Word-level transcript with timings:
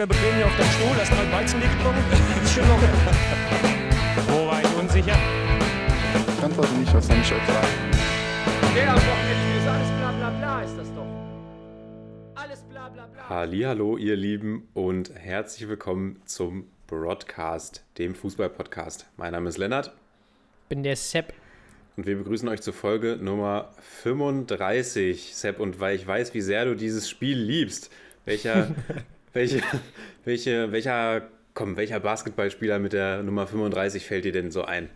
locker 0.00 0.06
bequem 0.06 0.36
hier 0.36 0.46
auf 0.46 0.56
deinem 0.56 0.70
Stuhl, 0.70 0.96
hast 0.96 1.10
mal 1.12 1.32
Weizen 1.32 1.60
getrunken. 1.60 2.04
Ist 2.42 2.54
schon 2.54 2.68
locker. 2.68 2.88
Wo 4.28 4.46
war 4.46 4.60
ich 4.62 4.74
unsicher? 4.78 5.16
Ich 6.38 6.44
antworte 6.44 6.74
nicht, 6.74 6.94
was 6.94 7.08
ich 7.08 7.16
euch 7.16 7.28
sagen? 7.28 7.68
Der 8.74 8.90
am 8.90 8.96
Wochenende 8.96 9.58
ist 9.58 9.66
alles 9.66 9.88
bla 9.98 10.12
bla 10.12 10.30
bla, 10.30 10.62
ist 10.62 10.78
das 10.78 10.94
doch. 10.94 11.06
Alles 12.34 12.62
bla 12.62 12.88
bla 12.88 13.06
bla. 13.06 13.28
Hallo, 13.28 13.98
ihr 13.98 14.16
Lieben 14.16 14.68
und 14.72 15.12
herzlich 15.14 15.68
willkommen 15.68 16.22
zum 16.24 16.68
Broadcast, 16.86 17.84
dem 17.98 18.14
Fußball-Podcast. 18.14 19.06
Mein 19.16 19.32
Name 19.32 19.48
ist 19.48 19.58
Lennart 19.58 19.92
bin 20.70 20.84
der 20.84 20.94
Sepp. 20.94 21.34
und 21.96 22.06
wir 22.06 22.16
begrüßen 22.16 22.48
euch 22.48 22.62
zur 22.62 22.72
Folge 22.72 23.18
Nummer 23.20 23.74
35. 24.02 25.34
Sepp, 25.34 25.58
und 25.58 25.80
weil 25.80 25.96
ich 25.96 26.06
weiß, 26.06 26.32
wie 26.32 26.40
sehr 26.40 26.64
du 26.64 26.76
dieses 26.76 27.10
Spiel 27.10 27.36
liebst, 27.36 27.90
welcher, 28.24 28.68
welche, 29.32 29.62
welche, 30.24 30.72
welcher, 30.72 31.22
komm, 31.54 31.76
welcher 31.76 32.00
Basketballspieler 32.00 32.78
mit 32.78 32.92
der 32.92 33.22
Nummer 33.22 33.46
35 33.46 34.06
fällt 34.06 34.24
dir 34.24 34.32
denn 34.32 34.50
so 34.50 34.64
ein? 34.64 34.90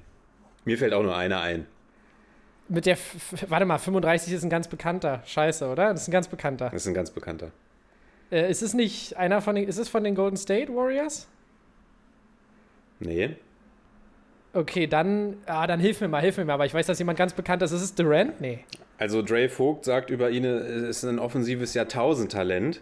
Mir 0.64 0.78
fällt 0.78 0.92
auch 0.94 1.02
nur 1.02 1.16
einer 1.16 1.40
ein. 1.40 1.66
Mit 2.68 2.86
der, 2.86 2.96
warte 3.48 3.66
mal, 3.66 3.78
35 3.78 4.32
ist 4.32 4.42
ein 4.42 4.50
ganz 4.50 4.68
bekannter. 4.68 5.22
Scheiße, 5.26 5.68
oder? 5.68 5.92
Das 5.92 6.02
ist 6.02 6.08
ein 6.08 6.12
ganz 6.12 6.28
bekannter. 6.28 6.70
Das 6.70 6.82
ist 6.82 6.88
ein 6.88 6.94
ganz 6.94 7.10
bekannter. 7.10 7.50
Äh, 8.30 8.50
ist 8.50 8.62
es 8.62 8.72
nicht 8.72 9.16
einer 9.16 9.42
von 9.42 9.54
den, 9.54 9.68
ist 9.68 9.78
es 9.78 9.88
von 9.88 10.02
den 10.02 10.14
Golden 10.14 10.38
State 10.38 10.74
Warriors? 10.74 11.28
Nee. 13.00 13.36
Okay, 14.54 14.86
dann, 14.86 15.36
ah, 15.46 15.66
dann 15.66 15.80
hilf 15.80 16.00
mir 16.00 16.08
mal, 16.08 16.22
hilf 16.22 16.38
mir 16.38 16.44
mal. 16.44 16.54
Aber 16.54 16.64
ich 16.64 16.72
weiß, 16.72 16.86
dass 16.86 16.98
jemand 16.98 17.18
ganz 17.18 17.34
bekannt 17.34 17.62
ist. 17.62 17.72
Ist 17.72 17.82
es 17.82 17.94
Durant? 17.94 18.40
Nee. 18.40 18.60
Also 18.98 19.20
Dre 19.20 19.48
Vogt 19.48 19.84
sagt 19.84 20.10
über 20.10 20.30
ihn, 20.30 20.44
es 20.44 20.98
ist 20.98 21.04
ein 21.04 21.18
offensives 21.18 21.74
Jahrtausendtalent. 21.74 22.80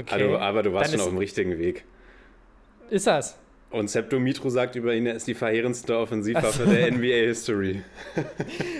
Okay. 0.00 0.14
Also, 0.14 0.38
aber 0.38 0.62
du 0.62 0.72
warst 0.72 0.92
Dann 0.92 1.00
schon 1.00 1.08
auf 1.08 1.14
dem 1.14 1.18
richtigen 1.18 1.58
Weg. 1.58 1.84
Ist 2.90 3.06
das? 3.06 3.36
Und 3.70 3.88
Septo 3.88 4.18
Mitro 4.18 4.50
sagt 4.50 4.74
über 4.74 4.92
ihn, 4.94 5.06
er 5.06 5.14
ist 5.14 5.28
die 5.28 5.34
verheerendste 5.34 5.96
Offensivwaffe 5.96 6.66
der 6.66 6.90
NBA-History. 6.92 7.82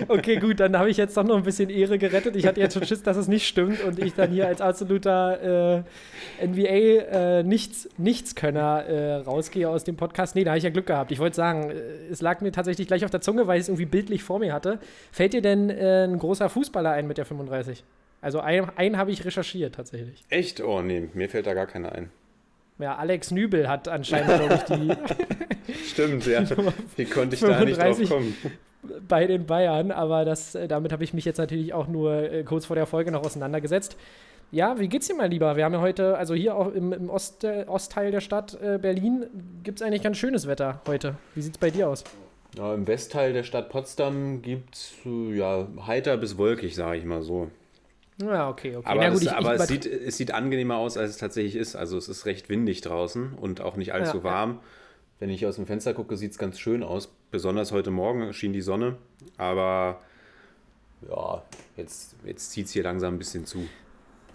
Okay, 0.07 0.37
gut, 0.37 0.59
dann 0.59 0.75
habe 0.77 0.89
ich 0.89 0.97
jetzt 0.97 1.15
doch 1.15 1.23
noch 1.23 1.37
ein 1.37 1.43
bisschen 1.43 1.69
Ehre 1.69 1.97
gerettet. 1.97 2.35
Ich 2.35 2.45
hatte 2.45 2.59
jetzt 2.59 2.73
schon 2.73 2.85
Schiss, 2.85 3.01
dass 3.03 3.15
es 3.15 3.29
nicht 3.29 3.47
stimmt 3.47 3.81
und 3.83 3.99
ich 3.99 4.13
dann 4.13 4.31
hier 4.31 4.47
als 4.47 4.59
absoluter 4.59 5.85
äh, 6.41 6.45
NBA-Nichtskönner 6.45 8.85
äh, 8.85 9.15
rausgehe 9.17 9.69
aus 9.69 9.85
dem 9.85 9.95
Podcast. 9.95 10.35
Nee, 10.35 10.43
da 10.43 10.51
habe 10.51 10.57
ich 10.57 10.65
ja 10.65 10.71
Glück 10.71 10.87
gehabt. 10.87 11.13
Ich 11.13 11.19
wollte 11.19 11.37
sagen, 11.37 11.69
äh, 11.69 11.75
es 12.11 12.21
lag 12.21 12.41
mir 12.41 12.51
tatsächlich 12.51 12.87
gleich 12.87 13.05
auf 13.05 13.11
der 13.11 13.21
Zunge, 13.21 13.47
weil 13.47 13.57
ich 13.57 13.61
es 13.61 13.69
irgendwie 13.69 13.85
bildlich 13.85 14.23
vor 14.23 14.39
mir 14.39 14.51
hatte. 14.53 14.79
Fällt 15.11 15.31
dir 15.31 15.41
denn 15.41 15.69
äh, 15.69 16.03
ein 16.03 16.19
großer 16.19 16.49
Fußballer 16.49 16.91
ein 16.91 17.07
mit 17.07 17.17
der 17.17 17.25
35? 17.25 17.85
Also 18.21 18.39
einen, 18.39 18.69
einen 18.75 18.97
habe 18.97 19.11
ich 19.11 19.25
recherchiert 19.25 19.75
tatsächlich. 19.75 20.23
Echt? 20.29 20.61
Oh 20.61 20.81
nee, 20.81 21.09
mir 21.13 21.29
fällt 21.29 21.47
da 21.47 21.53
gar 21.53 21.67
keiner 21.67 21.91
ein. 21.91 22.11
Ja, 22.77 22.95
Alex 22.95 23.31
Nübel 23.31 23.67
hat 23.67 23.87
anscheinend, 23.87 24.35
glaube 24.35 24.55
ich, 24.55 24.63
die 24.63 25.73
Stimmt, 25.89 26.25
ja. 26.25 26.43
Wie 26.95 27.05
konnte 27.05 27.35
ich 27.35 27.41
da 27.41 27.63
nicht 27.63 27.77
drauf 27.77 27.97
35. 27.97 28.09
kommen? 28.09 28.35
bei 29.07 29.27
den 29.27 29.45
Bayern, 29.45 29.91
aber 29.91 30.25
das, 30.25 30.55
äh, 30.55 30.67
damit 30.67 30.91
habe 30.91 31.03
ich 31.03 31.13
mich 31.13 31.25
jetzt 31.25 31.37
natürlich 31.37 31.73
auch 31.73 31.87
nur 31.87 32.31
äh, 32.31 32.43
kurz 32.43 32.65
vor 32.65 32.75
der 32.75 32.85
Folge 32.85 33.11
noch 33.11 33.23
auseinandergesetzt. 33.23 33.97
Ja, 34.51 34.79
wie 34.79 34.89
geht's 34.89 35.07
dir 35.07 35.15
mal 35.15 35.29
lieber? 35.29 35.55
Wir 35.55 35.63
haben 35.63 35.73
ja 35.73 35.81
heute, 35.81 36.17
also 36.17 36.33
hier 36.33 36.55
auch 36.55 36.73
im, 36.73 36.91
im 36.91 37.09
Ost, 37.09 37.43
äh, 37.43 37.65
Ostteil 37.67 38.11
der 38.11 38.19
Stadt 38.19 38.57
äh, 38.61 38.77
Berlin, 38.77 39.27
gibt 39.63 39.79
es 39.79 39.87
eigentlich 39.87 40.01
ganz 40.01 40.17
schönes 40.17 40.47
Wetter 40.47 40.81
heute. 40.87 41.15
Wie 41.35 41.41
sieht's 41.41 41.57
bei 41.57 41.69
dir 41.69 41.87
aus? 41.87 42.03
Ja, 42.57 42.73
Im 42.73 42.85
Westteil 42.85 43.31
der 43.31 43.43
Stadt 43.43 43.69
Potsdam 43.69 44.41
gibt 44.41 44.75
es 44.75 44.93
ja, 45.05 45.67
heiter 45.87 46.17
bis 46.17 46.37
wolkig, 46.37 46.75
sage 46.75 46.97
ich 46.97 47.05
mal 47.05 47.21
so. 47.21 47.49
Ja, 48.21 48.49
okay, 48.49 48.75
okay. 48.75 48.87
Aber, 48.87 49.01
Na 49.01 49.09
gut, 49.09 49.17
es, 49.17 49.21
ich- 49.23 49.27
ich 49.27 49.33
aber 49.33 49.53
es, 49.55 49.61
übertr- 49.61 49.67
sieht, 49.67 49.85
es 49.85 50.17
sieht 50.17 50.33
angenehmer 50.33 50.77
aus, 50.77 50.97
als 50.97 51.11
es 51.11 51.17
tatsächlich 51.17 51.55
ist. 51.55 51.75
Also 51.75 51.97
es 51.97 52.07
ist 52.07 52.25
recht 52.25 52.49
windig 52.49 52.81
draußen 52.81 53.33
und 53.33 53.61
auch 53.61 53.75
nicht 53.75 53.93
allzu 53.93 54.17
Ja, 54.17 54.23
ja. 54.23 54.29
warm. 54.29 54.59
Wenn 55.19 55.29
ich 55.29 55.45
aus 55.45 55.55
dem 55.55 55.67
Fenster 55.67 55.93
gucke, 55.93 56.17
sieht 56.17 56.31
es 56.31 56.37
ganz 56.37 56.59
schön 56.59 56.81
aus. 56.83 57.09
Besonders 57.29 57.71
heute 57.71 57.91
Morgen 57.91 58.33
schien 58.33 58.53
die 58.53 58.61
Sonne. 58.61 58.97
Aber 59.37 60.01
ja, 61.09 61.43
jetzt, 61.77 62.15
jetzt 62.25 62.51
zieht 62.51 62.65
es 62.67 62.71
hier 62.71 62.83
langsam 62.83 63.15
ein 63.15 63.17
bisschen 63.19 63.45
zu. 63.45 63.67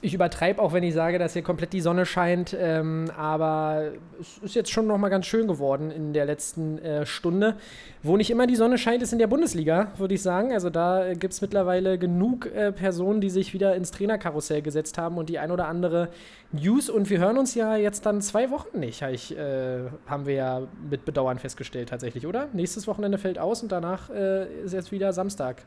Ich 0.02 0.12
übertreibe 0.12 0.60
auch, 0.60 0.74
wenn 0.74 0.82
ich 0.82 0.92
sage, 0.92 1.18
dass 1.18 1.32
hier 1.32 1.42
komplett 1.42 1.72
die 1.72 1.80
Sonne 1.80 2.04
scheint, 2.04 2.54
ähm, 2.58 3.10
aber 3.16 3.92
es 4.20 4.38
ist 4.38 4.54
jetzt 4.54 4.70
schon 4.70 4.86
noch 4.86 4.98
mal 4.98 5.08
ganz 5.08 5.24
schön 5.24 5.48
geworden 5.48 5.90
in 5.90 6.12
der 6.12 6.26
letzten 6.26 6.78
äh, 6.78 7.06
Stunde. 7.06 7.56
Wo 8.02 8.18
nicht 8.18 8.30
immer 8.30 8.46
die 8.46 8.56
Sonne 8.56 8.76
scheint, 8.76 9.02
ist 9.02 9.14
in 9.14 9.18
der 9.18 9.26
Bundesliga, 9.26 9.92
würde 9.96 10.12
ich 10.12 10.22
sagen. 10.22 10.52
Also 10.52 10.68
da 10.68 11.06
äh, 11.06 11.14
gibt 11.14 11.32
es 11.32 11.40
mittlerweile 11.40 11.98
genug 11.98 12.44
äh, 12.46 12.72
Personen, 12.72 13.22
die 13.22 13.30
sich 13.30 13.54
wieder 13.54 13.74
ins 13.74 13.90
Trainerkarussell 13.90 14.60
gesetzt 14.60 14.98
haben 14.98 15.16
und 15.16 15.30
die 15.30 15.38
ein 15.38 15.50
oder 15.50 15.66
andere 15.66 16.10
News. 16.52 16.90
Und 16.90 17.08
wir 17.08 17.18
hören 17.18 17.38
uns 17.38 17.54
ja 17.54 17.76
jetzt 17.76 18.04
dann 18.04 18.20
zwei 18.20 18.50
Wochen 18.50 18.78
nicht, 18.78 19.02
hab 19.02 19.12
ich, 19.12 19.36
äh, 19.36 19.78
haben 20.06 20.26
wir 20.26 20.34
ja 20.34 20.62
mit 20.90 21.06
Bedauern 21.06 21.38
festgestellt 21.38 21.88
tatsächlich, 21.88 22.26
oder? 22.26 22.48
Nächstes 22.52 22.86
Wochenende 22.86 23.16
fällt 23.16 23.38
aus 23.38 23.62
und 23.62 23.72
danach 23.72 24.10
äh, 24.10 24.62
ist 24.62 24.74
jetzt 24.74 24.92
wieder 24.92 25.14
Samstag 25.14 25.62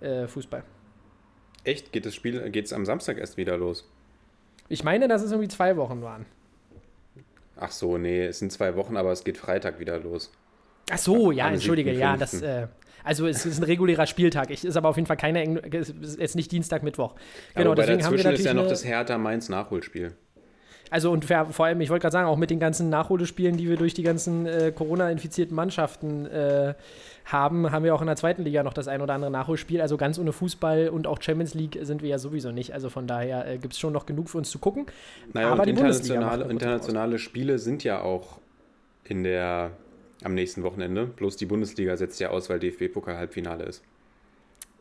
äh, 0.00 0.28
Fußball. 0.28 0.62
Echt? 1.64 1.92
Geht 1.92 2.06
das 2.06 2.14
Spiel 2.14 2.50
geht's 2.50 2.72
am 2.72 2.84
Samstag 2.84 3.18
erst 3.18 3.36
wieder 3.36 3.56
los? 3.56 3.88
Ich 4.68 4.84
meine, 4.84 5.08
dass 5.08 5.22
es 5.22 5.30
irgendwie 5.30 5.48
zwei 5.48 5.76
Wochen 5.76 6.02
waren. 6.02 6.26
Ach 7.56 7.70
so, 7.70 7.98
nee, 7.98 8.26
es 8.26 8.38
sind 8.38 8.52
zwei 8.52 8.76
Wochen, 8.76 8.96
aber 8.96 9.12
es 9.12 9.24
geht 9.24 9.38
Freitag 9.38 9.78
wieder 9.78 9.98
los. 9.98 10.32
Ach 10.90 10.98
so, 10.98 11.30
ja, 11.32 11.46
Am 11.46 11.54
entschuldige, 11.54 11.92
ja, 11.92 12.14
7.5.. 12.14 12.18
das, 12.18 12.42
äh, 12.42 12.66
also 13.04 13.26
es 13.26 13.46
ist 13.46 13.58
ein 13.58 13.64
regulärer 13.64 14.06
Spieltag. 14.06 14.50
Ich, 14.50 14.64
ist 14.64 14.76
aber 14.76 14.88
auf 14.88 14.96
jeden 14.96 15.06
Fall 15.06 15.16
keine, 15.16 15.62
es 15.72 15.90
ist 15.90 16.34
nicht 16.34 16.50
Dienstag, 16.50 16.82
Mittwoch. 16.82 17.14
Genau, 17.54 17.72
aber 17.72 17.82
deswegen 17.82 18.04
haben 18.04 18.12
wir 18.12 18.18
dazwischen 18.18 18.24
natürlich 18.24 18.40
ist 18.40 18.46
ja 18.46 18.54
noch 18.54 18.68
das 18.68 18.84
Hertha-Mainz-Nachholspiel. 18.84 20.14
Also 20.90 21.10
und 21.10 21.24
vor 21.24 21.64
allem, 21.64 21.80
ich 21.80 21.90
wollte 21.90 22.02
gerade 22.02 22.12
sagen, 22.12 22.28
auch 22.28 22.36
mit 22.36 22.50
den 22.50 22.60
ganzen 22.60 22.88
Nachholespielen, 22.88 23.56
die 23.56 23.68
wir 23.68 23.76
durch 23.76 23.94
die 23.94 24.02
ganzen 24.02 24.46
äh, 24.46 24.72
Corona-infizierten 24.74 25.54
Mannschaften 25.54 26.26
äh, 26.26 26.74
haben, 27.24 27.70
haben 27.70 27.84
wir 27.84 27.94
auch 27.94 28.00
in 28.00 28.06
der 28.06 28.16
zweiten 28.16 28.42
Liga 28.42 28.62
noch 28.62 28.74
das 28.74 28.86
ein 28.86 29.00
oder 29.00 29.14
andere 29.14 29.30
Nachholspiel. 29.30 29.80
Also 29.80 29.96
ganz 29.96 30.18
ohne 30.18 30.32
Fußball 30.32 30.88
und 30.88 31.06
auch 31.06 31.20
Champions 31.22 31.54
League 31.54 31.78
sind 31.82 32.02
wir 32.02 32.10
ja 32.10 32.18
sowieso 32.18 32.52
nicht. 32.52 32.72
Also 32.72 32.90
von 32.90 33.06
daher 33.06 33.46
äh, 33.46 33.58
gibt 33.58 33.72
es 33.72 33.78
schon 33.78 33.92
noch 33.92 34.06
genug 34.06 34.28
für 34.28 34.38
uns 34.38 34.50
zu 34.50 34.58
gucken. 34.58 34.86
Naja, 35.32 35.50
Aber 35.50 35.64
die 35.64 35.70
internationale, 35.70 36.44
internationale 36.44 37.18
Spiele 37.18 37.58
sind 37.58 37.82
ja 37.82 38.00
auch 38.00 38.38
in 39.04 39.24
der, 39.24 39.70
am 40.22 40.34
nächsten 40.34 40.62
Wochenende. 40.62 41.06
Bloß 41.06 41.36
die 41.36 41.46
Bundesliga 41.46 41.96
setzt 41.96 42.20
ja 42.20 42.30
aus, 42.30 42.50
weil 42.50 42.60
DFB-Pokal-Halbfinale 42.60 43.64
ist. 43.64 43.82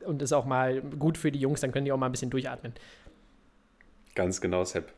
Und 0.05 0.21
ist 0.21 0.33
auch 0.33 0.45
mal 0.45 0.81
gut 0.81 1.17
für 1.17 1.31
die 1.31 1.39
Jungs, 1.39 1.61
dann 1.61 1.71
können 1.71 1.85
die 1.85 1.91
auch 1.93 1.97
mal 1.97 2.07
ein 2.07 2.11
bisschen 2.11 2.29
durchatmen. 2.29 2.73
Ganz 4.15 4.41
genau, 4.41 4.65
Sepp. 4.65 4.91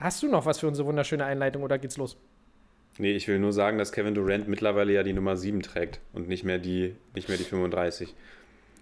Hast 0.00 0.22
du 0.22 0.28
noch 0.28 0.46
was 0.46 0.58
für 0.58 0.66
unsere 0.66 0.88
wunderschöne 0.88 1.24
Einleitung 1.24 1.62
oder 1.62 1.78
geht's 1.78 1.98
los? 1.98 2.16
Nee, 2.98 3.12
ich 3.12 3.28
will 3.28 3.38
nur 3.38 3.52
sagen, 3.52 3.78
dass 3.78 3.92
Kevin 3.92 4.14
Durant 4.14 4.48
mittlerweile 4.48 4.92
ja 4.92 5.02
die 5.02 5.12
Nummer 5.12 5.36
7 5.36 5.62
trägt 5.62 6.00
und 6.12 6.28
nicht 6.28 6.42
mehr 6.42 6.58
die, 6.58 6.96
nicht 7.14 7.28
mehr 7.28 7.38
die 7.38 7.44
35. 7.44 8.14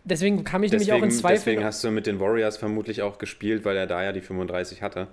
Deswegen 0.05 0.45
kam 0.45 0.63
ich 0.63 0.71
nämlich 0.71 0.93
auch 0.93 0.97
Deswegen, 0.97 1.13
in 1.13 1.19
Zweifel. 1.19 1.37
deswegen 1.37 1.65
hast 1.65 1.85
du 1.85 1.91
mit 1.91 2.07
den 2.07 2.19
Warriors 2.19 2.57
vermutlich 2.57 3.03
auch 3.03 3.19
gespielt, 3.19 3.65
weil 3.65 3.77
er 3.77 3.87
da 3.87 4.03
ja 4.03 4.13
die 4.13 4.21
35 4.21 4.81
hatte. 4.81 5.09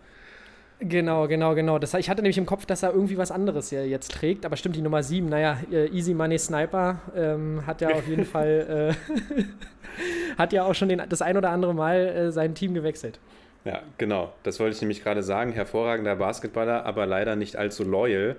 Genau, 0.79 1.27
genau, 1.27 1.55
genau. 1.55 1.79
Das, 1.79 1.93
ich 1.93 2.09
hatte 2.09 2.21
nämlich 2.21 2.37
im 2.37 2.45
Kopf, 2.45 2.65
dass 2.65 2.83
er 2.83 2.91
irgendwie 2.91 3.17
was 3.17 3.31
anderes 3.31 3.71
ja 3.71 3.83
jetzt 3.83 4.11
trägt, 4.11 4.45
aber 4.45 4.57
stimmt, 4.57 4.75
die 4.75 4.81
Nummer 4.81 5.03
7, 5.03 5.27
naja, 5.27 5.57
äh, 5.71 5.87
Easy 5.87 6.13
Money 6.13 6.37
Sniper 6.37 6.99
ähm, 7.15 7.63
hat 7.65 7.81
ja 7.81 7.89
auf 7.89 8.07
jeden 8.07 8.25
Fall, 8.25 8.93
äh, 8.93 9.43
hat 10.37 10.53
ja 10.53 10.63
auch 10.65 10.75
schon 10.75 10.89
den, 10.89 11.01
das 11.07 11.21
ein 11.21 11.37
oder 11.37 11.49
andere 11.49 11.73
Mal 11.73 11.97
äh, 11.97 12.31
sein 12.31 12.55
Team 12.55 12.73
gewechselt. 12.73 13.19
Ja, 13.65 13.81
genau. 13.97 14.31
Das 14.43 14.59
wollte 14.59 14.75
ich 14.75 14.81
nämlich 14.81 15.03
gerade 15.03 15.23
sagen. 15.23 15.51
Hervorragender 15.51 16.15
Basketballer, 16.15 16.85
aber 16.85 17.05
leider 17.05 17.35
nicht 17.35 17.55
allzu 17.55 17.83
loyal. 17.83 18.35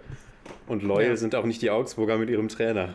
Und 0.69 0.83
loyal 0.83 1.11
Ja. 1.11 1.17
sind 1.17 1.35
auch 1.35 1.45
nicht 1.45 1.61
die 1.63 1.71
Augsburger 1.71 2.17
mit 2.17 2.31
ihrem 2.31 2.49
Trainer. 2.49 2.95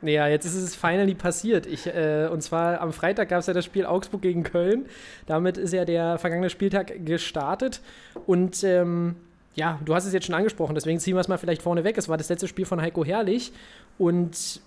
Ja, 0.00 0.28
jetzt 0.28 0.44
ist 0.46 0.54
es 0.54 0.76
finally 0.76 1.16
passiert. 1.16 1.66
Ich, 1.66 1.88
äh, 1.88 2.28
und 2.30 2.40
zwar 2.40 2.80
am 2.80 2.92
Freitag 2.92 3.30
gab 3.30 3.40
es 3.40 3.48
ja 3.48 3.52
das 3.52 3.64
Spiel 3.64 3.84
Augsburg 3.84 4.22
gegen 4.22 4.44
Köln. 4.44 4.86
Damit 5.26 5.58
ist 5.58 5.72
ja 5.72 5.84
der 5.84 6.18
vergangene 6.18 6.50
Spieltag 6.50 7.04
gestartet. 7.04 7.80
Und 8.24 8.62
ähm, 8.62 9.16
ja, 9.56 9.80
du 9.84 9.96
hast 9.96 10.06
es 10.06 10.12
jetzt 10.12 10.26
schon 10.26 10.36
angesprochen, 10.36 10.76
deswegen 10.76 11.00
ziehen 11.00 11.16
wir 11.16 11.20
es 11.20 11.26
mal 11.26 11.36
vielleicht 11.38 11.62
vorne 11.62 11.82
weg. 11.82 11.98
Es 11.98 12.08
war 12.08 12.16
das 12.16 12.28
letzte 12.28 12.46
Spiel 12.46 12.64
von 12.64 12.80
Heiko 12.80 13.04
Herrlich. 13.04 13.52
Und 13.98 14.60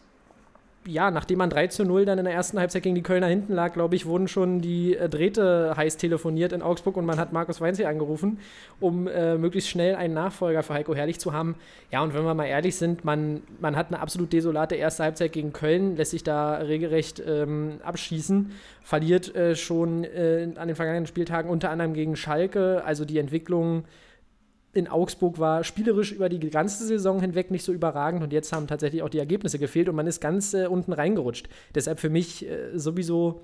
ja, 0.85 1.11
nachdem 1.11 1.37
man 1.37 1.49
3 1.49 1.67
zu 1.67 1.85
0 1.85 2.05
dann 2.05 2.17
in 2.17 2.25
der 2.25 2.33
ersten 2.33 2.59
Halbzeit 2.59 2.81
gegen 2.81 2.95
die 2.95 3.03
Kölner 3.03 3.27
hinten 3.27 3.53
lag, 3.53 3.73
glaube 3.73 3.95
ich, 3.95 4.07
wurden 4.07 4.27
schon 4.27 4.61
die 4.61 4.95
äh, 4.95 5.09
Drähte 5.09 5.73
heiß 5.77 5.97
telefoniert 5.97 6.53
in 6.53 6.63
Augsburg 6.63 6.97
und 6.97 7.05
man 7.05 7.19
hat 7.19 7.33
Markus 7.33 7.61
Weinzel 7.61 7.85
angerufen, 7.85 8.39
um 8.79 9.07
äh, 9.07 9.37
möglichst 9.37 9.69
schnell 9.69 9.95
einen 9.95 10.15
Nachfolger 10.15 10.63
für 10.63 10.73
Heiko 10.73 10.95
Herrlich 10.95 11.19
zu 11.19 11.33
haben. 11.33 11.55
Ja, 11.91 12.01
und 12.01 12.15
wenn 12.15 12.23
wir 12.23 12.33
mal 12.33 12.45
ehrlich 12.45 12.75
sind, 12.75 13.05
man, 13.05 13.43
man 13.59 13.75
hat 13.75 13.87
eine 13.89 13.99
absolut 13.99 14.33
desolate 14.33 14.75
erste 14.75 15.03
Halbzeit 15.03 15.33
gegen 15.33 15.53
Köln, 15.53 15.97
lässt 15.97 16.11
sich 16.11 16.23
da 16.23 16.55
regelrecht 16.55 17.21
ähm, 17.25 17.79
abschießen, 17.83 18.51
verliert 18.81 19.35
äh, 19.35 19.55
schon 19.55 20.03
äh, 20.03 20.47
an 20.55 20.67
den 20.67 20.75
vergangenen 20.75 21.05
Spieltagen 21.05 21.51
unter 21.51 21.69
anderem 21.69 21.93
gegen 21.93 22.15
Schalke. 22.15 22.83
Also 22.85 23.05
die 23.05 23.19
Entwicklung 23.19 23.83
in 24.73 24.87
Augsburg 24.87 25.39
war 25.39 25.63
spielerisch 25.63 26.11
über 26.11 26.29
die 26.29 26.39
ganze 26.49 26.85
Saison 26.85 27.19
hinweg 27.19 27.51
nicht 27.51 27.63
so 27.63 27.73
überragend 27.73 28.23
und 28.23 28.31
jetzt 28.31 28.53
haben 28.53 28.67
tatsächlich 28.67 29.03
auch 29.03 29.09
die 29.09 29.19
Ergebnisse 29.19 29.59
gefehlt 29.59 29.89
und 29.89 29.95
man 29.95 30.07
ist 30.07 30.21
ganz 30.21 30.53
äh, 30.53 30.67
unten 30.67 30.93
reingerutscht. 30.93 31.49
Deshalb 31.75 31.99
für 31.99 32.09
mich 32.09 32.47
äh, 32.47 32.77
sowieso 32.77 33.41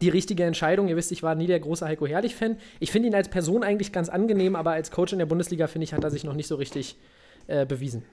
die 0.00 0.08
richtige 0.10 0.44
Entscheidung. 0.44 0.88
Ihr 0.88 0.96
wisst, 0.96 1.12
ich 1.12 1.22
war 1.22 1.34
nie 1.34 1.46
der 1.46 1.60
große 1.60 1.86
Heiko 1.86 2.06
Herrlich-Fan. 2.06 2.58
Ich 2.80 2.92
finde 2.92 3.08
ihn 3.08 3.14
als 3.14 3.28
Person 3.28 3.62
eigentlich 3.62 3.92
ganz 3.92 4.08
angenehm, 4.08 4.56
aber 4.56 4.72
als 4.72 4.90
Coach 4.90 5.12
in 5.12 5.18
der 5.18 5.26
Bundesliga, 5.26 5.66
finde 5.68 5.84
ich, 5.84 5.94
hat 5.94 6.04
er 6.04 6.10
sich 6.10 6.24
noch 6.24 6.34
nicht 6.34 6.48
so 6.48 6.56
richtig 6.56 6.96
äh, 7.46 7.64
bewiesen. 7.64 8.04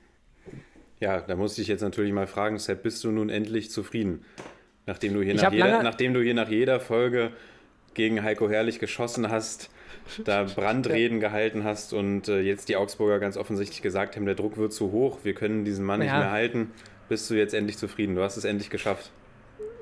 Ja, 1.00 1.20
da 1.20 1.36
musste 1.36 1.62
ich 1.62 1.68
jetzt 1.68 1.82
natürlich 1.82 2.14
mal 2.14 2.28
fragen, 2.28 2.58
Sepp, 2.58 2.84
bist 2.84 3.04
du 3.04 3.12
nun 3.12 3.30
endlich 3.30 3.70
zufrieden? 3.70 4.24
Nachdem 4.86 5.14
du 5.14 5.22
hier, 5.22 5.36
nach 5.36 5.52
jeder, 5.52 5.84
nachdem 5.84 6.14
du 6.14 6.22
hier 6.22 6.34
nach 6.34 6.50
jeder 6.50 6.80
Folge 6.80 7.32
gegen 7.94 8.24
Heiko 8.24 8.50
Herrlich 8.50 8.80
geschossen 8.80 9.30
hast, 9.30 9.70
da 10.26 10.44
Brandreden 10.44 11.20
gehalten 11.20 11.64
hast 11.64 11.94
und 11.94 12.28
äh, 12.28 12.40
jetzt 12.42 12.70
die 12.70 12.76
Augsburger 12.76 13.20
ganz 13.20 13.38
offensichtlich 13.38 13.82
gesagt 13.82 14.16
haben, 14.16 14.26
der 14.26 14.36
Druck 14.36 14.58
wird 14.58 14.74
zu 14.74 14.92
hoch, 14.92 15.20
wir 15.24 15.34
können 15.34 15.66
diesen 15.66 15.86
Mann 15.86 16.00
nicht 16.00 16.10
Ja. 16.10 16.20
mehr 16.20 16.32
halten, 16.32 16.72
bist 17.10 17.30
du 17.30 17.36
jetzt 17.36 17.54
endlich 17.54 17.78
zufrieden. 17.78 18.16
Du 18.16 18.22
hast 18.22 18.38
es 18.38 18.46
endlich 18.46 18.70
geschafft. 18.70 19.12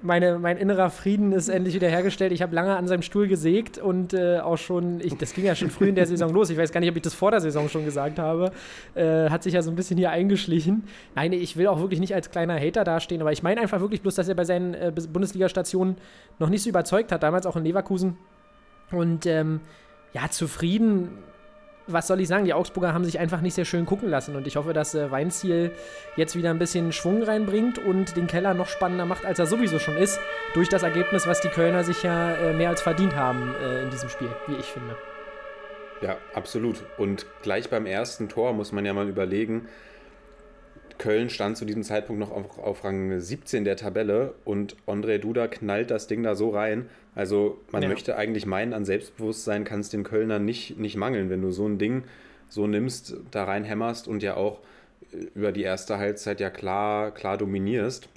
Meine, 0.03 0.39
mein 0.39 0.57
innerer 0.57 0.89
Frieden 0.89 1.31
ist 1.31 1.47
endlich 1.47 1.75
wieder 1.75 1.87
hergestellt. 1.87 2.31
Ich 2.31 2.41
habe 2.41 2.55
lange 2.55 2.75
an 2.75 2.87
seinem 2.87 3.03
Stuhl 3.03 3.27
gesägt 3.27 3.77
und 3.77 4.15
äh, 4.15 4.39
auch 4.39 4.57
schon, 4.57 4.99
ich, 4.99 5.15
das 5.15 5.31
ging 5.35 5.45
ja 5.45 5.53
schon 5.53 5.69
früh 5.69 5.89
in 5.89 5.93
der 5.95 6.07
Saison 6.07 6.33
los. 6.33 6.49
Ich 6.49 6.57
weiß 6.57 6.71
gar 6.71 6.79
nicht, 6.79 6.89
ob 6.89 6.95
ich 6.95 7.03
das 7.03 7.13
vor 7.13 7.29
der 7.29 7.39
Saison 7.39 7.69
schon 7.69 7.85
gesagt 7.85 8.17
habe. 8.17 8.51
Äh, 8.95 9.29
hat 9.29 9.43
sich 9.43 9.53
ja 9.53 9.61
so 9.61 9.69
ein 9.69 9.75
bisschen 9.75 9.97
hier 9.99 10.09
eingeschlichen. 10.09 10.85
Nein, 11.13 11.33
ich 11.33 11.55
will 11.55 11.67
auch 11.67 11.79
wirklich 11.79 11.99
nicht 11.99 12.15
als 12.15 12.31
kleiner 12.31 12.59
Hater 12.59 12.83
dastehen, 12.83 13.21
aber 13.21 13.31
ich 13.31 13.43
meine 13.43 13.61
einfach 13.61 13.79
wirklich 13.79 14.01
bloß, 14.01 14.15
dass 14.15 14.27
er 14.27 14.33
bei 14.33 14.43
seinen 14.43 14.73
äh, 14.73 14.91
Bundesliga-Stationen 14.91 15.97
noch 16.39 16.49
nicht 16.49 16.63
so 16.63 16.69
überzeugt 16.69 17.11
hat. 17.11 17.21
Damals 17.21 17.45
auch 17.45 17.55
in 17.55 17.63
Leverkusen. 17.63 18.17
Und 18.91 19.27
ähm, 19.27 19.59
ja, 20.13 20.29
zufrieden. 20.29 21.17
Was 21.87 22.07
soll 22.07 22.21
ich 22.21 22.27
sagen? 22.27 22.45
Die 22.45 22.53
Augsburger 22.53 22.93
haben 22.93 23.03
sich 23.03 23.19
einfach 23.19 23.41
nicht 23.41 23.55
sehr 23.55 23.65
schön 23.65 23.85
gucken 23.85 24.09
lassen 24.09 24.35
und 24.35 24.45
ich 24.47 24.55
hoffe, 24.55 24.71
dass 24.71 24.93
äh, 24.93 25.11
Weinziel 25.11 25.71
jetzt 26.15 26.35
wieder 26.35 26.51
ein 26.51 26.59
bisschen 26.59 26.93
Schwung 26.93 27.23
reinbringt 27.23 27.79
und 27.79 28.15
den 28.15 28.27
Keller 28.27 28.53
noch 28.53 28.67
spannender 28.67 29.05
macht, 29.05 29.25
als 29.25 29.39
er 29.39 29.47
sowieso 29.47 29.79
schon 29.79 29.97
ist, 29.97 30.19
durch 30.53 30.69
das 30.69 30.83
Ergebnis, 30.83 31.27
was 31.27 31.41
die 31.41 31.49
Kölner 31.49 31.83
sich 31.83 32.03
ja 32.03 32.33
äh, 32.33 32.53
mehr 32.53 32.69
als 32.69 32.81
verdient 32.81 33.15
haben 33.15 33.55
äh, 33.61 33.83
in 33.83 33.89
diesem 33.89 34.09
Spiel, 34.09 34.29
wie 34.47 34.55
ich 34.55 34.65
finde. 34.65 34.95
Ja, 36.01 36.17
absolut. 36.33 36.83
Und 36.97 37.25
gleich 37.41 37.69
beim 37.69 37.85
ersten 37.85 38.29
Tor 38.29 38.53
muss 38.53 38.71
man 38.71 38.85
ja 38.85 38.93
mal 38.93 39.07
überlegen, 39.09 39.67
Köln 41.01 41.29
stand 41.31 41.57
zu 41.57 41.65
diesem 41.65 41.83
Zeitpunkt 41.83 42.19
noch 42.19 42.31
auf, 42.31 42.59
auf 42.59 42.83
Rang 42.83 43.19
17 43.19 43.65
der 43.65 43.75
Tabelle 43.75 44.35
und 44.45 44.75
André 44.87 45.17
Duda 45.17 45.47
knallt 45.47 45.89
das 45.91 46.05
Ding 46.07 46.21
da 46.23 46.35
so 46.35 46.49
rein. 46.51 46.87
Also 47.15 47.59
man 47.71 47.81
Ja. 47.83 47.89
möchte 47.89 48.15
eigentlich 48.15 48.45
meinen, 48.45 48.73
an 48.73 48.85
Selbstbewusstsein 48.85 49.63
kann 49.63 49.79
es 49.79 49.89
den 49.89 50.03
Kölnern 50.03 50.45
nicht, 50.45 50.77
nicht 50.79 50.95
mangeln, 50.97 51.29
wenn 51.29 51.41
du 51.41 51.51
so 51.51 51.67
ein 51.67 51.77
Ding 51.79 52.03
so 52.49 52.67
nimmst, 52.67 53.15
da 53.31 53.45
reinhämmerst 53.45 54.07
und 54.07 54.21
ja 54.23 54.35
auch 54.35 54.59
äh, 55.11 55.17
über 55.35 55.51
die 55.51 55.63
erste 55.63 55.97
Halbzeit 55.97 56.39
ja 56.39 56.49
klar, 56.49 57.11
klar 57.11 57.37
dominierst. 57.37 58.07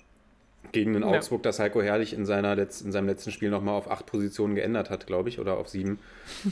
Gegen 0.72 0.92
den 0.94 1.02
Ja. 1.02 1.08
Augsburg, 1.08 1.42
das 1.42 1.58
Heiko 1.60 1.82
Herrlich 1.82 2.12
in, 2.14 2.25
seiner 2.26 2.54
Letz-, 2.56 2.84
in 2.84 2.90
seinem 2.92 3.06
letzten 3.06 3.31
Spiel 3.31 3.48
nochmal 3.50 3.75
auf 3.76 3.90
acht 3.90 4.06
Positionen 4.06 4.54
geändert 4.56 4.90
hat, 4.90 5.06
glaube 5.06 5.28
ich, 5.28 5.38
oder 5.38 5.56
auf 5.56 5.69
sieben. 5.69 5.98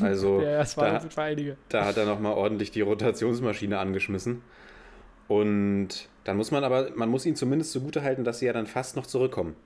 Also 0.00 0.40
Ja, 0.44 0.58
das 0.58 0.76
war 0.76 1.00
da, 1.00 1.22
einige. 1.22 1.56
da 1.68 1.84
hat 1.84 1.96
er 1.96 2.06
nochmal 2.06 2.34
ordentlich 2.34 2.70
die 2.70 2.82
Rotationsmaschine 2.82 3.78
angeschmissen. 3.78 4.42
Und 5.32 5.88
dann 6.24 6.36
muss 6.36 6.50
man 6.50 6.62
aber, 6.62 6.90
man 6.94 7.08
muss 7.08 7.24
ihn 7.24 7.36
zumindest 7.36 7.72
zugute 7.72 8.02
halten, 8.02 8.22
dass 8.22 8.40
sie 8.40 8.46
ja 8.46 8.52
dann 8.52 8.66
fast 8.66 8.96
noch 8.96 9.06
zurückkommen. 9.06 9.56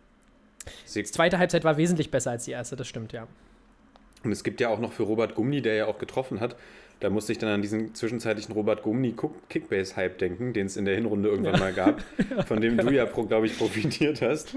Sie, 0.85 1.03
Die 1.03 1.11
zweite 1.11 1.39
Halbzeit 1.39 1.65
war 1.65 1.77
wesentlich 1.77 2.11
besser 2.11 2.31
als 2.31 2.45
die 2.45 2.53
erste, 2.53 2.77
das 2.77 2.87
stimmt, 2.87 3.13
ja. 3.13 3.27
und 4.25 4.33
es 4.33 4.45
gibt 4.45 4.61
ja 4.61 4.69
auch 4.69 4.79
noch 4.81 4.93
für 4.93 5.05
Robert 5.05 5.35
Gumni, 5.35 5.63
der 5.63 5.75
ja 5.75 5.87
auch 5.87 5.99
getroffen 5.99 6.41
hat, 6.41 6.57
da 7.01 7.11
musste 7.11 7.33
ich 7.33 7.39
dann 7.39 7.51
an 7.51 7.63
diesen 7.63 7.95
zwischenzeitlichen 7.95 8.55
Robert 8.55 8.83
Gumni 8.83 9.15
Kickbase-Hype 9.49 10.19
denken, 10.19 10.53
den 10.53 10.67
es 10.67 10.77
in 10.77 10.85
der 10.87 10.95
Hinrunde 10.95 11.29
irgendwann 11.29 11.61
mal 11.61 11.73
gab, 11.73 12.01
von 12.47 12.61
dem 12.61 12.79
du 12.79 12.91
ja, 12.91 13.05
glaube 13.05 13.47
ich, 13.47 13.59
profitiert 13.59 14.23
hast. 14.23 14.55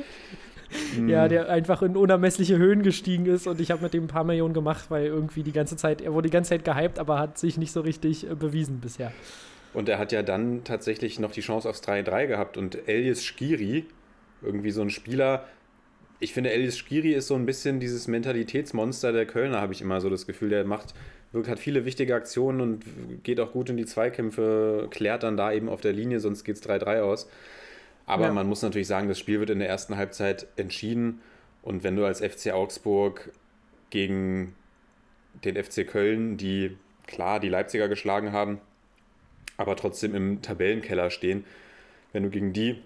Ja, 1.08 1.24
Hm. 1.24 1.30
der 1.30 1.50
einfach 1.50 1.82
in 1.82 1.98
unermessliche 1.98 2.58
Höhen 2.58 2.84
gestiegen 2.84 3.26
ist 3.26 3.48
und 3.48 3.60
ich 3.60 3.72
habe 3.72 3.82
mit 3.82 3.94
dem 3.94 4.04
ein 4.04 4.08
paar 4.08 4.24
Millionen 4.24 4.54
gemacht, 4.54 4.86
weil 4.90 5.08
irgendwie 5.08 5.42
die 5.42 5.52
ganze 5.52 5.76
Zeit, 5.78 6.00
er 6.00 6.14
wurde 6.14 6.30
die 6.30 6.32
ganze 6.32 6.50
Zeit 6.50 6.64
gehypt, 6.64 7.00
aber 7.00 7.18
hat 7.18 7.40
sich 7.40 7.58
nicht 7.58 7.72
so 7.72 7.82
richtig 7.82 8.30
äh, 8.30 8.36
bewiesen 8.36 8.80
bisher. 8.80 9.12
Und 9.74 9.88
er 9.88 10.00
hat 10.00 10.12
ja 10.12 10.24
dann 10.24 10.64
tatsächlich 10.64 11.20
noch 11.20 11.32
die 11.32 11.42
Chance 11.42 11.70
aufs 11.70 11.82
3-3 11.84 12.28
gehabt. 12.28 12.58
Und 12.58 12.88
Elias 12.88 13.24
Skiri, 13.24 13.86
irgendwie 14.42 14.72
so 14.72 14.82
ein 14.82 14.90
Spieler, 14.90 15.46
ich 16.20 16.34
finde, 16.34 16.52
Elias 16.52 16.78
Skiri 16.78 17.14
ist 17.14 17.28
so 17.28 17.36
ein 17.36 17.46
bisschen 17.46 17.80
dieses 17.80 18.08
Mentalitätsmonster 18.08 19.12
der 19.12 19.26
Kölner, 19.26 19.62
habe 19.62 19.74
ich 19.74 19.82
immer 19.82 20.02
so 20.02 20.10
das 20.10 20.28
Gefühl. 20.28 20.50
Der 20.50 20.66
macht, 20.66 20.94
wirkt, 21.32 21.48
hat 21.48 21.60
viele 21.60 21.86
wichtige 21.86 22.16
Aktionen 22.16 22.62
und 22.62 22.84
geht 23.24 23.40
auch 23.40 23.52
gut 23.52 23.70
in 23.70 23.78
die 23.78 23.86
Zweikämpfe, 23.86 24.88
klärt 24.90 25.24
dann 25.24 25.38
da 25.38 25.52
eben 25.54 25.70
auf 25.70 25.82
der 25.82 25.94
Linie, 25.94 26.20
sonst 26.20 26.44
geht 26.44 26.56
es 26.58 26.64
3-3 26.64 27.02
aus. 27.02 27.30
Aber 28.06 28.26
Ja. 28.26 28.32
man 28.34 28.48
muss 28.48 28.62
natürlich 28.64 28.88
sagen, 28.88 29.08
das 29.08 29.20
Spiel 29.20 29.40
wird 29.40 29.52
in 29.52 29.60
der 29.60 29.70
ersten 29.70 29.96
Halbzeit 29.96 30.48
entschieden. 30.58 31.22
Und 31.62 31.84
wenn 31.84 31.96
du 31.96 32.06
als 32.06 32.22
FC 32.22 32.52
Augsburg 32.52 33.32
gegen 33.92 34.56
den 35.46 35.56
FC 35.64 35.88
Köln, 35.88 36.36
die 36.38 36.76
klar 37.06 37.40
die 37.40 37.50
Leipziger 37.50 37.88
geschlagen 37.88 38.32
haben, 38.32 38.60
aber 39.60 39.76
trotzdem 39.76 40.16
im 40.16 40.42
Tabellenkeller 40.42 41.10
stehen. 41.10 41.44
Wenn 42.14 42.24
du 42.24 42.30
gegen 42.30 42.54
die 42.54 42.82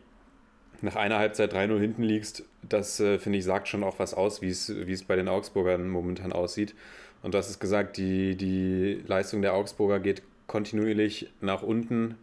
nach 0.82 0.96
einer 0.96 1.20
Halbzeit 1.20 1.54
3-0 1.54 1.80
hinten 1.80 2.04
liegst, 2.04 2.44
das 2.68 3.00
äh, 3.00 3.20
finde 3.20 3.38
ich 3.38 3.46
sagt 3.46 3.68
schon 3.68 3.84
auch 3.84 4.00
was 4.00 4.14
aus, 4.14 4.42
wie 4.42 4.50
es 4.50 5.04
bei 5.04 5.16
den 5.16 5.28
Augsburgern 5.28 5.88
momentan 5.88 6.34
aussieht. 6.34 6.74
Und 7.22 7.34
du 7.34 7.38
hast 7.38 7.50
es 7.50 7.60
gesagt, 7.60 7.98
die, 7.98 8.36
die 8.36 9.04
Leistung 9.06 9.44
der 9.44 9.54
Augsburger 9.54 10.00
geht 10.00 10.24
kontinuierlich 10.48 11.30
nach 11.42 11.62
unten. 11.62 12.16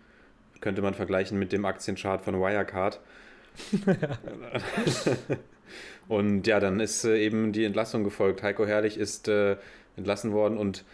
Könnte 0.60 0.82
man 0.82 0.94
vergleichen 0.94 1.38
mit 1.38 1.52
dem 1.52 1.64
Aktienchart 1.64 2.22
von 2.22 2.34
Wirecard. 2.34 3.00
und 6.08 6.46
ja, 6.46 6.58
dann 6.58 6.80
ist 6.80 7.04
äh, 7.04 7.18
eben 7.18 7.52
die 7.52 7.64
Entlassung 7.64 8.02
gefolgt. 8.02 8.42
Heiko 8.42 8.66
Herrlich 8.66 8.98
ist 8.98 9.28
äh, 9.28 9.56
entlassen 9.96 10.32
worden 10.32 10.58
und 10.58 10.84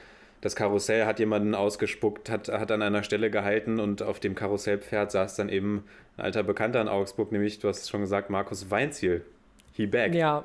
das 0.41 0.57
Karussell 0.57 1.07
hat 1.07 1.19
jemanden 1.19 1.55
ausgespuckt, 1.55 2.31
hat, 2.31 2.49
hat 2.49 2.71
an 2.71 2.83
einer 2.83 3.03
Stelle 3.03 3.31
gehalten 3.31 3.81
und 3.81 4.03
auf 4.03 4.21
dem 4.21 4.35
Karussellpferd 4.35 5.11
saß 5.11 5.37
dann 5.37 5.49
eben 5.49 5.85
ein 6.17 6.25
alter 6.25 6.43
Bekannter 6.43 6.81
in 6.81 6.89
Augsburg, 6.89 7.33
nämlich, 7.33 7.59
du 7.59 7.69
hast 7.69 7.83
es 7.83 7.89
schon 7.89 8.01
gesagt, 8.01 8.31
Markus 8.31 8.71
Weinziel. 8.71 9.25
He 9.73 9.87
back. 9.87 10.15
Ja. 10.15 10.45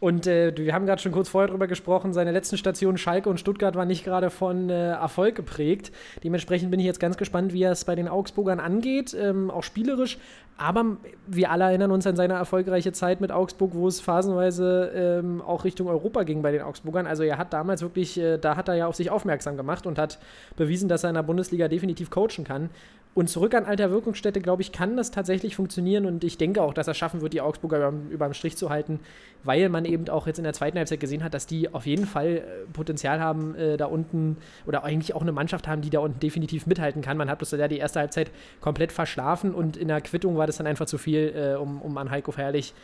Und 0.00 0.26
äh, 0.26 0.56
wir 0.56 0.74
haben 0.74 0.86
gerade 0.86 1.00
schon 1.00 1.12
kurz 1.12 1.28
vorher 1.28 1.48
drüber 1.48 1.66
gesprochen, 1.66 2.12
seine 2.12 2.32
letzten 2.32 2.56
Stationen 2.56 2.98
Schalke 2.98 3.28
und 3.28 3.38
Stuttgart 3.38 3.74
waren 3.74 3.88
nicht 3.88 4.04
gerade 4.04 4.30
von 4.30 4.70
äh, 4.70 4.90
Erfolg 4.90 5.34
geprägt. 5.34 5.92
Dementsprechend 6.24 6.70
bin 6.70 6.80
ich 6.80 6.86
jetzt 6.86 7.00
ganz 7.00 7.16
gespannt, 7.16 7.52
wie 7.52 7.62
er 7.62 7.72
es 7.72 7.84
bei 7.84 7.94
den 7.94 8.08
Augsburgern 8.08 8.60
angeht, 8.60 9.16
ähm, 9.18 9.50
auch 9.50 9.62
spielerisch. 9.62 10.18
Aber 10.58 10.96
wir 11.26 11.50
alle 11.50 11.64
erinnern 11.64 11.90
uns 11.90 12.06
an 12.06 12.14
seine 12.14 12.34
erfolgreiche 12.34 12.92
Zeit 12.92 13.20
mit 13.20 13.32
Augsburg, 13.32 13.72
wo 13.74 13.88
es 13.88 14.00
phasenweise 14.00 14.92
ähm, 14.94 15.40
auch 15.40 15.64
Richtung 15.64 15.88
Europa 15.88 16.22
ging 16.22 16.42
bei 16.42 16.52
den 16.52 16.62
Augsburgern. 16.62 17.06
Also 17.06 17.22
er 17.22 17.38
hat 17.38 17.52
damals 17.52 17.82
wirklich, 17.82 18.18
äh, 18.18 18.38
da 18.38 18.56
hat 18.56 18.68
er 18.68 18.74
ja 18.74 18.86
auf 18.86 18.94
sich 18.94 19.10
aufmerksam 19.10 19.56
gemacht 19.56 19.86
und 19.86 19.98
hat 19.98 20.18
bewiesen, 20.56 20.88
dass 20.88 21.04
er 21.04 21.10
in 21.10 21.14
der 21.14 21.22
Bundesliga 21.22 21.68
definitiv 21.68 22.10
coachen 22.10 22.44
kann. 22.44 22.70
Und 23.14 23.28
zurück 23.28 23.54
an 23.54 23.66
alter 23.66 23.90
Wirkungsstätte, 23.90 24.40
glaube 24.40 24.62
ich, 24.62 24.72
kann 24.72 24.96
das 24.96 25.10
tatsächlich 25.10 25.54
funktionieren 25.54 26.06
und 26.06 26.24
ich 26.24 26.38
denke 26.38 26.62
auch, 26.62 26.72
dass 26.72 26.88
er 26.88 26.94
schaffen 26.94 27.20
wird, 27.20 27.34
die 27.34 27.42
Augsburger 27.42 27.88
über, 27.88 27.92
über 28.10 28.34
Strich 28.34 28.56
zu 28.56 28.70
halten, 28.70 29.00
weil 29.44 29.68
man 29.72 29.84
eben 29.84 30.08
auch 30.08 30.26
jetzt 30.26 30.38
in 30.38 30.44
der 30.44 30.52
zweiten 30.52 30.78
Halbzeit 30.78 31.00
gesehen 31.00 31.24
hat, 31.24 31.34
dass 31.34 31.46
die 31.46 31.72
auf 31.74 31.86
jeden 31.86 32.06
Fall 32.06 32.36
äh, 32.36 32.42
Potenzial 32.72 33.18
haben, 33.20 33.54
äh, 33.56 33.76
da 33.76 33.86
unten 33.86 34.36
oder 34.66 34.84
eigentlich 34.84 35.14
auch 35.14 35.22
eine 35.22 35.32
Mannschaft 35.32 35.66
haben, 35.66 35.82
die 35.82 35.90
da 35.90 35.98
unten 35.98 36.20
definitiv 36.20 36.66
mithalten 36.66 37.02
kann. 37.02 37.16
Man 37.16 37.28
hat 37.28 37.38
bloß 37.38 37.50
ja 37.52 37.66
die 37.68 37.78
erste 37.78 37.98
Halbzeit 38.00 38.30
komplett 38.60 38.92
verschlafen 38.92 39.54
und 39.54 39.76
in 39.76 39.88
der 39.88 40.00
Quittung 40.00 40.36
war 40.36 40.46
das 40.46 40.58
dann 40.58 40.66
einfach 40.66 40.86
zu 40.86 40.98
viel, 40.98 41.32
äh, 41.34 41.56
um, 41.58 41.82
um 41.82 41.98
an 41.98 42.10
Heiko 42.10 42.36
Herrlich 42.36 42.74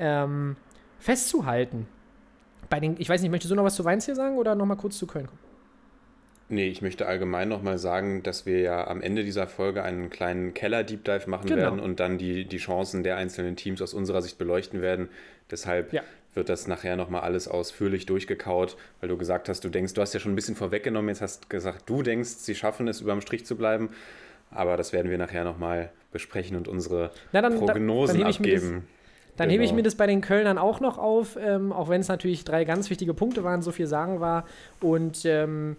ähm, 0.00 0.56
festzuhalten. 0.98 1.86
Bei 2.70 2.80
den, 2.80 2.96
ich 2.98 3.08
weiß 3.08 3.20
nicht, 3.22 3.30
möchtest 3.30 3.50
du 3.50 3.54
noch 3.54 3.64
was 3.64 3.74
zu 3.76 3.84
Weinz 3.84 4.06
hier 4.06 4.14
sagen 4.14 4.38
oder 4.38 4.54
nochmal 4.54 4.76
kurz 4.76 4.96
zu 4.98 5.06
Köln 5.06 5.26
kommen? 5.26 5.38
Nee, 6.48 6.68
ich 6.68 6.82
möchte 6.82 7.06
allgemein 7.06 7.48
nochmal 7.48 7.78
sagen, 7.78 8.22
dass 8.22 8.44
wir 8.44 8.60
ja 8.60 8.86
am 8.86 9.00
Ende 9.00 9.24
dieser 9.24 9.46
Folge 9.46 9.82
einen 9.82 10.10
kleinen 10.10 10.52
Keller-Deep 10.52 11.02
Dive 11.02 11.30
machen 11.30 11.46
Genau. 11.48 11.62
werden 11.62 11.80
und 11.80 11.98
dann 11.98 12.18
die, 12.18 12.44
die 12.44 12.58
Chancen 12.58 13.02
der 13.02 13.16
einzelnen 13.16 13.56
Teams 13.56 13.80
aus 13.80 13.94
unserer 13.94 14.20
Sicht 14.20 14.36
beleuchten 14.36 14.82
werden. 14.82 15.08
Deshalb 15.50 15.94
Ja. 15.94 16.02
Wird 16.34 16.48
das 16.48 16.66
nachher 16.66 16.96
nochmal 16.96 17.22
alles 17.22 17.46
ausführlich 17.48 18.06
durchgekaut, 18.06 18.76
weil 19.00 19.08
du 19.08 19.16
gesagt 19.18 19.48
hast, 19.48 19.64
du 19.64 19.68
denkst, 19.68 19.94
du 19.94 20.00
hast 20.00 20.14
ja 20.14 20.20
schon 20.20 20.32
ein 20.32 20.36
bisschen 20.36 20.56
vorweggenommen, 20.56 21.08
jetzt 21.10 21.20
hast 21.20 21.50
gesagt, 21.50 21.88
du 21.88 22.02
denkst, 22.02 22.30
sie 22.38 22.54
schaffen 22.54 22.88
es, 22.88 23.00
über 23.00 23.12
dem 23.12 23.20
Strich 23.20 23.44
zu 23.44 23.56
bleiben. 23.56 23.90
Aber 24.50 24.76
das 24.76 24.92
werden 24.92 25.10
wir 25.10 25.18
nachher 25.18 25.44
nochmal 25.44 25.90
besprechen 26.10 26.56
und 26.56 26.68
unsere 26.68 27.10
Na, 27.32 27.40
dann- 27.40 27.52
dann- 27.52 27.60
Prognosen 27.66 28.18
dann 28.20 28.26
hebe 28.26 28.30
ich 28.30 28.40
mir 28.40 28.52
das- 28.54 28.62
abgeben. 28.64 28.88
Dann 29.38 29.48
hebe 29.48 29.62
ich 29.64 29.70
Genau. 29.70 29.76
mir 29.78 29.82
das 29.82 29.94
bei 29.94 30.06
den 30.06 30.20
Kölnern 30.20 30.58
auch 30.58 30.80
noch 30.80 30.98
auf, 30.98 31.38
ähm, 31.40 31.72
auch 31.72 31.88
wenn 31.88 32.02
es 32.02 32.08
natürlich 32.08 32.44
drei 32.44 32.64
ganz 32.64 32.90
wichtige 32.90 33.14
Punkte 33.14 33.42
waren, 33.44 33.62
so 33.62 33.70
viel 33.72 33.86
sagen 33.86 34.20
war. 34.20 34.44
Und 34.82 35.24
ähm, 35.24 35.76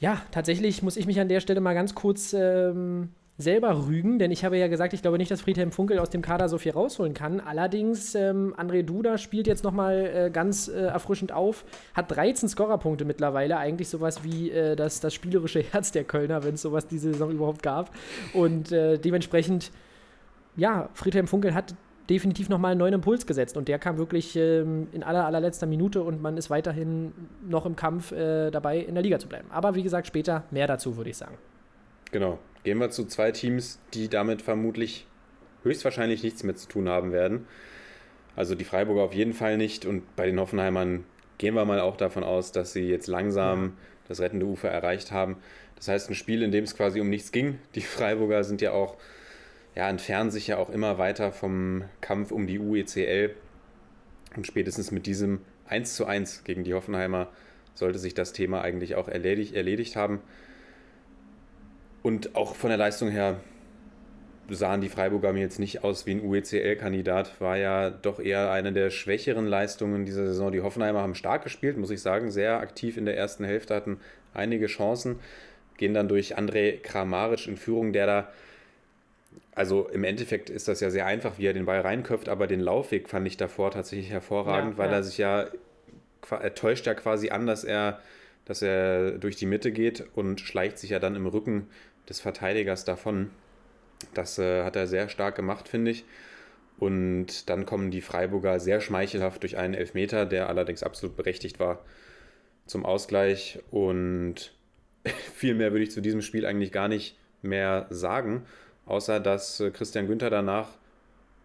ja, 0.00 0.20
tatsächlich 0.32 0.82
muss 0.82 0.98
ich 0.98 1.06
mich 1.06 1.18
an 1.18 1.28
der 1.28 1.40
Stelle 1.40 1.62
mal 1.62 1.72
ganz 1.72 1.94
kurz 1.94 2.34
ähm, 2.34 3.08
selber 3.42 3.86
rügen, 3.86 4.18
denn 4.18 4.30
ich 4.30 4.44
habe 4.44 4.56
ja 4.56 4.68
gesagt, 4.68 4.94
ich 4.94 5.02
glaube 5.02 5.18
nicht, 5.18 5.30
dass 5.30 5.42
Friedhelm 5.42 5.72
Funkel 5.72 5.98
aus 5.98 6.10
dem 6.10 6.22
Kader 6.22 6.48
so 6.48 6.58
viel 6.58 6.72
rausholen 6.72 7.14
kann. 7.14 7.40
Allerdings, 7.40 8.14
ähm, 8.14 8.54
André 8.56 8.82
Duda 8.82 9.18
spielt 9.18 9.46
jetzt 9.46 9.64
nochmal 9.64 10.10
äh, 10.14 10.30
ganz 10.30 10.68
äh, 10.68 10.80
erfrischend 10.80 11.32
auf, 11.32 11.64
hat 11.94 12.10
13 12.10 12.48
Scorerpunkte 12.48 13.04
mittlerweile, 13.04 13.58
eigentlich 13.58 13.88
sowas 13.88 14.24
wie 14.24 14.50
äh, 14.50 14.76
das, 14.76 15.00
das 15.00 15.12
spielerische 15.12 15.60
Herz 15.72 15.92
der 15.92 16.04
Kölner, 16.04 16.44
wenn 16.44 16.54
es 16.54 16.62
sowas 16.62 16.86
diese 16.86 17.12
Saison 17.12 17.30
überhaupt 17.30 17.62
gab. 17.62 17.90
Und 18.32 18.72
äh, 18.72 18.98
dementsprechend, 18.98 19.70
ja, 20.56 20.88
Friedhelm 20.94 21.26
Funkel 21.26 21.54
hat 21.54 21.74
definitiv 22.08 22.48
nochmal 22.48 22.72
einen 22.72 22.80
neuen 22.80 22.94
Impuls 22.94 23.26
gesetzt 23.26 23.56
und 23.56 23.68
der 23.68 23.78
kam 23.78 23.96
wirklich 23.96 24.36
ähm, 24.36 24.88
in 24.92 25.02
aller, 25.02 25.24
allerletzter 25.24 25.66
Minute 25.66 26.02
und 26.02 26.20
man 26.20 26.36
ist 26.36 26.50
weiterhin 26.50 27.12
noch 27.48 27.64
im 27.64 27.76
Kampf 27.76 28.12
äh, 28.12 28.50
dabei, 28.50 28.78
in 28.78 28.94
der 28.94 29.02
Liga 29.02 29.18
zu 29.18 29.28
bleiben. 29.28 29.48
Aber 29.50 29.74
wie 29.74 29.82
gesagt, 29.82 30.06
später 30.06 30.44
mehr 30.50 30.66
dazu, 30.66 30.96
würde 30.96 31.10
ich 31.10 31.16
sagen. 31.16 31.36
Genau. 32.10 32.38
Gehen 32.64 32.78
wir 32.78 32.90
zu 32.90 33.06
zwei 33.06 33.32
Teams, 33.32 33.78
die 33.94 34.08
damit 34.08 34.42
vermutlich 34.42 35.06
höchstwahrscheinlich 35.62 36.22
nichts 36.22 36.42
mehr 36.42 36.54
zu 36.54 36.68
tun 36.68 36.88
haben 36.88 37.12
werden. 37.12 37.46
Also 38.36 38.54
die 38.54 38.64
Freiburger 38.64 39.02
auf 39.02 39.14
jeden 39.14 39.34
Fall 39.34 39.56
nicht 39.56 39.84
und 39.84 40.16
bei 40.16 40.26
den 40.26 40.40
Hoffenheimern 40.40 41.04
gehen 41.38 41.54
wir 41.54 41.64
mal 41.64 41.80
auch 41.80 41.96
davon 41.96 42.24
aus, 42.24 42.52
dass 42.52 42.72
sie 42.72 42.88
jetzt 42.88 43.06
langsam 43.06 43.64
ja. 43.64 43.72
das 44.08 44.20
rettende 44.20 44.46
Ufer 44.46 44.70
erreicht 44.70 45.12
haben. 45.12 45.36
Das 45.76 45.88
heißt, 45.88 46.10
ein 46.10 46.14
Spiel, 46.14 46.42
in 46.42 46.52
dem 46.52 46.64
es 46.64 46.76
quasi 46.76 47.00
um 47.00 47.10
nichts 47.10 47.32
ging. 47.32 47.58
Die 47.74 47.80
Freiburger 47.80 48.44
sind 48.44 48.60
ja 48.60 48.72
auch 48.72 48.96
ja, 49.74 49.88
entfernen 49.88 50.30
sich 50.30 50.46
ja 50.48 50.58
auch 50.58 50.70
immer 50.70 50.98
weiter 50.98 51.32
vom 51.32 51.84
Kampf 52.00 52.30
um 52.30 52.46
die 52.46 52.58
UECL. 52.58 53.34
Und 54.36 54.46
spätestens 54.46 54.90
mit 54.90 55.06
diesem 55.06 55.40
1 55.66 55.94
zu 55.94 56.06
1 56.06 56.44
gegen 56.44 56.64
die 56.64 56.74
Hoffenheimer 56.74 57.28
sollte 57.74 57.98
sich 57.98 58.14
das 58.14 58.32
Thema 58.32 58.60
eigentlich 58.60 58.96
auch 58.96 59.08
erledigt, 59.08 59.54
erledigt 59.54 59.96
haben. 59.96 60.20
Und 62.02 62.34
auch 62.34 62.54
von 62.56 62.70
der 62.70 62.78
Leistung 62.78 63.08
her 63.10 63.36
sahen 64.48 64.80
die 64.80 64.88
Freiburger 64.88 65.32
mir 65.32 65.40
jetzt 65.40 65.58
nicht 65.58 65.84
aus 65.84 66.06
wie 66.06 66.12
ein 66.12 66.20
UECL-Kandidat. 66.20 67.40
War 67.40 67.56
ja 67.56 67.90
doch 67.90 68.18
eher 68.18 68.50
eine 68.50 68.72
der 68.72 68.90
schwächeren 68.90 69.46
Leistungen 69.46 70.04
dieser 70.04 70.26
Saison. 70.26 70.52
Die 70.52 70.60
Hoffenheimer 70.60 71.00
haben 71.00 71.14
stark 71.14 71.44
gespielt, 71.44 71.78
muss 71.78 71.90
ich 71.90 72.02
sagen, 72.02 72.30
sehr 72.30 72.58
aktiv 72.58 72.96
in 72.96 73.04
der 73.06 73.16
ersten 73.16 73.44
Hälfte, 73.44 73.74
hatten 73.74 74.00
einige 74.34 74.66
Chancen, 74.66 75.20
gehen 75.76 75.94
dann 75.94 76.08
durch 76.08 76.36
André 76.36 76.80
Kramaric 76.80 77.46
in 77.46 77.56
Führung, 77.56 77.92
der 77.92 78.06
da 78.06 78.28
also 79.54 79.88
im 79.88 80.04
Endeffekt 80.04 80.50
ist 80.50 80.68
das 80.68 80.80
ja 80.80 80.90
sehr 80.90 81.06
einfach, 81.06 81.38
wie 81.38 81.46
er 81.46 81.52
den 81.52 81.66
Ball 81.66 81.80
reinköpft, 81.80 82.28
aber 82.28 82.46
den 82.46 82.60
Laufweg 82.60 83.08
fand 83.08 83.26
ich 83.26 83.36
davor 83.36 83.70
tatsächlich 83.70 84.10
hervorragend, 84.10 84.72
ja, 84.72 84.78
weil 84.78 84.90
ja. 84.90 84.96
er 84.96 85.02
sich 85.02 85.18
ja, 85.18 85.46
er 86.30 86.54
täuscht 86.54 86.86
ja 86.86 86.94
quasi 86.94 87.30
an, 87.30 87.46
dass 87.46 87.64
er, 87.64 88.00
dass 88.46 88.62
er 88.62 89.12
durch 89.12 89.36
die 89.36 89.46
Mitte 89.46 89.70
geht 89.70 90.04
und 90.14 90.40
schleicht 90.40 90.78
sich 90.78 90.90
ja 90.90 90.98
dann 90.98 91.16
im 91.16 91.26
Rücken 91.26 91.68
des 92.08 92.20
Verteidigers 92.20 92.84
davon. 92.84 93.30
Das 94.14 94.38
äh, 94.38 94.64
hat 94.64 94.76
er 94.76 94.86
sehr 94.86 95.08
stark 95.08 95.36
gemacht, 95.36 95.68
finde 95.68 95.90
ich. 95.90 96.04
Und 96.78 97.48
dann 97.48 97.66
kommen 97.66 97.90
die 97.90 98.00
Freiburger 98.00 98.58
sehr 98.58 98.80
schmeichelhaft 98.80 99.42
durch 99.42 99.56
einen 99.56 99.74
Elfmeter, 99.74 100.26
der 100.26 100.48
allerdings 100.48 100.82
absolut 100.82 101.16
berechtigt 101.16 101.60
war, 101.60 101.84
zum 102.66 102.84
Ausgleich. 102.84 103.60
Und 103.70 104.52
viel 105.34 105.54
mehr 105.54 105.72
würde 105.72 105.84
ich 105.84 105.92
zu 105.92 106.00
diesem 106.00 106.22
Spiel 106.22 106.46
eigentlich 106.46 106.72
gar 106.72 106.88
nicht 106.88 107.16
mehr 107.42 107.86
sagen 107.90 108.44
außer 108.86 109.20
dass 109.20 109.60
äh, 109.60 109.70
Christian 109.70 110.06
Günther 110.06 110.30
danach 110.30 110.68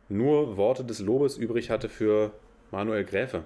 nur 0.09 0.57
Worte 0.57 0.83
des 0.83 0.99
Lobes 0.99 1.37
übrig 1.37 1.69
hatte 1.69 1.89
für 1.89 2.31
Manuel 2.71 3.03
Gräfe. 3.03 3.43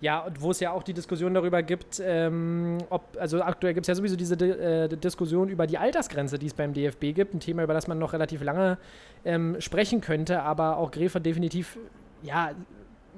Ja, 0.00 0.20
und 0.20 0.40
wo 0.40 0.52
es 0.52 0.60
ja 0.60 0.70
auch 0.70 0.84
die 0.84 0.94
Diskussion 0.94 1.34
darüber 1.34 1.62
gibt, 1.62 2.00
ähm, 2.04 2.78
ob, 2.88 3.16
also 3.18 3.42
aktuell 3.42 3.74
gibt 3.74 3.84
es 3.84 3.88
ja 3.88 3.94
sowieso 3.96 4.14
diese 4.14 4.36
äh, 4.36 4.88
Diskussion 4.88 5.48
über 5.48 5.66
die 5.66 5.76
Altersgrenze, 5.76 6.38
die 6.38 6.46
es 6.46 6.54
beim 6.54 6.72
DFB 6.72 7.14
gibt. 7.14 7.34
Ein 7.34 7.40
Thema, 7.40 7.64
über 7.64 7.74
das 7.74 7.88
man 7.88 7.98
noch 7.98 8.12
relativ 8.12 8.42
lange 8.42 8.78
ähm, 9.24 9.56
sprechen 9.60 10.00
könnte, 10.00 10.42
aber 10.42 10.76
auch 10.76 10.92
Gräfe 10.92 11.20
definitiv, 11.20 11.78
ja, 12.22 12.52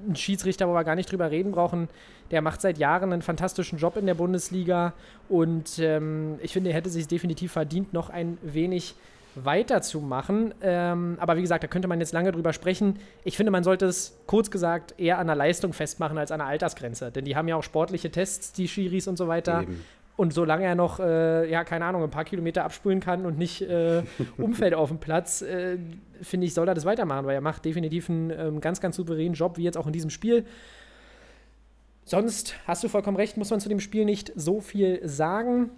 ein 0.07 0.15
Schiedsrichter, 0.15 0.67
wo 0.67 0.73
wir 0.73 0.83
gar 0.83 0.95
nicht 0.95 1.11
drüber 1.11 1.29
reden 1.29 1.51
brauchen, 1.51 1.87
der 2.31 2.41
macht 2.41 2.61
seit 2.61 2.79
Jahren 2.79 3.13
einen 3.13 3.21
fantastischen 3.21 3.77
Job 3.77 3.97
in 3.97 4.07
der 4.07 4.15
Bundesliga 4.15 4.93
und 5.29 5.77
ähm, 5.77 6.39
ich 6.41 6.53
finde, 6.53 6.71
er 6.71 6.75
hätte 6.75 6.89
sich 6.89 7.07
definitiv 7.07 7.51
verdient, 7.51 7.93
noch 7.93 8.09
ein 8.09 8.39
wenig 8.41 8.95
weiterzumachen. 9.35 10.53
Ähm, 10.61 11.17
aber 11.19 11.37
wie 11.37 11.41
gesagt, 11.41 11.63
da 11.63 11.67
könnte 11.67 11.87
man 11.87 11.99
jetzt 11.99 12.13
lange 12.13 12.31
drüber 12.31 12.53
sprechen. 12.53 12.99
Ich 13.23 13.37
finde, 13.37 13.51
man 13.51 13.63
sollte 13.63 13.85
es 13.85 14.19
kurz 14.27 14.51
gesagt 14.51 14.95
eher 14.99 15.19
an 15.19 15.27
der 15.27 15.35
Leistung 15.35 15.73
festmachen 15.73 16.17
als 16.17 16.31
an 16.31 16.39
der 16.39 16.47
Altersgrenze. 16.47 17.11
Denn 17.11 17.25
die 17.25 17.35
haben 17.35 17.47
ja 17.47 17.55
auch 17.55 17.63
sportliche 17.63 18.11
Tests, 18.11 18.53
die 18.53 18.67
Schiris 18.67 19.07
und 19.07 19.17
so 19.17 19.27
weiter. 19.27 19.63
Eben. 19.63 19.83
Und 20.17 20.33
solange 20.33 20.65
er 20.65 20.75
noch, 20.75 20.99
äh, 20.99 21.49
ja, 21.49 21.63
keine 21.63 21.85
Ahnung, 21.85 22.03
ein 22.03 22.09
paar 22.09 22.25
Kilometer 22.25 22.63
abspulen 22.63 22.99
kann 22.99 23.25
und 23.25 23.37
nicht 23.37 23.61
äh, 23.61 24.03
umfällt 24.37 24.73
auf 24.73 24.89
dem 24.89 24.99
Platz, 24.99 25.41
äh, 25.41 25.77
finde 26.21 26.45
ich, 26.45 26.53
soll 26.53 26.67
er 26.67 26.75
das 26.75 26.85
weitermachen, 26.85 27.25
weil 27.25 27.35
er 27.35 27.41
macht 27.41 27.65
definitiv 27.65 28.09
einen 28.09 28.29
ähm, 28.29 28.61
ganz, 28.61 28.81
ganz 28.81 28.97
souveränen 28.97 29.33
Job, 29.33 29.57
wie 29.57 29.63
jetzt 29.63 29.77
auch 29.77 29.87
in 29.87 29.93
diesem 29.93 30.09
Spiel. 30.09 30.45
Sonst 32.05 32.55
hast 32.67 32.83
du 32.83 32.89
vollkommen 32.89 33.17
recht, 33.17 33.37
muss 33.37 33.49
man 33.49 33.59
zu 33.59 33.69
dem 33.69 33.79
Spiel 33.79 34.05
nicht 34.05 34.31
so 34.35 34.59
viel 34.59 34.99
sagen 35.07 35.71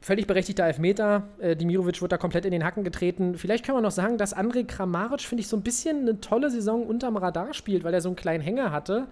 völlig 0.00 0.26
berechtigter 0.26 0.64
Elfmeter. 0.64 1.24
Äh, 1.38 1.56
Dimirovic 1.56 2.00
wird 2.00 2.12
da 2.12 2.16
komplett 2.16 2.44
in 2.44 2.52
den 2.52 2.64
Hacken 2.64 2.84
getreten. 2.84 3.36
Vielleicht 3.36 3.64
kann 3.64 3.74
man 3.74 3.84
noch 3.84 3.90
sagen, 3.90 4.18
dass 4.18 4.36
André 4.36 4.66
Kramaric, 4.66 5.22
finde 5.22 5.42
ich, 5.42 5.48
so 5.48 5.56
ein 5.56 5.62
bisschen 5.62 6.00
eine 6.00 6.20
tolle 6.20 6.50
Saison 6.50 6.86
unterm 6.86 7.16
Radar 7.16 7.52
spielt, 7.54 7.84
weil 7.84 7.94
er 7.94 8.00
so 8.00 8.08
einen 8.08 8.16
kleinen 8.16 8.42
Hänger 8.42 8.72
hatte. 8.72 9.06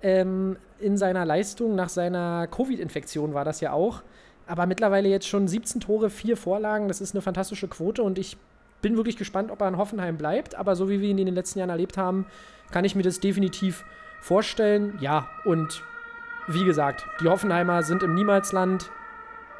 Ähm, 0.00 0.56
in 0.80 0.96
seiner 0.96 1.24
Leistung 1.24 1.74
nach 1.76 1.88
seiner 1.88 2.46
Covid-Infektion 2.48 3.34
war 3.34 3.44
das 3.44 3.60
ja 3.60 3.72
auch. 3.72 4.02
Aber 4.46 4.66
mittlerweile 4.66 5.08
jetzt 5.08 5.28
schon 5.28 5.46
17 5.46 5.80
Tore, 5.80 6.10
4 6.10 6.36
Vorlagen. 6.36 6.88
Das 6.88 7.00
ist 7.00 7.14
eine 7.14 7.22
fantastische 7.22 7.68
Quote 7.68 8.02
und 8.02 8.18
ich 8.18 8.36
bin 8.80 8.96
wirklich 8.96 9.16
gespannt, 9.16 9.50
ob 9.50 9.60
er 9.60 9.68
in 9.68 9.76
Hoffenheim 9.76 10.16
bleibt. 10.16 10.54
Aber 10.56 10.74
so 10.74 10.88
wie 10.88 11.00
wir 11.00 11.08
ihn 11.08 11.18
in 11.18 11.26
den 11.26 11.34
letzten 11.34 11.60
Jahren 11.60 11.70
erlebt 11.70 11.96
haben, 11.96 12.26
kann 12.72 12.84
ich 12.84 12.96
mir 12.96 13.02
das 13.02 13.20
definitiv 13.20 13.84
vorstellen. 14.20 14.98
Ja, 15.00 15.28
und 15.44 15.82
wie 16.48 16.64
gesagt, 16.64 17.06
die 17.20 17.28
Hoffenheimer 17.28 17.82
sind 17.82 18.02
im 18.02 18.14
Niemalsland 18.14 18.90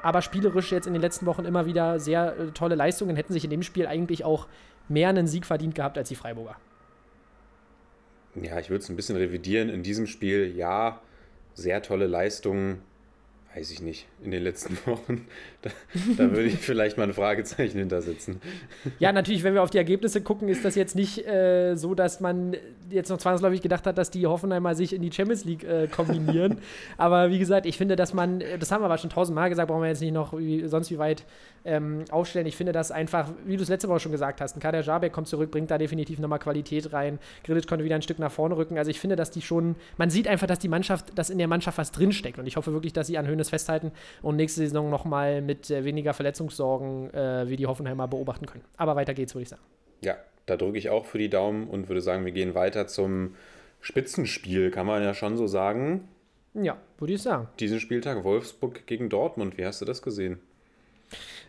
aber 0.02 0.22
spielerisch 0.22 0.72
jetzt 0.72 0.86
in 0.86 0.92
den 0.92 1.02
letzten 1.02 1.26
Wochen 1.26 1.44
immer 1.44 1.66
wieder 1.66 1.98
sehr 1.98 2.36
äh, 2.36 2.50
tolle 2.52 2.74
Leistungen, 2.74 3.16
hätten 3.16 3.32
sich 3.32 3.44
in 3.44 3.50
dem 3.50 3.62
Spiel 3.62 3.86
eigentlich 3.86 4.24
auch 4.24 4.46
mehr 4.88 5.08
einen 5.08 5.26
Sieg 5.26 5.46
verdient 5.46 5.74
gehabt 5.74 5.96
als 5.96 6.08
die 6.08 6.16
Freiburger. 6.16 6.56
Ja, 8.34 8.58
ich 8.58 8.70
würde 8.70 8.82
es 8.82 8.88
ein 8.88 8.96
bisschen 8.96 9.16
revidieren. 9.16 9.68
In 9.68 9.82
diesem 9.82 10.06
Spiel, 10.06 10.54
ja, 10.56 11.00
sehr 11.54 11.82
tolle 11.82 12.06
Leistungen, 12.06 12.82
weiß 13.54 13.70
ich 13.70 13.82
nicht, 13.82 14.06
in 14.22 14.30
den 14.30 14.42
letzten 14.42 14.78
Wochen. 14.86 15.26
Da, 15.62 15.70
da 16.18 16.30
würde 16.30 16.44
ich 16.44 16.58
vielleicht 16.58 16.98
mal 16.98 17.04
ein 17.04 17.14
Fragezeichen 17.14 17.78
hintersetzen. 17.78 18.40
Ja, 18.98 19.12
natürlich, 19.12 19.44
wenn 19.44 19.54
wir 19.54 19.62
auf 19.62 19.70
die 19.70 19.78
Ergebnisse 19.78 20.20
gucken, 20.20 20.48
ist 20.48 20.64
das 20.64 20.74
jetzt 20.74 20.96
nicht 20.96 21.26
äh, 21.26 21.76
so, 21.76 21.94
dass 21.94 22.20
man 22.20 22.56
jetzt 22.90 23.08
noch 23.08 23.18
zwangsläufig 23.18 23.62
gedacht 23.62 23.86
hat, 23.86 23.96
dass 23.96 24.10
die 24.10 24.26
Hoffenheimer 24.26 24.74
sich 24.74 24.92
in 24.94 25.02
die 25.02 25.12
Champions 25.12 25.44
League 25.44 25.64
äh, 25.64 25.88
kombinieren. 25.88 26.58
aber 26.98 27.30
wie 27.30 27.38
gesagt, 27.38 27.66
ich 27.66 27.78
finde, 27.78 27.96
dass 27.96 28.12
man, 28.12 28.42
das 28.58 28.70
haben 28.70 28.82
wir 28.82 28.86
aber 28.86 28.98
schon 28.98 29.10
tausendmal 29.10 29.48
gesagt, 29.48 29.68
brauchen 29.68 29.82
wir 29.82 29.88
jetzt 29.88 30.02
nicht 30.02 30.12
noch 30.12 30.36
wie, 30.36 30.66
sonst 30.66 30.90
wie 30.90 30.98
weit 30.98 31.24
ähm, 31.64 32.04
aufstellen. 32.10 32.46
Ich 32.46 32.56
finde 32.56 32.72
das 32.72 32.90
einfach, 32.90 33.30
wie 33.46 33.56
du 33.56 33.62
es 33.62 33.68
letzte 33.68 33.88
Woche 33.88 34.00
schon 34.00 34.12
gesagt 34.12 34.40
hast, 34.40 34.56
ein 34.56 34.60
Kader 34.60 34.80
Jabek 34.80 35.12
kommt 35.12 35.28
zurück, 35.28 35.50
bringt 35.50 35.70
da 35.70 35.78
definitiv 35.78 36.18
nochmal 36.18 36.38
Qualität 36.38 36.92
rein. 36.92 37.18
Grilic 37.44 37.66
konnte 37.66 37.84
wieder 37.84 37.94
ein 37.94 38.02
Stück 38.02 38.18
nach 38.18 38.32
vorne 38.32 38.56
rücken. 38.56 38.78
Also 38.78 38.90
ich 38.90 39.00
finde, 39.00 39.16
dass 39.16 39.30
die 39.30 39.42
schon, 39.42 39.76
man 39.96 40.10
sieht 40.10 40.28
einfach, 40.28 40.46
dass 40.46 40.58
die 40.58 40.68
Mannschaft, 40.68 41.16
dass 41.16 41.30
in 41.30 41.38
der 41.38 41.48
Mannschaft 41.48 41.78
was 41.78 41.92
drinsteckt. 41.92 42.38
Und 42.38 42.46
ich 42.46 42.56
hoffe 42.56 42.72
wirklich, 42.72 42.92
dass 42.92 43.06
sie 43.06 43.18
an 43.18 43.26
Höhnes 43.26 43.50
festhalten 43.50 43.92
und 44.22 44.36
nächste 44.36 44.60
Saison 44.60 44.90
nochmal 44.90 45.40
mit 45.40 45.51
äh, 45.70 45.84
weniger 45.84 46.14
Verletzungssorgen 46.14 47.12
äh, 47.14 47.48
wie 47.48 47.56
die 47.56 47.66
Hoffenheimer 47.66 48.08
beobachten 48.08 48.46
können. 48.46 48.64
Aber 48.76 48.96
weiter 48.96 49.14
geht's, 49.14 49.34
würde 49.34 49.42
ich 49.42 49.48
sagen. 49.48 49.62
Ja, 50.02 50.16
da 50.46 50.56
drücke 50.56 50.78
ich 50.78 50.90
auch 50.90 51.04
für 51.04 51.18
die 51.18 51.30
Daumen 51.30 51.68
und 51.68 51.88
würde 51.88 52.00
sagen, 52.00 52.24
wir 52.24 52.32
gehen 52.32 52.54
weiter 52.54 52.86
zum 52.86 53.34
Spitzenspiel, 53.80 54.70
kann 54.70 54.86
man 54.86 55.02
ja 55.02 55.14
schon 55.14 55.36
so 55.36 55.46
sagen. 55.46 56.08
Ja, 56.54 56.76
würde 56.98 57.14
ich 57.14 57.22
sagen. 57.22 57.48
Diesen 57.60 57.80
Spieltag 57.80 58.24
Wolfsburg 58.24 58.86
gegen 58.86 59.08
Dortmund, 59.08 59.56
wie 59.58 59.64
hast 59.64 59.80
du 59.80 59.84
das 59.84 60.02
gesehen? 60.02 60.38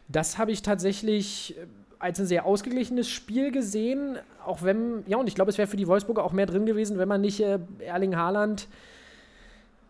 Das 0.07 0.37
habe 0.37 0.51
ich 0.51 0.61
tatsächlich 0.61 1.57
äh, 1.57 1.65
als 1.99 2.19
ein 2.19 2.25
sehr 2.25 2.45
ausgeglichenes 2.45 3.09
Spiel 3.09 3.51
gesehen, 3.51 4.17
auch 4.45 4.61
wenn, 4.61 5.03
ja, 5.07 5.17
und 5.17 5.27
ich 5.27 5.35
glaube, 5.35 5.51
es 5.51 5.57
wäre 5.57 5.67
für 5.67 5.77
die 5.77 5.87
Wolfsburger 5.87 6.23
auch 6.23 6.33
mehr 6.33 6.45
drin 6.45 6.65
gewesen, 6.65 6.97
wenn 6.97 7.07
man 7.07 7.21
nicht 7.21 7.39
äh, 7.39 7.59
Erling 7.79 8.15
Haaland 8.15 8.67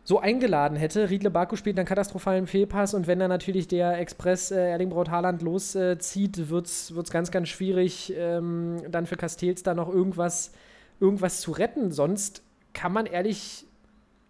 so 0.04 0.20
eingeladen 0.20 0.78
hätte. 0.78 1.10
Riedle 1.10 1.32
Baku 1.32 1.56
spielt 1.56 1.78
einen 1.78 1.88
katastrophalen 1.88 2.46
Fehlpass 2.46 2.94
und 2.94 3.08
wenn 3.08 3.20
dann 3.20 3.30
natürlich 3.30 3.68
der 3.68 4.00
Express 4.00 4.52
äh, 4.52 4.72
Erling 4.72 4.90
Braut 4.90 5.10
Haaland 5.10 5.42
loszieht, 5.42 6.38
äh, 6.38 6.50
wird 6.50 6.68
es 6.68 6.94
ganz, 7.10 7.32
ganz 7.32 7.50
schwierig, 7.50 8.14
ähm, 8.18 8.82
dann 8.90 9.06
für 9.06 9.16
Castells 9.16 9.64
da 9.64 9.74
noch 9.74 9.90
irgendwas, 9.90 10.52
irgendwas 11.00 11.40
zu 11.40 11.52
retten. 11.52 11.92
Sonst 11.92 12.44
kann 12.74 12.92
man 12.92 13.06
ehrlich 13.06 13.66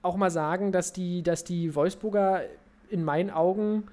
auch 0.04 0.16
mal 0.16 0.30
sagen, 0.30 0.72
dass 0.72 0.94
die, 0.94 1.24
dass 1.24 1.44
die 1.44 1.74
Wolfsburger 1.74 2.42
in 2.90 3.04
meinen 3.04 3.32
Augen 3.32 3.86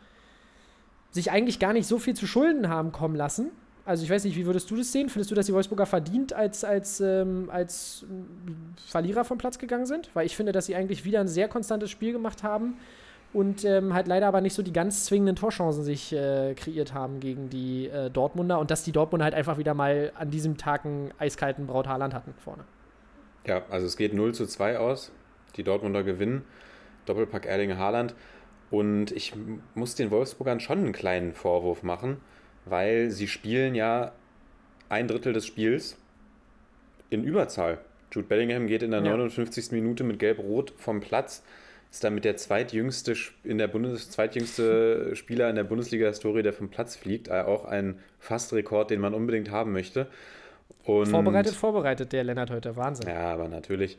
sich 1.11 1.31
eigentlich 1.31 1.59
gar 1.59 1.73
nicht 1.73 1.87
so 1.87 1.99
viel 1.99 2.15
zu 2.15 2.27
Schulden 2.27 2.69
haben 2.69 2.93
kommen 2.93 3.17
lassen. 3.17 3.51
Also 3.91 4.05
ich 4.05 4.11
weiß 4.11 4.23
nicht, 4.23 4.37
wie 4.37 4.47
würdest 4.47 4.71
du 4.71 4.77
das 4.77 4.93
sehen? 4.93 5.09
Findest 5.09 5.33
du, 5.33 5.35
dass 5.35 5.47
die 5.47 5.53
Wolfsburger 5.53 5.85
verdient 5.85 6.33
als, 6.33 6.63
als, 6.63 7.01
ähm, 7.01 7.51
als 7.51 8.07
Verlierer 8.87 9.25
vom 9.25 9.37
Platz 9.37 9.59
gegangen 9.59 9.85
sind? 9.85 10.11
Weil 10.15 10.27
ich 10.27 10.37
finde, 10.37 10.53
dass 10.53 10.67
sie 10.67 10.77
eigentlich 10.77 11.05
wieder 11.05 11.19
ein 11.19 11.27
sehr 11.27 11.49
konstantes 11.49 11.91
Spiel 11.91 12.13
gemacht 12.13 12.45
haben 12.45 12.77
und 13.33 13.65
ähm, 13.65 13.93
halt 13.93 14.07
leider 14.07 14.29
aber 14.29 14.43
nicht 14.43 14.55
so 14.55 14.63
die 14.63 14.73
ganz 14.73 15.07
zwingenden 15.07 15.35
Torchancen 15.35 15.83
sich 15.83 16.13
äh, 16.13 16.55
kreiert 16.55 16.95
haben 16.95 17.19
gegen 17.19 17.51
die 17.51 17.89
äh, 17.89 18.11
Dortmunder 18.11 18.61
und 18.61 18.71
dass 18.71 18.85
die 18.85 18.93
Dortmunder 18.93 19.25
halt 19.25 19.35
einfach 19.35 19.59
wieder 19.59 19.75
mal 19.75 20.13
an 20.15 20.31
diesem 20.31 20.57
Tag 20.57 20.85
einen 20.85 21.11
eiskalten 21.19 21.67
Braut 21.67 21.89
Haaland 21.89 22.15
hatten 22.15 22.33
vorne. 22.45 22.63
Ja, 23.45 23.63
also 23.71 23.87
es 23.87 23.97
geht 23.97 24.15
0 24.15 24.35
zu 24.35 24.47
2 24.47 24.79
aus. 24.79 25.11
Die 25.57 25.65
Dortmunder 25.65 26.05
gewinnen. 26.05 26.45
Doppelpack 27.07 27.45
Erling 27.45 27.77
Haaland. 27.77 28.15
Und 28.71 29.11
ich 29.11 29.35
muss 29.75 29.97
den 29.97 30.13
Wolfsburgern 30.13 30.61
schon 30.61 30.79
einen 30.79 30.93
kleinen 30.93 31.33
Vorwurf 31.33 31.83
machen, 31.83 32.19
weil 32.71 33.11
sie 33.11 33.29
spielen 33.29 33.75
ja 33.75 34.13
ein 34.89 35.07
Drittel 35.09 35.33
des 35.33 35.47
Spiels 35.47 35.97
in 37.11 37.25
Überzahl. 37.25 37.79
Jude 38.13 38.27
Bellingham 38.27 38.67
geht 38.67 38.83
in 38.83 38.91
der 38.91 39.01
Ja. 39.05 39.11
59. 39.17 39.73
Minute 39.73 40.03
mit 40.05 40.19
Gelb-Rot 40.19 40.73
vom 40.77 41.01
Platz, 41.01 41.43
ist 41.91 42.03
damit 42.05 42.25
der 42.25 42.37
zweitjüngste, 42.37 43.15
in 43.45 43.59
der 43.59 43.69
Bundes 43.69 44.11
zweitjüngste 44.11 45.15
Spieler 45.17 45.51
in 45.51 45.57
der 45.57 45.65
Bundesliga-Historie, 45.65 46.43
der 46.43 46.53
vom 46.53 46.69
Platz 46.69 46.97
fliegt. 46.97 47.29
Äh, 47.29 47.43
Auch 47.43 47.65
ein 47.65 47.99
Fast-Rekord, 48.21 48.91
den 48.91 49.01
man 49.01 49.13
unbedingt 49.15 49.51
haben 49.51 49.73
möchte. 49.73 50.07
Und 50.85 51.07
Vorbereitet, 51.09 51.55
vorbereitet, 51.55 52.13
der 52.13 52.25
Lennart 52.25 52.51
heute. 52.51 52.75
Wahnsinn. 52.77 53.09
ja, 53.09 53.33
aber 53.33 53.49
natürlich. 53.49 53.99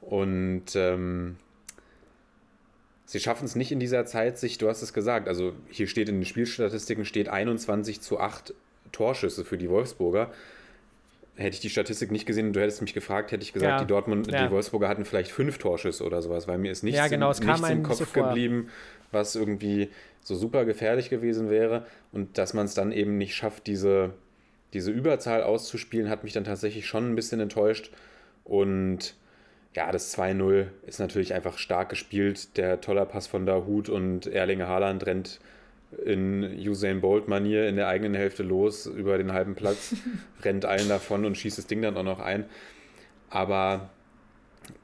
Und 0.00 0.64
ähm, 0.74 1.36
sie 3.08 3.20
schaffen 3.20 3.46
es 3.46 3.56
nicht 3.56 3.72
in 3.72 3.80
dieser 3.80 4.04
Zeit, 4.04 4.38
sich, 4.38 4.58
du 4.58 4.68
hast 4.68 4.82
es 4.82 4.92
gesagt, 4.92 5.28
also 5.28 5.54
hier 5.70 5.86
steht 5.86 6.10
in 6.10 6.16
den 6.16 6.26
Spielstatistiken 6.26 7.06
steht 7.06 7.30
21 7.30 8.02
zu 8.02 8.20
8 8.20 8.52
Torschüsse 8.92 9.46
für 9.46 9.56
die 9.56 9.70
Wolfsburger. 9.70 10.30
Hätte 11.36 11.54
ich 11.54 11.60
die 11.60 11.70
Statistik 11.70 12.10
nicht 12.10 12.26
gesehen 12.26 12.48
und 12.48 12.52
du 12.52 12.60
hättest 12.60 12.82
mich 12.82 12.92
gefragt, 12.92 13.32
hätte 13.32 13.42
ich 13.42 13.54
gesagt, 13.54 13.70
Ja, 13.70 13.80
die 13.80 13.86
Dortmund, 13.86 14.30
ja. 14.30 14.46
die 14.46 14.52
Wolfsburger 14.52 14.88
hatten 14.88 15.06
vielleicht 15.06 15.30
fünf 15.30 15.56
Torschüsse 15.56 16.04
oder 16.04 16.20
sowas, 16.20 16.48
weil 16.48 16.58
mir 16.58 16.70
ist 16.70 16.82
nichts, 16.82 16.98
Ja, 16.98 17.08
genau, 17.08 17.28
im, 17.28 17.32
es 17.32 17.40
kam 17.40 17.60
nichts 17.60 17.70
im 17.70 17.82
Kopf 17.82 18.12
so 18.12 18.22
geblieben, 18.22 18.68
was 19.10 19.34
irgendwie 19.34 19.88
so 20.20 20.34
super 20.34 20.66
gefährlich 20.66 21.08
gewesen 21.08 21.48
wäre. 21.48 21.86
Und 22.12 22.36
dass 22.36 22.52
man 22.52 22.66
es 22.66 22.74
dann 22.74 22.92
eben 22.92 23.16
nicht 23.16 23.34
schafft, 23.34 23.66
diese, 23.68 24.12
diese 24.74 24.90
Überzahl 24.90 25.42
auszuspielen, 25.42 26.10
hat 26.10 26.24
mich 26.24 26.34
dann 26.34 26.44
tatsächlich 26.44 26.86
schon 26.86 27.10
ein 27.10 27.14
bisschen 27.14 27.40
enttäuscht. 27.40 27.90
Und 28.44 29.14
ja, 29.74 29.92
das 29.92 30.16
2-0 30.16 30.66
ist 30.86 30.98
natürlich 30.98 31.34
einfach 31.34 31.58
stark 31.58 31.88
gespielt. 31.88 32.56
Der 32.56 32.80
toller 32.80 33.06
Pass 33.06 33.26
von 33.26 33.46
Dahut 33.46 33.88
und 33.88 34.26
Erlinge 34.26 34.66
Haaland 34.66 35.06
rennt 35.06 35.40
in 36.04 36.42
Usain 36.58 37.00
Bolt-Manier 37.00 37.68
in 37.68 37.76
der 37.76 37.88
eigenen 37.88 38.14
Hälfte 38.14 38.42
los 38.42 38.86
über 38.86 39.16
den 39.18 39.32
halben 39.32 39.54
Platz, 39.54 39.94
rennt 40.42 40.64
allen 40.64 40.88
davon 40.88 41.24
und 41.24 41.36
schießt 41.36 41.58
das 41.58 41.66
Ding 41.66 41.80
dann 41.82 41.96
auch 41.96 42.02
noch 42.02 42.20
ein. 42.20 42.44
Aber 43.30 43.90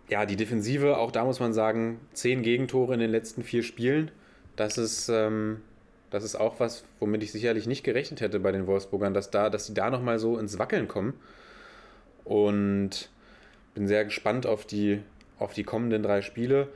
ja, 0.09 0.27
die 0.27 0.37
Defensive, 0.37 0.97
auch 0.99 1.11
da 1.11 1.25
muss 1.25 1.41
man 1.41 1.53
sagen, 1.53 2.01
zehn 2.13 2.43
Gegentore 2.43 2.95
in 2.95 3.01
den 3.01 3.11
letzten 3.11 3.43
vier 3.43 3.63
Spielen. 3.63 4.11
Das 4.57 4.79
ist, 4.79 5.09
ähm, 5.09 5.61
das 6.11 6.25
ist 6.25 6.37
auch 6.37 6.61
was, 6.61 6.85
womit 7.01 7.23
ich 7.23 7.33
sicherlich 7.33 7.67
nicht 7.67 7.85
gerechnet 7.85 8.21
hätte 8.21 8.41
bei 8.41 8.53
den 8.53 8.67
Wolfsburgern, 8.67 9.15
dass, 9.15 9.31
da, 9.31 9.51
dass 9.51 9.67
sie 9.67 9.75
da 9.75 9.91
nochmal 9.91 10.19
so 10.19 10.39
ins 10.39 10.59
Wackeln 10.59 10.89
kommen. 10.89 11.15
Und 12.25 13.11
bin 13.75 13.87
sehr 13.89 14.05
gespannt 14.05 14.47
auf 14.47 14.65
die, 14.65 15.01
auf 15.39 15.53
die 15.53 15.65
kommenden 15.65 16.03
drei 16.03 16.23
Spiele 16.23 16.69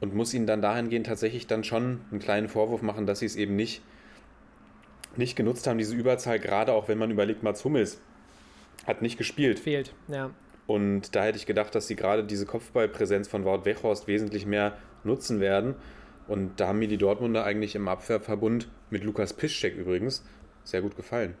und 0.00 0.14
muss 0.14 0.34
ihnen 0.34 0.46
dann 0.46 0.62
dahingehend 0.62 1.06
tatsächlich 1.06 1.46
dann 1.46 1.64
schon 1.64 2.00
einen 2.10 2.20
kleinen 2.20 2.48
Vorwurf 2.48 2.82
machen, 2.82 3.06
dass 3.06 3.20
sie 3.20 3.26
es 3.26 3.36
eben 3.36 3.56
nicht, 3.56 3.82
nicht 5.16 5.36
genutzt 5.36 5.66
haben, 5.66 5.78
diese 5.78 5.94
Überzahl, 5.94 6.38
gerade 6.38 6.72
auch 6.72 6.88
wenn 6.88 6.98
man 6.98 7.10
überlegt, 7.10 7.42
Mats 7.42 7.64
Hummels 7.64 8.00
hat 8.86 9.02
nicht 9.02 9.16
gespielt. 9.16 9.58
Fehlt, 9.58 9.94
ja. 10.08 10.30
Und 10.66 11.14
da 11.14 11.24
hätte 11.24 11.38
ich 11.38 11.46
gedacht, 11.46 11.74
dass 11.74 11.86
sie 11.86 11.96
gerade 11.96 12.24
diese 12.24 12.46
Kopfballpräsenz 12.46 13.28
von 13.28 13.44
Wout 13.44 13.64
Weghorst 13.64 14.06
wesentlich 14.06 14.46
mehr 14.46 14.76
nutzen 15.04 15.40
werden. 15.40 15.74
Und 16.26 16.58
da 16.58 16.68
haben 16.68 16.78
mir 16.78 16.88
die 16.88 16.96
Dortmunder 16.96 17.44
eigentlich 17.44 17.74
im 17.74 17.86
Abwehrverbund 17.86 18.68
mit 18.88 19.04
Lukas 19.04 19.34
Piszczek 19.34 19.76
übrigens 19.76 20.24
sehr 20.64 20.80
gut 20.80 20.96
gefallen. 20.96 21.34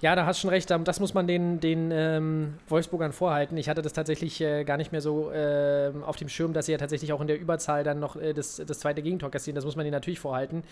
Ja, 0.00 0.16
da 0.16 0.26
hast 0.26 0.40
schon 0.40 0.50
recht. 0.50 0.70
Das 0.70 1.00
muss 1.00 1.14
man 1.14 1.26
den, 1.26 1.60
den 1.60 1.90
ähm, 1.92 2.54
Wolfsburgern 2.68 3.12
vorhalten. 3.12 3.56
Ich 3.56 3.68
hatte 3.68 3.82
das 3.82 3.92
tatsächlich 3.92 4.40
äh, 4.40 4.64
gar 4.64 4.76
nicht 4.76 4.92
mehr 4.92 5.00
so 5.00 5.30
ähm, 5.32 6.02
auf 6.02 6.16
dem 6.16 6.28
Schirm, 6.28 6.52
dass 6.52 6.66
sie 6.66 6.72
ja 6.72 6.78
tatsächlich 6.78 7.12
auch 7.12 7.20
in 7.20 7.28
der 7.28 7.38
Überzahl 7.38 7.84
dann 7.84 8.00
noch 8.00 8.16
äh, 8.16 8.32
das, 8.32 8.62
das 8.66 8.80
zweite 8.80 9.02
Gegentor 9.02 9.30
kassieren. 9.30 9.54
Das 9.54 9.64
muss 9.64 9.76
man 9.76 9.86
ihnen 9.86 9.92
natürlich 9.92 10.20
vorhalten. 10.20 10.64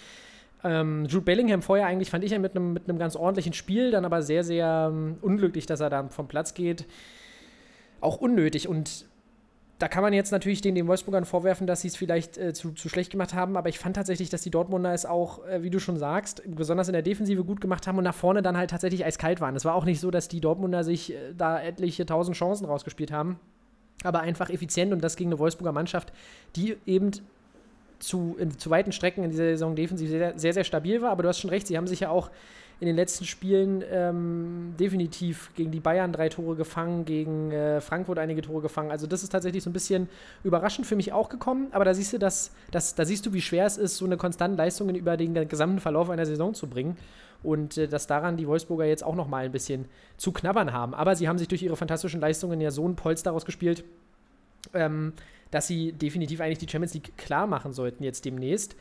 Ähm, 0.62 1.06
Jude 1.06 1.24
Bellingham 1.24 1.62
vorher 1.62 1.86
eigentlich 1.86 2.10
fand 2.10 2.24
ich 2.24 2.32
ja 2.32 2.38
mit 2.38 2.54
einem 2.54 2.74
mit 2.74 2.86
ganz 2.98 3.16
ordentlichen 3.16 3.52
Spiel, 3.52 3.90
dann 3.90 4.04
aber 4.04 4.22
sehr, 4.22 4.44
sehr 4.44 4.90
ähm, 4.92 5.16
unglücklich, 5.22 5.66
dass 5.66 5.80
er 5.80 5.90
dann 5.90 6.10
vom 6.10 6.28
Platz 6.28 6.54
geht. 6.54 6.84
Auch 8.00 8.16
unnötig. 8.18 8.68
Und 8.68 9.06
da 9.80 9.88
kann 9.88 10.02
man 10.02 10.12
jetzt 10.12 10.30
natürlich 10.30 10.60
den, 10.60 10.74
den 10.74 10.86
Wolfsburgern 10.86 11.24
vorwerfen, 11.24 11.66
dass 11.66 11.80
sie 11.80 11.88
es 11.88 11.96
vielleicht 11.96 12.36
äh, 12.36 12.52
zu, 12.52 12.72
zu 12.72 12.90
schlecht 12.90 13.10
gemacht 13.10 13.32
haben, 13.32 13.56
aber 13.56 13.70
ich 13.70 13.78
fand 13.78 13.96
tatsächlich, 13.96 14.28
dass 14.28 14.42
die 14.42 14.50
Dortmunder 14.50 14.92
es 14.92 15.06
auch, 15.06 15.46
äh, 15.46 15.62
wie 15.62 15.70
du 15.70 15.80
schon 15.80 15.96
sagst, 15.96 16.42
besonders 16.46 16.88
in 16.88 16.92
der 16.92 17.00
Defensive 17.00 17.44
gut 17.44 17.62
gemacht 17.62 17.86
haben 17.86 17.96
und 17.96 18.04
nach 18.04 18.14
vorne 18.14 18.42
dann 18.42 18.58
halt 18.58 18.70
tatsächlich 18.70 19.06
eiskalt 19.06 19.40
waren. 19.40 19.56
Es 19.56 19.64
war 19.64 19.74
auch 19.74 19.86
nicht 19.86 19.98
so, 19.98 20.10
dass 20.10 20.28
die 20.28 20.42
Dortmunder 20.42 20.84
sich 20.84 21.14
äh, 21.14 21.32
da 21.36 21.58
etliche 21.58 22.04
tausend 22.04 22.36
Chancen 22.36 22.66
rausgespielt 22.66 23.10
haben, 23.10 23.40
aber 24.04 24.20
einfach 24.20 24.50
effizient 24.50 24.92
und 24.92 25.02
das 25.02 25.16
gegen 25.16 25.30
eine 25.30 25.38
Wolfsburger 25.38 25.72
Mannschaft, 25.72 26.12
die 26.56 26.76
eben 26.84 27.12
zu, 28.00 28.36
in, 28.38 28.58
zu 28.58 28.68
weiten 28.68 28.92
Strecken 28.92 29.24
in 29.24 29.30
dieser 29.30 29.44
Saison 29.44 29.76
defensiv 29.76 30.10
sehr, 30.10 30.38
sehr, 30.38 30.52
sehr 30.52 30.64
stabil 30.64 31.00
war. 31.00 31.10
Aber 31.10 31.22
du 31.22 31.30
hast 31.30 31.38
schon 31.38 31.50
recht, 31.50 31.66
sie 31.66 31.78
haben 31.78 31.86
sich 31.86 32.00
ja 32.00 32.10
auch 32.10 32.30
in 32.80 32.86
den 32.86 32.96
letzten 32.96 33.26
Spielen 33.26 33.84
ähm, 33.90 34.74
definitiv 34.80 35.50
gegen 35.54 35.70
die 35.70 35.80
Bayern 35.80 36.12
drei 36.14 36.30
Tore 36.30 36.56
gefangen, 36.56 37.04
gegen 37.04 37.52
äh, 37.52 37.82
Frankfurt 37.82 38.18
einige 38.18 38.40
Tore 38.40 38.62
gefangen. 38.62 38.90
Also 38.90 39.06
das 39.06 39.22
ist 39.22 39.28
tatsächlich 39.28 39.62
so 39.62 39.68
ein 39.68 39.74
bisschen 39.74 40.08
überraschend 40.44 40.86
für 40.86 40.96
mich 40.96 41.12
auch 41.12 41.28
gekommen. 41.28 41.68
Aber 41.72 41.84
da 41.84 41.92
siehst 41.92 42.14
du, 42.14 42.18
dass, 42.18 42.52
dass, 42.70 42.94
da 42.94 43.04
siehst 43.04 43.26
du, 43.26 43.34
wie 43.34 43.42
schwer 43.42 43.66
es 43.66 43.76
ist, 43.76 43.98
so 43.98 44.06
eine 44.06 44.16
konstante 44.16 44.56
Leistung 44.56 44.88
über 44.94 45.18
den 45.18 45.34
gesamten 45.46 45.78
Verlauf 45.78 46.08
einer 46.08 46.24
Saison 46.24 46.54
zu 46.54 46.68
bringen. 46.68 46.96
Und 47.42 47.76
äh, 47.76 47.86
dass 47.86 48.06
daran 48.06 48.38
die 48.38 48.48
Wolfsburger 48.48 48.86
jetzt 48.86 49.04
auch 49.04 49.14
noch 49.14 49.28
mal 49.28 49.44
ein 49.44 49.52
bisschen 49.52 49.84
zu 50.16 50.32
knabbern 50.32 50.72
haben. 50.72 50.94
Aber 50.94 51.14
sie 51.16 51.28
haben 51.28 51.36
sich 51.36 51.48
durch 51.48 51.62
ihre 51.62 51.76
fantastischen 51.76 52.20
Leistungen 52.20 52.62
ja 52.62 52.70
so 52.70 52.88
ein 52.88 52.96
Polster 52.96 53.32
rausgespielt, 53.32 53.84
ähm, 54.72 55.12
dass 55.50 55.66
sie 55.66 55.92
definitiv 55.92 56.40
eigentlich 56.40 56.58
die 56.58 56.68
Champions 56.68 56.94
League 56.94 57.16
klar 57.18 57.46
machen 57.46 57.74
sollten 57.74 58.04
jetzt 58.04 58.24
demnächst. 58.24 58.74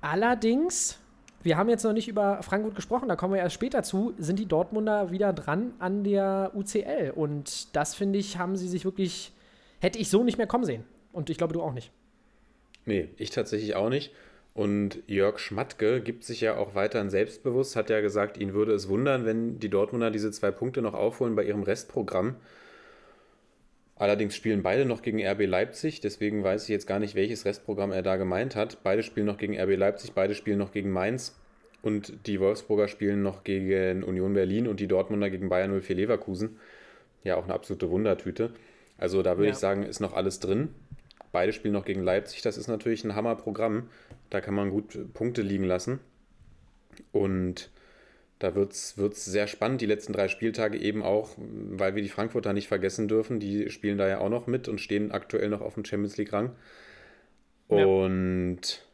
Allerdings, 0.00 0.98
wir 1.46 1.56
haben 1.56 1.68
jetzt 1.68 1.84
noch 1.84 1.92
nicht 1.92 2.08
über 2.08 2.42
Frankfurt 2.42 2.74
gesprochen, 2.74 3.08
da 3.08 3.14
kommen 3.14 3.32
wir 3.32 3.40
erst 3.40 3.54
später 3.54 3.84
zu, 3.84 4.14
sind 4.18 4.38
die 4.40 4.46
Dortmunder 4.46 5.12
wieder 5.12 5.32
dran 5.32 5.74
an 5.78 6.02
der 6.02 6.50
UCL. 6.54 7.12
Und 7.14 7.74
das, 7.76 7.94
finde 7.94 8.18
ich, 8.18 8.36
haben 8.36 8.56
sie 8.56 8.66
sich 8.66 8.84
wirklich, 8.84 9.32
hätte 9.80 10.00
ich 10.00 10.10
so 10.10 10.24
nicht 10.24 10.38
mehr 10.38 10.48
kommen 10.48 10.64
sehen. 10.64 10.84
Und 11.12 11.30
ich 11.30 11.38
glaube, 11.38 11.54
du 11.54 11.62
auch 11.62 11.72
nicht. 11.72 11.92
Nee, 12.84 13.10
ich 13.16 13.30
tatsächlich 13.30 13.76
auch 13.76 13.88
nicht. 13.88 14.12
Und 14.54 15.02
Jörg 15.06 15.38
Schmatke 15.38 16.00
gibt 16.00 16.24
sich 16.24 16.40
ja 16.40 16.56
auch 16.56 16.74
weiterhin 16.74 17.10
selbstbewusst, 17.10 17.76
hat 17.76 17.90
ja 17.90 18.00
gesagt, 18.00 18.38
ihn 18.38 18.52
würde 18.52 18.72
es 18.72 18.88
wundern, 18.88 19.24
wenn 19.24 19.60
die 19.60 19.68
Dortmunder 19.68 20.10
diese 20.10 20.32
zwei 20.32 20.50
Punkte 20.50 20.82
noch 20.82 20.94
aufholen 20.94 21.36
bei 21.36 21.44
ihrem 21.44 21.62
Restprogramm. 21.62 22.34
Allerdings 23.98 24.36
spielen 24.36 24.62
beide 24.62 24.84
noch 24.84 25.00
gegen 25.00 25.24
RB 25.26 25.46
Leipzig, 25.46 26.00
deswegen 26.00 26.44
weiß 26.44 26.64
ich 26.64 26.68
jetzt 26.68 26.86
gar 26.86 26.98
nicht, 26.98 27.14
welches 27.14 27.46
Restprogramm 27.46 27.92
er 27.92 28.02
da 28.02 28.16
gemeint 28.16 28.54
hat. 28.54 28.82
Beide 28.82 29.02
spielen 29.02 29.24
noch 29.26 29.38
gegen 29.38 29.58
RB 29.58 29.74
Leipzig, 29.76 30.12
beide 30.12 30.34
spielen 30.34 30.58
noch 30.58 30.70
gegen 30.72 30.90
Mainz 30.90 31.34
und 31.80 32.26
die 32.26 32.38
Wolfsburger 32.38 32.88
spielen 32.88 33.22
noch 33.22 33.42
gegen 33.42 34.02
Union 34.04 34.34
Berlin 34.34 34.68
und 34.68 34.80
die 34.80 34.86
Dortmunder 34.86 35.30
gegen 35.30 35.48
Bayern 35.48 35.80
04 35.80 35.96
Leverkusen. 35.96 36.58
Ja, 37.24 37.36
auch 37.36 37.44
eine 37.44 37.54
absolute 37.54 37.90
Wundertüte. 37.90 38.50
Also 38.98 39.22
da 39.22 39.38
würde 39.38 39.48
Ja. 39.48 39.52
ich 39.52 39.58
sagen, 39.58 39.82
ist 39.82 40.00
noch 40.00 40.12
alles 40.12 40.40
drin. 40.40 40.68
Beide 41.32 41.54
spielen 41.54 41.74
noch 41.74 41.84
gegen 41.86 42.02
Leipzig, 42.02 42.42
das 42.42 42.58
ist 42.58 42.68
natürlich 42.68 43.02
ein 43.04 43.14
Hammerprogramm. 43.14 43.88
Da 44.28 44.42
kann 44.42 44.54
man 44.54 44.70
gut 44.70 45.12
Punkte 45.14 45.40
liegen 45.40 45.64
lassen. 45.64 46.00
Und 47.12 47.70
da 48.38 48.54
wird 48.54 48.72
es 48.72 49.24
sehr 49.24 49.46
spannend, 49.46 49.80
die 49.80 49.86
letzten 49.86 50.12
drei 50.12 50.28
Spieltage 50.28 50.78
eben 50.78 51.02
auch, 51.02 51.30
weil 51.38 51.94
wir 51.94 52.02
die 52.02 52.08
Frankfurter 52.08 52.52
nicht 52.52 52.68
vergessen 52.68 53.08
dürfen. 53.08 53.40
Die 53.40 53.70
spielen 53.70 53.96
da 53.96 54.06
ja 54.08 54.18
auch 54.18 54.28
noch 54.28 54.46
mit 54.46 54.68
und 54.68 54.80
stehen 54.80 55.10
aktuell 55.10 55.48
noch 55.48 55.62
auf 55.62 55.74
dem 55.74 55.84
Champions 55.84 56.16
League-Rang. 56.18 56.52
Ja. 57.70 57.84
Und 57.84 58.86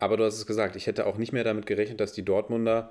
aber 0.00 0.16
du 0.16 0.24
hast 0.24 0.36
es 0.36 0.46
gesagt, 0.46 0.76
ich 0.76 0.86
hätte 0.86 1.06
auch 1.06 1.18
nicht 1.18 1.32
mehr 1.32 1.44
damit 1.44 1.66
gerechnet, 1.66 2.00
dass 2.00 2.12
die 2.12 2.24
Dortmunder 2.24 2.90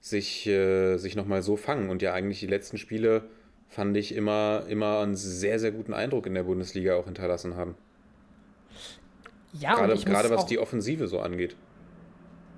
sich, 0.00 0.46
äh, 0.46 0.96
sich 0.96 1.16
nochmal 1.16 1.42
so 1.42 1.56
fangen. 1.56 1.90
Und 1.90 2.00
ja, 2.00 2.14
eigentlich 2.14 2.38
die 2.38 2.46
letzten 2.46 2.78
Spiele 2.78 3.24
fand 3.66 3.96
ich 3.96 4.14
immer, 4.14 4.64
immer 4.68 5.00
einen 5.00 5.16
sehr, 5.16 5.58
sehr 5.58 5.72
guten 5.72 5.92
Eindruck 5.92 6.26
in 6.26 6.34
der 6.34 6.44
Bundesliga 6.44 6.94
auch 6.94 7.06
hinterlassen 7.06 7.56
haben. 7.56 7.74
Ja, 9.52 9.74
gerade 9.74 9.92
und 9.92 9.98
ich 9.98 10.06
muss 10.06 10.14
gerade 10.14 10.30
was 10.30 10.46
die 10.46 10.60
Offensive 10.60 11.08
so 11.08 11.18
angeht. 11.18 11.56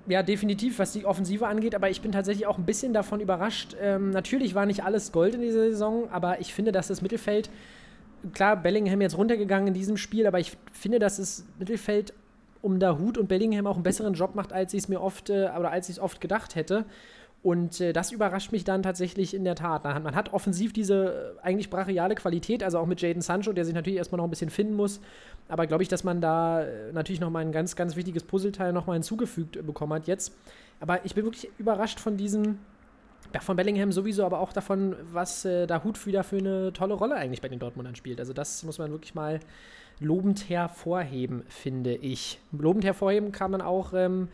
Ja, 0.07 0.23
definitiv, 0.23 0.79
was 0.79 0.93
die 0.93 1.05
Offensive 1.05 1.47
angeht, 1.47 1.75
aber 1.75 1.89
ich 1.89 2.01
bin 2.01 2.11
tatsächlich 2.11 2.47
auch 2.47 2.57
ein 2.57 2.65
bisschen 2.65 2.91
davon 2.91 3.19
überrascht. 3.19 3.75
Ähm, 3.79 4.09
natürlich 4.09 4.55
war 4.55 4.65
nicht 4.65 4.83
alles 4.83 5.11
Gold 5.11 5.35
in 5.35 5.41
dieser 5.41 5.69
Saison, 5.69 6.09
aber 6.11 6.41
ich 6.41 6.53
finde, 6.53 6.71
dass 6.71 6.87
das 6.87 7.01
Mittelfeld, 7.01 7.51
klar, 8.33 8.55
Bellingham 8.55 8.99
jetzt 9.01 9.17
runtergegangen 9.17 9.67
in 9.67 9.73
diesem 9.73 9.97
Spiel, 9.97 10.25
aber 10.25 10.39
ich 10.39 10.57
finde, 10.73 10.97
dass 10.97 11.17
das 11.17 11.45
Mittelfeld 11.59 12.13
um 12.61 12.79
Dahut 12.79 13.17
und 13.17 13.27
Bellingham 13.27 13.67
auch 13.67 13.75
einen 13.75 13.83
besseren 13.83 14.13
Job 14.13 14.35
macht, 14.35 14.53
als 14.53 14.73
ich 14.73 14.83
es 14.83 14.89
mir 14.89 15.01
oft 15.01 15.29
äh, 15.29 15.49
oder 15.57 15.71
als 15.71 15.89
ich 15.89 15.97
es 15.97 16.01
oft 16.01 16.19
gedacht 16.19 16.55
hätte. 16.55 16.85
Und 17.43 17.81
äh, 17.81 17.91
das 17.91 18.11
überrascht 18.11 18.51
mich 18.51 18.63
dann 18.63 18.83
tatsächlich 18.83 19.33
in 19.33 19.43
der 19.43 19.55
Tat. 19.55 19.83
Man 19.83 20.15
hat, 20.15 20.31
offensiv 20.31 20.73
diese 20.73 21.35
äh, 21.39 21.41
eigentlich 21.41 21.71
brachiale 21.71 22.13
Qualität, 22.13 22.61
also 22.61 22.77
auch 22.77 22.85
mit 22.85 23.01
Jaden 23.01 23.23
Sancho, 23.23 23.51
der 23.51 23.65
sich 23.65 23.73
natürlich 23.73 23.97
erstmal 23.97 24.17
noch 24.17 24.25
ein 24.25 24.29
bisschen 24.29 24.51
finden 24.51 24.75
muss. 24.75 25.01
Aber 25.47 25.65
glaube 25.65 25.81
ich, 25.81 25.89
dass 25.89 26.03
man 26.03 26.21
da 26.21 26.61
äh, 26.61 26.91
natürlich 26.93 27.19
nochmal 27.19 27.43
ein 27.43 27.51
ganz, 27.51 27.75
ganz 27.75 27.95
wichtiges 27.95 28.23
Puzzleteil 28.23 28.73
nochmal 28.73 28.95
hinzugefügt 28.95 29.57
äh, 29.57 29.63
bekommen 29.63 29.93
hat 29.93 30.07
jetzt. 30.07 30.35
Aber 30.79 31.03
ich 31.03 31.15
bin 31.15 31.23
wirklich 31.25 31.49
überrascht 31.57 31.99
von 31.99 32.15
diesen, 32.15 32.59
ja, 33.33 33.39
von 33.39 33.55
Bellingham 33.55 33.91
sowieso, 33.91 34.23
aber 34.23 34.39
auch 34.39 34.53
davon, 34.53 34.95
was 35.11 35.43
äh, 35.43 35.65
da 35.65 35.83
Hut 35.83 36.05
wieder 36.05 36.23
für 36.23 36.37
eine 36.37 36.73
tolle 36.73 36.93
Rolle 36.93 37.15
eigentlich 37.15 37.41
bei 37.41 37.49
den 37.49 37.59
Dortmundern 37.59 37.95
spielt. 37.95 38.19
Also 38.19 38.33
das 38.33 38.61
muss 38.63 38.77
man 38.77 38.91
wirklich 38.91 39.15
mal 39.15 39.39
lobend 39.99 40.47
hervorheben, 40.47 41.43
finde 41.47 41.95
ich. 41.95 42.39
Lobend 42.51 42.83
hervorheben 42.83 43.31
kann 43.31 43.49
man 43.49 43.61
auch 43.61 43.93
ähm, 43.93 44.27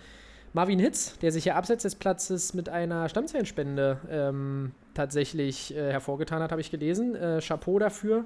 Marvin 0.57 0.79
Hitz, 0.79 1.19
der 1.19 1.31
sich 1.31 1.45
ja 1.45 1.55
abseits 1.55 1.83
des 1.83 1.93
Platzes 1.93 2.55
mit 2.55 2.67
einer 2.67 3.09
Stammzellenspende 3.09 3.99
ähm, 4.09 4.71
tatsächlich 4.95 5.75
äh, 5.75 5.91
hervorgetan 5.91 6.41
hat, 6.41 6.49
habe 6.49 6.61
ich 6.61 6.71
gelesen. 6.71 7.13
Äh, 7.13 7.41
Chapeau 7.41 7.77
dafür. 7.77 8.25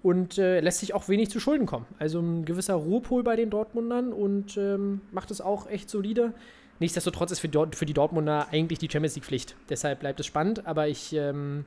Und 0.00 0.38
äh, 0.38 0.60
lässt 0.60 0.78
sich 0.78 0.94
auch 0.94 1.08
wenig 1.08 1.30
zu 1.30 1.40
Schulden 1.40 1.66
kommen. 1.66 1.86
Also 1.98 2.20
ein 2.20 2.44
gewisser 2.44 2.74
Ruhepol 2.74 3.24
bei 3.24 3.34
den 3.34 3.50
Dortmundern 3.50 4.12
und 4.12 4.56
ähm, 4.56 5.00
macht 5.10 5.32
es 5.32 5.40
auch 5.40 5.68
echt 5.68 5.90
solide. 5.90 6.32
Nichtsdestotrotz 6.78 7.32
ist 7.32 7.40
für, 7.40 7.48
Dort 7.48 7.74
für 7.74 7.86
die 7.86 7.92
Dortmunder 7.92 8.46
eigentlich 8.52 8.78
die 8.78 8.88
Champions 8.88 9.16
League 9.16 9.24
Pflicht. 9.24 9.56
Deshalb 9.68 9.98
bleibt 9.98 10.20
es 10.20 10.26
spannend, 10.26 10.68
aber 10.68 10.86
ich 10.86 11.12
ähm, 11.12 11.64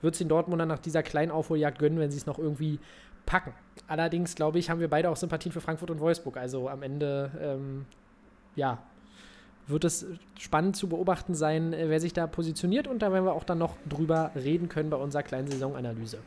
würde 0.00 0.14
es 0.14 0.18
den 0.18 0.28
Dortmundern 0.28 0.66
nach 0.66 0.80
dieser 0.80 1.04
kleinen 1.04 1.30
Aufholjagd 1.30 1.78
gönnen, 1.78 2.00
wenn 2.00 2.10
sie 2.10 2.18
es 2.18 2.26
noch 2.26 2.40
irgendwie 2.40 2.80
packen. 3.24 3.52
Allerdings, 3.86 4.34
glaube 4.34 4.58
ich, 4.58 4.68
haben 4.68 4.80
wir 4.80 4.90
beide 4.90 5.10
auch 5.10 5.16
Sympathien 5.16 5.52
für 5.52 5.60
Frankfurt 5.60 5.92
und 5.92 6.00
Wolfsburg. 6.00 6.38
Also 6.38 6.68
am 6.68 6.82
Ende, 6.82 7.30
ähm, 7.40 7.86
ja, 8.56 8.82
wird 9.66 9.84
es 9.84 10.06
spannend 10.38 10.76
zu 10.76 10.88
beobachten 10.88 11.34
sein, 11.34 11.72
äh, 11.72 11.88
wer 11.88 12.00
sich 12.00 12.12
da 12.12 12.26
positioniert. 12.26 12.86
Und 12.86 13.00
da 13.00 13.12
werden 13.12 13.24
wir 13.24 13.32
auch 13.32 13.44
dann 13.44 13.58
noch 13.58 13.76
drüber 13.88 14.30
reden 14.34 14.68
können 14.68 14.90
bei 14.90 14.96
unserer 14.96 15.22
kleinen 15.22 15.48
Saisonanalyse. 15.48 16.18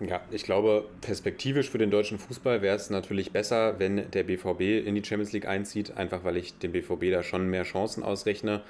Ja, 0.00 0.20
ich 0.30 0.44
glaube, 0.44 0.88
perspektivisch 1.00 1.70
für 1.70 1.78
den 1.78 1.90
deutschen 1.90 2.18
Fußball 2.18 2.62
wäre 2.62 2.76
es 2.76 2.88
natürlich 2.88 3.32
besser, 3.32 3.80
wenn 3.80 4.08
der 4.12 4.22
BVB 4.22 4.86
in 4.86 4.94
die 4.94 5.04
Champions 5.04 5.32
League 5.32 5.48
einzieht, 5.48 5.96
einfach 5.96 6.22
weil 6.22 6.36
ich 6.36 6.56
dem 6.58 6.70
BVB 6.70 7.10
da 7.10 7.24
schon 7.24 7.48
mehr 7.48 7.64
Chancen 7.64 8.04
ausrechne. 8.04 8.62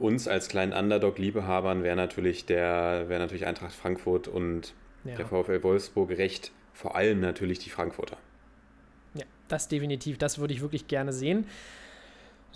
Uns 0.00 0.26
als 0.26 0.48
kleinen 0.48 0.72
Underdog-Liebehabern 0.72 1.84
wäre 1.84 1.94
natürlich, 1.94 2.48
wär 2.48 3.06
natürlich 3.08 3.46
Eintracht 3.46 3.74
Frankfurt 3.74 4.26
und 4.26 4.74
ja. 5.04 5.14
der 5.14 5.26
VfL 5.26 5.62
Wolfsburg 5.62 6.10
recht, 6.10 6.50
vor 6.74 6.96
allem 6.96 7.20
natürlich 7.20 7.60
die 7.60 7.70
Frankfurter. 7.70 8.16
Ja, 9.14 9.24
das 9.46 9.68
definitiv, 9.68 10.18
das 10.18 10.38
würde 10.40 10.52
ich 10.52 10.60
wirklich 10.62 10.88
gerne 10.88 11.12
sehen. 11.12 11.46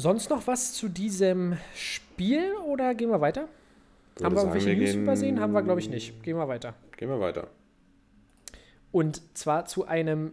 Sonst 0.00 0.30
noch 0.30 0.46
was 0.46 0.72
zu 0.72 0.88
diesem 0.88 1.58
Spiel 1.74 2.54
oder 2.66 2.94
gehen 2.94 3.10
wir 3.10 3.20
weiter? 3.20 3.48
Haben 4.22 4.34
wir 4.34 4.44
irgendwelche 4.44 4.74
News 4.74 4.94
übersehen? 4.94 5.40
Haben 5.40 5.52
wir, 5.52 5.60
glaube 5.60 5.78
ich, 5.78 5.90
nicht. 5.90 6.22
Gehen 6.22 6.38
wir 6.38 6.48
weiter. 6.48 6.72
Gehen 6.96 7.10
wir 7.10 7.20
weiter. 7.20 7.48
Und 8.92 9.20
zwar 9.36 9.66
zu 9.66 9.86
einem, 9.86 10.32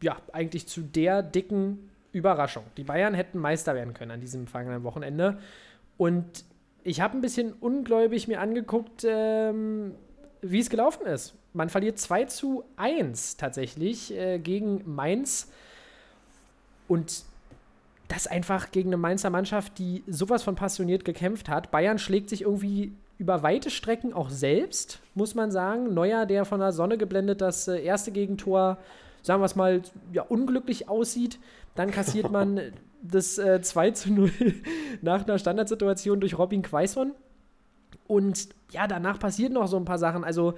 ja, 0.00 0.16
eigentlich 0.32 0.68
zu 0.68 0.82
der 0.82 1.24
dicken 1.24 1.90
Überraschung. 2.12 2.62
Die 2.76 2.84
Bayern 2.84 3.14
hätten 3.14 3.40
Meister 3.40 3.74
werden 3.74 3.94
können 3.94 4.12
an 4.12 4.20
diesem 4.20 4.46
vergangenen 4.46 4.84
Wochenende. 4.84 5.40
Und 5.96 6.44
ich 6.84 7.00
habe 7.00 7.18
ein 7.18 7.20
bisschen 7.20 7.52
ungläubig 7.52 8.28
mir 8.28 8.40
angeguckt, 8.40 9.04
ähm, 9.04 9.96
wie 10.40 10.60
es 10.60 10.70
gelaufen 10.70 11.04
ist. 11.08 11.34
Man 11.52 11.68
verliert 11.68 11.98
2 11.98 12.26
zu 12.26 12.62
1 12.76 13.38
tatsächlich 13.38 14.16
äh, 14.16 14.38
gegen 14.38 14.82
Mainz. 14.86 15.50
Und 16.86 17.24
das 18.08 18.26
einfach 18.26 18.70
gegen 18.70 18.90
eine 18.90 18.96
Mainzer 18.96 19.30
Mannschaft, 19.30 19.78
die 19.78 20.02
sowas 20.06 20.42
von 20.42 20.56
passioniert 20.56 21.04
gekämpft 21.04 21.48
hat. 21.48 21.70
Bayern 21.70 21.98
schlägt 21.98 22.28
sich 22.28 22.42
irgendwie 22.42 22.92
über 23.18 23.42
weite 23.42 23.70
Strecken 23.70 24.12
auch 24.12 24.30
selbst, 24.30 25.00
muss 25.14 25.34
man 25.34 25.50
sagen. 25.50 25.94
Neuer, 25.94 26.26
der 26.26 26.44
von 26.44 26.60
der 26.60 26.72
Sonne 26.72 26.98
geblendet 26.98 27.40
das 27.40 27.68
äh, 27.68 27.80
erste 27.82 28.10
Gegentor, 28.10 28.78
sagen 29.22 29.40
wir 29.40 29.46
es 29.46 29.56
mal, 29.56 29.82
ja, 30.12 30.22
unglücklich 30.22 30.88
aussieht. 30.88 31.38
Dann 31.74 31.90
kassiert 31.90 32.30
man 32.30 32.60
das 33.02 33.38
äh, 33.38 33.60
2 33.62 33.90
zu 33.92 34.12
0 34.12 34.30
nach 35.02 35.24
einer 35.24 35.38
Standardsituation 35.38 36.20
durch 36.20 36.38
Robin 36.38 36.62
Quaison. 36.62 37.12
Und 38.06 38.48
ja, 38.70 38.86
danach 38.86 39.18
passieren 39.18 39.54
noch 39.54 39.66
so 39.66 39.76
ein 39.76 39.84
paar 39.84 39.98
Sachen. 39.98 40.24
Also, 40.24 40.54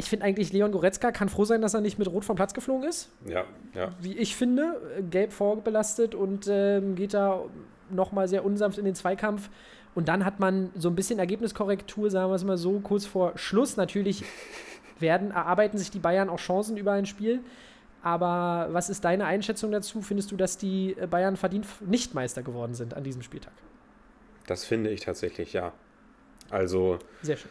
ich 0.00 0.08
finde 0.08 0.24
eigentlich, 0.24 0.50
Leon 0.50 0.72
Goretzka 0.72 1.12
kann 1.12 1.28
froh 1.28 1.44
sein, 1.44 1.60
dass 1.60 1.74
er 1.74 1.82
nicht 1.82 1.98
mit 1.98 2.08
Rot 2.08 2.24
vom 2.24 2.34
Platz 2.34 2.54
geflogen 2.54 2.88
ist. 2.88 3.10
Ja, 3.26 3.44
ja. 3.74 3.92
Wie 4.00 4.16
ich 4.16 4.34
finde, 4.34 4.80
gelb 5.10 5.30
vorbelastet 5.30 6.14
und 6.14 6.48
ähm, 6.48 6.94
geht 6.94 7.12
da 7.12 7.42
nochmal 7.90 8.26
sehr 8.26 8.44
unsanft 8.44 8.78
in 8.78 8.86
den 8.86 8.94
Zweikampf. 8.94 9.50
Und 9.94 10.08
dann 10.08 10.24
hat 10.24 10.40
man 10.40 10.70
so 10.74 10.88
ein 10.88 10.94
bisschen 10.94 11.18
Ergebniskorrektur, 11.18 12.10
sagen 12.10 12.30
wir 12.30 12.34
es 12.36 12.44
mal 12.44 12.56
so, 12.56 12.80
kurz 12.80 13.04
vor 13.04 13.32
Schluss. 13.36 13.76
Natürlich 13.76 14.24
werden, 14.98 15.32
erarbeiten 15.32 15.76
sich 15.76 15.90
die 15.90 15.98
Bayern 15.98 16.30
auch 16.30 16.38
Chancen 16.38 16.78
über 16.78 16.92
ein 16.92 17.04
Spiel. 17.04 17.40
Aber 18.02 18.68
was 18.72 18.88
ist 18.88 19.04
deine 19.04 19.26
Einschätzung 19.26 19.70
dazu? 19.70 20.00
Findest 20.00 20.32
du, 20.32 20.36
dass 20.36 20.56
die 20.56 20.96
Bayern 21.10 21.36
verdient 21.36 21.66
nicht 21.86 22.14
Meister 22.14 22.42
geworden 22.42 22.72
sind 22.72 22.94
an 22.94 23.04
diesem 23.04 23.20
Spieltag? 23.20 23.52
Das 24.46 24.64
finde 24.64 24.88
ich 24.88 25.02
tatsächlich, 25.02 25.52
ja. 25.52 25.74
Also. 26.48 26.98
Sehr 27.20 27.36
schön. 27.36 27.50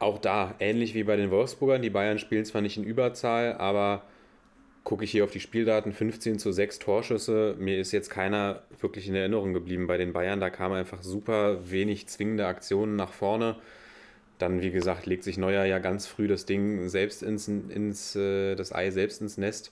Auch 0.00 0.18
da, 0.18 0.54
ähnlich 0.58 0.94
wie 0.94 1.04
bei 1.04 1.16
den 1.16 1.30
Wolfsburgern, 1.30 1.82
die 1.82 1.90
Bayern 1.90 2.18
spielen 2.18 2.44
zwar 2.46 2.62
nicht 2.62 2.78
in 2.78 2.84
Überzahl, 2.84 3.54
aber 3.58 4.02
gucke 4.82 5.04
ich 5.04 5.10
hier 5.10 5.24
auf 5.24 5.30
die 5.30 5.40
Spieldaten, 5.40 5.92
15 5.92 6.38
zu 6.38 6.52
6 6.52 6.78
Torschüsse. 6.78 7.54
Mir 7.58 7.78
ist 7.78 7.92
jetzt 7.92 8.08
keiner 8.08 8.62
wirklich 8.80 9.06
in 9.08 9.14
Erinnerung 9.14 9.52
geblieben 9.52 9.86
bei 9.86 9.98
den 9.98 10.14
Bayern. 10.14 10.40
Da 10.40 10.48
kamen 10.48 10.74
einfach 10.74 11.02
super 11.02 11.70
wenig 11.70 12.08
zwingende 12.08 12.46
Aktionen 12.46 12.96
nach 12.96 13.12
vorne. 13.12 13.56
Dann, 14.38 14.62
wie 14.62 14.70
gesagt, 14.70 15.04
legt 15.04 15.22
sich 15.22 15.36
Neuer 15.36 15.66
ja 15.66 15.78
ganz 15.78 16.06
früh 16.06 16.26
das 16.26 16.46
Ding 16.46 16.88
selbst 16.88 17.22
ins, 17.22 17.46
ins 17.46 18.16
äh, 18.16 18.56
das 18.56 18.74
Ei 18.74 18.90
selbst 18.90 19.20
ins 19.20 19.36
Nest. 19.36 19.70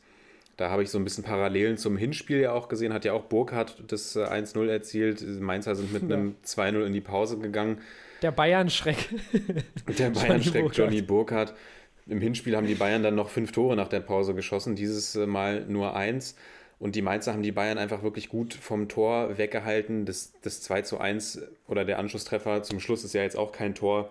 Da 0.59 0.69
habe 0.69 0.83
ich 0.83 0.91
so 0.91 0.99
ein 0.99 1.05
bisschen 1.05 1.25
Parallelen 1.25 1.79
zum 1.79 1.97
Hinspiel 1.97 2.41
ja 2.41 2.53
auch 2.53 2.69
gesehen. 2.69 2.93
Hat 2.93 3.07
ja 3.07 3.14
auch 3.14 3.25
Burkhardt 3.25 3.83
das 3.87 4.14
1-0 4.14 4.67
äh, 4.67 4.73
erzielt. 4.73 5.25
Mainzer 5.41 5.75
sind 5.75 5.91
mit 5.91 6.03
einem 6.03 6.35
2-0 6.45 6.85
in 6.85 6.93
die 6.93 7.01
Pause 7.01 7.38
gegangen. 7.38 7.79
Der 8.23 8.33
Bayern-Schreck. 8.33 9.09
Der 9.99 10.11
Bayern-Schreck, 10.11 10.73
Johnny 10.73 11.03
Burkhardt. 11.03 11.55
Im 12.07 12.21
Hinspiel 12.21 12.57
haben 12.57 12.67
die 12.67 12.75
Bayern 12.75 13.03
dann 13.03 13.15
noch 13.15 13.29
fünf 13.29 13.53
Tore 13.53 13.77
nach 13.77 13.89
der 13.89 14.01
Pause 14.01 14.35
geschossen, 14.35 14.75
dieses 14.75 15.15
äh, 15.15 15.27
Mal 15.27 15.67
nur 15.67 15.95
eins. 15.95 16.37
Und 16.79 16.95
die 16.95 17.03
Mainzer 17.03 17.33
haben 17.33 17.43
die 17.43 17.53
Bayern 17.53 17.77
einfach 17.77 18.03
wirklich 18.03 18.29
gut 18.29 18.55
vom 18.55 18.89
Tor 18.89 19.37
weggehalten. 19.37 20.07
Das, 20.07 20.33
das 20.43 20.63
2 20.63 20.83
zu 20.83 20.99
1 20.99 21.43
oder 21.67 21.85
der 21.85 21.99
Anschlusstreffer 21.99 22.63
zum 22.63 22.81
Schluss 22.81 23.05
ist 23.05 23.15
ja 23.15 23.23
jetzt 23.23 23.37
auch 23.37 23.53
kein 23.53 23.75
Tor, 23.75 24.11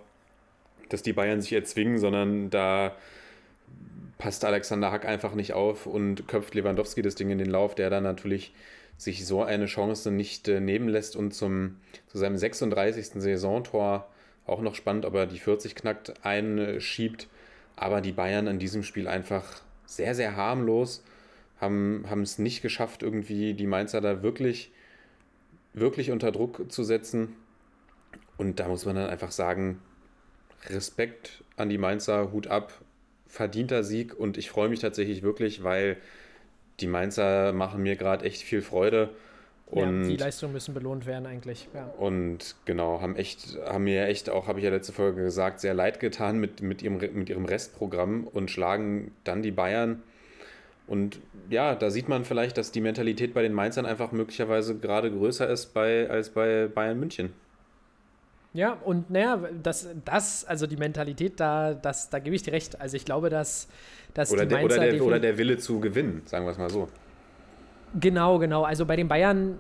dass 0.89 1.02
die 1.02 1.13
Bayern 1.13 1.41
sich 1.41 1.54
erzwingen, 1.54 1.98
sondern 1.98 2.50
da 2.50 2.96
passt 4.17 4.43
Alexander 4.43 4.91
Hack 4.91 5.06
einfach 5.06 5.34
nicht 5.34 5.54
auf 5.54 5.86
und 5.86 6.28
köpft 6.28 6.56
Lewandowski 6.56 7.02
das 7.02 7.15
Ding 7.15 7.30
in 7.30 7.38
den 7.38 7.50
Lauf, 7.50 7.74
der 7.74 7.89
dann 7.89 8.04
natürlich 8.04 8.54
sich 8.97 9.25
so 9.25 9.43
eine 9.43 9.67
Chance 9.67 10.12
nicht 10.12 10.47
äh, 10.47 10.60
nehmen 10.60 10.89
lässt 10.89 11.15
und 11.15 11.33
zum, 11.33 11.77
zu 12.07 12.17
seinem 12.17 12.38
36. 12.38 13.21
Saisontor 13.21 14.07
auch 14.45 14.62
noch 14.62 14.75
spannend, 14.75 15.05
ob 15.05 15.13
er 15.13 15.27
die 15.27 15.39
40 15.39 15.75
knackt, 15.75 16.25
einschiebt. 16.25 17.27
Aber 17.75 18.01
die 18.01 18.12
Bayern 18.12 18.47
in 18.47 18.60
diesem 18.60 18.83
Spiel 18.83 19.07
einfach 19.07 19.62
sehr, 19.86 20.15
sehr 20.15 20.36
harmlos, 20.36 21.03
haben, 21.62 22.05
haben 22.10 22.21
es 22.21 22.39
nicht 22.39 22.62
geschafft, 22.62 23.03
irgendwie 23.03 23.53
die 23.53 23.67
Mainzer 23.67 24.01
da 24.01 24.23
wirklich, 24.23 24.71
wirklich 25.73 26.12
unter 26.12 26.31
Druck 26.31 26.71
zu 26.71 26.83
setzen. 26.83 27.36
Und 28.38 28.60
da 28.60 28.67
muss 28.67 28.86
man 28.86 28.95
dann 28.95 29.10
einfach 29.10 29.31
sagen, 29.31 29.79
Respekt 30.67 31.43
an 31.55 31.69
die 31.69 31.77
Mainzer, 31.77 32.31
Hut 32.31 32.47
ab, 32.47 32.73
verdienter 33.27 33.83
Sieg 33.83 34.17
und 34.17 34.38
ich 34.38 34.49
freue 34.49 34.69
mich 34.69 34.79
tatsächlich 34.79 35.21
wirklich, 35.21 35.63
weil 35.63 35.97
die 36.79 36.87
Mainzer 36.87 37.53
machen 37.53 37.81
mir 37.81 37.95
gerade 37.95 38.25
echt 38.25 38.41
viel 38.41 38.61
Freude. 38.61 39.09
Und, 39.65 40.03
ja, 40.03 40.09
die 40.09 40.17
Leistungen 40.17 40.53
müssen 40.53 40.73
belohnt 40.73 41.05
werden 41.05 41.25
eigentlich. 41.25 41.67
Ja. 41.73 41.87
Und 41.97 42.55
genau, 42.63 43.01
haben 43.01 43.17
echt, 43.17 43.57
haben 43.65 43.83
mir 43.83 44.05
echt 44.05 44.29
auch, 44.29 44.47
habe 44.47 44.59
ich 44.59 44.65
ja 44.65 44.71
letzte 44.71 44.93
Folge 44.93 45.23
gesagt, 45.23 45.59
sehr 45.59 45.73
leid 45.73 45.99
getan 45.99 46.39
mit, 46.39 46.61
mit, 46.61 46.81
ihrem, 46.81 46.97
mit 46.97 47.29
ihrem 47.29 47.45
Restprogramm 47.45 48.27
und 48.27 48.49
schlagen 48.49 49.11
dann 49.25 49.41
die 49.41 49.51
Bayern. 49.51 50.01
Und 50.87 51.19
ja, 51.49 51.75
da 51.75 51.89
sieht 51.89 52.07
man 52.07 52.23
vielleicht, 52.23 52.57
dass 52.57 52.71
die 52.71 52.79
Mentalität 52.79 53.33
bei 53.33 53.41
den 53.41 53.53
Mainzern 53.53 53.85
einfach 53.85 54.13
möglicherweise 54.13 54.77
gerade 54.77 55.11
größer 55.11 55.49
ist 55.49 55.73
bei, 55.73 56.09
als 56.09 56.29
bei 56.29 56.67
Bayern 56.67 56.97
München. 56.97 57.33
Ja, 58.53 58.73
und 58.85 59.09
naja, 59.09 59.37
das, 59.61 59.89
das, 60.05 60.45
also 60.45 60.65
die 60.65 60.77
Mentalität, 60.77 61.39
da, 61.41 61.73
das, 61.73 62.09
da 62.09 62.19
gebe 62.19 62.35
ich 62.37 62.43
dir 62.43 62.53
recht. 62.53 62.79
Also 62.79 62.95
ich 62.95 63.03
glaube, 63.03 63.29
dass, 63.29 63.67
dass 64.17 64.32
oder 64.32 64.45
die 64.45 64.56
Mainzer... 64.56 64.80
Der, 64.80 64.88
oder, 64.88 64.91
der, 64.91 65.06
oder 65.06 65.19
der 65.19 65.38
Wille 65.38 65.58
zu 65.58 65.80
gewinnen, 65.80 66.23
sagen 66.25 66.45
wir 66.45 66.51
es 66.51 66.58
mal 66.58 66.69
so. 66.69 66.89
Genau, 67.99 68.39
genau. 68.39 68.63
Also 68.63 68.86
bei 68.86 68.95
den 68.95 69.08
Bayern, 69.08 69.60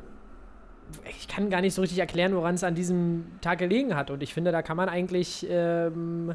ich 1.07 1.27
kann 1.27 1.51
gar 1.51 1.61
nicht 1.61 1.75
so 1.75 1.81
richtig 1.81 1.99
erklären, 1.99 2.35
woran 2.35 2.55
es 2.55 2.63
an 2.63 2.73
diesem 2.73 3.25
Tag 3.41 3.59
gelegen 3.59 3.95
hat. 3.95 4.09
Und 4.09 4.23
ich 4.23 4.33
finde, 4.33 4.51
da 4.51 4.63
kann 4.63 4.75
man 4.75 4.89
eigentlich 4.89 5.45
ähm, 5.47 6.33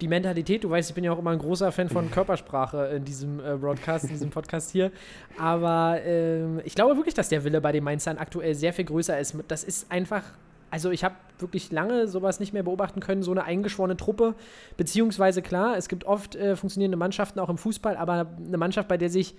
die 0.00 0.06
Mentalität, 0.06 0.62
du 0.62 0.70
weißt, 0.70 0.88
ich 0.88 0.94
bin 0.94 1.02
ja 1.02 1.12
auch 1.12 1.18
immer 1.18 1.32
ein 1.32 1.38
großer 1.40 1.72
Fan 1.72 1.88
von 1.88 2.10
Körpersprache 2.12 2.92
in 2.94 3.04
diesem 3.04 3.40
äh, 3.40 3.56
Broadcast, 3.56 4.04
in 4.04 4.10
diesem 4.10 4.30
Podcast 4.30 4.70
hier. 4.70 4.92
Aber 5.36 6.00
ähm, 6.04 6.60
ich 6.64 6.76
glaube 6.76 6.96
wirklich, 6.96 7.14
dass 7.14 7.28
der 7.28 7.42
Wille 7.42 7.60
bei 7.60 7.72
den 7.72 7.82
Mainzern 7.82 8.18
aktuell 8.18 8.54
sehr 8.54 8.72
viel 8.72 8.84
größer 8.84 9.18
ist. 9.18 9.36
Das 9.48 9.64
ist 9.64 9.90
einfach 9.90 10.22
also 10.70 10.90
ich 10.90 11.04
habe 11.04 11.14
wirklich 11.38 11.70
lange 11.70 12.08
sowas 12.08 12.40
nicht 12.40 12.52
mehr 12.52 12.62
beobachten 12.62 13.00
können, 13.00 13.22
so 13.22 13.30
eine 13.30 13.44
eingeschworene 13.44 13.96
Truppe. 13.96 14.34
Beziehungsweise 14.76 15.42
klar, 15.42 15.76
es 15.76 15.88
gibt 15.88 16.04
oft 16.04 16.36
äh, 16.36 16.56
funktionierende 16.56 16.96
Mannschaften 16.96 17.40
auch 17.40 17.48
im 17.48 17.58
Fußball, 17.58 17.96
aber 17.96 18.26
eine 18.44 18.58
Mannschaft, 18.58 18.88
bei 18.88 18.96
der 18.96 19.10
sich 19.10 19.34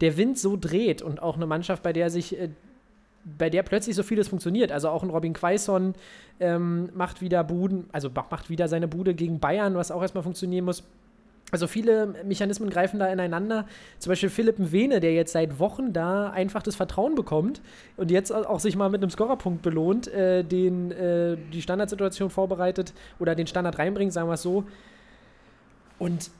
der 0.00 0.16
Wind 0.16 0.38
so 0.38 0.56
dreht 0.56 1.02
und 1.02 1.22
auch 1.22 1.36
eine 1.36 1.46
Mannschaft, 1.46 1.82
bei 1.82 1.92
der 1.92 2.10
sich 2.10 2.38
äh, 2.38 2.50
bei 3.36 3.50
der 3.50 3.62
plötzlich 3.62 3.96
so 3.96 4.02
vieles 4.02 4.28
funktioniert. 4.28 4.72
Also 4.72 4.88
auch 4.88 5.02
ein 5.02 5.10
Robin 5.10 5.32
Quaison 5.32 5.94
ähm, 6.40 6.90
macht 6.94 7.20
wieder 7.20 7.44
Buden, 7.44 7.88
also 7.92 8.10
macht 8.10 8.48
wieder 8.48 8.68
seine 8.68 8.88
Bude 8.88 9.14
gegen 9.14 9.40
Bayern, 9.40 9.74
was 9.74 9.90
auch 9.90 10.02
erstmal 10.02 10.22
funktionieren 10.22 10.64
muss. 10.64 10.84
Also 11.50 11.66
viele 11.66 12.14
Mechanismen 12.24 12.68
greifen 12.68 13.00
da 13.00 13.06
ineinander. 13.06 13.66
Zum 13.98 14.10
Beispiel 14.10 14.28
Philipp 14.28 14.58
Mwene, 14.58 15.00
der 15.00 15.14
jetzt 15.14 15.32
seit 15.32 15.58
Wochen 15.58 15.92
da 15.92 16.30
einfach 16.30 16.62
das 16.62 16.76
Vertrauen 16.76 17.14
bekommt 17.14 17.62
und 17.96 18.10
jetzt 18.10 18.30
auch 18.30 18.60
sich 18.60 18.76
mal 18.76 18.90
mit 18.90 19.02
einem 19.02 19.10
Scorerpunkt 19.10 19.62
belohnt, 19.62 20.08
äh, 20.08 20.42
den 20.44 20.90
äh, 20.92 21.36
die 21.52 21.62
Standardsituation 21.62 22.28
vorbereitet 22.28 22.92
oder 23.18 23.34
den 23.34 23.46
Standard 23.46 23.78
reinbringt, 23.78 24.12
sagen 24.12 24.28
wir 24.28 24.34
es 24.34 24.42
so. 24.42 24.64
Und 25.98 26.30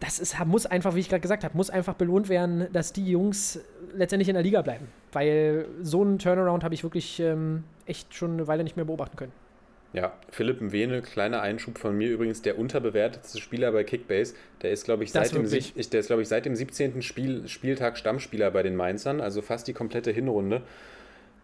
das 0.00 0.18
ist, 0.18 0.36
muss 0.44 0.66
einfach, 0.66 0.94
wie 0.94 1.00
ich 1.00 1.08
gerade 1.08 1.22
gesagt 1.22 1.44
habe, 1.44 1.56
muss 1.56 1.70
einfach 1.70 1.94
belohnt 1.94 2.28
werden, 2.28 2.66
dass 2.72 2.92
die 2.92 3.10
Jungs 3.10 3.60
letztendlich 3.94 4.28
in 4.28 4.34
der 4.34 4.42
Liga 4.42 4.62
bleiben. 4.62 4.86
Weil 5.12 5.66
so 5.82 6.02
einen 6.02 6.18
Turnaround 6.18 6.62
habe 6.62 6.74
ich 6.74 6.82
wirklich 6.82 7.18
ähm, 7.20 7.64
echt 7.86 8.14
schon 8.14 8.34
eine 8.34 8.46
Weile 8.46 8.64
nicht 8.64 8.76
mehr 8.76 8.84
beobachten 8.84 9.16
können. 9.16 9.32
Ja, 9.94 10.12
Philipp 10.30 10.60
Mwene, 10.60 11.00
kleiner 11.00 11.40
Einschub 11.40 11.78
von 11.78 11.96
mir 11.96 12.10
übrigens, 12.10 12.42
der 12.42 12.58
unterbewertetste 12.58 13.40
Spieler 13.40 13.72
bei 13.72 13.84
Kickbase. 13.84 14.34
Der 14.60 14.70
ist, 14.70 14.84
glaube 14.84 15.04
ich, 15.04 15.12
seit 15.12 15.34
dem, 15.34 15.46
ich, 15.50 15.88
der 15.88 16.00
ist, 16.00 16.08
glaub 16.08 16.20
ich, 16.20 16.28
seit 16.28 16.44
dem 16.44 16.54
17. 16.54 17.00
Spiel, 17.00 17.48
Spieltag 17.48 17.96
Stammspieler 17.96 18.50
bei 18.50 18.62
den 18.62 18.76
Mainzern, 18.76 19.20
also 19.20 19.40
fast 19.40 19.66
die 19.66 19.72
komplette 19.72 20.10
Hinrunde. 20.10 20.62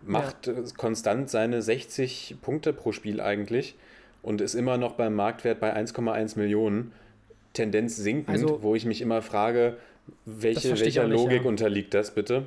Macht 0.02 0.46
ja. 0.46 0.52
konstant 0.76 1.30
seine 1.30 1.62
60 1.62 2.36
Punkte 2.42 2.74
pro 2.74 2.92
Spiel 2.92 3.22
eigentlich 3.22 3.76
und 4.22 4.42
ist 4.42 4.54
immer 4.54 4.76
noch 4.76 4.92
beim 4.92 5.14
Marktwert 5.14 5.60
bei 5.60 5.74
1,1 5.74 6.38
Millionen. 6.38 6.92
Tendenz 7.54 7.96
sinkend, 7.96 8.28
also, 8.28 8.62
wo 8.62 8.74
ich 8.74 8.84
mich 8.84 9.00
immer 9.00 9.22
frage, 9.22 9.76
welche, 10.26 10.78
welcher 10.78 11.06
nicht, 11.06 11.16
Logik 11.16 11.44
ja. 11.44 11.48
unterliegt 11.48 11.94
das 11.94 12.14
bitte? 12.14 12.44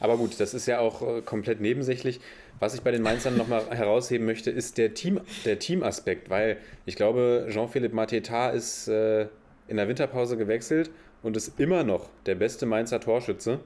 Aber 0.00 0.16
gut, 0.16 0.38
das 0.38 0.54
ist 0.54 0.66
ja 0.66 0.80
auch 0.80 1.02
äh, 1.02 1.22
komplett 1.22 1.60
nebensächlich. 1.60 2.20
Was 2.60 2.74
ich 2.74 2.82
bei 2.82 2.90
den 2.90 3.02
Mainzern 3.02 3.38
nochmal 3.38 3.64
herausheben 3.70 4.26
möchte, 4.26 4.50
ist 4.50 4.76
der, 4.76 4.92
Team, 4.92 5.20
der 5.46 5.58
Teamaspekt, 5.58 6.28
weil 6.28 6.58
ich 6.84 6.94
glaube, 6.94 7.46
Jean-Philippe 7.50 7.94
Mateta 7.94 8.50
ist 8.50 8.86
äh, 8.86 9.28
in 9.66 9.78
der 9.78 9.88
Winterpause 9.88 10.36
gewechselt 10.36 10.90
und 11.22 11.36
ist 11.38 11.58
immer 11.58 11.84
noch 11.84 12.10
der 12.26 12.34
beste 12.34 12.66
Mainzer 12.66 13.00
Torschütze. 13.00 13.60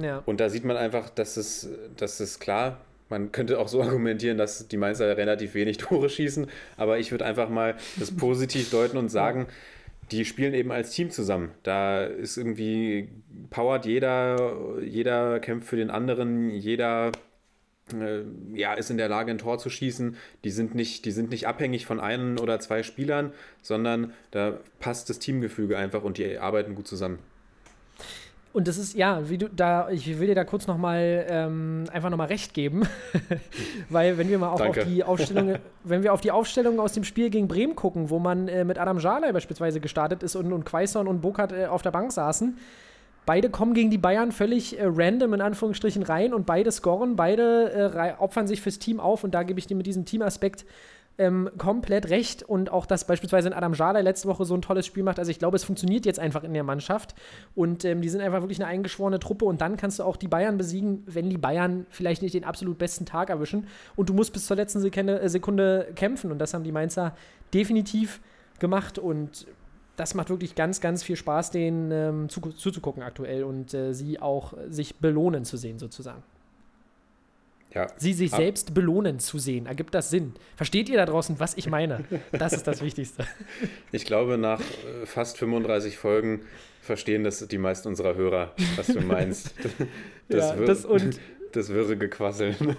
Ja. 0.00 0.22
Und 0.24 0.40
da 0.40 0.48
sieht 0.48 0.64
man 0.64 0.78
einfach, 0.78 1.10
dass 1.10 1.36
es, 1.36 1.68
dass 1.96 2.18
es 2.20 2.40
klar, 2.40 2.80
man 3.10 3.30
könnte 3.30 3.58
auch 3.58 3.68
so 3.68 3.82
argumentieren, 3.82 4.38
dass 4.38 4.68
die 4.68 4.78
Mainzer 4.78 5.14
relativ 5.18 5.54
wenig 5.54 5.76
Tore 5.76 6.08
schießen, 6.08 6.46
aber 6.78 6.98
ich 6.98 7.10
würde 7.10 7.26
einfach 7.26 7.50
mal 7.50 7.76
das 7.98 8.10
positiv 8.10 8.70
deuten 8.70 8.96
und 8.96 9.10
sagen, 9.10 9.48
die 10.10 10.24
spielen 10.24 10.54
eben 10.54 10.72
als 10.72 10.92
Team 10.92 11.10
zusammen. 11.10 11.50
Da 11.62 12.04
ist 12.04 12.38
irgendwie 12.38 13.08
powert 13.50 13.84
jeder, 13.84 14.80
jeder 14.82 15.40
kämpft 15.40 15.68
für 15.68 15.76
den 15.76 15.90
anderen, 15.90 16.50
jeder 16.50 17.12
ja, 18.54 18.74
ist 18.74 18.90
in 18.90 18.96
der 18.96 19.08
Lage, 19.08 19.30
ein 19.30 19.38
Tor 19.38 19.58
zu 19.58 19.70
schießen. 19.70 20.16
Die 20.44 20.50
sind, 20.50 20.74
nicht, 20.74 21.04
die 21.04 21.10
sind 21.10 21.30
nicht 21.30 21.46
abhängig 21.46 21.86
von 21.86 22.00
einem 22.00 22.38
oder 22.38 22.60
zwei 22.60 22.82
Spielern, 22.82 23.32
sondern 23.62 24.12
da 24.30 24.58
passt 24.80 25.10
das 25.10 25.18
Teamgefüge 25.18 25.76
einfach 25.76 26.02
und 26.02 26.18
die 26.18 26.38
arbeiten 26.38 26.74
gut 26.74 26.86
zusammen. 26.86 27.18
Und 28.52 28.68
das 28.68 28.76
ist, 28.76 28.94
ja, 28.94 29.30
wie 29.30 29.38
du 29.38 29.48
da, 29.48 29.88
ich 29.88 30.18
will 30.18 30.26
dir 30.26 30.34
da 30.34 30.44
kurz 30.44 30.66
nochmal 30.66 31.24
ähm, 31.28 31.84
einfach 31.90 32.10
nochmal 32.10 32.26
recht 32.26 32.52
geben. 32.52 32.82
Weil 33.88 34.18
wenn 34.18 34.28
wir 34.28 34.38
mal 34.38 34.50
auch 34.50 34.58
Danke. 34.58 34.82
auf 34.82 34.86
die 34.86 35.04
Aufstellung, 35.04 35.56
wenn 35.84 36.02
wir 36.02 36.12
auf 36.12 36.20
die 36.20 36.30
Aufstellung 36.30 36.78
aus 36.78 36.92
dem 36.92 37.04
Spiel 37.04 37.30
gegen 37.30 37.48
Bremen 37.48 37.74
gucken, 37.74 38.10
wo 38.10 38.18
man 38.18 38.48
äh, 38.48 38.64
mit 38.64 38.78
Adam 38.78 38.98
Jalai 38.98 39.32
beispielsweise 39.32 39.80
gestartet 39.80 40.22
ist 40.22 40.36
und, 40.36 40.52
und 40.52 40.64
Quaison 40.64 41.06
und 41.06 41.22
Burkhardt 41.22 41.52
äh, 41.52 41.66
auf 41.66 41.80
der 41.80 41.92
Bank 41.92 42.12
saßen, 42.12 42.58
beide 43.26 43.50
kommen 43.50 43.74
gegen 43.74 43.90
die 43.90 43.98
Bayern 43.98 44.32
völlig 44.32 44.78
äh, 44.78 44.84
random 44.84 45.34
in 45.34 45.40
Anführungsstrichen 45.40 46.02
rein 46.02 46.34
und 46.34 46.46
beide 46.46 46.70
scoren, 46.72 47.16
beide 47.16 47.92
äh, 47.94 48.22
opfern 48.22 48.46
sich 48.46 48.60
fürs 48.60 48.78
Team 48.78 49.00
auf 49.00 49.24
und 49.24 49.32
da 49.32 49.42
gebe 49.42 49.58
ich 49.58 49.66
dir 49.66 49.76
mit 49.76 49.86
diesem 49.86 50.04
Teamaspekt 50.04 50.64
ähm, 51.18 51.50
komplett 51.58 52.08
recht 52.08 52.42
und 52.42 52.70
auch, 52.70 52.86
dass 52.86 53.06
beispielsweise 53.06 53.54
Adam 53.54 53.74
Jada 53.74 54.00
letzte 54.00 54.28
Woche 54.28 54.44
so 54.44 54.54
ein 54.54 54.62
tolles 54.62 54.86
Spiel 54.86 55.02
macht. 55.02 55.18
Also 55.18 55.30
ich 55.30 55.38
glaube, 55.38 55.56
es 55.56 55.64
funktioniert 55.64 56.06
jetzt 56.06 56.18
einfach 56.18 56.42
in 56.42 56.54
der 56.54 56.64
Mannschaft 56.64 57.14
und 57.54 57.84
ähm, 57.84 58.00
die 58.00 58.08
sind 58.08 58.22
einfach 58.22 58.40
wirklich 58.40 58.60
eine 58.60 58.68
eingeschworene 58.68 59.18
Truppe 59.18 59.44
und 59.44 59.60
dann 59.60 59.76
kannst 59.76 59.98
du 59.98 60.04
auch 60.04 60.16
die 60.16 60.28
Bayern 60.28 60.56
besiegen, 60.56 61.02
wenn 61.06 61.28
die 61.28 61.38
Bayern 61.38 61.86
vielleicht 61.90 62.22
nicht 62.22 62.34
den 62.34 62.44
absolut 62.44 62.78
besten 62.78 63.04
Tag 63.04 63.28
erwischen 63.30 63.66
und 63.94 64.08
du 64.08 64.14
musst 64.14 64.32
bis 64.32 64.46
zur 64.46 64.56
letzten 64.56 64.80
Sekunde, 64.80 65.28
Sekunde 65.28 65.88
kämpfen 65.94 66.32
und 66.32 66.38
das 66.38 66.54
haben 66.54 66.64
die 66.64 66.72
Mainzer 66.72 67.14
definitiv 67.52 68.20
gemacht 68.58 68.98
und 68.98 69.46
das 70.02 70.14
macht 70.14 70.30
wirklich 70.30 70.56
ganz, 70.56 70.80
ganz 70.80 71.04
viel 71.04 71.14
Spaß, 71.14 71.52
denen 71.52 71.92
ähm, 71.92 72.28
zu, 72.28 72.40
zuzugucken 72.40 73.04
aktuell 73.04 73.44
und 73.44 73.72
äh, 73.72 73.92
sie 73.94 74.18
auch 74.18 74.54
sich 74.68 74.96
belohnen 74.96 75.44
zu 75.44 75.56
sehen, 75.56 75.78
sozusagen. 75.78 76.24
Ja. 77.72 77.86
Sie 77.96 78.12
sich 78.12 78.32
Ab 78.32 78.40
selbst 78.40 78.74
belohnen 78.74 79.20
zu 79.20 79.38
sehen. 79.38 79.66
Ergibt 79.66 79.94
das 79.94 80.10
Sinn? 80.10 80.34
Versteht 80.56 80.88
ihr 80.88 80.96
da 80.96 81.06
draußen, 81.06 81.38
was 81.38 81.56
ich 81.56 81.68
meine? 81.68 82.04
Das 82.32 82.52
ist 82.52 82.66
das 82.66 82.82
Wichtigste. 82.82 83.24
Ich 83.92 84.04
glaube, 84.04 84.38
nach 84.38 84.60
äh, 84.60 85.06
fast 85.06 85.38
35 85.38 85.96
Folgen 85.96 86.40
verstehen 86.80 87.22
das 87.22 87.46
die 87.46 87.58
meisten 87.58 87.86
unserer 87.86 88.16
Hörer, 88.16 88.52
was 88.74 88.88
du 88.88 89.00
meinst. 89.02 89.54
Das, 90.28 90.56
ja, 90.58 90.64
das, 90.64 90.84
und 90.84 91.20
das 91.52 91.68
wirre 91.68 91.96
Gequassel. 91.96 92.56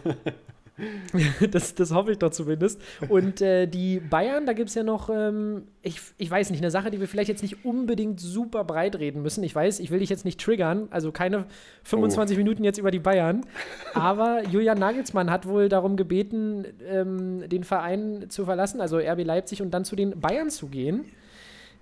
das, 1.51 1.75
das 1.75 1.91
hoffe 1.91 2.11
ich 2.11 2.17
doch 2.17 2.31
zumindest. 2.31 2.81
Und 3.09 3.41
äh, 3.41 3.67
die 3.67 3.99
Bayern, 3.99 4.45
da 4.45 4.53
gibt 4.53 4.69
es 4.69 4.75
ja 4.75 4.83
noch, 4.83 5.09
ähm, 5.09 5.67
ich, 5.81 6.01
ich 6.17 6.29
weiß 6.29 6.49
nicht, 6.49 6.61
eine 6.61 6.71
Sache, 6.71 6.89
die 6.89 6.99
wir 6.99 7.07
vielleicht 7.07 7.29
jetzt 7.29 7.43
nicht 7.43 7.63
unbedingt 7.63 8.19
super 8.19 8.63
breit 8.63 8.95
reden 8.97 9.21
müssen. 9.21 9.43
Ich 9.43 9.53
weiß, 9.53 9.79
ich 9.79 9.91
will 9.91 9.99
dich 9.99 10.09
jetzt 10.09 10.25
nicht 10.25 10.41
triggern, 10.41 10.87
also 10.89 11.11
keine 11.11 11.45
25 11.83 12.35
oh. 12.35 12.39
Minuten 12.39 12.63
jetzt 12.63 12.79
über 12.79 12.89
die 12.89 12.99
Bayern. 12.99 13.45
Aber 13.93 14.43
Julian 14.47 14.79
Nagelsmann 14.79 15.29
hat 15.29 15.47
wohl 15.47 15.69
darum 15.69 15.95
gebeten, 15.95 16.65
ähm, 16.87 17.47
den 17.47 17.63
Verein 17.63 18.25
zu 18.29 18.45
verlassen, 18.45 18.81
also 18.81 18.97
RB 18.97 19.23
Leipzig, 19.23 19.61
und 19.61 19.71
dann 19.71 19.85
zu 19.85 19.95
den 19.95 20.19
Bayern 20.19 20.49
zu 20.49 20.67
gehen. 20.67 21.05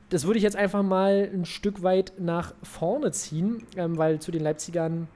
Das 0.10 0.26
würde 0.26 0.38
ich 0.38 0.44
jetzt 0.44 0.58
einfach 0.58 0.84
mal 0.84 1.30
ein 1.34 1.46
Stück 1.46 1.84
weit 1.84 2.14
nach 2.20 2.54
vorne 2.64 3.12
ziehen, 3.12 3.64
ähm, 3.78 3.98
weil 3.98 4.20
zu 4.20 4.32
den 4.32 4.44
Leipzigern 4.44 5.08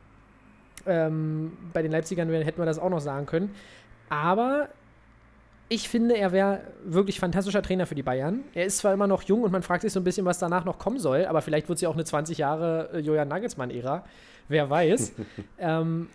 ähm, 0.86 1.54
bei 1.74 1.82
den 1.82 1.92
Leipzigern 1.92 2.30
hätten 2.30 2.60
wir 2.60 2.66
das 2.66 2.80
auch 2.80 2.90
noch 2.90 3.02
sagen 3.02 3.26
können. 3.26 3.54
Aber 4.10 4.70
ich 5.68 5.90
finde, 5.90 6.16
er 6.16 6.32
wäre 6.32 6.62
wirklich 6.84 7.20
fantastischer 7.20 7.62
Trainer 7.62 7.88
für 7.88 7.96
die 7.96 8.04
Bayern. 8.04 8.42
Er 8.54 8.66
ist 8.66 8.78
zwar 8.80 8.94
immer 8.94 9.08
noch 9.08 9.24
jung 9.24 9.44
und 9.44 9.52
man 9.52 9.64
fragt 9.64 9.82
sich 9.82 9.92
so 9.92 10.00
ein 10.00 10.04
bisschen, 10.04 10.26
was 10.26 10.38
danach 10.38 10.64
noch 10.64 10.78
kommen 10.78 11.00
soll, 11.00 11.26
aber 11.26 11.42
vielleicht 11.42 11.68
wird 11.70 11.78
es 11.78 11.82
ja 11.82 11.90
auch 11.90 11.96
eine 11.96 12.06
20 12.06 12.38
Jahre 12.38 12.90
äh, 12.94 13.00
Julian 13.00 13.28
Nagelsmann-Ära. 13.28 14.06
Wer 14.48 14.70
weiß. 14.70 15.14
ähm, 15.60 16.10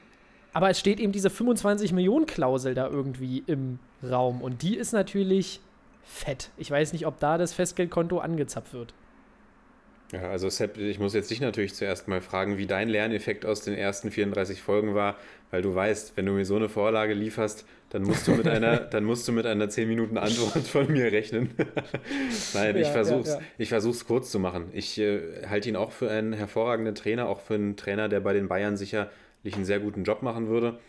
aber 0.53 0.71
es 0.71 0.79
steht 0.79 1.01
eben 1.01 1.13
diese 1.13 1.31
25 1.31 1.93
Millionen 1.93 2.27
Klausel 2.27 2.75
da 2.75 2.87
irgendwie 2.89 3.43
im 3.47 3.79
Raum 4.09 4.41
und 4.41 4.63
die 4.63 4.77
ist 4.77 4.93
natürlich 4.93 5.61
fett. 6.05 6.51
Ich 6.57 6.71
weiß 6.71 6.93
nicht, 6.93 7.07
ob 7.07 7.19
da 7.21 7.39
das 7.39 7.53
Festgeldkonto 7.53 8.19
angezapft 8.19 8.73
wird. 8.73 8.95
Ja, 10.13 10.23
also 10.29 10.49
Sepp, 10.49 10.77
ich 10.77 10.99
muss 10.99 11.15
jetzt 11.15 11.31
dich 11.31 11.41
natürlich 11.41 11.75
zuerst 11.75 12.09
mal 12.09 12.21
fragen, 12.21 12.59
wie 12.59 12.67
dein 12.67 12.89
Lerneffekt 12.89 13.47
aus 13.47 13.63
den 13.63 13.75
ersten 13.75 14.11
34 14.11 14.61
Folgen 14.61 14.95
war, 14.95 15.17
weil 15.53 15.63
du 15.63 15.73
weißt, 15.73 16.17
wenn 16.17 16.27
du 16.27 16.33
mir 16.33 16.45
so 16.45 16.57
eine 16.57 16.69
Vorlage 16.69 17.15
lieferst, 17.15 17.65
dann 17.91 18.03
musst 18.03 18.27
du 18.27 18.33
mit 18.33 18.49
einer, 18.49 18.79
dann 18.79 19.05
musst 19.05 19.29
du 19.29 19.33
mit 19.33 19.47
einer 19.47 19.69
10 19.69 19.89
Minuten 19.89 20.19
Antwort 20.19 20.67
von 20.67 20.91
mir 20.91 21.13
rechnen. 21.13 21.51
Nein, 22.55 22.77
ja, 22.77 22.83
ich 22.83 22.89
versuch's, 22.89 23.31
ja, 23.31 23.37
ja. 23.37 23.43
ich 23.59 23.69
versuch's 23.69 24.05
kurz 24.05 24.31
zu 24.33 24.41
machen. 24.41 24.71
Ich 24.73 24.99
äh, 24.99 25.47
halte 25.49 25.69
ihn 25.69 25.77
auch 25.77 25.93
für 25.93 26.11
einen 26.11 26.33
hervorragenden 26.33 26.97
Trainer, 26.97 27.29
auch 27.29 27.41
für 27.41 27.55
einen 27.55 27.77
Trainer, 27.77 28.09
der 28.09 28.21
bei 28.21 28.33
den 28.33 28.49
Bayern 28.49 28.77
sicherlich 28.77 29.55
einen 29.55 29.65
sehr 29.65 29.79
guten 29.79 30.03
Job 30.03 30.23
machen 30.23 30.49
würde. 30.49 30.81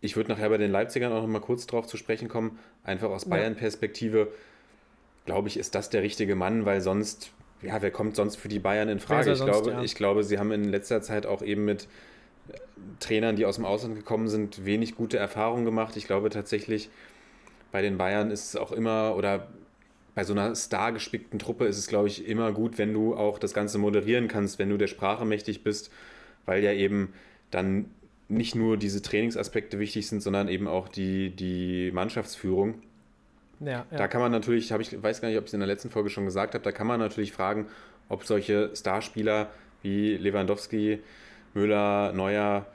Ich 0.00 0.16
würde 0.16 0.30
nachher 0.30 0.48
bei 0.48 0.58
den 0.58 0.70
Leipzigern 0.70 1.12
auch 1.12 1.22
noch 1.22 1.28
mal 1.28 1.40
kurz 1.40 1.66
drauf 1.66 1.86
zu 1.86 1.96
sprechen 1.96 2.28
kommen. 2.28 2.58
Einfach 2.84 3.10
aus 3.10 3.26
Bayern-Perspektive, 3.26 4.28
glaube 5.26 5.48
ich, 5.48 5.58
ist 5.58 5.74
das 5.74 5.90
der 5.90 6.02
richtige 6.02 6.36
Mann, 6.36 6.64
weil 6.64 6.80
sonst 6.80 7.32
ja, 7.62 7.82
wer 7.82 7.90
kommt 7.90 8.16
sonst 8.16 8.36
für 8.36 8.48
die 8.48 8.58
Bayern 8.58 8.88
in 8.88 9.00
Frage? 9.00 9.32
Ich 9.32 9.44
glaube, 9.44 9.70
ja. 9.70 9.82
ich 9.82 9.94
glaube, 9.94 10.24
sie 10.24 10.38
haben 10.38 10.52
in 10.52 10.64
letzter 10.64 11.02
Zeit 11.02 11.26
auch 11.26 11.42
eben 11.42 11.64
mit 11.64 11.88
äh, 12.48 12.58
Trainern, 13.00 13.36
die 13.36 13.44
aus 13.44 13.56
dem 13.56 13.64
Ausland 13.64 13.94
gekommen 13.94 14.28
sind, 14.28 14.64
wenig 14.64 14.96
gute 14.96 15.18
Erfahrungen 15.18 15.64
gemacht. 15.64 15.96
Ich 15.96 16.06
glaube 16.06 16.30
tatsächlich, 16.30 16.90
bei 17.72 17.82
den 17.82 17.98
Bayern 17.98 18.30
ist 18.30 18.48
es 18.48 18.56
auch 18.56 18.72
immer, 18.72 19.14
oder 19.16 19.48
bei 20.14 20.24
so 20.24 20.32
einer 20.32 20.54
stargespickten 20.54 21.38
Truppe 21.38 21.66
ist 21.66 21.78
es, 21.78 21.86
glaube 21.86 22.08
ich, 22.08 22.26
immer 22.26 22.52
gut, 22.52 22.78
wenn 22.78 22.92
du 22.92 23.14
auch 23.14 23.38
das 23.38 23.54
Ganze 23.54 23.78
moderieren 23.78 24.28
kannst, 24.28 24.58
wenn 24.58 24.68
du 24.68 24.76
der 24.76 24.88
Sprache 24.88 25.24
mächtig 25.24 25.62
bist, 25.62 25.90
weil 26.46 26.62
ja 26.64 26.72
eben 26.72 27.12
dann 27.50 27.86
nicht 28.28 28.54
nur 28.54 28.76
diese 28.76 29.02
Trainingsaspekte 29.02 29.78
wichtig 29.78 30.08
sind, 30.08 30.22
sondern 30.22 30.48
eben 30.48 30.68
auch 30.68 30.88
die, 30.88 31.30
die 31.30 31.90
Mannschaftsführung. 31.92 32.82
Ja, 33.60 33.84
ja. 33.90 33.98
Da 33.98 34.08
kann 34.08 34.20
man 34.20 34.32
natürlich, 34.32 34.72
habe 34.72 34.82
ich 34.82 35.02
weiß 35.02 35.20
gar 35.20 35.28
nicht, 35.28 35.36
ob 35.38 35.44
ich 35.44 35.48
es 35.50 35.54
in 35.54 35.60
der 35.60 35.66
letzten 35.66 35.90
Folge 35.90 36.08
schon 36.10 36.24
gesagt 36.24 36.54
habe, 36.54 36.64
da 36.64 36.72
kann 36.72 36.86
man 36.86 36.98
natürlich 36.98 37.32
fragen, 37.32 37.66
ob 38.08 38.24
solche 38.24 38.70
Starspieler 38.74 39.48
wie 39.82 40.16
Lewandowski, 40.16 41.00
Müller, 41.54 42.12
Neuer 42.12 42.66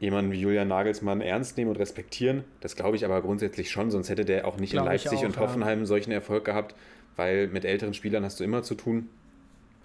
jemanden 0.00 0.32
wie 0.32 0.40
Julian 0.40 0.68
Nagelsmann 0.68 1.20
ernst 1.20 1.56
nehmen 1.56 1.70
und 1.70 1.76
respektieren. 1.78 2.44
Das 2.60 2.74
glaube 2.76 2.96
ich 2.96 3.04
aber 3.04 3.20
grundsätzlich 3.22 3.70
schon, 3.70 3.90
sonst 3.90 4.08
hätte 4.08 4.24
der 4.24 4.46
auch 4.48 4.56
nicht 4.56 4.72
Glaub 4.72 4.86
in 4.86 4.92
Leipzig 4.92 5.18
auch, 5.18 5.24
und 5.24 5.36
ja. 5.36 5.42
Hoffenheim 5.42 5.86
solchen 5.86 6.10
Erfolg 6.12 6.44
gehabt, 6.44 6.74
weil 7.16 7.48
mit 7.48 7.64
älteren 7.64 7.94
Spielern 7.94 8.24
hast 8.24 8.40
du 8.40 8.44
immer 8.44 8.62
zu 8.62 8.74
tun. 8.74 9.08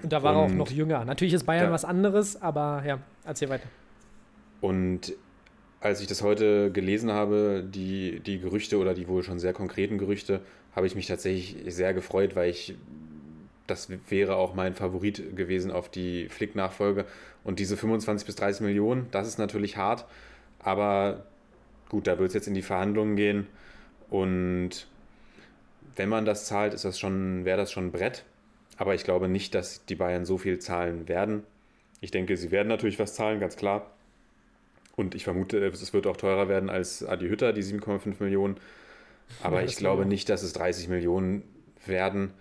Und 0.01 0.11
da 0.13 0.21
war 0.23 0.33
er 0.33 0.39
auch 0.39 0.45
Und- 0.45 0.57
noch 0.57 0.69
jünger. 0.71 1.03
Natürlich 1.05 1.33
ist 1.33 1.45
Bayern 1.45 1.65
Ja. 1.67 1.71
was 1.71 1.85
anderes, 1.85 2.39
aber 2.41 2.83
ja, 2.85 2.99
erzähl 3.25 3.49
weiter. 3.49 3.67
Und 4.61 5.13
als 5.79 6.01
ich 6.01 6.07
das 6.07 6.21
heute 6.21 6.71
gelesen 6.71 7.11
habe, 7.11 7.63
die, 7.67 8.19
die 8.19 8.39
Gerüchte 8.39 8.77
oder 8.77 8.93
die 8.93 9.07
wohl 9.07 9.23
schon 9.23 9.39
sehr 9.39 9.53
konkreten 9.53 9.97
Gerüchte, 9.97 10.41
habe 10.75 10.87
ich 10.87 10.95
mich 10.95 11.07
tatsächlich 11.07 11.73
sehr 11.73 11.93
gefreut, 11.93 12.35
weil 12.35 12.49
ich, 12.49 12.75
das 13.67 13.89
wäre 14.09 14.35
auch 14.35 14.55
mein 14.55 14.73
Favorit 14.75 15.35
gewesen 15.35 15.71
auf 15.71 15.89
die 15.89 16.29
Flick-Nachfolge. 16.29 17.05
Und 17.43 17.59
diese 17.59 17.77
25 17.77 18.25
bis 18.25 18.35
30 18.35 18.61
Millionen, 18.61 19.07
das 19.11 19.27
ist 19.27 19.37
natürlich 19.37 19.77
hart, 19.77 20.05
aber 20.59 21.25
gut, 21.89 22.07
da 22.07 22.17
wird 22.19 22.29
es 22.29 22.33
jetzt 22.33 22.47
in 22.47 22.53
die 22.53 22.61
Verhandlungen 22.61 23.15
gehen. 23.15 23.47
Und 24.09 24.87
wenn 25.95 26.09
man 26.09 26.25
das 26.25 26.45
zahlt, 26.45 26.73
ist 26.73 26.85
das 26.85 26.99
schon, 26.99 27.45
wäre 27.45 27.57
das 27.57 27.71
schon 27.71 27.87
ein 27.87 27.91
Brett. 27.91 28.23
Aber 28.77 28.95
ich 28.95 29.03
glaube 29.03 29.27
nicht, 29.27 29.55
dass 29.55 29.85
die 29.85 29.95
Bayern 29.95 30.25
so 30.25 30.37
viel 30.37 30.59
zahlen 30.59 31.07
werden. 31.07 31.43
Ich 32.01 32.11
denke, 32.11 32.37
sie 32.37 32.51
werden 32.51 32.67
natürlich 32.67 32.99
was 32.99 33.15
zahlen, 33.15 33.39
ganz 33.39 33.55
klar. 33.55 33.91
Und 34.97 35.15
ich 35.15 35.23
vermute, 35.23 35.59
es 35.65 35.93
wird 35.93 36.07
auch 36.07 36.17
teurer 36.17 36.49
werden 36.49 36.69
als 36.69 37.05
Adi 37.05 37.29
Hütter, 37.29 37.53
die 37.53 37.61
7,5 37.63 38.15
Millionen. 38.19 38.57
Aber 39.43 39.61
Ja, 39.61 39.67
ich 39.67 39.77
glaube 39.77 40.01
ich. 40.03 40.07
nicht, 40.09 40.27
dass 40.29 40.41
es 40.43 40.53
30 40.53 40.89
Millionen 40.89 41.43
werden. 41.85 42.33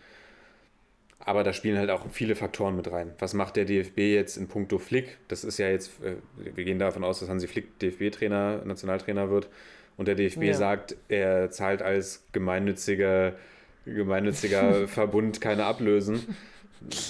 Aber 1.19 1.45
da 1.45 1.53
spielen 1.53 1.77
halt 1.77 1.91
auch 1.91 2.07
viele 2.11 2.35
Faktoren 2.37 2.77
mit 2.77 2.91
rein. 2.91 3.13
Was 3.19 3.35
macht 3.35 3.57
der 3.57 3.65
DFB 3.67 3.99
jetzt 4.15 4.37
in 4.37 4.49
puncto 4.49 4.79
Flick? 4.79 5.19
Das 5.29 5.45
ist 5.45 5.59
ja 5.59 5.69
jetzt, 5.69 5.91
äh, 6.03 6.15
wir 6.55 6.65
gehen 6.65 6.79
davon 6.79 7.05
aus, 7.05 7.21
dass 7.21 7.29
Hansi 7.29 7.47
Flick 7.49 7.79
DFB-Trainer, 7.81 8.63
Nationaltrainer 8.65 9.29
wird. 9.31 9.49
Und 9.97 10.09
der 10.09 10.15
DFB 10.15 10.43
Ja. 10.45 10.55
sagt, 10.55 10.97
er 11.09 11.51
zahlt 11.51 11.83
als 11.83 12.25
gemeinnütziger, 12.33 13.35
gemeinnütziger 13.85 14.87
Verbund 14.89 15.41
keine 15.41 15.65
Ablösen. 15.65 16.23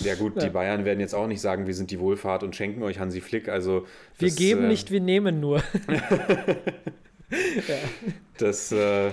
Ja 0.00 0.14
gut, 0.14 0.36
die 0.36 0.46
Ja. 0.46 0.52
Bayern 0.52 0.84
werden 0.84 1.00
jetzt 1.00 1.14
auch 1.14 1.26
nicht 1.26 1.40
sagen, 1.40 1.66
wir 1.66 1.74
sind 1.74 1.90
die 1.90 1.98
Wohlfahrt 2.00 2.42
und 2.42 2.54
schenken 2.56 2.82
euch 2.82 2.98
Hansi 2.98 3.20
Flick. 3.20 3.48
Also 3.48 3.86
Wir 4.18 4.28
das, 4.28 4.36
geben 4.36 4.64
äh, 4.64 4.68
nicht, 4.68 4.90
wir 4.90 5.00
nehmen 5.00 5.40
nur. 5.40 5.62
Das, 8.38 8.70
äh, 8.70 9.10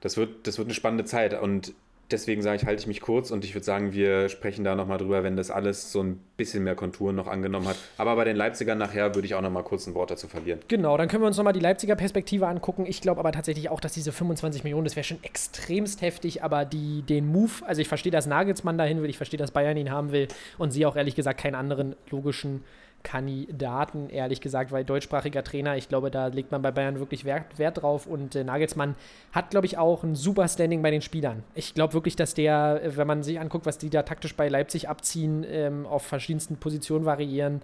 das, 0.00 0.16
wird, 0.16 0.46
das 0.46 0.58
wird 0.58 0.66
eine 0.66 0.74
spannende 0.74 1.04
Zeit 1.04 1.40
und 1.40 1.74
deswegen 2.10 2.42
sage 2.42 2.56
ich, 2.56 2.66
halte 2.66 2.80
ich 2.80 2.86
mich 2.86 3.00
kurz 3.00 3.30
und 3.30 3.44
ich 3.44 3.54
würde 3.54 3.64
sagen, 3.64 3.92
wir 3.92 4.28
sprechen 4.28 4.64
da 4.64 4.74
nochmal 4.74 4.98
drüber, 4.98 5.22
wenn 5.22 5.36
das 5.36 5.50
alles 5.50 5.92
so 5.92 6.02
ein 6.02 6.20
bisschen 6.36 6.64
mehr 6.64 6.74
Konturen 6.74 7.16
noch 7.16 7.26
angenommen 7.26 7.68
hat. 7.68 7.76
Aber 7.96 8.16
bei 8.16 8.24
den 8.24 8.36
Leipzigern 8.36 8.78
nachher 8.78 9.14
würde 9.14 9.26
ich 9.26 9.34
auch 9.34 9.40
nochmal 9.40 9.62
kurz 9.62 9.86
ein 9.86 9.94
Wort 9.94 10.10
dazu 10.10 10.28
verlieren. 10.28 10.60
Genau, 10.68 10.96
dann 10.96 11.08
können 11.08 11.22
wir 11.22 11.26
uns 11.26 11.36
nochmal 11.36 11.52
die 11.52 11.60
Leipziger 11.60 11.96
Perspektive 11.96 12.46
angucken. 12.46 12.86
Ich 12.86 13.00
glaube 13.00 13.20
aber 13.20 13.32
tatsächlich 13.32 13.68
auch, 13.70 13.80
dass 13.80 13.92
diese 13.92 14.12
25 14.12 14.64
Millionen, 14.64 14.84
das 14.84 14.96
wäre 14.96 15.04
schon 15.04 15.22
extremst 15.22 16.02
heftig, 16.02 16.42
aber 16.42 16.64
die, 16.64 17.02
den 17.02 17.26
Move, 17.26 17.50
also 17.66 17.80
ich 17.80 17.88
verstehe, 17.88 18.12
dass 18.12 18.26
Nagelsmann 18.26 18.78
dahin 18.78 19.02
will, 19.02 19.10
ich 19.10 19.16
verstehe, 19.16 19.38
dass 19.38 19.50
Bayern 19.50 19.76
ihn 19.76 19.90
haben 19.90 20.12
will 20.12 20.28
und 20.58 20.70
sehe 20.70 20.88
auch 20.88 20.96
ehrlich 20.96 21.14
gesagt 21.14 21.40
keinen 21.40 21.54
anderen 21.54 21.96
logischen 22.10 22.64
Kandidaten, 23.02 24.10
ehrlich 24.10 24.40
gesagt, 24.40 24.72
weil 24.72 24.84
deutschsprachiger 24.84 25.42
Trainer, 25.42 25.76
ich 25.76 25.88
glaube, 25.88 26.10
da 26.10 26.26
legt 26.26 26.52
man 26.52 26.62
bei 26.62 26.70
Bayern 26.70 26.98
wirklich 26.98 27.24
Wert, 27.24 27.58
Wert 27.58 27.82
drauf 27.82 28.06
und 28.06 28.34
äh, 28.34 28.44
Nagelsmann 28.44 28.94
hat, 29.32 29.50
glaube 29.50 29.66
ich, 29.66 29.78
auch 29.78 30.02
ein 30.04 30.14
super 30.14 30.46
Standing 30.48 30.82
bei 30.82 30.90
den 30.90 31.00
Spielern. 31.00 31.42
Ich 31.54 31.74
glaube 31.74 31.94
wirklich, 31.94 32.16
dass 32.16 32.34
der, 32.34 32.80
äh, 32.82 32.96
wenn 32.96 33.06
man 33.06 33.22
sich 33.22 33.40
anguckt, 33.40 33.66
was 33.66 33.78
die 33.78 33.90
da 33.90 34.02
taktisch 34.02 34.36
bei 34.36 34.48
Leipzig 34.48 34.88
abziehen, 34.88 35.44
ähm, 35.48 35.86
auf 35.86 36.02
verschiedensten 36.02 36.56
Positionen 36.56 37.04
variieren, 37.04 37.62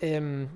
ähm, 0.00 0.48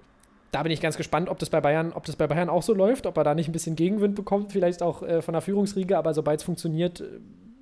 da 0.50 0.62
bin 0.62 0.72
ich 0.72 0.80
ganz 0.80 0.96
gespannt, 0.96 1.28
ob 1.28 1.38
das 1.38 1.50
bei 1.50 1.60
Bayern, 1.60 1.92
ob 1.92 2.04
das 2.04 2.16
bei 2.16 2.26
Bayern 2.26 2.48
auch 2.48 2.62
so 2.62 2.74
läuft, 2.74 3.06
ob 3.06 3.16
er 3.16 3.24
da 3.24 3.34
nicht 3.34 3.48
ein 3.48 3.52
bisschen 3.52 3.76
Gegenwind 3.76 4.16
bekommt, 4.16 4.52
vielleicht 4.52 4.82
auch 4.82 5.02
äh, 5.02 5.22
von 5.22 5.32
der 5.32 5.42
Führungsriege, 5.42 5.96
aber 5.96 6.14
sobald 6.14 6.40
es 6.40 6.44
funktioniert, 6.44 7.04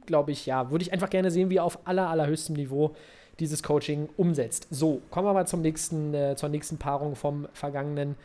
glaube 0.06 0.32
ich, 0.32 0.46
ja, 0.46 0.70
würde 0.70 0.82
ich 0.82 0.92
einfach 0.92 1.10
gerne 1.10 1.30
sehen, 1.30 1.50
wie 1.50 1.56
er 1.56 1.64
auf 1.64 1.86
aller, 1.86 2.08
allerhöchstem 2.08 2.56
Niveau 2.56 2.94
dieses 3.40 3.62
Coaching 3.62 4.08
umsetzt. 4.16 4.66
So, 4.70 5.00
kommen 5.10 5.26
wir 5.26 5.32
mal 5.32 5.46
zum 5.46 5.62
nächsten, 5.62 6.14
äh, 6.14 6.36
zur 6.36 6.48
nächsten 6.48 6.78
Paarung 6.78 7.14
vom 7.16 7.46
vergangenen 7.52 8.16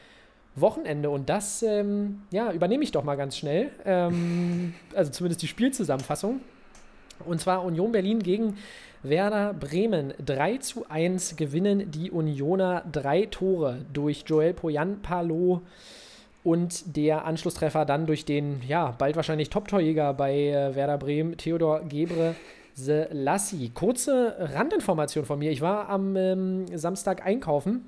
Wochenende 0.55 1.09
und 1.09 1.29
das, 1.29 1.63
ähm, 1.63 2.21
ja, 2.31 2.51
übernehme 2.51 2.83
ich 2.83 2.91
doch 2.91 3.03
mal 3.03 3.15
ganz 3.15 3.37
schnell. 3.37 3.71
Ähm, 3.85 4.73
also 4.95 5.11
zumindest 5.11 5.41
die 5.41 5.47
Spielzusammenfassung. 5.47 6.41
Und 7.25 7.41
zwar 7.41 7.63
Union 7.63 7.91
Berlin 7.91 8.19
gegen 8.19 8.57
Werder 9.01 9.53
Bremen. 9.53 10.13
3 10.23 10.57
zu 10.57 10.85
1 10.89 11.35
gewinnen 11.35 11.91
die 11.91 12.11
Unioner 12.11 12.83
drei 12.91 13.25
Tore 13.25 13.85
durch 13.93 14.23
Joel 14.27 14.53
Poyanpalo 14.53 15.61
und 16.43 16.97
der 16.97 17.25
Anschlusstreffer 17.25 17.85
dann 17.85 18.05
durch 18.05 18.25
den, 18.25 18.61
ja, 18.67 18.91
bald 18.97 19.15
wahrscheinlich 19.15 19.49
Top-Torjäger 19.49 20.13
bei 20.13 20.49
äh, 20.49 20.75
Werder 20.75 20.97
Bremen, 20.97 21.37
Theodor 21.37 21.81
Gebre 21.81 22.35
Selassie. 22.73 23.69
Kurze 23.73 24.35
Randinformation 24.39 25.25
von 25.25 25.39
mir. 25.39 25.51
Ich 25.51 25.61
war 25.61 25.89
am 25.89 26.15
ähm, 26.15 26.65
Samstag 26.77 27.25
einkaufen, 27.25 27.85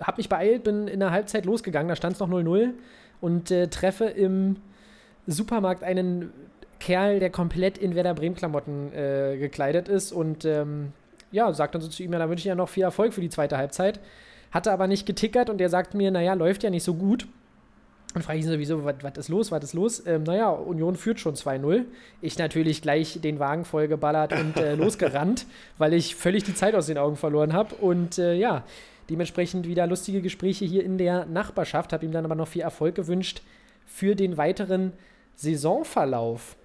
habe 0.00 0.18
mich 0.18 0.28
beeilt, 0.28 0.64
bin 0.64 0.88
in 0.88 1.00
der 1.00 1.10
Halbzeit 1.10 1.44
losgegangen, 1.44 1.88
da 1.88 1.96
stand 1.96 2.14
es 2.14 2.20
noch 2.20 2.28
0-0 2.28 2.70
und 3.20 3.50
äh, 3.50 3.68
treffe 3.68 4.06
im 4.06 4.56
Supermarkt 5.26 5.82
einen 5.82 6.32
Kerl, 6.78 7.20
der 7.20 7.30
komplett 7.30 7.78
in 7.78 7.94
Werder 7.94 8.14
Bremen-Klamotten 8.14 8.92
äh, 8.94 9.36
gekleidet 9.36 9.88
ist 9.88 10.12
und 10.12 10.44
ähm, 10.44 10.92
ja, 11.30 11.52
sagt 11.52 11.74
dann 11.74 11.82
so 11.82 11.88
zu 11.88 12.02
ihm, 12.02 12.12
ja, 12.12 12.18
da 12.18 12.28
wünsche 12.28 12.40
ich 12.40 12.46
ja 12.46 12.54
noch 12.54 12.68
viel 12.68 12.82
Erfolg 12.82 13.12
für 13.12 13.20
die 13.20 13.28
zweite 13.28 13.56
Halbzeit. 13.56 14.00
Hatte 14.50 14.72
aber 14.72 14.86
nicht 14.88 15.06
getickert 15.06 15.48
und 15.48 15.58
der 15.58 15.68
sagt 15.68 15.94
mir, 15.94 16.10
naja, 16.10 16.34
läuft 16.34 16.64
ja 16.64 16.70
nicht 16.70 16.82
so 16.82 16.94
gut. 16.94 17.28
Und 18.14 18.22
frage 18.22 18.40
ich 18.40 18.44
ihn 18.44 18.50
sowieso, 18.50 18.84
was 18.84 19.16
ist 19.16 19.28
los, 19.28 19.52
was 19.52 19.62
ist 19.62 19.74
los? 19.74 20.04
Ähm, 20.04 20.24
naja, 20.24 20.50
Union 20.50 20.96
führt 20.96 21.20
schon 21.20 21.36
2-0. 21.36 21.84
Ich 22.20 22.38
natürlich 22.38 22.82
gleich 22.82 23.20
den 23.20 23.38
Wagen 23.38 23.64
vollgeballert 23.64 24.32
und 24.32 24.56
äh, 24.56 24.74
losgerannt, 24.76 25.46
weil 25.78 25.94
ich 25.94 26.16
völlig 26.16 26.42
die 26.42 26.54
Zeit 26.54 26.74
aus 26.74 26.86
den 26.86 26.98
Augen 26.98 27.16
verloren 27.16 27.52
habe. 27.52 27.76
Und 27.76 28.18
äh, 28.18 28.34
ja, 28.34 28.64
dementsprechend 29.08 29.68
wieder 29.68 29.86
lustige 29.86 30.22
Gespräche 30.22 30.64
hier 30.64 30.84
in 30.84 30.98
der 30.98 31.26
Nachbarschaft. 31.26 31.92
Habe 31.92 32.04
ihm 32.04 32.10
dann 32.10 32.24
aber 32.24 32.34
noch 32.34 32.48
viel 32.48 32.62
Erfolg 32.62 32.96
gewünscht 32.96 33.42
für 33.86 34.16
den 34.16 34.36
weiteren 34.36 34.92
Saisonverlauf. 35.36 36.56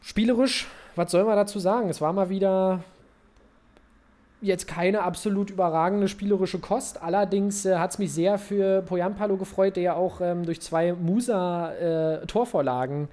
Spielerisch, 0.00 0.66
was 0.96 1.12
soll 1.12 1.24
man 1.24 1.36
dazu 1.36 1.60
sagen? 1.60 1.88
Es 1.88 2.00
war 2.00 2.12
mal 2.12 2.28
wieder 2.28 2.82
jetzt 4.42 4.66
keine 4.66 5.02
absolut 5.02 5.50
überragende 5.50 6.08
spielerische 6.08 6.58
Kost. 6.58 7.02
Allerdings 7.02 7.64
äh, 7.64 7.76
hat 7.76 7.92
es 7.92 7.98
mich 7.98 8.12
sehr 8.12 8.38
für 8.38 8.82
Poyampalo 8.82 9.36
gefreut, 9.36 9.76
der 9.76 9.82
ja 9.82 9.94
auch 9.94 10.20
ähm, 10.20 10.44
durch 10.44 10.60
zwei 10.60 10.92
Musa-Torvorlagen 10.92 13.04
äh, 13.04 13.06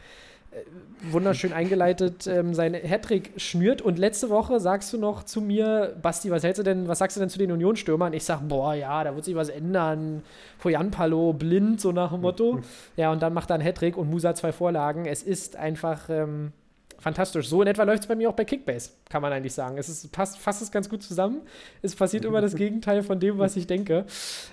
wunderschön 1.12 1.54
eingeleitet 1.54 2.28
ähm, 2.28 2.54
seinen 2.54 2.76
Hattrick 2.76 3.32
schnürt. 3.38 3.82
Und 3.82 4.00
letzte 4.00 4.30
Woche 4.30 4.60
sagst 4.60 4.92
du 4.92 4.98
noch 4.98 5.24
zu 5.24 5.39
mir, 5.39 5.96
Basti, 6.02 6.32
was 6.32 6.44
hältst 6.44 6.60
du 6.60 6.63
denn, 6.63 6.88
was 6.88 7.00
sagst 7.00 7.15
du 7.15 7.22
denn 7.22 7.30
zu 7.30 7.39
den 7.39 7.52
Unionsstürmern? 7.52 8.12
Ich 8.13 8.26
sag, 8.26 8.48
boah, 8.48 8.74
ja, 8.74 9.04
da 9.04 9.15
wird 9.15 9.24
sich 9.24 9.36
was 9.36 9.50
ändern. 9.50 10.24
Poyanpalo 10.58 11.34
blind, 11.34 11.80
so 11.80 11.92
nach 11.92 12.12
dem 12.12 12.22
Motto. 12.22 12.60
Ja, 12.98 13.12
und 13.12 13.22
dann 13.22 13.34
macht 13.34 13.50
er 13.50 13.56
einen 13.56 13.63
Hattrick 13.63 13.96
und 13.96 14.10
Musa 14.10 14.36
zwei 14.36 14.52
Vorlagen. 14.52 15.06
Es 15.06 15.24
ist 15.24 15.56
einfach 15.56 16.10
ähm, 16.10 16.52
fantastisch. 17.00 17.48
So 17.48 17.62
in 17.62 17.68
etwa 17.68 17.84
läuft 17.84 18.04
es 18.04 18.08
bei 18.08 18.16
mir 18.16 18.30
auch 18.30 18.36
bei 18.36 18.46
Kickbase, 18.46 18.92
kann 19.10 19.22
man 19.22 19.32
eigentlich 19.34 19.54
sagen. 19.54 19.78
Es 19.78 19.90
ist, 19.90 20.12
passt, 20.12 20.38
fasst 20.38 20.62
es 20.62 20.72
ganz 20.72 20.90
gut 20.90 21.04
zusammen. 21.04 21.42
Es 21.82 21.96
passiert 21.96 22.26
immer 22.26 22.42
das 22.42 22.56
Gegenteil 22.64 23.04
von 23.04 23.20
dem, 23.20 23.38
was 23.38 23.56
ich 23.56 23.68
denke. 23.68 24.06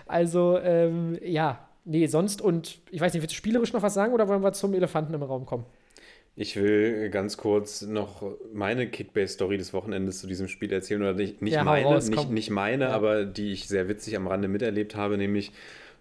Also, 0.06 0.58
ähm, 0.62 1.18
ja, 1.22 1.68
nee, 1.84 2.06
sonst 2.06 2.40
und 2.40 2.78
ich 2.90 3.00
weiß 3.00 3.12
nicht, 3.12 3.22
willst 3.22 3.32
du 3.34 3.36
spielerisch 3.36 3.72
noch 3.72 3.82
was 3.82 3.94
sagen 3.94 4.12
oder 4.14 4.28
wollen 4.28 4.42
wir 4.42 4.52
zum 4.52 4.74
Elefanten 4.74 5.14
im 5.14 5.22
Raum 5.22 5.46
kommen? 5.46 5.64
Ich 6.38 6.54
will 6.56 7.08
ganz 7.08 7.38
kurz 7.38 7.80
noch 7.80 8.22
meine 8.52 8.86
Kickbase-Story 8.88 9.56
des 9.56 9.72
Wochenendes 9.72 10.20
zu 10.20 10.26
diesem 10.26 10.48
Spiel 10.48 10.70
erzählen. 10.70 11.00
Oder 11.00 11.14
nicht, 11.14 11.40
nicht 11.40 11.54
Ja, 11.54 11.64
meine, 11.64 11.86
raus, 11.86 12.10
nicht, 12.10 12.30
nicht 12.30 12.50
meine, 12.50 12.84
Ja. 12.84 12.90
aber 12.90 13.24
die 13.24 13.52
ich 13.52 13.68
sehr 13.68 13.88
witzig 13.88 14.16
am 14.16 14.26
Rande 14.26 14.46
miterlebt 14.46 14.96
habe, 14.96 15.16
nämlich 15.16 15.52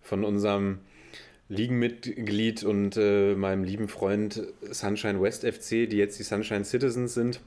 von 0.02 0.26
unserem 0.26 0.80
Ligenmitglied 1.50 2.64
und 2.64 2.98
äh, 2.98 3.36
meinem 3.36 3.64
lieben 3.64 3.88
Freund 3.88 4.42
Sunshine 4.72 5.22
West 5.22 5.46
FC, 5.46 5.88
die 5.90 5.98
jetzt 5.98 6.18
die 6.18 6.24
Sunshine 6.24 6.66
Citizens 6.66 7.14
sind. 7.14 7.40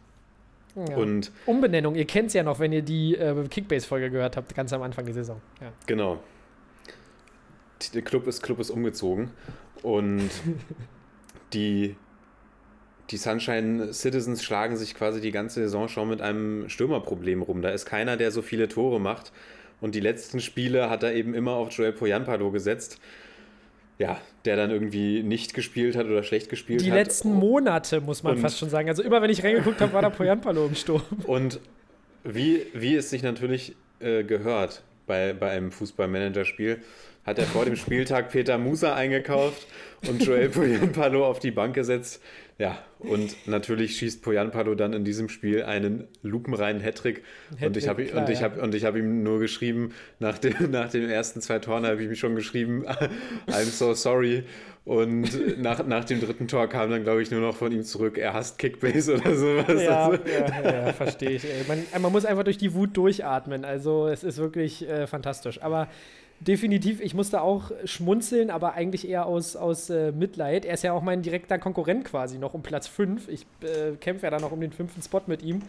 Ja. 0.76 0.96
Und 0.96 1.32
Umbenennung, 1.46 1.96
ihr 1.96 2.04
kennt 2.04 2.28
es 2.28 2.34
ja 2.34 2.44
noch, 2.44 2.60
wenn 2.60 2.72
ihr 2.72 2.82
die 2.82 3.16
äh, 3.16 3.34
Kickbase-Folge 3.48 4.10
gehört 4.10 4.36
habt, 4.36 4.54
ganz 4.54 4.72
am 4.72 4.82
Anfang 4.82 5.04
der 5.04 5.14
Saison. 5.14 5.40
Ja. 5.60 5.72
Genau. 5.86 6.20
Der 7.94 8.02
Club 8.02 8.26
ist, 8.26 8.42
Club 8.42 8.60
ist 8.60 8.70
umgezogen 8.70 9.30
und 9.82 10.30
die, 11.52 11.96
die 13.10 13.16
Sunshine 13.16 13.92
Citizens 13.92 14.44
schlagen 14.44 14.76
sich 14.76 14.94
quasi 14.94 15.20
die 15.20 15.32
ganze 15.32 15.60
Saison 15.62 15.88
schon 15.88 16.08
mit 16.08 16.20
einem 16.20 16.68
Stürmerproblem 16.68 17.42
rum. 17.42 17.62
Da 17.62 17.70
ist 17.70 17.86
keiner, 17.86 18.16
der 18.16 18.30
so 18.30 18.42
viele 18.42 18.68
Tore 18.68 19.00
macht. 19.00 19.32
Und 19.80 19.94
die 19.94 20.00
letzten 20.00 20.40
Spiele 20.40 20.90
hat 20.90 21.04
er 21.04 21.14
eben 21.14 21.34
immer 21.34 21.52
auf 21.52 21.70
Joel 21.70 21.92
Poyanpalo 21.92 22.50
gesetzt. 22.50 23.00
Ja, 23.98 24.20
der 24.44 24.56
dann 24.56 24.70
irgendwie 24.70 25.22
nicht 25.24 25.54
gespielt 25.54 25.96
hat 25.96 26.06
oder 26.06 26.22
schlecht 26.22 26.48
gespielt 26.50 26.82
Die 26.82 26.90
hat. 26.92 26.98
letzten 26.98 27.32
Monate, 27.34 28.00
muss 28.00 28.22
man 28.22 28.36
Und- 28.36 28.40
fast 28.42 28.58
schon 28.58 28.70
sagen. 28.70 28.88
Also 28.88 29.02
immer, 29.02 29.20
wenn 29.22 29.30
ich 29.30 29.42
reingeguckt 29.42 29.80
habe, 29.80 29.92
war 29.92 30.02
da 30.02 30.10
Poyanpalo 30.10 30.66
im 30.66 30.74
Sturm. 30.76 31.02
Und 31.26 31.58
wie, 32.24 32.66
wie 32.74 32.94
es 32.94 33.10
sich 33.10 33.22
natürlich 33.22 33.74
äh, 34.00 34.22
gehört, 34.22 34.82
bei, 35.06 35.32
bei 35.32 35.50
einem 35.50 35.72
Fußballmanagerspiel, 35.72 36.78
hat 37.24 37.38
er 37.38 37.44
vor 37.46 37.64
dem 37.64 37.76
Spieltag 37.76 38.30
Peter 38.30 38.56
Musa 38.56 38.94
eingekauft 38.94 39.66
und 40.08 40.22
Joel 40.24 40.48
Poyanpalo 40.50 41.26
auf 41.26 41.40
die 41.40 41.50
Bank 41.50 41.74
gesetzt. 41.74 42.22
Ja, 42.58 42.76
und 42.98 43.46
natürlich 43.46 43.96
schießt 43.96 44.20
Poyanpalo 44.20 44.74
dann 44.74 44.92
in 44.92 45.04
diesem 45.04 45.28
Spiel 45.28 45.62
einen 45.62 46.08
lupenreinen 46.22 46.82
Hattrick. 46.82 47.22
Und 47.60 47.76
ich 47.76 47.86
habe 47.86 48.02
und 48.12 48.28
ich 48.28 48.42
habe 48.42 48.60
und 48.60 48.74
ich 48.74 48.84
habe 48.84 48.98
ihm 48.98 49.22
nur 49.22 49.38
geschrieben, 49.38 49.94
nach, 50.18 50.38
dem, 50.38 50.54
nach 50.72 50.90
den 50.90 51.08
ersten 51.08 51.40
zwei 51.40 51.60
Toren 51.60 51.86
habe 51.86 52.02
ich 52.02 52.08
ihm 52.08 52.16
schon 52.16 52.34
geschrieben, 52.34 52.84
I'm 53.46 53.70
so 53.70 53.94
sorry. 53.94 54.42
Und 54.84 55.60
nach, 55.60 55.86
nach 55.86 56.04
dem 56.04 56.18
dritten 56.18 56.48
Tor 56.48 56.66
kam 56.66 56.90
dann, 56.90 57.04
glaube 57.04 57.22
ich, 57.22 57.30
nur 57.30 57.42
noch 57.42 57.54
von 57.54 57.70
ihm 57.70 57.84
zurück, 57.84 58.18
er 58.18 58.32
hasst 58.32 58.58
Kickbase 58.58 59.16
oder 59.16 59.36
sowas. 59.36 59.82
Ja, 59.82 60.06
Also, 60.06 60.18
ja, 60.26 60.86
ja, 60.86 60.92
verstehe 60.92 61.30
ich. 61.30 61.44
Man, 61.68 61.84
man 62.00 62.10
muss 62.10 62.24
einfach 62.24 62.42
durch 62.42 62.58
die 62.58 62.74
Wut 62.74 62.96
durchatmen. 62.96 63.64
Also 63.64 64.08
es 64.08 64.24
ist 64.24 64.38
wirklich 64.38 64.88
äh, 64.88 65.06
fantastisch. 65.06 65.62
Aber 65.62 65.88
definitiv, 66.40 67.00
ich 67.00 67.14
musste 67.14 67.42
auch 67.42 67.70
schmunzeln, 67.84 68.50
aber 68.50 68.74
eigentlich 68.74 69.08
eher 69.08 69.26
aus, 69.26 69.56
aus 69.56 69.90
äh, 69.90 70.12
Mitleid. 70.12 70.64
Er 70.64 70.74
ist 70.74 70.84
ja 70.84 70.92
auch 70.92 71.02
mein 71.02 71.22
direkter 71.22 71.58
Konkurrent 71.58 72.04
quasi 72.04 72.38
noch 72.38 72.54
um 72.54 72.62
Platz 72.62 72.86
5. 72.86 73.28
Ich 73.28 73.46
äh, 73.62 73.96
kämpfe 73.96 74.26
ja 74.26 74.30
dann 74.30 74.40
noch 74.40 74.52
um 74.52 74.60
den 74.60 74.72
fünften 74.72 75.02
Spot 75.02 75.22
mit 75.26 75.42
ihm. 75.42 75.62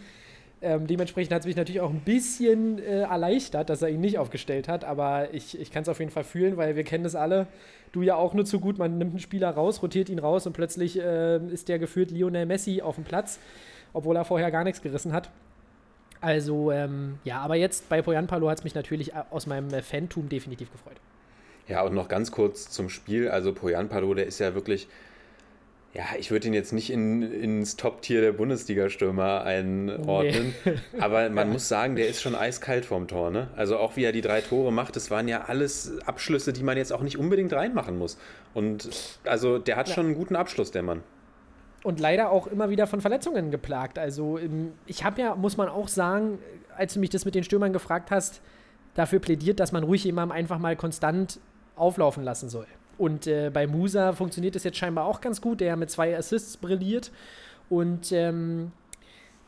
Ähm, 0.62 0.88
dementsprechend 0.88 1.34
hat 1.34 1.42
es 1.42 1.46
mich 1.46 1.56
natürlich 1.56 1.80
auch 1.80 1.90
ein 1.90 2.02
bisschen 2.02 2.80
äh, 2.80 3.02
erleichtert, 3.02 3.70
dass 3.70 3.82
er 3.82 3.90
ihn 3.90 4.02
nicht 4.02 4.18
aufgestellt 4.18 4.68
hat, 4.68 4.84
aber 4.84 5.34
ich, 5.34 5.58
ich 5.58 5.72
kann 5.72 5.84
es 5.84 5.90
auf 5.90 6.00
jeden 6.00 6.12
Fall 6.12 6.26
fühlen, 6.26 6.58
weil 6.58 6.76
wir 6.76 6.84
kennen 6.84 7.06
das 7.06 7.16
alle. 7.16 7.48
Du 7.94 8.02
ja 8.02 8.16
auch 8.16 8.34
nur 8.34 8.46
zu 8.46 8.60
gut, 8.60 8.78
man 8.78 8.98
nimmt 8.98 9.12
einen 9.12 9.20
Spieler 9.20 9.52
raus, 9.52 9.82
rotiert 9.82 10.10
ihn 10.10 10.20
raus 10.20 10.46
und 10.46 10.54
plötzlich 10.54 11.00
äh, 11.00 11.38
ist 11.48 11.70
der 11.70 11.80
geführt 11.80 12.12
Lionel 12.12 12.46
Messi 12.46 12.82
auf 12.82 12.96
dem 12.96 13.06
Platz, 13.06 13.40
obwohl 13.94 14.18
er 14.18 14.26
vorher 14.26 14.52
gar 14.52 14.66
nichts 14.66 14.82
gerissen 14.82 15.14
hat. 15.14 15.32
Also, 16.22 16.72
ähm, 16.72 17.18
ja, 17.24 17.40
aber 17.40 17.56
jetzt 17.56 17.88
bei 17.90 18.02
Poyanpalo 18.02 18.50
hat 18.50 18.58
es 18.60 18.64
mich 18.64 18.76
natürlich 18.76 19.14
äh, 19.14 19.24
aus 19.30 19.48
meinem 19.48 19.74
äh, 19.74 19.82
Fantum 19.82 20.28
definitiv 20.30 20.72
gefreut. 20.72 20.98
Ja, 21.68 21.84
und 21.84 21.94
noch 21.94 22.08
ganz 22.08 22.32
kurz 22.32 22.70
zum 22.70 22.90
Spiel. 22.90 23.30
Also 23.30 23.54
Poyanpalo, 23.54 24.14
der 24.16 24.26
ist 24.26 24.40
ja 24.40 24.54
wirklich, 24.56 24.88
ja, 25.94 26.04
ich 26.18 26.30
würde 26.32 26.48
ihn 26.48 26.54
jetzt 26.54 26.74
nicht 26.74 26.90
in, 26.92 27.22
ins 27.22 27.76
Top-Tier 27.78 28.22
der 28.22 28.32
Bundesliga-Stürmer 28.34 29.44
einordnen, 29.44 30.54
aber 31.00 31.30
man 31.30 31.50
muss 31.52 31.70
sagen, 31.70 31.96
der 31.96 32.08
ist 32.10 32.22
schon 32.22 32.36
eiskalt 32.36 32.86
vorm 32.86 33.08
Tor. 33.08 33.30
Ne? 33.32 33.48
Also 33.56 33.78
auch 33.78 33.96
wie 33.96 34.04
er 34.04 34.12
die 34.12 34.22
drei 34.22 34.42
Tore 34.42 34.74
macht, 34.74 34.96
das 34.96 35.10
waren 35.12 35.28
ja 35.28 35.46
alles 35.46 36.00
Abschlüsse, 36.06 36.54
die 36.54 36.64
man 36.64 36.76
jetzt 36.76 36.92
auch 36.92 37.02
nicht 37.02 37.18
unbedingt 37.18 37.54
reinmachen 37.54 37.98
muss. 37.98 38.18
Und 38.54 38.90
also 39.24 39.58
der 39.58 39.78
hat 39.78 39.88
Ja. 39.90 39.96
schon 39.96 40.08
einen 40.08 40.16
guten 40.16 40.36
Abschluss, 40.36 40.72
der 40.72 40.84
Mann. 40.84 41.02
Und 41.84 42.00
leider 42.00 42.30
auch 42.30 42.48
immer 42.48 42.70
wieder 42.70 42.88
von 42.88 43.02
Verletzungen 43.02 43.52
geplagt. 43.52 43.98
Also 43.98 44.38
ähm, 44.38 44.74
ich 44.86 45.04
habe 45.04 45.22
ja, 45.22 45.36
muss 45.36 45.58
man 45.58 45.70
auch 45.70 45.88
sagen, 45.88 46.40
als 46.76 46.94
du 46.94 47.00
mich 47.00 47.10
das 47.10 47.26
mit 47.26 47.36
den 47.36 47.44
Stürmern 47.44 47.74
gefragt 47.74 48.12
hast, 48.12 48.42
dafür 48.96 49.20
plädiert, 49.20 49.60
dass 49.60 49.72
man 49.72 49.84
ruhig 49.84 50.04
jemandem 50.04 50.38
einfach 50.38 50.60
mal 50.60 50.76
konstant 50.76 51.40
auflaufen 51.76 52.24
lassen 52.24 52.50
soll. 52.50 52.68
Und 52.98 53.28
äh, 53.28 53.50
bei 53.50 53.66
Musa 53.66 54.12
funktioniert 54.12 54.56
das 54.56 54.66
jetzt 54.66 54.78
scheinbar 54.78 55.06
auch 55.06 55.22
ganz 55.22 55.40
gut, 55.40 55.62
der 55.62 55.78
mit 55.78 55.90
zwei 55.90 56.18
Assists 56.18 56.58
brilliert. 56.58 57.12
Und 57.70 58.12
ähm, 58.12 58.74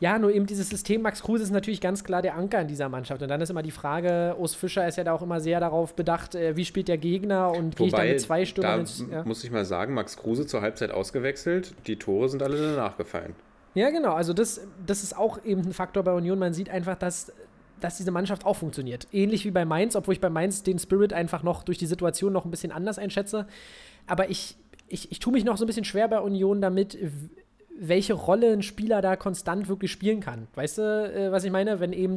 ja, 0.02 0.18
nur 0.18 0.32
eben 0.32 0.46
dieses 0.46 0.68
System, 0.68 1.02
Max 1.02 1.22
Kruse 1.22 1.44
ist 1.44 1.52
natürlich 1.52 1.80
ganz 1.80 2.02
klar 2.02 2.22
der 2.22 2.34
Anker 2.34 2.60
in 2.60 2.66
dieser 2.66 2.88
Mannschaft. 2.88 3.22
Und 3.22 3.28
dann 3.28 3.40
ist 3.40 3.50
immer 3.50 3.62
die 3.62 3.70
Frage, 3.70 4.34
Urs 4.36 4.52
Fischer 4.52 4.84
ist 4.88 4.96
ja 4.96 5.04
da 5.04 5.12
auch 5.12 5.22
immer 5.22 5.38
sehr 5.38 5.60
darauf 5.60 5.94
bedacht, 5.94 6.34
äh, 6.34 6.56
wie 6.56 6.64
spielt 6.64 6.88
der 6.88 6.98
Gegner 6.98 7.52
und 7.52 7.76
gehe 7.76 7.86
ich 7.86 7.92
dann 7.92 8.08
mit 8.08 8.20
zwei 8.20 8.44
Stürmern 8.44 8.72
da 8.72 8.80
ins, 8.80 9.04
ja. 9.08 9.22
muss 9.22 9.44
ich 9.44 9.52
mal 9.52 9.64
sagen, 9.64 9.94
Max 9.94 10.16
Kruse 10.16 10.44
zur 10.44 10.60
Halbzeit 10.60 10.90
ausgewechselt, 10.90 11.76
die 11.86 12.00
Tore 12.00 12.28
sind 12.28 12.42
alle 12.42 12.56
danach 12.56 12.96
gefallen. 12.96 13.36
Ja, 13.74 13.90
genau. 13.90 14.14
Also 14.14 14.32
das, 14.32 14.66
das 14.84 15.04
ist 15.04 15.16
auch 15.16 15.44
eben 15.44 15.60
ein 15.60 15.72
Faktor 15.72 16.02
bei 16.02 16.12
Union. 16.12 16.36
Man 16.36 16.52
sieht 16.52 16.68
einfach, 16.68 16.96
dass, 16.96 17.32
dass 17.80 17.96
diese 17.96 18.10
Mannschaft 18.10 18.44
auch 18.44 18.56
funktioniert. 18.56 19.06
Ähnlich 19.12 19.44
wie 19.44 19.52
bei 19.52 19.64
Mainz, 19.64 19.94
obwohl 19.94 20.14
ich 20.14 20.20
bei 20.20 20.30
Mainz 20.30 20.64
den 20.64 20.80
Spirit 20.80 21.12
einfach 21.12 21.44
noch 21.44 21.62
durch 21.62 21.78
die 21.78 21.86
Situation 21.86 22.32
noch 22.32 22.44
ein 22.44 22.50
bisschen 22.50 22.72
anders 22.72 22.98
einschätze. 22.98 23.46
Aber 24.08 24.30
ich, 24.30 24.56
ich, 24.88 25.12
ich 25.12 25.20
tue 25.20 25.32
mich 25.32 25.44
noch 25.44 25.58
so 25.58 25.64
ein 25.64 25.68
bisschen 25.68 25.84
schwer 25.84 26.08
bei 26.08 26.18
Union 26.18 26.60
damit, 26.60 26.98
welche 27.78 28.14
Rolle 28.14 28.52
ein 28.52 28.62
Spieler 28.62 29.02
da 29.02 29.16
konstant 29.16 29.68
wirklich 29.68 29.92
spielen 29.92 30.20
kann. 30.20 30.48
Weißt 30.54 30.78
du, 30.78 30.82
äh, 30.82 31.32
was 31.32 31.44
ich 31.44 31.50
meine? 31.50 31.80
Wenn 31.80 31.92
eben 31.92 32.16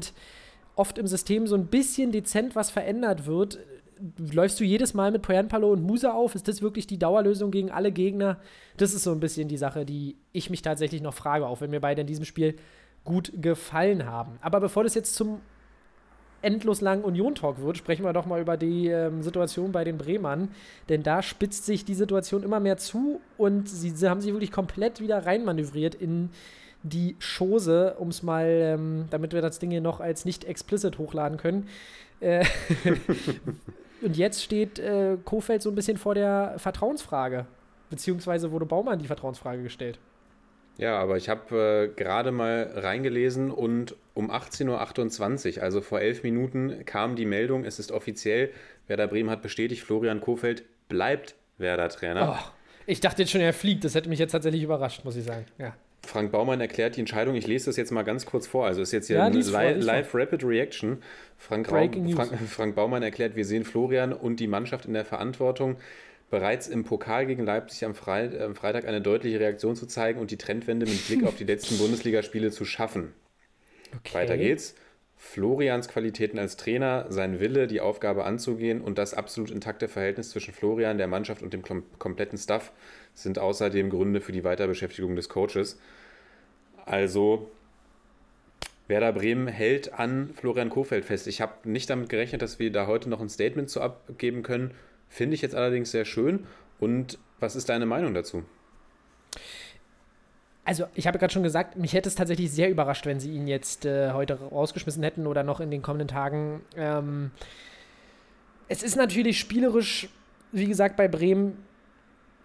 oft 0.76 0.98
im 0.98 1.08
System 1.08 1.48
so 1.48 1.56
ein 1.56 1.68
bisschen 1.68 2.12
dezent 2.12 2.56
was 2.56 2.70
verändert 2.70 3.26
wird, 3.26 3.60
läufst 4.18 4.60
du 4.60 4.64
jedes 4.64 4.94
Mal 4.94 5.12
mit 5.12 5.22
Poyanpalo 5.22 5.72
und 5.72 5.84
Musa 5.84 6.12
auf? 6.12 6.36
Ist 6.36 6.48
das 6.48 6.62
wirklich 6.62 6.88
die 6.88 7.00
Dauerlösung 7.00 7.52
gegen 7.52 7.72
alle 7.72 7.92
Gegner? 7.92 8.40
Das 8.78 8.94
ist 8.94 9.04
so 9.04 9.12
ein 9.12 9.20
bisschen 9.20 9.48
die 9.48 9.58
Sache, 9.58 9.86
die 9.86 10.18
ich 10.34 10.50
mich 10.50 10.62
tatsächlich 10.62 11.02
noch 11.02 11.14
frage, 11.14 11.48
auch 11.48 11.62
wenn 11.62 11.70
mir 11.70 11.80
beide 11.80 12.02
in 12.02 12.08
diesem 12.08 12.26
Spiel 12.26 12.56
gut 13.04 13.32
gefallen 13.36 14.06
haben. 14.06 14.38
Aber 14.42 14.60
bevor 14.60 14.84
das 14.84 14.96
jetzt 14.96 15.16
zum 15.16 15.42
endlos 16.42 16.82
langen 16.82 17.04
Union-Talk 17.04 17.62
wird, 17.62 17.78
sprechen 17.78 18.04
wir 18.04 18.14
doch 18.14 18.26
mal 18.26 18.42
über 18.42 18.58
die 18.58 18.88
ähm, 18.88 19.24
Situation 19.24 19.72
bei 19.72 19.84
den 19.84 19.98
Bremern. 19.98 20.50
Denn 20.90 21.04
da 21.04 21.22
spitzt 21.22 21.66
sich 21.66 21.86
die 21.86 21.96
Situation 21.96 22.44
immer 22.44 22.60
mehr 22.60 22.78
zu 22.78 23.22
und 23.38 23.70
sie, 23.70 23.90
sie 23.90 24.10
haben 24.10 24.22
sich 24.22 24.32
wirklich 24.32 24.52
komplett 24.52 25.02
wieder 25.02 25.26
reinmanövriert 25.26 25.96
in 25.96 26.30
die 26.84 27.16
Chose, 27.20 27.96
um 27.98 28.10
es 28.10 28.22
mal, 28.22 28.46
ähm, 28.46 29.06
damit 29.10 29.34
wir 29.34 29.42
das 29.42 29.60
Ding 29.60 29.72
hier 29.72 29.82
noch 29.82 30.00
als 30.00 30.24
nicht 30.24 30.46
explicit 30.46 30.98
hochladen 31.00 31.38
können. 31.38 31.68
Äh, 32.20 32.46
und 34.02 34.16
jetzt 34.16 34.44
steht 34.44 34.78
äh, 34.80 35.18
Kofeld 35.26 35.62
so 35.62 35.70
ein 35.70 35.76
bisschen 35.76 35.98
vor 35.98 36.14
der 36.14 36.56
Vertrauensfrage. 36.58 37.48
Beziehungsweise 37.90 38.52
wurde 38.52 38.66
Baumann 38.66 39.00
die 39.00 39.08
Vertrauensfrage 39.08 39.64
gestellt. 39.64 40.00
Ja, 40.78 40.98
aber 40.98 41.18
ich 41.18 41.30
habe 41.30 41.90
äh, 41.96 41.96
gerade 41.96 42.32
mal 42.32 42.70
reingelesen 42.76 43.50
und 43.52 43.96
um 44.14 44.30
18.28 44.30 45.58
Uhr, 45.58 45.64
also 45.64 45.82
vor 45.82 46.02
elf 46.02 46.24
Minuten, 46.24 46.84
kam 46.86 47.16
die 47.16 47.26
Meldung, 47.26 47.64
es 47.66 47.80
ist 47.80 47.92
offiziell, 47.92 48.52
Werder 48.88 49.08
Bremen 49.08 49.30
hat 49.30 49.42
bestätigt, 49.42 49.84
Florian 49.84 50.22
Kofeld 50.22 50.64
bleibt 50.90 51.36
Werder-Trainer. 51.58 52.38
Oh, 52.38 52.52
ich 52.86 53.00
dachte 53.00 53.24
jetzt 53.24 53.32
schon, 53.32 53.42
er 53.42 53.54
fliegt. 53.54 53.84
Das 53.84 53.96
hätte 53.96 54.10
mich 54.10 54.20
jetzt 54.20 54.32
tatsächlich 54.34 54.62
überrascht, 54.62 55.04
muss 55.06 55.16
ich 55.16 55.24
sagen. 55.24 55.46
Ja. 55.58 55.76
Frank 56.06 56.32
Baumann 56.32 56.62
erklärt 56.62 56.98
die 56.98 57.00
Entscheidung. 57.00 57.36
Ich 57.36 57.48
lese 57.48 57.66
das 57.66 57.78
jetzt 57.78 57.92
mal 57.92 58.04
ganz 58.04 58.26
kurz 58.28 58.46
vor. 58.46 58.68
Also 58.68 58.82
ist 58.82 58.92
jetzt 58.92 59.08
hier 59.08 59.18
Ja, 59.18 59.26
ein 59.26 59.34
lies 59.34 59.50
vor, 59.50 59.64
Li 59.64 59.74
vor. 59.74 59.82
Live 59.82 60.14
Rapid 60.14 60.44
Reaction. 60.44 61.02
Frank. 61.38 61.68
Frank, 61.68 61.98
Frank 62.48 62.76
Baumann 62.76 63.02
erklärt, 63.02 63.36
wir 63.36 63.46
sehen 63.46 63.64
Florian 63.64 64.14
und 64.14 64.40
die 64.40 64.48
Mannschaft 64.48 64.86
in 64.86 64.94
der 64.94 65.06
Verantwortung, 65.06 65.78
bereits 66.30 66.68
im 66.68 66.84
Pokal 66.84 67.26
gegen 67.26 67.46
Leipzig 67.46 67.86
am, 67.86 67.94
am 67.94 68.56
Freitag 68.56 68.88
eine 68.88 69.02
deutliche 69.02 69.40
Reaktion 69.40 69.76
zu 69.76 69.86
zeigen 69.86 70.20
und 70.20 70.32
die 70.32 70.38
Trendwende 70.38 70.86
mit 70.86 71.08
Blick 71.08 71.24
auf 71.24 71.36
die 71.36 71.44
letzten 71.44 71.78
Bundesligaspiele 71.80 72.52
zu 72.52 72.66
schaffen. 72.66 73.14
Okay. 73.96 74.16
Weiter 74.16 74.38
geht's. 74.38 74.76
Florians 75.18 75.88
Qualitäten 75.88 76.38
als 76.38 76.58
Trainer, 76.58 77.06
sein 77.10 77.40
Wille, 77.40 77.68
die 77.68 77.80
Aufgabe 77.80 78.26
anzugehen 78.26 78.82
und 78.82 78.98
das 78.98 79.14
absolut 79.14 79.50
intakte 79.50 79.88
Verhältnis 79.88 80.30
zwischen 80.30 80.54
Florian, 80.54 80.98
der 80.98 81.08
Mannschaft 81.08 81.42
und 81.42 81.54
dem 81.54 81.62
kom 81.62 81.84
kompletten 81.98 82.38
Staff 82.38 82.72
sind 83.14 83.40
außerdem 83.40 83.90
Gründe 83.90 84.20
für 84.20 84.34
die 84.34 84.44
Weiterbeschäftigung 84.44 85.16
des 85.16 85.30
Coaches. 85.30 85.80
Also 86.86 87.50
Werder 88.88 89.14
Bremen 89.14 89.48
hält 89.48 89.94
an 89.94 90.30
Florian 90.36 90.70
Kofeld 90.70 91.06
fest. 91.06 91.28
Ich 91.28 91.42
habe 91.42 91.54
nicht 91.70 91.90
damit 91.90 92.10
gerechnet, 92.10 92.42
dass 92.42 92.60
wir 92.60 92.72
da 92.72 92.86
heute 92.86 93.10
noch 93.10 93.22
ein 93.22 93.30
Statement 93.30 93.70
zu 93.70 93.82
abgeben 93.82 94.44
können. 94.44 94.72
Finde 95.10 95.36
ich 95.36 95.42
jetzt 95.42 95.56
allerdings 95.56 95.92
sehr 95.92 96.06
schön. 96.06 96.46
Und 96.80 97.18
was 97.40 97.56
ist 97.56 97.70
deine 97.70 97.86
Meinung 97.86 98.14
dazu? 98.14 98.44
Also, 100.64 100.86
ich 100.96 101.06
habe 101.06 101.20
gerade 101.20 101.32
schon 101.32 101.44
gesagt, 101.44 101.78
mich 101.78 101.94
hätte 101.94 102.10
es 102.10 102.16
tatsächlich 102.16 102.52
sehr 102.52 102.70
überrascht, 102.70 103.06
wenn 103.06 103.20
sie 103.20 103.32
ihn 103.32 103.48
jetzt 103.48 103.86
äh, 103.86 104.12
heute 104.14 104.40
rausgeschmissen 104.40 105.04
hätten 105.04 105.28
oder 105.28 105.44
noch 105.44 105.60
in 105.60 105.70
den 105.70 105.84
kommenden 105.84 106.08
Tagen. 106.08 106.62
Ähm, 106.76 107.30
es 108.68 108.82
ist 108.82 108.96
natürlich 108.96 109.40
spielerisch, 109.40 110.10
wie 110.52 110.66
gesagt, 110.66 110.98
bei 110.98 111.08
Bremen 111.08 111.64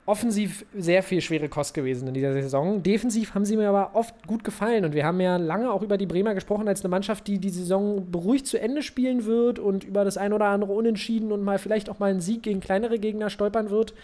offensiv 0.07 0.65
sehr 0.77 1.03
viel 1.03 1.21
schwere 1.21 1.49
Kost 1.49 1.75
gewesen 1.75 2.09
in 2.09 2.15
dieser 2.15 2.33
Saison. 2.33 2.83
Defensiv 2.83 3.35
haben 3.35 3.45
sie 3.45 3.57
mir 3.57 3.69
aber 3.69 3.95
oft 3.95 4.27
gut 4.27 4.43
gefallen 4.43 4.85
und 4.85 4.95
wir 4.95 5.05
haben 5.05 5.21
ja 5.21 5.37
lange 5.37 5.71
auch 5.71 5.83
über 5.83 5.99
die 5.99 6.07
Bremer 6.07 6.35
gesprochen 6.35 6.67
als 6.69 6.83
eine 6.83 6.89
Mannschaft, 6.89 7.27
die 7.27 7.39
die 7.39 7.51
Saison 7.51 8.11
beruhigt 8.11 8.47
zu 8.47 8.61
Ende 8.61 8.83
spielen 8.83 9.25
wird 9.25 9.59
und 9.59 9.85
über 9.85 10.05
das 10.05 10.17
ein 10.17 10.33
oder 10.33 10.47
andere 10.47 10.73
Unentschieden 10.73 11.33
und 11.33 11.43
mal 11.43 11.59
vielleicht 11.59 11.89
auch 11.91 11.99
mal 11.99 12.11
einen 12.11 12.21
Sieg 12.21 12.43
gegen 12.43 12.61
kleinere 12.61 12.99
Gegner 12.99 13.31
stolpern 13.31 13.71
wird. 13.71 13.95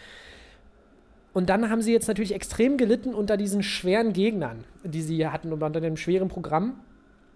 Und 1.32 1.50
dann 1.50 1.68
haben 1.68 1.82
sie 1.82 1.92
jetzt 1.92 2.08
natürlich 2.08 2.34
extrem 2.34 2.78
gelitten 2.78 3.12
unter 3.12 3.36
diesen 3.36 3.62
schweren 3.62 4.12
Gegnern, 4.12 4.64
die 4.84 5.02
sie 5.02 5.26
hatten 5.26 5.52
und 5.52 5.62
unter 5.62 5.80
dem 5.80 5.96
schweren 5.96 6.28
Programm. 6.28 6.80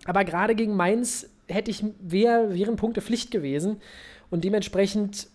Aber 0.06 0.24
gerade 0.24 0.54
gegen 0.54 0.74
Mainz 0.74 1.28
hätte 1.48 1.70
ich, 1.70 1.84
wär, 2.00 2.54
wären 2.54 2.76
Punkte 2.76 3.02
Pflicht 3.02 3.30
gewesen. 3.30 3.76
Und 4.30 4.44
dementsprechend, 4.44 5.28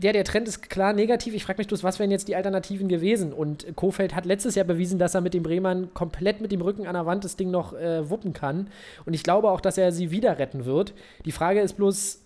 ja, 0.00 0.12
der 0.12 0.24
Trend 0.24 0.48
ist 0.48 0.68
klar 0.68 0.92
negativ. 0.92 1.34
Ich 1.34 1.44
frage 1.44 1.58
mich 1.58 1.68
bloß, 1.68 1.84
was 1.84 1.98
wären 1.98 2.10
jetzt 2.10 2.26
die 2.26 2.34
Alternativen 2.34 2.88
gewesen? 2.88 3.32
Und 3.32 3.76
Kofeld 3.76 4.14
hat 4.14 4.26
letztes 4.26 4.56
Jahr 4.56 4.64
bewiesen, 4.64 4.98
dass 4.98 5.14
er 5.14 5.20
mit 5.20 5.34
den 5.34 5.44
Bremern 5.44 5.94
komplett 5.94 6.40
mit 6.40 6.50
dem 6.50 6.62
Rücken 6.62 6.86
an 6.86 6.94
der 6.94 7.06
Wand 7.06 7.24
das 7.24 7.36
Ding 7.36 7.50
noch 7.50 7.74
äh, 7.74 8.08
wuppen 8.10 8.32
kann. 8.32 8.68
Und 9.06 9.14
ich 9.14 9.22
glaube 9.22 9.50
auch, 9.50 9.60
dass 9.60 9.78
er 9.78 9.92
sie 9.92 10.10
wieder 10.10 10.38
retten 10.38 10.64
wird. 10.64 10.94
Die 11.24 11.32
Frage 11.32 11.60
ist 11.60 11.74
bloß, 11.74 12.20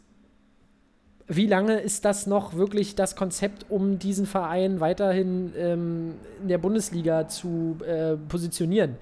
wie 1.26 1.46
lange 1.46 1.78
ist 1.78 2.06
das 2.06 2.26
noch 2.26 2.54
wirklich 2.54 2.94
das 2.94 3.14
Konzept, 3.14 3.66
um 3.68 3.98
diesen 3.98 4.24
Verein 4.24 4.80
weiterhin 4.80 5.52
ähm, 5.58 6.14
in 6.40 6.48
der 6.48 6.58
Bundesliga 6.58 7.28
zu 7.28 7.76
äh, 7.86 8.16
positionieren? 8.16 8.96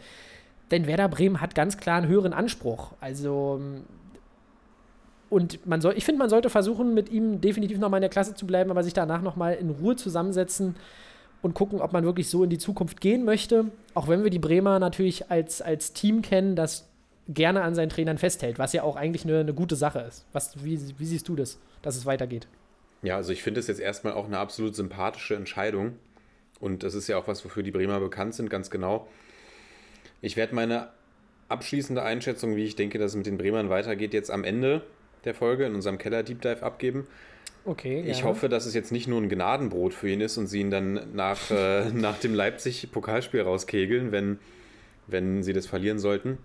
Denn 0.73 0.89
Werder 0.89 1.09
Bremen 1.09 1.41
hat 1.41 1.55
ganz 1.55 1.77
klar 1.77 1.99
einen 1.99 2.09
höheren 2.09 2.33
Anspruch. 2.33 2.95
Also 3.01 3.61
ähm, 3.61 3.85
und 5.29 5.67
man 5.67 5.81
soll, 5.81 5.95
ich 5.97 6.05
finde, 6.05 6.19
man 6.19 6.31
sollte 6.31 6.51
versuchen, 6.51 6.95
mit 6.95 7.11
ihm 7.11 7.41
definitiv 7.41 7.79
nochmal 7.79 7.99
in 7.99 8.03
der 8.03 8.11
Klasse 8.11 8.35
zu 8.35 8.47
bleiben, 8.47 8.71
aber 8.71 8.83
sich 8.83 8.93
danach 8.93 9.23
nochmal 9.23 9.55
in 9.55 9.71
Ruhe 9.71 9.97
zusammensetzen 9.97 10.77
und 11.43 11.55
gucken, 11.55 11.81
ob 11.81 11.93
man 11.93 12.05
wirklich 12.05 12.29
so 12.31 12.45
in 12.45 12.51
die 12.51 12.59
Zukunft 12.59 13.01
gehen 13.01 13.25
möchte. 13.25 13.67
Auch 13.95 14.09
wenn 14.09 14.23
wir 14.23 14.31
die 14.31 14.39
Bremer 14.39 14.79
natürlich 14.79 15.31
als, 15.31 15.61
als 15.63 15.93
Team 15.93 16.23
kennen, 16.23 16.57
das 16.57 16.89
gerne 17.29 17.63
an 17.63 17.75
seinen 17.75 17.89
Trainern 17.89 18.19
festhält, 18.19 18.59
was 18.59 18.73
ja 18.73 18.85
auch 18.85 18.97
eigentlich 18.97 19.25
eine, 19.25 19.41
eine 19.41 19.55
gute 19.55 19.75
Sache 19.75 20.01
ist. 20.01 20.27
Was, 20.33 20.65
wie, 20.65 20.81
wie 20.99 21.07
siehst 21.07 21.29
du 21.29 21.35
das, 21.35 21.59
dass 21.83 21.97
es 21.97 22.07
weitergeht? 22.07 22.47
Ja, 23.03 23.17
also 23.17 23.33
ich 23.33 23.43
finde 23.43 23.61
es 23.61 23.67
jetzt 23.67 23.81
erstmal 23.81 24.15
auch 24.15 24.27
eine 24.27 24.39
absolut 24.39 24.77
sympathische 24.77 25.35
Entscheidung. 25.35 25.95
Und 26.61 26.83
das 26.85 26.95
ist 26.95 27.09
ja 27.09 27.19
auch 27.19 27.29
was, 27.29 27.45
wofür 27.45 27.63
die 27.63 27.73
Bremer 27.73 28.01
bekannt 28.01 28.35
sind, 28.35 28.49
ganz 28.49 28.71
genau. 28.71 29.09
Ich 30.23 30.37
werde 30.37 30.55
meine 30.55 30.89
abschließende 31.49 32.03
Einschätzung, 32.03 32.57
wie 32.57 32.65
ich 32.65 32.77
denke, 32.77 32.99
dass 32.99 33.13
es 33.13 33.17
mit 33.17 33.27
den 33.27 33.39
Bremern 33.39 33.69
weitergeht, 33.69 34.15
jetzt 34.15 34.31
am 34.31 34.43
Ende 34.45 34.83
der 35.27 35.35
Folge 35.35 35.67
in 35.67 35.75
unserem 35.75 35.99
Keller 35.99 36.23
Deep 36.23 36.41
Dive 36.41 36.63
abgeben. 36.63 37.07
Okay. 37.65 38.05
Ich 38.07 38.21
ja. 38.21 38.25
hoffe, 38.25 38.49
dass 38.49 38.65
es 38.65 38.75
jetzt 38.75 38.93
nicht 38.93 39.09
nur 39.09 39.21
ein 39.21 39.29
Gnadenbrot 39.29 39.93
für 39.93 40.09
ihn 40.09 40.21
ist 40.21 40.39
und 40.39 40.47
sie 40.47 40.61
ihn 40.61 40.71
dann 40.71 41.15
nach, 41.15 41.51
äh, 41.51 41.91
nach 41.93 42.19
dem 42.19 42.33
Leipzig-Pokalspiel 42.33 43.43
rauskegeln, 43.43 44.13
wenn, 44.13 44.39
wenn 45.09 45.43
sie 45.43 45.53
das 45.53 45.67
verlieren 45.67 45.99
sollten. 45.99 46.39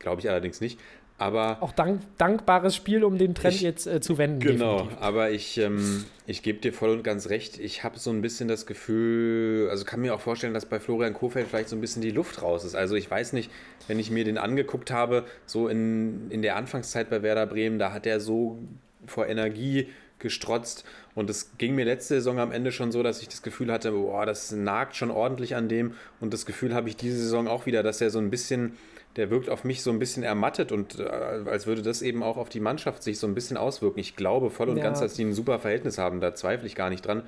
Glaube 0.00 0.20
ich 0.20 0.28
allerdings 0.28 0.60
nicht. 0.60 0.80
Aber 1.20 1.58
Auch 1.60 1.72
dank, 1.72 2.00
dankbares 2.16 2.74
Spiel, 2.74 3.04
um 3.04 3.18
den 3.18 3.34
Trend 3.34 3.54
Ich- 3.54 3.60
jetzt 3.60 3.86
äh, 3.86 4.00
zu 4.00 4.16
wenden. 4.16 4.40
Genau, 4.40 4.78
definitiv. 4.78 5.02
aber 5.02 5.30
ich, 5.30 5.58
ähm, 5.58 6.04
ich 6.26 6.42
gebe 6.42 6.60
dir 6.60 6.72
voll 6.72 6.88
und 6.90 7.04
ganz 7.04 7.28
recht. 7.28 7.60
Ich 7.60 7.84
habe 7.84 7.98
so 7.98 8.10
ein 8.10 8.22
bisschen 8.22 8.48
das 8.48 8.64
Gefühl, 8.64 9.68
also 9.70 9.84
kann 9.84 10.00
mir 10.00 10.14
auch 10.14 10.20
vorstellen, 10.20 10.54
dass 10.54 10.64
bei 10.64 10.80
Florian 10.80 11.12
Kohfeldt 11.12 11.48
vielleicht 11.48 11.68
so 11.68 11.76
ein 11.76 11.80
bisschen 11.82 12.00
die 12.00 12.10
Luft 12.10 12.40
raus 12.40 12.64
ist. 12.64 12.74
Also 12.74 12.94
ich 12.94 13.10
weiß 13.10 13.34
nicht, 13.34 13.50
wenn 13.86 13.98
ich 13.98 14.10
mir 14.10 14.24
den 14.24 14.38
angeguckt 14.38 14.90
habe, 14.90 15.24
so 15.44 15.68
in, 15.68 16.30
in 16.30 16.40
der 16.40 16.56
Anfangszeit 16.56 17.10
bei 17.10 17.22
Werder 17.22 17.46
Bremen, 17.46 17.78
da 17.78 17.92
hat 17.92 18.06
er 18.06 18.18
so 18.18 18.58
vor 19.06 19.26
Energie 19.26 19.88
gestrotzt 20.20 20.84
und 21.14 21.28
es 21.30 21.52
ging 21.58 21.74
mir 21.74 21.84
letzte 21.84 22.14
Saison 22.14 22.38
am 22.38 22.52
Ende 22.52 22.72
schon 22.72 22.92
so, 22.92 23.02
dass 23.02 23.20
ich 23.22 23.28
das 23.28 23.42
Gefühl 23.42 23.72
hatte, 23.72 23.92
boah, 23.92 24.24
das 24.26 24.52
nagt 24.52 24.94
schon 24.96 25.10
ordentlich 25.10 25.54
an 25.54 25.68
dem 25.68 25.94
und 26.20 26.32
das 26.34 26.44
Gefühl 26.46 26.74
habe 26.74 26.88
ich 26.88 26.96
diese 26.96 27.18
Saison 27.18 27.46
auch 27.48 27.66
wieder, 27.66 27.82
dass 27.82 28.00
er 28.02 28.10
so 28.10 28.18
ein 28.18 28.30
bisschen 28.30 28.72
der 29.16 29.30
wirkt 29.30 29.50
auf 29.50 29.64
mich 29.64 29.82
so 29.82 29.90
ein 29.90 29.98
bisschen 29.98 30.22
ermattet 30.22 30.72
und 30.72 30.98
äh, 30.98 31.04
als 31.04 31.66
würde 31.66 31.82
das 31.82 32.02
eben 32.02 32.22
auch 32.22 32.36
auf 32.36 32.48
die 32.48 32.60
Mannschaft 32.60 33.02
sich 33.02 33.18
so 33.18 33.26
ein 33.26 33.34
bisschen 33.34 33.56
auswirken. 33.56 33.98
Ich 33.98 34.16
glaube 34.16 34.50
voll 34.50 34.68
und 34.68 34.76
Ja. 34.76 34.84
ganz, 34.84 35.00
dass 35.00 35.14
die 35.14 35.24
ein 35.24 35.32
super 35.32 35.58
Verhältnis 35.58 35.98
haben, 35.98 36.20
da 36.20 36.34
zweifle 36.34 36.66
ich 36.66 36.74
gar 36.74 36.90
nicht 36.90 37.04
dran. 37.06 37.22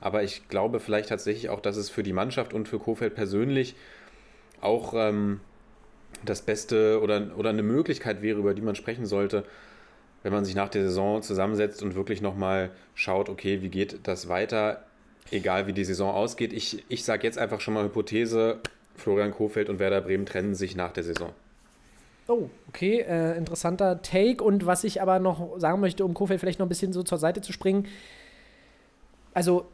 Aber 0.00 0.22
ich 0.22 0.48
glaube 0.48 0.80
vielleicht 0.80 1.08
tatsächlich 1.08 1.48
auch, 1.48 1.60
dass 1.60 1.76
es 1.76 1.90
für 1.90 2.02
die 2.02 2.12
Mannschaft 2.12 2.52
und 2.54 2.68
für 2.68 2.78
Kofeld 2.78 3.14
persönlich 3.14 3.74
auch 4.60 4.94
ähm, 4.96 5.40
das 6.24 6.42
Beste 6.42 7.00
oder, 7.00 7.36
oder 7.36 7.50
eine 7.50 7.62
Möglichkeit 7.62 8.22
wäre, 8.22 8.38
über 8.38 8.54
die 8.54 8.62
man 8.62 8.74
sprechen 8.74 9.06
sollte, 9.06 9.44
wenn 10.22 10.32
man 10.32 10.44
sich 10.44 10.54
nach 10.54 10.68
der 10.68 10.82
Saison 10.82 11.22
zusammensetzt 11.22 11.82
und 11.82 11.94
wirklich 11.94 12.20
nochmal 12.20 12.70
schaut, 12.94 13.28
okay, 13.28 13.62
wie 13.62 13.68
geht 13.68 14.00
das 14.04 14.28
weiter, 14.28 14.84
egal 15.30 15.66
wie 15.68 15.72
die 15.72 15.84
Saison 15.84 16.12
ausgeht. 16.12 16.52
Ich, 16.52 16.84
ich 16.88 17.04
sage 17.04 17.24
jetzt 17.24 17.38
einfach 17.38 17.60
schon 17.60 17.74
mal 17.74 17.84
Hypothese, 17.84 18.58
Florian 18.98 19.30
Kofeld 19.32 19.68
und 19.70 19.78
Werder 19.78 20.00
Bremen 20.00 20.26
trennen 20.26 20.54
sich 20.54 20.76
nach 20.76 20.92
der 20.92 21.04
Saison. 21.04 21.30
Oh, 22.26 22.50
okay, 22.68 23.00
äh, 23.08 23.36
interessanter 23.38 24.02
Take. 24.02 24.44
Und 24.44 24.66
was 24.66 24.84
ich 24.84 25.00
aber 25.00 25.18
noch 25.18 25.58
sagen 25.58 25.80
möchte, 25.80 26.04
um 26.04 26.12
Kofeld 26.12 26.40
vielleicht 26.40 26.58
noch 26.58 26.66
ein 26.66 26.68
bisschen 26.68 26.92
so 26.92 27.02
zur 27.02 27.16
Seite 27.18 27.40
zu 27.40 27.52
springen. 27.52 27.86
Also, 29.34 29.66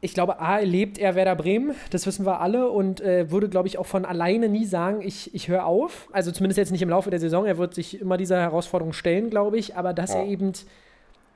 ich 0.00 0.14
glaube, 0.14 0.40
A, 0.40 0.58
lebt 0.60 0.96
er 0.98 1.14
Werder 1.14 1.36
Bremen, 1.36 1.74
das 1.90 2.06
wissen 2.06 2.24
wir 2.24 2.40
alle 2.40 2.70
und 2.70 3.00
äh, 3.02 3.30
würde, 3.30 3.48
glaube 3.50 3.68
ich, 3.68 3.76
auch 3.76 3.84
von 3.86 4.04
alleine 4.06 4.48
nie 4.48 4.64
sagen, 4.64 5.02
ich, 5.02 5.34
ich 5.34 5.48
höre 5.48 5.66
auf. 5.66 6.08
Also 6.12 6.32
zumindest 6.32 6.56
jetzt 6.58 6.70
nicht 6.72 6.80
im 6.80 6.88
Laufe 6.88 7.10
der 7.10 7.20
Saison. 7.20 7.44
Er 7.44 7.58
wird 7.58 7.74
sich 7.74 8.00
immer 8.00 8.16
dieser 8.16 8.40
Herausforderung 8.40 8.92
stellen, 8.94 9.28
glaube 9.28 9.58
ich. 9.58 9.76
Aber 9.76 9.92
dass 9.92 10.14
Ja. 10.14 10.20
er 10.20 10.26
eben, 10.26 10.52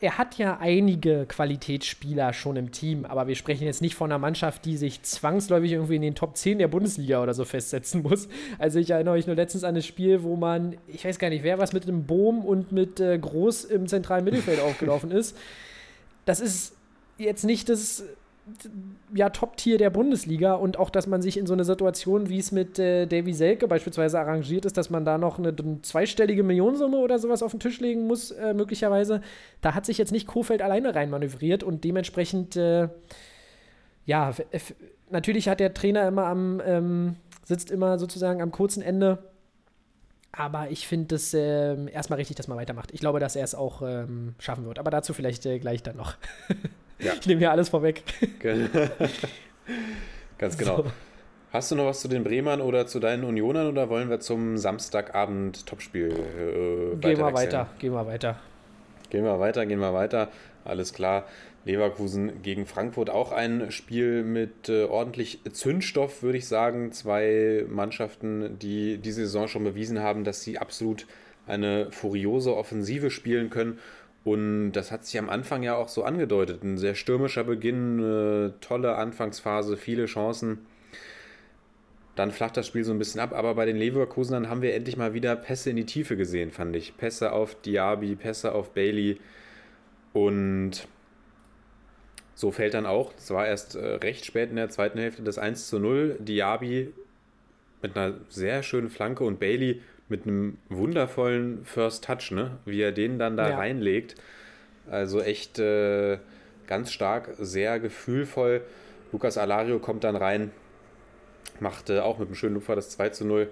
er 0.05 0.19
hat 0.19 0.37
ja 0.37 0.59
einige 0.61 1.25
Qualitätsspieler 1.25 2.35
schon 2.35 2.57
im 2.57 2.73
Team. 2.73 3.07
Aber 3.07 3.27
wir 3.27 3.35
sprechen 3.35 3.65
jetzt 3.65 3.81
nicht 3.81 3.95
von 3.95 4.13
einer 4.13 4.19
Mannschaft, 4.19 4.67
die 4.67 4.77
sich 4.77 5.03
zwangsläufig 5.03 5.73
irgendwie 5.73 5.97
in 5.97 6.03
den 6.03 6.15
Top 6.15 6.37
10 6.37 6.59
der 6.59 6.69
Bundesliga 6.69 7.23
oder 7.23 7.33
so 7.33 7.47
festsetzen 7.47 8.03
muss. 8.03 8.29
Also 8.59 8.79
ich 8.79 8.91
erinnere 8.91 9.15
mich 9.15 9.27
nur 9.27 9.35
letztens 9.35 9.65
an 9.65 9.75
das 9.75 9.87
Spiel, 9.87 10.23
wo 10.23 10.37
man, 10.37 10.77
ich 10.89 11.07
weiß 11.07 11.19
gar 11.19 11.31
nicht, 11.31 11.43
wer 11.43 11.59
was 11.59 11.73
mit 11.73 11.85
einem 11.85 12.05
Bohm 12.05 12.45
und 12.45 12.71
mit 12.71 13.01
äh, 13.01 13.19
Groß 13.19 13.65
im 13.65 13.89
zentralen 13.89 14.27
Mittelfeld 14.27 14.61
aufgelaufen 14.61 15.11
ist. 15.11 15.39
Das 16.27 16.39
ist 16.39 16.77
jetzt 17.17 17.45
nicht 17.45 17.71
das 17.71 18.05
ja, 19.15 19.31
Top-Tier 19.31 19.79
der 19.79 19.91
Bundesliga 19.91 20.55
und 20.55 20.79
auch, 20.79 20.91
dass 20.91 21.07
man 21.07 21.23
sich 21.23 21.39
in 21.39 21.47
so 21.47 21.55
eine 21.55 21.65
Situation, 21.65 22.29
wie 22.29 22.39
es 22.39 22.53
mit 22.53 22.79
äh, 22.79 23.07
Davy 23.07 23.33
Selke 23.33 23.67
beispielsweise 23.69 24.21
arrangiert 24.21 24.67
ist, 24.67 24.77
dass 24.77 24.91
man 24.91 25.05
da 25.05 25.17
noch 25.17 25.39
eine, 25.39 25.49
eine 25.49 25.81
zweistellige 25.83 26.43
Millionensumme 26.43 26.99
oder 26.99 27.19
sowas 27.19 27.43
auf 27.43 27.53
den 27.53 27.61
Tisch 27.61 27.81
legen 27.81 28.07
muss, 28.07 28.33
äh, 28.33 28.53
möglicherweise, 28.53 29.23
da 29.63 29.75
hat 29.75 29.87
sich 29.87 29.97
jetzt 29.97 30.13
nicht 30.13 30.27
Kofeld 30.27 30.61
alleine 30.61 30.95
reinmanövriert 30.95 31.63
und 31.63 31.85
dementsprechend, 31.85 32.57
äh, 32.57 32.89
ja, 34.05 34.33
natürlich 35.11 35.49
hat 35.49 35.61
der 35.61 35.73
Trainer 35.73 36.07
immer 36.07 36.27
am, 36.27 36.61
ähm, 36.67 37.17
sitzt 37.45 37.71
immer 37.71 37.99
sozusagen 37.99 38.43
am 38.43 38.51
kurzen 38.51 38.83
Ende. 38.83 39.19
Aber 40.33 40.71
ich 40.71 40.89
finde 40.89 41.15
es 41.15 41.33
ähm, 41.33 41.87
erstmal 41.87 42.19
richtig, 42.19 42.37
dass 42.37 42.49
man 42.49 42.59
weitermacht. 42.59 42.91
Ich 42.93 43.01
glaube, 43.01 43.21
dass 43.21 43.37
er 43.37 43.45
es 43.45 43.55
auch 43.55 43.83
ähm, 43.83 44.35
schaffen 44.41 44.67
wird. 44.67 44.81
Aber 44.81 44.91
dazu 44.91 45.15
vielleicht 45.15 45.47
äh, 45.47 45.61
gleich 45.61 45.83
dann 45.83 45.97
noch. 45.97 46.17
Ja. 46.99 47.13
Ich 47.21 47.27
nehme 47.27 47.41
hier 47.41 47.51
alles 47.51 47.69
vorweg. 47.69 48.03
Ganz 50.39 50.59
genau. 50.59 50.77
So. 50.79 50.93
Hast 51.53 51.71
du 51.71 51.77
noch 51.77 51.87
was 51.87 52.01
zu 52.01 52.09
den 52.09 52.25
Bremern 52.25 52.61
oder 52.61 52.87
zu 52.87 52.99
deinen 52.99 53.23
Unionern 53.23 53.69
oder 53.69 53.89
wollen 53.89 54.11
wir 54.11 54.19
zum 54.19 54.59
Samstagabend 54.59 55.67
Topspiel 55.67 56.11
äh, 56.11 56.97
Gehen 56.97 57.19
wir 57.19 57.33
weiter, 57.33 57.69
gehen 57.79 57.93
wir 57.93 58.07
weiter. 58.07 58.41
Gehen 59.11 59.25
wir 59.25 59.39
weiter, 59.39 59.65
gehen 59.65 59.79
wir 59.79 59.95
weiter. 59.95 60.31
Alles 60.65 60.93
klar. 60.93 61.27
Leverkusen 61.65 62.43
gegen 62.43 62.67
Frankfurt 62.67 63.09
auch 63.09 63.33
ein 63.33 63.71
Spiel 63.71 64.23
mit 64.23 64.69
äh, 64.69 64.85
ordentlich 64.85 65.41
Zündstoff, 65.53 66.23
würde 66.23 66.39
ich 66.39 66.49
sagen. 66.49 66.93
Zwei 66.93 67.65
Mannschaften, 67.69 68.59
die 68.59 68.99
diese 68.99 69.23
Saison 69.23 69.49
schon 69.49 69.65
bewiesen 69.65 70.01
haben, 70.01 70.25
dass 70.25 70.43
sie 70.43 70.59
absolut 70.59 71.07
eine 71.47 71.91
furiose 71.91 72.57
Offensive 72.57 73.11
spielen 73.11 73.51
können. 73.51 73.79
Und 74.25 74.72
das 74.72 74.91
hat 74.91 75.05
sich 75.05 75.18
am 75.18 75.29
Anfang 75.29 75.62
ja 75.62 75.77
auch 75.77 75.89
so 75.89 76.03
angedeutet. 76.03 76.62
Ein 76.62 76.79
sehr 76.79 76.95
stürmischer 76.95 77.45
Beginn, 77.45 77.99
eine 77.99 78.55
tolle 78.61 78.97
Anfangsphase, 78.97 79.77
viele 79.77 80.07
Chancen. 80.07 80.66
Dann 82.16 82.31
flacht 82.31 82.57
das 82.57 82.66
Spiel 82.66 82.85
so 82.85 82.93
ein 82.93 82.99
bisschen 82.99 83.20
ab, 83.20 83.35
aber 83.35 83.55
bei 83.55 83.66
den 83.66 83.77
Leverkusenern 83.77 84.49
haben 84.49 84.62
wir 84.62 84.75
endlich 84.75 84.97
mal 84.97 85.14
wieder 85.14 85.37
Pässe 85.37 85.70
in 85.70 85.77
die 85.77 85.85
Tiefe 85.85 86.16
gesehen, 86.16 86.53
fand 86.53 86.75
ich. 86.75 86.97
Pässe 86.97 87.33
auf 87.33 87.61
Diaby, 87.61 88.14
Pässe 88.14 88.53
auf 88.53 88.70
Bailey 88.72 89.18
und 90.12 90.87
so 92.37 92.51
fällt 92.51 92.75
dann 92.75 92.87
auch, 92.87 93.12
das 93.12 93.31
war 93.31 93.47
erst 93.47 93.75
äh, 93.75 93.95
recht 93.97 94.25
spät 94.25 94.51
in 94.51 94.57
der 94.57 94.68
zweiten 94.68 94.99
Hälfte, 94.99 95.22
das 95.22 95.39
1 95.39 95.68
zu 95.68 95.79
0. 95.79 96.16
Diaby 96.20 96.93
mit 97.83 97.97
einer 97.97 98.14
sehr 98.29 98.62
schönen 98.62 98.91
Flanke 98.91 99.25
und 99.25 99.39
Bailey 99.39 99.83
mit 100.15 100.27
einem 100.29 100.59
wundervollen 100.69 101.65
First 101.65 102.05
Touch, 102.05 102.31
ne? 102.31 102.53
wie 102.65 102.81
er 102.81 102.93
den 102.93 103.19
dann 103.19 103.37
da 103.37 103.51
Ja. 103.51 103.57
reinlegt. 103.57 104.15
Also 104.89 105.21
echt 105.21 105.59
äh, 105.59 106.19
ganz 106.69 106.93
stark, 106.93 107.31
sehr 107.39 107.81
gefühlvoll. 107.81 108.61
Lukas 109.11 109.39
Alario 109.39 109.81
kommt 109.81 110.05
dann 110.05 110.15
rein, 110.15 110.53
macht 111.59 111.91
äh, 111.91 111.99
auch 111.99 112.19
mit 112.19 112.29
einem 112.29 112.37
schönen 112.37 112.55
Lupfer 112.55 112.77
das 112.77 112.91
2 112.91 113.09
zu 113.09 113.25
0. 113.27 113.49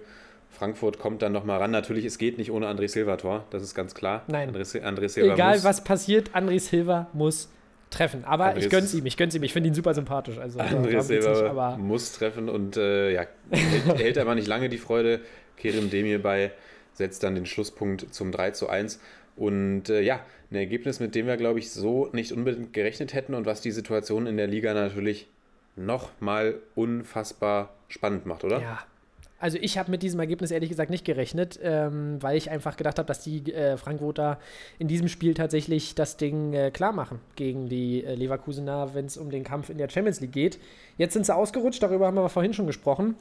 Frankfurt 0.51 0.99
kommt 1.01 1.23
dann 1.23 1.33
nochmal 1.33 1.59
ran. 1.59 1.71
Natürlich, 1.73 2.05
es 2.05 2.19
geht 2.19 2.39
nicht 2.39 2.53
ohne 2.53 2.67
André 2.69 2.87
Silva 2.89 3.17
Tor, 3.17 3.45
das 3.51 3.63
ist 3.63 3.75
ganz 3.75 3.95
klar. 3.95 4.23
Nein. 4.29 4.55
André, 4.55 4.83
André 4.85 5.09
Silva 5.09 5.35
Egal 5.35 5.55
muss, 5.55 5.65
was 5.65 5.83
passiert, 5.83 6.31
André 6.37 6.61
Silva 6.61 7.09
muss 7.13 7.49
treffen. 7.93 8.25
Aber 8.25 8.47
André 8.55 8.59
ich 8.59 8.71
gönn's 8.71 8.93
ist- 8.93 8.99
ihm, 9.01 9.07
ich 9.07 9.17
gönn's 9.17 9.35
ihm. 9.35 9.43
Ich 9.45 9.53
finde 9.53 9.69
ihn 9.69 9.75
super 9.75 9.95
sympathisch. 9.95 10.39
Also, 10.39 10.59
André 10.59 10.91
geht's 10.91 11.09
nicht, 11.09 11.27
aber 11.27 11.77
muss 11.79 12.13
treffen 12.13 12.49
und 12.49 12.77
äh, 12.77 13.13
ja, 13.13 13.27
hält, 13.51 13.85
hält 13.99 14.19
aber 14.19 14.35
nicht 14.35 14.49
lange 14.49 14.69
die 14.69 14.79
Freude. 14.79 15.21
Kerim 15.57 15.91
Demir 15.91 16.21
bei 16.21 16.51
setzt 16.95 17.23
dann 17.23 17.35
den 17.37 17.47
Schlusspunkt 17.47 18.13
zum 18.13 18.33
3 18.33 18.51
zu 18.51 18.69
1. 18.69 19.01
Und 19.37 19.89
äh, 19.89 20.01
ja, 20.03 20.21
ein 20.51 20.57
Ergebnis, 20.57 21.01
mit 21.01 21.15
dem 21.15 21.27
wir, 21.27 21.37
glaube 21.37 21.59
ich, 21.59 21.71
so 21.71 22.09
nicht 22.13 22.33
unbedingt 22.33 22.73
gerechnet 22.73 23.15
hätten 23.15 23.35
und 23.35 23.47
was 23.47 23.61
die 23.63 23.71
Situation 23.71 24.27
in 24.27 24.37
der 24.37 24.47
Liga 24.47 24.75
natürlich 24.75 25.29
nochmal 25.77 26.57
unfassbar 26.75 27.71
spannend 27.89 28.27
macht, 28.27 28.45
oder? 28.45 28.61
ja. 28.61 28.79
Also 29.43 29.59
ich 29.61 29.77
habe 29.77 29.91
mit 29.91 30.05
diesem 30.05 30.21
Ergebnis 30.21 30.53
ehrlich 30.53 30.71
gesagt 30.71 30.89
nicht 30.89 31.05
gerechnet, 31.05 31.59
ähm, 31.65 32.23
weil 32.23 32.37
ich 32.37 32.49
einfach 32.49 32.77
gedacht 32.77 33.01
habe, 33.01 33.09
dass 33.09 33.25
die 33.25 33.53
äh, 33.53 33.77
Frankfurter 33.77 34.39
in 34.79 34.87
diesem 34.87 35.09
Spiel 35.09 35.35
tatsächlich 35.35 35.97
das 35.97 36.17
Ding 36.17 36.53
äh, 36.53 36.71
klar 36.71 36.93
machen 36.93 37.19
gegen 37.35 37.69
die 37.69 38.05
äh, 38.05 38.15
Leverkusener, 38.15 38.95
wenn 38.95 39.07
es 39.07 39.17
um 39.17 39.31
den 39.31 39.43
Kampf 39.43 39.69
in 39.69 39.79
der 39.79 39.89
Champions 39.89 40.21
League 40.21 40.31
geht. 40.31 40.61
Jetzt 40.97 41.15
sind 41.15 41.27
sie 41.27 41.35
ausgerutscht, 41.35 41.83
darüber 41.83 42.07
haben 42.07 42.15
wir 42.15 42.29
vorhin 42.29 42.55
schon 42.55 42.69
gesprochen. 42.69 43.17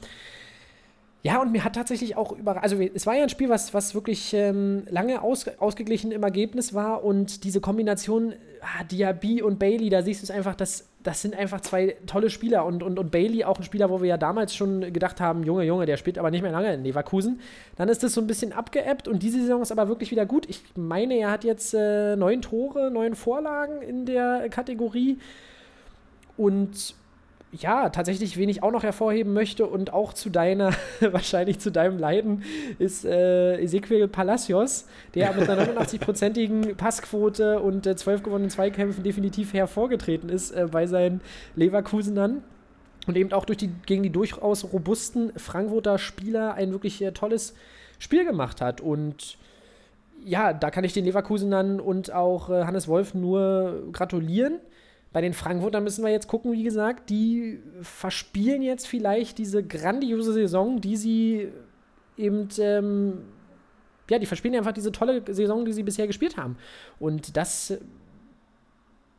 Ja, 1.23 1.39
und 1.39 1.51
mir 1.51 1.63
hat 1.63 1.75
tatsächlich 1.75 2.17
auch 2.17 2.31
über, 2.31 2.63
also 2.63 2.79
es 2.79 3.05
war 3.05 3.15
ja 3.15 3.23
ein 3.23 3.29
Spiel, 3.29 3.47
was, 3.47 3.75
was 3.75 3.93
wirklich 3.93 4.33
ähm, 4.33 4.83
lange 4.89 5.21
aus, 5.21 5.47
ausgeglichen 5.59 6.11
im 6.11 6.23
Ergebnis 6.23 6.73
war 6.73 7.03
und 7.03 7.43
diese 7.43 7.61
Kombination 7.61 8.33
ah, 8.61 8.83
Diaby 8.85 9.43
und 9.43 9.59
Bailey, 9.59 9.89
da 9.89 10.01
siehst 10.01 10.21
du 10.21 10.25
es 10.25 10.31
einfach, 10.31 10.55
das, 10.55 10.89
das 11.03 11.21
sind 11.21 11.35
einfach 11.35 11.61
zwei 11.61 11.95
tolle 12.07 12.31
Spieler 12.31 12.65
und, 12.65 12.81
und, 12.81 12.97
und 12.97 13.11
Bailey 13.11 13.43
auch 13.43 13.59
ein 13.59 13.63
Spieler, 13.63 13.91
wo 13.91 14.01
wir 14.01 14.09
ja 14.09 14.17
damals 14.17 14.55
schon 14.55 14.91
gedacht 14.91 15.21
haben, 15.21 15.43
Junge, 15.43 15.63
Junge, 15.63 15.85
der 15.85 15.97
spielt 15.97 16.17
aber 16.17 16.31
nicht 16.31 16.41
mehr 16.41 16.51
lange 16.51 16.73
in 16.73 16.83
Leverkusen. 16.83 17.39
Dann 17.75 17.87
ist 17.87 18.01
das 18.01 18.13
so 18.13 18.21
ein 18.21 18.27
bisschen 18.27 18.51
abgeebbt 18.51 19.07
und 19.07 19.21
diese 19.21 19.41
Saison 19.41 19.61
ist 19.61 19.71
aber 19.71 19.87
wirklich 19.87 20.09
wieder 20.09 20.25
gut. 20.25 20.49
Ich 20.49 20.63
meine, 20.75 21.13
er 21.19 21.29
hat 21.29 21.43
jetzt 21.43 21.75
äh, 21.75 22.15
neun 22.15 22.41
Tore, 22.41 22.89
neun 22.89 23.13
Vorlagen 23.13 23.83
in 23.83 24.07
der 24.07 24.49
Kategorie 24.49 25.19
und 26.35 26.95
ja, 27.51 27.89
tatsächlich, 27.89 28.37
wen 28.37 28.47
ich 28.47 28.63
auch 28.63 28.71
noch 28.71 28.83
hervorheben 28.83 29.33
möchte 29.33 29.65
und 29.65 29.91
auch 29.91 30.13
zu 30.13 30.29
deiner, 30.29 30.71
wahrscheinlich 31.01 31.59
zu 31.59 31.71
deinem 31.71 31.97
Leiden, 31.97 32.43
ist 32.79 33.03
äh, 33.03 33.59
Ezequiel 33.61 34.07
Palacios, 34.07 34.85
der 35.15 35.33
mit 35.33 35.49
einer 35.49 35.65
89-prozentigen 35.75 36.75
Passquote 36.75 37.59
und 37.59 37.85
äh, 37.85 37.95
12 37.95 38.23
gewonnenen 38.23 38.49
Zweikämpfen 38.49 39.03
definitiv 39.03 39.53
hervorgetreten 39.53 40.29
ist 40.29 40.51
äh, 40.51 40.67
bei 40.71 40.87
seinen 40.87 41.21
Leverkusenern. 41.55 42.43
Und 43.07 43.17
eben 43.17 43.33
auch 43.33 43.45
durch 43.45 43.57
die, 43.57 43.71
gegen 43.87 44.03
die 44.03 44.11
durchaus 44.11 44.71
robusten 44.71 45.33
Frankfurter 45.35 45.97
Spieler 45.97 46.53
ein 46.53 46.71
wirklich 46.71 47.01
äh, 47.01 47.11
tolles 47.11 47.55
Spiel 47.97 48.25
gemacht 48.25 48.61
hat. 48.61 48.79
Und 48.79 49.37
ja, 50.23 50.53
da 50.53 50.69
kann 50.69 50.83
ich 50.83 50.93
den 50.93 51.05
Leverkusenern 51.05 51.79
und 51.79 52.13
auch 52.13 52.49
äh, 52.49 52.63
Hannes 52.63 52.87
Wolf 52.87 53.13
nur 53.15 53.89
gratulieren 53.91 54.59
bei 55.13 55.21
den 55.21 55.33
Frankfurtern 55.33 55.83
müssen 55.83 56.03
wir 56.03 56.11
jetzt 56.11 56.27
gucken, 56.27 56.53
wie 56.53 56.63
gesagt, 56.63 57.09
die 57.09 57.59
verspielen 57.81 58.61
jetzt 58.61 58.87
vielleicht 58.87 59.37
diese 59.37 59.61
grandiose 59.61 60.31
Saison, 60.31 60.79
die 60.79 60.95
sie 60.95 61.49
eben, 62.17 62.47
ähm, 62.59 63.17
ja, 64.09 64.19
die 64.19 64.25
verspielen 64.25 64.55
einfach 64.55 64.71
diese 64.71 64.91
tolle 64.91 65.21
Saison, 65.33 65.65
die 65.65 65.73
sie 65.73 65.83
bisher 65.83 66.07
gespielt 66.07 66.37
haben. 66.37 66.57
Und 66.97 67.35
das, 67.35 67.77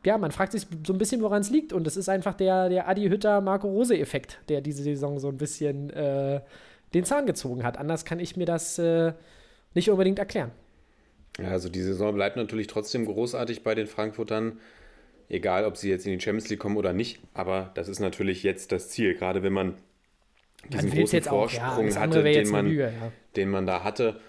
ja, 0.03 0.17
man 0.17 0.31
fragt 0.31 0.53
sich 0.53 0.65
so 0.85 0.93
ein 0.93 0.97
bisschen, 0.97 1.21
woran 1.21 1.41
es 1.41 1.51
liegt. 1.51 1.73
Und 1.73 1.85
das 1.85 1.95
ist 1.95 2.09
einfach 2.09 2.33
der, 2.33 2.69
der 2.69 2.87
Adi 2.87 3.07
Hütter-Marco 3.07 3.67
Rose-Effekt, 3.67 4.39
der 4.49 4.61
diese 4.61 4.81
Saison 4.81 5.19
so 5.19 5.27
ein 5.27 5.37
bisschen 5.37 5.91
äh, 5.91 6.41
den 6.95 7.05
Zahn 7.05 7.27
gezogen 7.27 7.63
hat. 7.63 7.77
Anders 7.77 8.03
kann 8.03 8.19
ich 8.19 8.35
mir 8.35 8.45
das 8.45 8.79
äh, 8.79 9.13
nicht 9.75 9.91
unbedingt 9.91 10.17
erklären. 10.17 10.51
Ja, 11.39 11.49
also 11.49 11.69
die 11.69 11.81
Saison 11.81 12.13
bleibt 12.13 12.35
natürlich 12.35 12.67
trotzdem 12.67 13.05
großartig 13.05 13.63
bei 13.63 13.75
den 13.75 13.87
Frankfurtern 13.87 14.59
egal 15.29 15.65
ob 15.65 15.77
sie 15.77 15.89
jetzt 15.89 16.05
in 16.05 16.17
die 16.17 16.23
Champions 16.23 16.49
League 16.49 16.59
kommen 16.59 16.77
oder 16.77 16.93
nicht. 16.93 17.19
Aber 17.33 17.71
das 17.75 17.87
ist 17.87 17.99
natürlich 17.99 18.43
jetzt 18.43 18.71
das 18.71 18.89
Ziel, 18.89 19.15
gerade 19.15 19.43
wenn 19.43 19.53
man 19.53 19.75
diesen 20.69 20.89
man 20.89 20.97
großen 20.99 21.21
Vorsprung 21.23 21.89
auch, 21.89 21.95
ja, 21.95 21.99
hatte, 21.99 22.23
den 22.23 22.49
man, 22.49 22.67
Lüge, 22.67 22.83
ja. 22.83 23.11
den 23.35 23.49
man 23.49 23.65
da 23.65 23.83
hatte. 23.83 24.19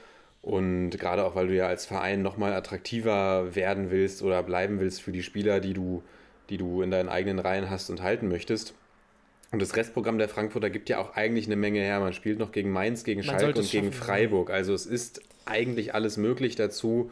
Und 0.42 0.90
gerade 0.90 1.24
auch, 1.24 1.34
weil 1.34 1.46
du 1.46 1.54
ja 1.54 1.66
als 1.66 1.86
Verein 1.86 2.20
nochmal 2.20 2.52
attraktiver 2.52 3.54
werden 3.54 3.90
willst 3.90 4.22
oder 4.22 4.42
bleiben 4.42 4.78
willst 4.78 5.00
für 5.00 5.12
die 5.12 5.22
Spieler, 5.22 5.60
die 5.60 5.72
du, 5.72 6.02
die 6.50 6.58
du 6.58 6.82
in 6.82 6.90
deinen 6.90 7.08
eigenen 7.08 7.38
Reihen 7.38 7.70
hast 7.70 7.88
und 7.88 8.02
halten 8.02 8.28
möchtest. 8.28 8.74
Und 9.52 9.62
das 9.62 9.76
Restprogramm 9.76 10.18
der 10.18 10.28
Frankfurter 10.28 10.68
gibt 10.68 10.88
ja 10.88 10.98
auch 10.98 11.14
eigentlich 11.14 11.46
eine 11.46 11.56
Menge 11.56 11.80
her. 11.80 12.00
Man 12.00 12.12
spielt 12.12 12.38
noch 12.38 12.52
gegen 12.52 12.70
Mainz, 12.72 13.04
gegen 13.04 13.22
Schalke 13.22 13.58
und 13.58 13.70
gegen 13.70 13.92
Freiburg. 13.92 14.50
Also 14.50 14.74
es 14.74 14.84
ist 14.84 15.22
eigentlich 15.46 15.94
alles 15.94 16.16
möglich 16.16 16.56
dazu 16.56 17.10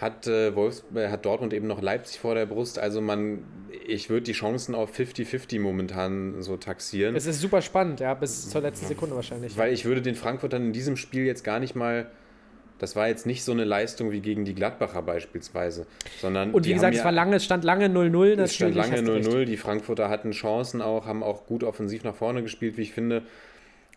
hat, 0.00 0.26
äh, 0.26 0.54
Wolfs 0.54 0.84
äh, 0.94 1.08
hat 1.08 1.24
Dortmund 1.24 1.52
eben 1.52 1.66
noch 1.66 1.82
Leipzig 1.82 2.20
vor 2.20 2.34
der 2.34 2.46
Brust. 2.46 2.78
Also 2.78 3.00
man, 3.00 3.44
ich 3.86 4.08
würde 4.08 4.22
die 4.22 4.32
Chancen 4.32 4.74
auf 4.74 4.96
50-50 4.98 5.60
momentan 5.60 6.42
so 6.42 6.56
taxieren. 6.56 7.14
Es 7.16 7.26
ist 7.26 7.40
super 7.40 7.60
spannend, 7.60 8.00
ja, 8.00 8.14
bis 8.14 8.48
zur 8.48 8.62
letzten 8.62 8.86
Sekunde 8.86 9.14
wahrscheinlich. 9.14 9.56
Weil 9.56 9.72
ich 9.72 9.84
würde 9.84 10.02
den 10.02 10.14
Frankfurtern 10.14 10.66
in 10.66 10.72
diesem 10.72 10.96
Spiel 10.96 11.24
jetzt 11.24 11.44
gar 11.44 11.60
nicht 11.60 11.74
mal 11.74 12.10
das 12.78 12.96
war 12.96 13.08
jetzt 13.08 13.26
nicht 13.26 13.44
so 13.44 13.52
eine 13.52 13.64
Leistung 13.64 14.10
wie 14.10 14.20
gegen 14.20 14.46
die 14.46 14.54
Gladbacher 14.54 15.02
beispielsweise, 15.02 15.86
sondern 16.18 16.52
und 16.52 16.66
wie 16.66 16.72
gesagt, 16.72 16.96
es 16.96 17.04
war 17.04 17.12
lange, 17.12 17.36
es 17.36 17.44
stand 17.44 17.62
lange 17.62 17.88
0-0. 17.88 18.40
Es 18.40 18.54
stand 18.54 18.74
lange 18.74 19.00
0-0. 19.00 19.44
Die 19.44 19.58
Frankfurter 19.58 20.08
hatten 20.08 20.30
Chancen 20.30 20.80
auch, 20.80 21.04
haben 21.04 21.22
auch 21.22 21.44
gut 21.44 21.62
offensiv 21.62 22.04
nach 22.04 22.14
vorne 22.14 22.42
gespielt, 22.42 22.78
wie 22.78 22.82
ich 22.82 22.92
finde. 22.92 23.22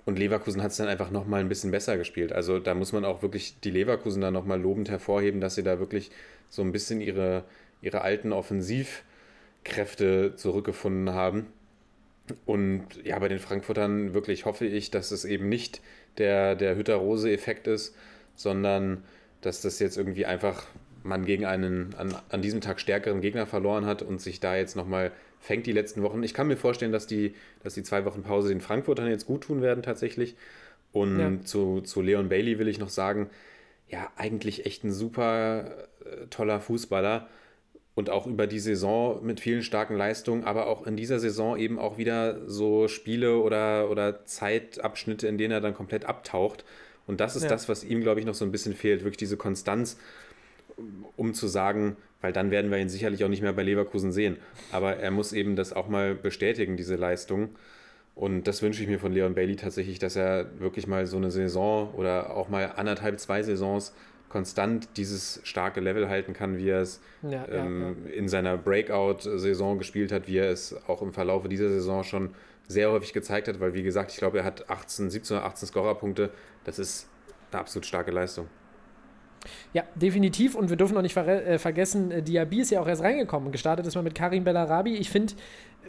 Und 0.05 0.19
Leverkusen 0.19 0.61
hat 0.61 0.71
es 0.71 0.77
dann 0.77 0.87
einfach 0.87 1.11
nochmal 1.11 1.39
ein 1.39 1.49
bisschen 1.49 1.71
besser 1.71 1.97
gespielt. 1.97 2.33
Also 2.33 2.59
da 2.59 2.73
muss 2.73 2.91
man 2.91 3.05
auch 3.05 3.21
wirklich 3.21 3.59
die 3.61 3.71
Leverkusen 3.71 4.21
dann 4.21 4.33
nochmal 4.33 4.61
lobend 4.61 4.89
hervorheben, 4.89 5.39
dass 5.39 5.55
sie 5.55 5.63
da 5.63 5.79
wirklich 5.79 6.11
so 6.49 6.61
ein 6.61 6.73
bisschen 6.73 6.99
ihre, 6.99 7.45
ihre 7.81 8.01
alten 8.01 8.33
Offensivkräfte 8.33 10.35
zurückgefunden 10.35 11.13
haben. 11.13 11.47
Und 12.45 12.85
ja, 13.03 13.19
bei 13.19 13.27
den 13.27 13.39
Frankfurtern 13.39 14.13
wirklich 14.13 14.45
hoffe 14.45 14.65
ich, 14.65 14.91
dass 14.91 15.11
es 15.11 15.25
eben 15.25 15.49
nicht 15.49 15.81
der, 16.17 16.55
der 16.55 16.75
Hütter-Rose-Effekt 16.75 17.67
ist, 17.67 17.95
sondern 18.35 19.03
dass 19.41 19.61
das 19.61 19.79
jetzt 19.79 19.97
irgendwie 19.97 20.25
einfach 20.25 20.65
man 21.03 21.25
gegen 21.25 21.45
einen 21.45 21.93
an, 21.95 22.15
an 22.29 22.41
diesem 22.41 22.61
Tag 22.61 22.79
stärkeren 22.79 23.21
Gegner 23.21 23.45
verloren 23.45 23.85
hat 23.85 24.01
und 24.01 24.21
sich 24.21 24.39
da 24.39 24.55
jetzt 24.55 24.75
nochmal 24.75 25.11
fängt 25.43 25.65
die 25.65 25.73
letzten 25.73 26.01
Wochen. 26.03 26.23
Ich 26.23 26.33
kann 26.33 26.47
mir 26.47 26.55
vorstellen, 26.55 26.93
dass 26.93 27.05
die, 27.05 27.35
dass 27.63 27.73
die 27.73 27.83
zwei 27.83 28.05
Wochen 28.05 28.23
Pause 28.23 28.47
den 28.47 28.61
Frankfurtern 28.61 29.09
jetzt 29.09 29.25
gut 29.25 29.41
tun 29.41 29.61
werden 29.61 29.83
tatsächlich. 29.83 30.35
Und 30.93 31.19
ja. 31.19 31.31
zu, 31.43 31.81
zu 31.81 32.01
Leon 32.01 32.29
Bailey 32.29 32.59
will 32.59 32.69
ich 32.69 32.79
noch 32.79 32.89
sagen, 32.89 33.29
ja, 33.89 34.09
eigentlich 34.15 34.65
echt 34.65 34.85
ein 34.85 34.91
super 34.93 35.65
äh, 36.05 36.27
toller 36.29 36.61
Fußballer 36.61 37.27
und 37.93 38.09
auch 38.09 38.25
über 38.25 38.47
die 38.47 38.59
Saison 38.59 39.23
mit 39.23 39.41
vielen 39.41 39.63
starken 39.63 39.97
Leistungen, 39.97 40.45
aber 40.45 40.67
auch 40.67 40.87
in 40.87 40.95
dieser 40.95 41.19
Saison 41.19 41.57
eben 41.57 41.77
auch 41.77 41.97
wieder 41.97 42.47
so 42.49 42.87
Spiele 42.87 43.37
oder, 43.39 43.89
oder 43.89 44.25
Zeitabschnitte, 44.25 45.27
in 45.27 45.37
denen 45.37 45.51
er 45.51 45.61
dann 45.61 45.75
komplett 45.75 46.05
abtaucht. 46.05 46.63
Und 47.05 47.19
das 47.19 47.35
ist 47.35 47.43
ja. 47.43 47.49
das, 47.49 47.67
was 47.67 47.83
ihm, 47.83 47.99
glaube 47.99 48.21
ich, 48.21 48.25
noch 48.25 48.33
so 48.33 48.45
ein 48.45 48.51
bisschen 48.51 48.75
fehlt. 48.75 49.01
Wirklich 49.03 49.17
diese 49.17 49.35
Konstanz, 49.35 49.97
um 51.17 51.33
zu 51.33 51.47
sagen, 51.47 51.97
weil 52.23 52.31
dann 52.31 52.51
werden 52.51 52.71
wir 52.71 52.77
ihn 52.77 52.87
sicherlich 52.87 53.25
auch 53.25 53.29
nicht 53.29 53.41
mehr 53.41 53.51
bei 53.51 53.63
Leverkusen 53.63 54.13
sehen. 54.13 54.37
Aber 54.71 54.95
er 54.95 55.11
muss 55.11 55.33
eben 55.33 55.57
das 55.57 55.73
auch 55.73 55.89
mal 55.89 56.15
bestätigen, 56.15 56.77
diese 56.77 56.95
Leistung. 56.95 57.49
Und 58.15 58.47
das 58.47 58.61
wünsche 58.61 58.81
ich 58.81 58.87
mir 58.87 58.97
von 58.97 59.11
Leon 59.11 59.35
Bailey 59.35 59.57
tatsächlich, 59.57 59.99
dass 59.99 60.15
er 60.15 60.47
wirklich 60.57 60.87
mal 60.87 61.05
so 61.05 61.17
eine 61.17 61.31
Saison 61.31 61.93
oder 61.95 62.33
auch 62.37 62.47
mal 62.47 62.71
anderthalb, 62.77 63.19
zwei 63.19 63.43
Saisons 63.43 63.93
konstant 64.29 64.87
dieses 64.95 65.41
starke 65.43 65.81
Level 65.81 66.07
halten 66.07 66.31
kann, 66.31 66.57
wie 66.57 66.69
er 66.69 66.81
es 66.81 67.01
ja, 67.23 67.45
ähm, 67.51 67.97
ja, 68.05 68.09
ja. 68.09 68.15
in 68.15 68.29
seiner 68.29 68.55
Breakout-Saison 68.57 69.77
gespielt 69.77 70.13
hat, 70.13 70.25
wie 70.29 70.37
er 70.37 70.49
es 70.49 70.75
auch 70.87 71.01
im 71.01 71.11
Verlauf 71.11 71.45
dieser 71.49 71.69
Saison 71.69 72.05
schon 72.05 72.29
sehr 72.69 72.89
häufig 72.89 73.11
gezeigt 73.11 73.49
hat, 73.49 73.59
weil 73.59 73.73
wie 73.73 73.83
gesagt, 73.83 74.13
ich 74.13 74.17
glaube, 74.17 74.37
er 74.37 74.45
hat 74.45 74.69
18, 74.69 75.09
17 75.09 75.37
oder 75.37 75.45
18 75.45 75.67
Scorerpunkte. 75.67 76.29
Das 76.63 76.79
ist 76.79 77.09
eine 77.51 77.59
absolut 77.59 77.85
starke 77.85 78.11
Leistung. 78.11 78.47
Ja, 79.73 79.83
definitiv. 79.95 80.55
Und 80.55 80.69
wir 80.69 80.77
dürfen 80.77 80.97
auch 80.97 81.01
nicht 81.01 81.13
ver 81.13 81.27
äh, 81.27 81.59
vergessen, 81.59 82.11
äh, 82.11 82.21
Diaby 82.21 82.61
ist 82.61 82.71
ja 82.71 82.81
auch 82.81 82.87
erst 82.87 83.03
reingekommen. 83.03 83.51
Gestartet 83.51 83.85
ist 83.87 83.95
mal 83.95 84.01
mit 84.01 84.15
Karim 84.15 84.43
Bellarabi. 84.43 84.95
Ich 84.95 85.09
finde, 85.09 85.33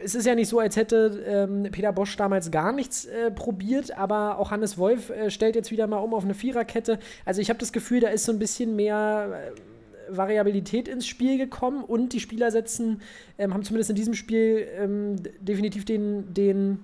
es 0.03 0.15
ist 0.15 0.27
ja 0.27 0.35
nicht 0.35 0.49
so, 0.49 0.59
als 0.59 0.77
hätte 0.77 1.25
ähm, 1.27 1.71
Peter 1.71 1.93
Bosch 1.93 2.17
damals 2.17 2.51
gar 2.51 2.73
nichts 2.73 3.05
äh, 3.05 3.31
probiert, 3.31 3.97
aber 3.97 4.39
auch 4.39 4.51
Hannes 4.51 4.79
Wolf 4.79 5.11
äh, 5.11 5.31
stellt 5.31 5.55
jetzt 5.55 5.71
wieder 5.71 5.87
mal 5.87 5.99
um 5.99 6.15
auf 6.15 6.25
eine 6.25 6.35
Viererkette. 6.35 6.99
Also 7.25 7.41
ich 7.41 7.49
habe 7.49 7.59
das 7.59 7.73
Gefühl, 7.73 8.01
da 8.01 8.09
ist 8.09 8.25
so 8.25 8.33
ein 8.33 8.39
bisschen 8.39 8.77
mehr 8.77 9.53
äh, 9.55 10.17
Variabilität 10.17 10.89
ins 10.89 11.07
Spiel 11.07 11.39
gekommen 11.39 11.85
und 11.85 12.13
die 12.13 12.21
Spieler 12.21 12.53
ähm, 12.55 13.55
haben 13.55 13.63
zumindest 13.63 13.91
in 13.91 13.97
diesem 13.97 14.15
Spiel 14.15 14.67
ähm, 14.79 15.17
definitiv 15.41 15.85
den, 15.85 16.35
den 16.35 16.79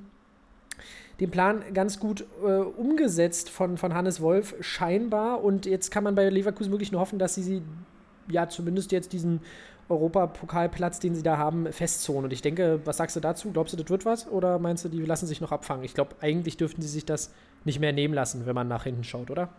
den 1.21 1.31
Plan 1.31 1.63
ganz 1.75 2.01
gut 2.01 2.25
äh, 2.43 2.47
umgesetzt 2.47 3.51
von, 3.51 3.77
von 3.77 3.95
Hannes 3.95 4.21
Wolf, 4.21 4.55
scheinbar. 4.61 5.45
Und 5.45 5.67
jetzt 5.67 5.91
kann 5.91 6.03
man 6.03 6.15
bei 6.15 6.29
Leverkusen 6.29 6.73
wirklich 6.73 6.93
nur 6.93 7.01
hoffen, 7.01 7.19
dass 7.19 7.35
sie, 7.35 7.43
sie 7.43 7.63
ja 8.29 8.49
zumindest 8.49 8.91
jetzt 8.91 9.13
diesen 9.13 9.41
Europapokalplatz, 9.91 10.99
den 11.01 11.15
sie 11.15 11.23
da 11.23 11.37
haben, 11.37 11.71
festzonen. 11.73 12.25
Und 12.25 12.33
ich 12.33 12.41
denke, 12.41 12.81
was 12.85 12.97
sagst 12.97 13.17
du 13.17 13.21
dazu? 13.21 13.51
Glaubst 13.53 13.75
du, 13.75 13.77
das 13.77 13.91
wird 13.91 14.07
was? 14.07 14.29
Oder 14.29 14.59
meinst 14.59 14.85
du, 14.85 14.89
die 14.89 15.05
lassen 15.05 15.27
sich 15.27 15.41
noch 15.41 15.53
abfangen? 15.53 15.85
Ich 15.85 15.95
glaube, 15.95 16.17
eigentlich 16.21 16.57
dürften 16.57 16.81
sie 16.81 16.89
sich 16.89 17.05
das 17.05 17.33
nicht 17.65 17.81
mehr 17.81 17.93
nehmen 17.93 18.15
lassen, 18.15 18.47
wenn 18.47 18.55
man 18.55 18.69
nach 18.69 18.85
hinten 18.85 19.05
schaut, 19.05 19.31
oder? 19.31 19.51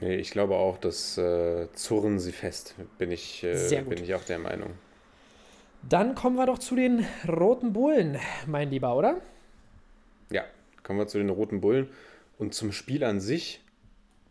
Nee, 0.00 0.16
ich 0.16 0.32
glaube 0.32 0.56
auch, 0.56 0.78
das 0.78 1.16
äh, 1.18 1.68
zurren 1.74 2.18
sie 2.18 2.32
fest, 2.32 2.74
bin 2.98 3.12
ich, 3.12 3.44
äh, 3.44 3.82
bin 3.82 4.02
ich 4.02 4.14
auch 4.14 4.24
der 4.24 4.40
Meinung. 4.40 4.70
Dann 5.88 6.16
kommen 6.16 6.34
wir 6.34 6.46
doch 6.46 6.58
zu 6.58 6.74
den 6.74 7.06
Roten 7.28 7.72
Bullen, 7.72 8.18
mein 8.46 8.70
Lieber, 8.70 8.96
oder? 8.96 9.18
Ja, 10.30 10.42
kommen 10.84 10.98
wir 10.98 11.08
zu 11.08 11.18
den 11.18 11.30
Roten 11.30 11.60
Bullen. 11.60 11.88
Und 12.38 12.54
zum 12.54 12.70
Spiel 12.70 13.02
an 13.02 13.20
sich 13.20 13.60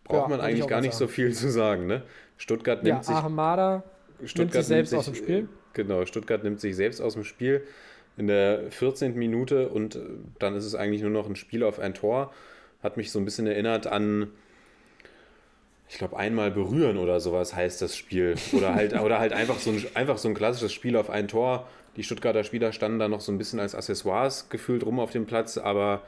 braucht 0.05 0.29
ja, 0.29 0.37
man 0.37 0.41
eigentlich 0.41 0.67
gar 0.67 0.81
nicht 0.81 0.93
sagen. 0.93 1.09
so 1.09 1.13
viel 1.13 1.33
zu 1.33 1.49
sagen. 1.49 1.87
Ne? 1.87 2.03
Stuttgart 2.37 2.83
nimmt 2.83 2.97
ja, 2.97 3.03
sich. 3.03 3.15
Ahmada 3.15 3.83
Stuttgart 4.23 4.53
nimmt 4.53 4.53
sich 4.53 4.65
selbst 4.65 4.69
nimmt 4.69 4.87
sich, 4.87 4.97
aus 4.99 5.05
dem 5.05 5.15
Spiel. 5.15 5.49
Genau, 5.73 6.05
Stuttgart 6.05 6.43
nimmt 6.43 6.59
sich 6.61 6.75
selbst 6.75 7.01
aus 7.01 7.13
dem 7.13 7.23
Spiel 7.23 7.63
in 8.15 8.27
der 8.27 8.71
14. 8.71 9.15
Minute 9.15 9.69
und 9.69 9.95
äh, 9.95 10.01
dann 10.39 10.55
ist 10.55 10.65
es 10.65 10.75
eigentlich 10.75 11.01
nur 11.01 11.11
noch 11.11 11.27
ein 11.27 11.35
Spiel 11.35 11.63
auf 11.63 11.79
ein 11.79 11.93
Tor. 11.93 12.31
Hat 12.81 12.97
mich 12.97 13.11
so 13.11 13.19
ein 13.19 13.25
bisschen 13.25 13.47
erinnert 13.47 13.87
an, 13.87 14.29
ich 15.89 15.97
glaube, 15.97 16.17
einmal 16.17 16.51
berühren 16.51 16.97
oder 16.97 17.19
sowas 17.19 17.55
heißt 17.55 17.81
das 17.81 17.95
Spiel. 17.95 18.35
Oder 18.51 18.75
halt, 18.75 18.93
oder 19.01 19.19
halt 19.19 19.33
einfach, 19.33 19.59
so 19.59 19.71
ein, 19.71 19.83
einfach 19.95 20.17
so 20.17 20.27
ein 20.27 20.35
klassisches 20.35 20.73
Spiel 20.73 20.95
auf 20.95 21.09
ein 21.09 21.27
Tor. 21.27 21.67
Die 21.95 22.03
Stuttgarter 22.03 22.43
Spieler 22.43 22.71
standen 22.71 22.99
da 22.99 23.07
noch 23.07 23.21
so 23.21 23.31
ein 23.31 23.37
bisschen 23.37 23.59
als 23.59 23.75
Accessoires 23.75 24.49
gefühlt 24.49 24.85
rum 24.85 24.99
auf 24.99 25.11
dem 25.11 25.25
Platz, 25.25 25.57
aber 25.57 26.01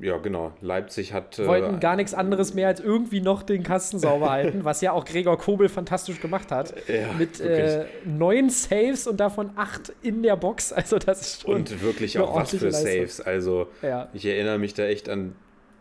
ja, 0.00 0.18
genau. 0.18 0.52
Leipzig 0.60 1.12
hat. 1.12 1.38
äh, 1.38 1.46
Wollten 1.46 1.80
gar 1.80 1.96
nichts 1.96 2.12
anderes 2.12 2.54
mehr 2.54 2.68
als 2.68 2.80
irgendwie 2.80 3.20
noch 3.20 3.42
den 3.42 3.62
Kasten 3.62 3.98
sauber 3.98 4.30
halten, 4.30 4.64
was 4.64 4.80
ja 4.80 4.92
auch 4.92 5.04
Gregor 5.04 5.38
Kobel 5.38 5.68
fantastisch 5.68 6.20
gemacht 6.20 6.50
hat. 6.50 6.74
Ja, 6.88 7.12
mit 7.16 7.40
äh, 7.40 7.86
neun 8.04 8.50
Saves 8.50 9.06
und 9.06 9.18
davon 9.20 9.50
acht 9.56 9.92
in 10.02 10.22
der 10.22 10.36
Box. 10.36 10.72
Also 10.72 10.98
das 10.98 11.20
ist 11.20 11.42
schon. 11.42 11.54
Und 11.54 11.82
wirklich 11.82 12.18
auch 12.18 12.34
was 12.34 12.50
für 12.50 12.66
Leistung. 12.68 12.86
Saves. 12.90 13.20
Also 13.20 13.68
Ja. 13.82 14.08
ich 14.12 14.26
erinnere 14.26 14.58
mich 14.58 14.74
da 14.74 14.84
echt 14.84 15.08
an 15.08 15.34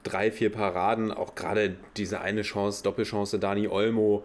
drei, 0.03 0.31
vier 0.31 0.51
Paraden. 0.51 1.11
Auch 1.11 1.35
gerade 1.35 1.75
diese 1.97 2.21
eine 2.21 2.43
Chance, 2.43 2.83
Doppelchance, 2.83 3.37
Dani 3.39 3.67
Olmo. 3.67 4.23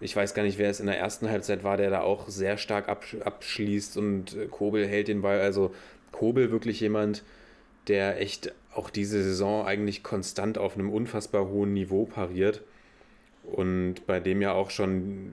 Ich 0.00 0.14
weiß 0.14 0.34
gar 0.34 0.42
nicht, 0.42 0.58
wer 0.58 0.70
es 0.70 0.78
in 0.80 0.86
der 0.86 0.98
ersten 0.98 1.28
Halbzeit 1.30 1.64
war, 1.64 1.76
der 1.76 1.90
da 1.90 2.00
auch 2.02 2.28
sehr 2.28 2.56
stark 2.58 2.88
absch 2.88 3.16
abschließt 3.24 3.96
und 3.96 4.34
äh, 4.36 4.46
Kobel 4.46 4.86
hält 4.86 5.08
den 5.08 5.22
Ball. 5.22 5.40
Also 5.40 5.74
Kobel 6.12 6.50
wirklich 6.50 6.80
jemand, 6.80 7.24
der 7.88 8.20
echt 8.20 8.52
auch 8.74 8.90
diese 8.90 9.22
Saison 9.22 9.64
eigentlich 9.66 10.02
konstant 10.02 10.58
auf 10.58 10.74
einem 10.74 10.90
unfassbar 10.90 11.48
hohen 11.48 11.72
Niveau 11.72 12.04
pariert. 12.04 12.62
Und 13.44 14.06
bei 14.06 14.20
dem 14.20 14.42
ja 14.42 14.52
auch 14.52 14.70
schon 14.70 15.32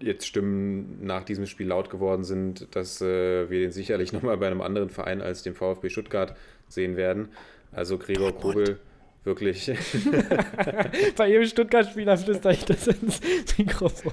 jetzt 0.00 0.26
Stimmen 0.26 0.98
nach 1.04 1.24
diesem 1.24 1.46
Spiel 1.46 1.68
laut 1.68 1.90
geworden 1.90 2.24
sind, 2.24 2.74
dass 2.74 3.00
äh, 3.00 3.48
wir 3.50 3.60
den 3.60 3.70
sicherlich 3.72 4.12
nochmal 4.14 4.36
bei 4.38 4.46
einem 4.46 4.60
anderen 4.60 4.90
Verein 4.90 5.20
als 5.20 5.42
dem 5.42 5.54
VfB 5.54 5.90
Stuttgart 5.90 6.36
sehen 6.68 6.96
werden. 6.96 7.28
Also 7.72 7.98
Gregor 7.98 8.32
Kobel 8.32 8.78
wirklich, 9.24 9.70
Bei 11.16 11.28
jedem 11.28 11.46
Stuttgart-Spieler 11.46 12.18
flüstere 12.18 12.52
ich 12.52 12.64
das 12.64 12.86
ins 12.86 13.20
Mikrofon. 13.56 14.12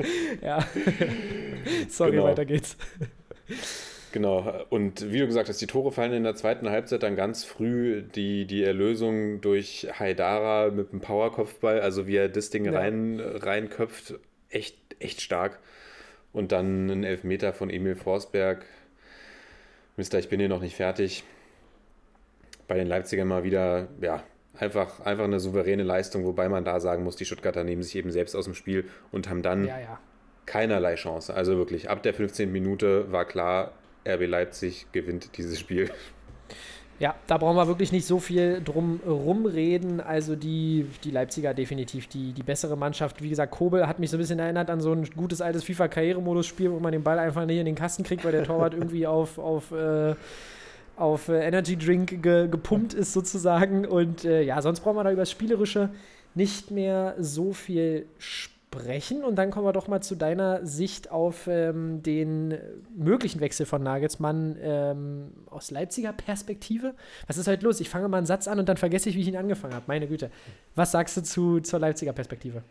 ja. 0.42 0.64
Sorry, 1.88 2.12
Genau. 2.12 2.24
weiter 2.24 2.44
geht's. 2.44 2.76
Genau. 4.12 4.64
Und 4.70 5.10
wie 5.12 5.18
du 5.18 5.26
gesagt 5.26 5.48
hast, 5.48 5.60
die 5.60 5.66
Tore 5.66 5.92
fallen 5.92 6.12
in 6.12 6.24
der 6.24 6.34
zweiten 6.34 6.68
Halbzeit 6.70 7.02
dann 7.02 7.16
ganz 7.16 7.44
früh. 7.44 8.02
Die, 8.02 8.46
die 8.46 8.62
Erlösung 8.62 9.40
durch 9.40 9.88
Haidara 9.98 10.70
mit 10.70 10.92
dem 10.92 11.00
Powerkopfball, 11.00 11.80
also 11.80 12.06
wie 12.06 12.16
er 12.16 12.28
das 12.28 12.50
Ding 12.50 12.64
Ja. 12.66 12.72
rein, 12.72 13.20
reinköpft, 13.20 14.14
echt, 14.50 14.76
echt 14.98 15.20
stark. 15.20 15.58
Und 16.32 16.52
dann 16.52 16.88
ein 16.90 17.04
Elfmeter 17.04 17.52
von 17.52 17.70
Emil 17.70 17.94
Forsberg. 17.96 18.64
Mister, 19.96 20.18
ich 20.18 20.28
bin 20.28 20.40
hier 20.40 20.48
noch 20.48 20.62
nicht 20.62 20.76
fertig. 20.76 21.24
Bei 22.68 22.76
den 22.76 22.86
Leipzigern 22.86 23.28
mal 23.28 23.44
wieder, 23.44 23.88
ja, 24.00 24.22
einfach, 24.58 25.00
einfach 25.00 25.24
eine 25.24 25.40
souveräne 25.40 25.82
Leistung, 25.82 26.24
wobei 26.24 26.48
man 26.48 26.64
da 26.64 26.80
sagen 26.80 27.04
muss, 27.04 27.16
die 27.16 27.24
Stuttgarter 27.24 27.64
nehmen 27.64 27.82
sich 27.82 27.96
eben 27.96 28.10
selbst 28.10 28.34
aus 28.34 28.44
dem 28.46 28.54
Spiel 28.54 28.88
und 29.10 29.28
haben 29.28 29.42
dann 29.42 29.66
Ja, 29.66 29.78
ja. 29.78 29.98
keinerlei 30.46 30.94
Chance. 30.94 31.34
Also 31.34 31.56
wirklich, 31.58 31.90
ab 31.90 32.02
der 32.02 32.14
15. 32.14 32.50
Minute 32.50 33.12
war 33.12 33.26
klar, 33.26 33.72
RB 34.06 34.26
Leipzig 34.26 34.86
gewinnt 34.92 35.36
dieses 35.36 35.58
Spiel. 35.58 35.90
Ja, 36.98 37.16
da 37.26 37.36
brauchen 37.36 37.56
wir 37.56 37.66
wirklich 37.66 37.90
nicht 37.90 38.06
so 38.06 38.20
viel 38.20 38.62
drum 38.64 39.00
rumreden. 39.04 40.00
Also 40.00 40.36
die, 40.36 40.86
die 41.02 41.10
Leipziger 41.10 41.52
definitiv 41.52 42.06
die, 42.06 42.32
die 42.32 42.44
bessere 42.44 42.76
Mannschaft. 42.76 43.22
Wie 43.22 43.28
gesagt, 43.28 43.50
Kobel 43.50 43.88
hat 43.88 43.98
mich 43.98 44.10
so 44.10 44.16
ein 44.16 44.20
bisschen 44.20 44.38
erinnert 44.38 44.70
an 44.70 44.80
so 44.80 44.92
ein 44.92 45.04
gutes 45.16 45.40
altes 45.40 45.64
FIFA-Karrieremodus-Spiel, 45.64 46.70
wo 46.70 46.78
man 46.78 46.92
den 46.92 47.02
Ball 47.02 47.18
einfach 47.18 47.44
nicht 47.44 47.58
in 47.58 47.66
den 47.66 47.74
Kasten 47.74 48.04
kriegt, 48.04 48.24
weil 48.24 48.30
der 48.30 48.44
Torwart 48.44 48.74
irgendwie 48.74 49.06
auf, 49.06 49.38
auf, 49.38 49.72
äh, 49.72 50.14
auf 50.96 51.28
äh, 51.28 51.44
Energy 51.44 51.76
Drink 51.76 52.22
ge, 52.22 52.46
gepumpt 52.46 52.94
ist 52.94 53.12
sozusagen. 53.12 53.84
Und 53.84 54.24
äh, 54.24 54.42
ja, 54.42 54.62
sonst 54.62 54.80
brauchen 54.80 54.96
wir 54.96 55.02
da 55.02 55.10
über 55.10 55.22
das 55.22 55.30
Spielerische 55.32 55.90
nicht 56.36 56.70
mehr 56.70 57.16
so 57.18 57.52
viel 57.52 58.06
sprechen. 58.18 58.51
Und 59.22 59.36
dann 59.36 59.50
kommen 59.50 59.66
wir 59.66 59.72
doch 59.72 59.86
mal 59.86 60.00
zu 60.00 60.14
deiner 60.14 60.64
Sicht 60.66 61.10
auf 61.10 61.46
ähm, 61.46 62.02
den 62.02 62.58
möglichen 62.96 63.40
Wechsel 63.40 63.66
von 63.66 63.82
Nagelsmann 63.82 64.56
ähm, 64.60 65.32
aus 65.50 65.70
Leipziger 65.70 66.12
Perspektive. 66.12 66.94
Was 67.26 67.36
ist 67.36 67.46
heute 67.46 67.64
los? 67.64 67.80
Ich 67.80 67.88
fange 67.88 68.08
mal 68.08 68.18
einen 68.18 68.26
Satz 68.26 68.48
an 68.48 68.58
und 68.58 68.68
dann 68.68 68.76
vergesse 68.76 69.08
ich, 69.08 69.16
wie 69.16 69.20
ich 69.20 69.28
ihn 69.28 69.36
angefangen 69.36 69.74
habe. 69.74 69.84
Meine 69.86 70.08
Güte. 70.08 70.30
Was 70.74 70.92
sagst 70.92 71.16
du 71.16 71.22
zu, 71.22 71.60
zur 71.60 71.78
Leipziger 71.78 72.12
Perspektive? 72.12 72.62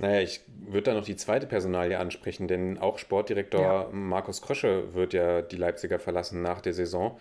Naja, 0.00 0.20
ich 0.20 0.40
würde 0.66 0.90
da 0.90 0.94
noch 0.94 1.04
die 1.04 1.16
zweite 1.16 1.46
Personalie 1.46 1.98
ansprechen, 1.98 2.48
denn 2.48 2.78
auch 2.78 2.98
Sportdirektor 2.98 3.60
Ja. 3.60 3.88
Markus 3.92 4.42
Krösche 4.42 4.92
wird 4.92 5.14
ja 5.14 5.40
die 5.40 5.56
Leipziger 5.56 5.98
verlassen 5.98 6.42
nach 6.42 6.60
der 6.60 6.74
Saison. 6.74 7.18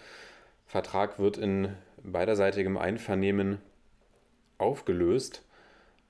Vertrag 0.66 1.20
wird 1.20 1.38
in 1.38 1.70
beiderseitigem 2.04 2.78
Einvernehmen 2.78 3.60
aufgelöst. 4.58 5.45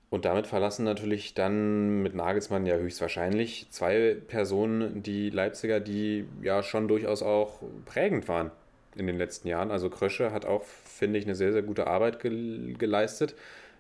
Und 0.10 0.26
damit 0.26 0.48
verlassen 0.48 0.86
natürlich 0.86 1.34
dann 1.34 2.04
mit 2.04 2.16
Nagelsmann 2.16 2.66
ja 2.66 2.76
höchstwahrscheinlich 2.76 3.68
zwei 3.72 4.16
Personen, 4.28 5.04
die 5.04 5.30
Leipziger, 5.30 5.80
die 5.80 6.26
ja 6.42 6.64
schon 6.64 6.88
durchaus 6.88 7.24
auch 7.24 7.60
prägend 7.86 8.28
waren 8.28 8.52
in 8.96 9.08
den 9.08 9.18
letzten 9.18 9.48
Jahren. 9.48 9.72
Also 9.72 9.90
Krösche 9.90 10.32
hat 10.32 10.46
auch, 10.46 10.64
finde 10.64 11.20
ich, 11.20 11.26
eine 11.26 11.36
sehr, 11.36 11.52
sehr 11.52 11.64
gute 11.64 11.88
Arbeit 11.88 12.20
gel 12.22 12.76
geleistet. 12.78 13.36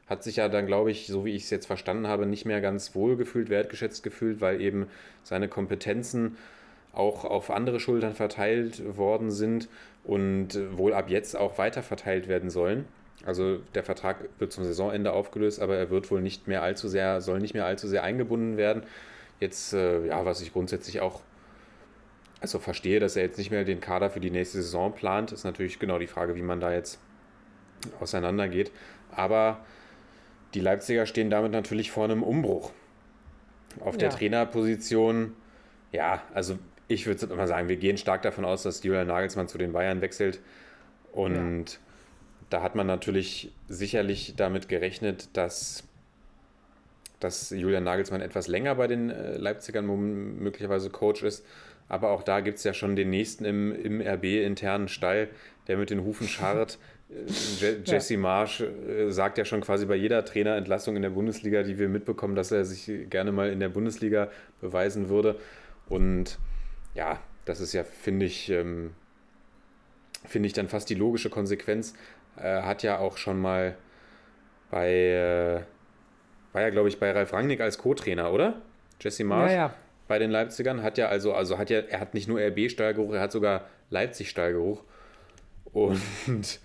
Hat 0.07 0.23
sich 0.23 0.35
ja 0.35 0.49
dann, 0.49 0.67
glaube 0.67 0.91
ich, 0.91 1.07
so 1.07 1.25
wie 1.25 1.31
ich 1.35 1.43
es 1.43 1.49
jetzt 1.49 1.67
verstanden 1.67 2.07
habe, 2.07 2.25
nicht 2.25 2.45
mehr 2.45 2.61
ganz 2.61 2.95
wohl 2.95 3.15
gefühlt, 3.15 3.49
wertgeschätzt 3.49 4.03
gefühlt, 4.03 4.41
weil 4.41 4.61
eben 4.61 4.87
seine 5.23 5.47
Kompetenzen 5.47 6.37
auch 6.93 7.25
auf 7.25 7.49
andere 7.49 7.79
Schultern 7.79 8.13
verteilt 8.13 8.97
worden 8.97 9.31
sind 9.31 9.67
und 10.03 10.59
wohl 10.77 10.93
ab 10.93 11.09
jetzt 11.09 11.35
auch 11.35 11.57
weiter 11.57 11.83
verteilt 11.83 12.27
werden 12.27 12.49
sollen. 12.49 12.85
Also 13.25 13.57
der 13.73 13.83
Vertrag 13.83 14.17
wird 14.39 14.51
zum 14.53 14.63
Saisonende 14.63 15.11
aufgelöst, 15.11 15.59
aber 15.59 15.75
er 15.75 15.89
wird 15.89 16.11
wohl 16.11 16.21
nicht 16.21 16.47
mehr 16.47 16.61
allzu 16.61 16.87
sehr, 16.87 17.21
soll 17.21 17.39
nicht 17.39 17.53
mehr 17.53 17.65
allzu 17.65 17.87
sehr 17.87 18.03
eingebunden 18.03 18.57
werden. 18.57 18.83
Jetzt, 19.39 19.73
äh, 19.73 20.05
ja, 20.05 20.25
was 20.25 20.41
ich 20.41 20.53
grundsätzlich 20.53 21.01
auch 21.01 21.21
also 22.41 22.59
verstehe, 22.59 22.99
dass 22.99 23.15
er 23.15 23.23
jetzt 23.23 23.37
nicht 23.37 23.49
mehr 23.49 23.63
den 23.63 23.81
Kader 23.81 24.09
für 24.09 24.19
die 24.19 24.29
nächste 24.29 24.61
Saison 24.61 24.93
plant, 24.93 25.31
ist 25.31 25.43
natürlich 25.43 25.79
genau 25.79 25.97
die 25.97 26.07
Frage, 26.07 26.35
wie 26.35 26.43
man 26.43 26.59
da 26.59 26.71
jetzt 26.71 26.99
auseinandergeht. 27.99 28.71
Aber 29.11 29.65
die 30.53 30.59
Leipziger 30.59 31.05
stehen 31.05 31.29
damit 31.29 31.51
natürlich 31.51 31.91
vor 31.91 32.03
einem 32.03 32.21
Umbruch. 32.21 32.71
Auf 33.79 33.97
der 33.97 34.09
Ja. 34.09 34.15
Trainerposition, 34.15 35.33
ja, 35.91 36.21
also 36.33 36.59
ich 36.87 37.07
würde 37.07 37.27
mal 37.35 37.47
sagen, 37.47 37.67
wir 37.67 37.77
gehen 37.77 37.97
stark 37.97 38.21
davon 38.21 38.45
aus, 38.45 38.63
dass 38.63 38.83
Julian 38.83 39.07
Nagelsmann 39.07 39.47
zu 39.47 39.57
den 39.57 39.73
Bayern 39.73 40.01
wechselt. 40.01 40.39
Und 41.11 41.79
da 42.49 42.61
hat 42.61 42.75
man 42.75 42.87
natürlich 42.87 43.51
sicherlich 43.67 44.35
damit 44.35 44.69
gerechnet, 44.69 45.29
dass, 45.33 45.83
dass 47.19 47.49
Julian 47.49 47.83
Nagelsmann 47.83 48.21
etwas 48.21 48.47
länger 48.47 48.75
bei 48.75 48.87
den 48.87 49.09
äh, 49.09 49.37
Leipzigern 49.37 49.85
möglicherweise 49.85 50.89
Coach 50.89 51.23
ist. 51.23 51.45
Aber 51.87 52.09
auch 52.09 52.23
da 52.23 52.39
gibt 52.39 52.57
es 52.57 52.63
ja 52.63 52.73
schon 52.73 52.95
den 52.95 53.09
nächsten 53.09 53.45
im, 53.45 53.71
im 53.71 54.01
RB-internen 54.01 54.87
Stall, 54.87 55.29
der 55.67 55.77
mit 55.77 55.89
den 55.89 56.03
Hufen 56.03 56.27
scharrt. 56.27 56.77
Äh, 57.07 57.31
Je 57.59 57.77
Jesse 57.85 58.17
Marsch 58.17 58.61
äh, 58.61 59.11
sagt 59.11 59.37
ja 59.37 59.45
schon 59.45 59.61
quasi 59.61 59.85
bei 59.85 59.95
jeder 59.95 60.25
Trainerentlassung 60.25 60.95
in 60.95 61.03
der 61.03 61.11
Bundesliga, 61.11 61.61
die 61.61 61.77
wir 61.77 61.87
mitbekommen, 61.87 62.35
dass 62.35 62.51
er 62.51 62.65
sich 62.65 63.09
gerne 63.11 63.31
mal 63.31 63.51
in 63.51 63.59
der 63.59 63.69
Bundesliga 63.69 64.31
beweisen 64.59 65.07
würde. 65.07 65.39
Und 65.87 66.39
ja, 66.95 67.19
das 67.45 67.59
ist 67.59 67.73
ja, 67.73 67.83
finde 67.83 68.25
ich, 68.25 68.49
ähm, 68.49 68.95
finde 70.25 70.47
ich 70.47 70.53
dann 70.53 70.67
fast 70.67 70.89
die 70.89 70.95
logische 70.95 71.29
Konsequenz. 71.29 71.93
Äh, 72.37 72.61
hat 72.61 72.83
ja 72.83 72.99
auch 72.99 73.17
schon 73.17 73.39
mal 73.39 73.75
bei, 74.71 74.91
äh, 74.91 75.61
war 76.53 76.61
ja 76.61 76.69
glaube 76.69 76.89
ich 76.89 76.99
bei 76.99 77.11
Ralf 77.11 77.33
Rangnick 77.33 77.61
als 77.61 77.77
Co-Trainer, 77.77 78.31
oder? 78.31 78.61
Jesse 78.99 79.23
Marsch 79.23 79.51
Ja, 79.51 79.57
ja. 79.57 79.73
bei 80.07 80.19
den 80.19 80.31
Leipzigern 80.31 80.83
hat 80.83 80.97
ja 80.97 81.07
also, 81.07 81.33
also 81.33 81.57
hat 81.57 81.69
ja, 81.69 81.79
er 81.79 81.99
hat 81.99 82.13
nicht 82.13 82.27
nur 82.27 82.39
RB-Stallgeruch, 82.39 83.13
er 83.13 83.21
hat 83.21 83.31
sogar 83.31 83.67
Leipzig-Stallgeruch. 83.89 84.83
Und 85.71 85.99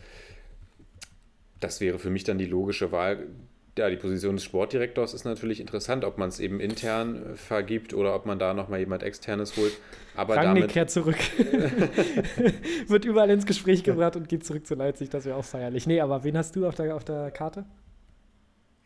das 1.61 1.81
wäre 1.81 1.99
für 1.99 2.11
mich 2.11 2.25
dann 2.25 2.39
die 2.39 2.47
logische 2.47 2.93
Wahl. 2.93 3.27
Ja, 3.79 3.89
die 3.89 3.97
Position 3.97 4.37
des 4.37 4.45
Sportdirektors 4.45 5.14
ist 5.14 5.25
natürlich 5.25 5.61
interessant, 5.61 6.05
ob 6.05 6.18
man 6.18 6.29
es 6.29 6.39
eben 6.41 6.61
intern 6.61 7.35
äh, 7.35 7.37
vergibt 7.37 7.95
oder 7.95 8.14
ob 8.14 8.27
man 8.27 8.39
da 8.39 8.53
nochmal 8.53 8.81
jemand 8.81 9.03
externes 9.03 9.57
holt. 9.57 9.73
Aber 10.16 10.37
Rangnick 10.37 10.62
damit, 10.62 10.73
kehrt 10.73 10.91
zurück. 10.91 11.16
Wird 12.89 13.05
überall 13.05 13.31
ins 13.31 13.47
Gespräch 13.47 13.85
gebracht 13.85 14.16
und 14.16 14.29
geht 14.29 14.45
zurück 14.45 14.66
zu 14.66 14.75
Leipzig. 14.75 15.09
Das 15.09 15.25
wäre 15.25 15.37
auch 15.37 15.45
feierlich. 15.45 15.87
Nee, 15.87 16.01
aber 16.01 16.25
wen 16.25 16.37
hast 16.37 16.57
du 16.57 16.66
auf 16.66 16.75
der, 16.75 16.95
auf 16.95 17.05
der 17.05 17.31
Karte? 17.31 17.64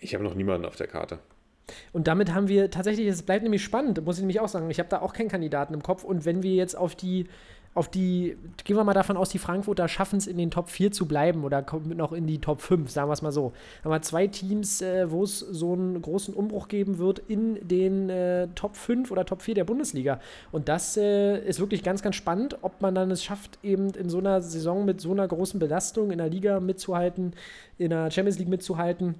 ich 0.05 0.14
habe 0.14 0.22
noch 0.22 0.35
niemanden 0.35 0.66
auf 0.66 0.76
der 0.76 0.87
Karte. 0.87 1.18
Und 1.93 2.09
damit 2.09 2.35
haben 2.35 2.49
wir 2.49 2.70
tatsächlich, 2.70 3.07
es 3.07 3.22
bleibt 3.22 3.43
nämlich 3.43 3.64
spannend, 3.64 4.05
muss 4.05 4.16
ich 4.16 4.22
nämlich 4.22 4.41
auch 4.41 4.49
sagen. 4.49 4.68
Ich 4.68 4.78
habe 4.78 4.91
da 4.91 5.01
auch 5.01 5.14
keinen 5.14 5.30
Kandidaten 5.30 5.72
im 5.72 5.82
Kopf. 5.82 6.05
Und 6.05 6.26
wenn 6.26 6.43
wir 6.43 6.55
jetzt 6.55 6.76
auf 6.76 6.95
die, 6.95 7.26
auf 7.75 7.89
die, 7.89 8.37
gehen 8.62 8.77
wir 8.77 8.85
mal 8.85 8.95
davon 8.95 9.16
aus, 9.16 9.31
die 9.31 9.39
Frankfurter 9.39 9.89
schaffen 9.89 10.16
es 10.18 10.29
in 10.29 10.39
den 10.39 10.53
Top 10.53 10.68
4 10.68 10.93
zu 10.93 11.07
bleiben 11.07 11.43
oder 11.43 11.61
kommen 11.61 11.97
noch 11.97 12.12
in 12.12 12.27
die 12.27 12.39
Top 12.39 12.61
5, 12.61 12.89
sagen 12.89 13.09
wir 13.09 13.14
es 13.14 13.22
mal 13.22 13.33
so. 13.33 13.53
Haben 13.83 13.91
wir 13.91 14.03
zwei 14.03 14.29
Teams, 14.29 14.81
äh, 14.81 15.11
wo 15.11 15.25
es 15.25 15.41
so 15.41 15.72
einen 15.72 16.01
großen 16.01 16.35
Umbruch 16.35 16.68
geben 16.68 16.99
wird 16.99 17.18
in 17.18 17.66
den 17.66 18.09
äh, 18.11 18.47
Top 18.55 18.77
5 18.77 19.11
oder 19.11 19.27
Top 19.27 19.43
4 19.43 19.57
der 19.57 19.64
Bundesliga. 19.64 20.20
Und 20.53 20.68
das 20.68 20.97
äh, 20.97 21.39
ist 21.39 21.59
wirklich 21.59 21.83
ganz, 21.83 22.01
ganz 22.01 22.14
spannend, 22.14 22.59
ob 22.62 22.81
man 22.81 22.95
dann 22.95 23.11
es 23.11 23.25
schafft, 23.25 23.59
eben 23.64 23.91
in 23.91 24.09
so 24.09 24.18
einer 24.18 24.41
Saison 24.41 24.85
mit 24.85 25.01
so 25.01 25.11
einer 25.11 25.27
großen 25.27 25.59
Belastung 25.59 26.12
in 26.12 26.18
der 26.18 26.29
Liga 26.29 26.61
mitzuhalten, 26.61 27.35
in 27.77 27.91
der 27.91 28.11
Champions 28.12 28.39
League 28.39 28.49
mitzuhalten. 28.49 29.16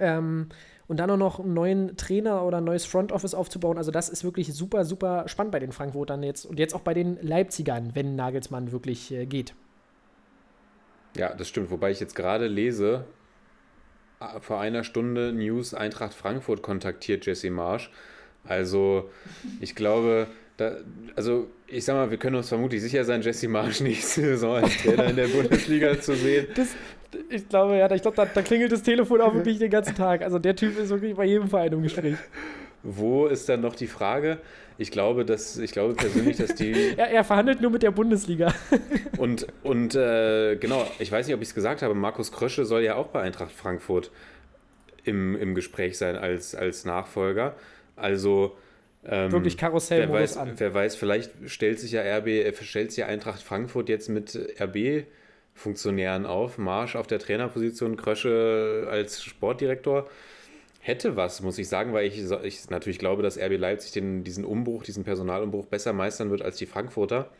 Ähm, 0.00 0.48
und 0.86 0.98
dann 0.98 1.10
auch 1.10 1.16
noch 1.16 1.40
einen 1.40 1.54
neuen 1.54 1.96
Trainer 1.96 2.44
oder 2.44 2.58
ein 2.58 2.64
neues 2.64 2.84
Front 2.84 3.12
Office 3.12 3.34
aufzubauen. 3.34 3.78
Also 3.78 3.90
das 3.90 4.08
ist 4.08 4.24
wirklich 4.24 4.52
super, 4.52 4.84
super 4.84 5.28
spannend 5.28 5.52
bei 5.52 5.60
den 5.60 5.72
Frankfurtern 5.72 6.22
jetzt 6.22 6.44
und 6.44 6.58
jetzt 6.58 6.74
auch 6.74 6.80
bei 6.80 6.94
den 6.94 7.18
Leipzigern, 7.22 7.90
wenn 7.94 8.16
Nagelsmann 8.16 8.72
wirklich 8.72 9.12
äh, 9.12 9.26
geht. 9.26 9.54
Ja, 11.16 11.34
das 11.34 11.48
stimmt. 11.48 11.70
Wobei 11.70 11.90
ich 11.90 12.00
jetzt 12.00 12.16
gerade 12.16 12.48
lese, 12.48 13.04
vor 14.40 14.60
einer 14.60 14.84
Stunde 14.84 15.32
News 15.32 15.74
Eintracht 15.74 16.14
Frankfurt 16.14 16.62
kontaktiert 16.62 17.26
Jesse 17.26 17.50
Marsch. 17.50 17.90
Also, 18.44 19.10
ich 19.60 19.74
glaube, 19.74 20.26
da, 20.56 20.76
also 21.16 21.48
ich 21.66 21.84
sag 21.84 21.94
mal, 21.94 22.10
wir 22.10 22.18
können 22.18 22.36
uns 22.36 22.48
vermutlich 22.48 22.82
sicher 22.82 23.04
sein, 23.04 23.22
Jesse 23.22 23.48
Marsch 23.48 23.80
nächste 23.80 24.20
Saison 24.20 24.56
als 24.56 24.76
Trainer 24.78 25.06
in 25.06 25.16
der 25.16 25.28
Bundesliga 25.28 26.00
zu 26.00 26.14
sehen. 26.14 26.46
Das, 26.54 26.68
ich 27.30 27.48
glaube, 27.48 27.76
ja, 27.76 27.90
ich 27.90 28.02
glaube, 28.02 28.16
da, 28.16 28.26
da 28.26 28.42
klingelt 28.42 28.72
das 28.72 28.82
Telefon 28.82 29.20
auch 29.20 29.34
wirklich 29.34 29.58
den 29.58 29.70
ganzen 29.70 29.94
Tag. 29.94 30.22
Also 30.22 30.38
der 30.38 30.56
Typ 30.56 30.78
ist 30.78 30.90
wirklich 30.90 31.14
bei 31.14 31.24
jedem 31.24 31.48
Verein 31.48 31.72
im 31.72 31.82
Gespräch. 31.82 32.16
Wo 32.82 33.26
ist 33.26 33.48
dann 33.48 33.62
noch 33.62 33.74
die 33.74 33.86
Frage? 33.86 34.38
Ich 34.76 34.90
glaube, 34.90 35.24
dass, 35.24 35.56
ich 35.56 35.72
glaube 35.72 35.94
persönlich, 35.94 36.36
dass 36.36 36.54
die. 36.54 36.74
er, 36.96 37.10
er 37.10 37.24
verhandelt 37.24 37.60
nur 37.60 37.70
mit 37.70 37.82
der 37.82 37.92
Bundesliga. 37.92 38.52
und 39.18 39.46
und 39.62 39.94
äh, 39.94 40.56
genau, 40.56 40.86
ich 40.98 41.10
weiß 41.10 41.26
nicht, 41.26 41.34
ob 41.34 41.42
ich 41.42 41.48
es 41.48 41.54
gesagt 41.54 41.82
habe, 41.82 41.94
Markus 41.94 42.32
Krösche 42.32 42.64
soll 42.64 42.82
ja 42.82 42.96
auch 42.96 43.06
bei 43.06 43.20
Eintracht 43.22 43.52
Frankfurt 43.52 44.10
im, 45.04 45.36
im 45.36 45.54
Gespräch 45.54 45.96
sein 45.96 46.16
als, 46.16 46.54
als 46.54 46.84
Nachfolger. 46.84 47.54
Also. 47.96 48.56
Ähm, 49.06 49.32
Wirklich 49.32 49.58
Karussell 49.58 50.08
wer 50.08 50.12
weiß, 50.12 50.38
an. 50.38 50.52
wer 50.56 50.72
weiß, 50.72 50.96
vielleicht 50.96 51.30
stellt 51.46 51.78
sich 51.78 51.92
ja 51.92 52.00
RB, 52.00 52.26
äh, 52.28 52.52
stellt 52.62 52.90
sich 52.90 52.98
ja 52.98 53.06
Eintracht 53.06 53.42
Frankfurt 53.42 53.90
jetzt 53.90 54.08
mit 54.08 54.34
RB-Funktionären 55.54 56.26
auf. 56.26 56.58
Marsch 56.58 56.96
auf 56.96 57.06
der 57.06 57.18
Trainerposition, 57.18 57.96
Krösche 57.96 58.86
als 58.90 59.22
Sportdirektor 59.22 60.08
hätte 60.80 61.16
was, 61.16 61.40
muss 61.40 61.56
ich 61.56 61.68
sagen, 61.68 61.94
weil 61.94 62.06
ich, 62.06 62.18
ich 62.42 62.70
natürlich 62.70 62.98
glaube, 62.98 63.22
dass 63.22 63.38
RB 63.38 63.58
Leipzig 63.58 63.92
den, 63.92 64.22
diesen 64.22 64.44
Umbruch, 64.44 64.82
diesen 64.82 65.02
Personalumbruch 65.02 65.64
besser 65.64 65.94
meistern 65.94 66.30
wird 66.30 66.42
als 66.42 66.58
die 66.58 66.66
Frankfurter. 66.66 67.30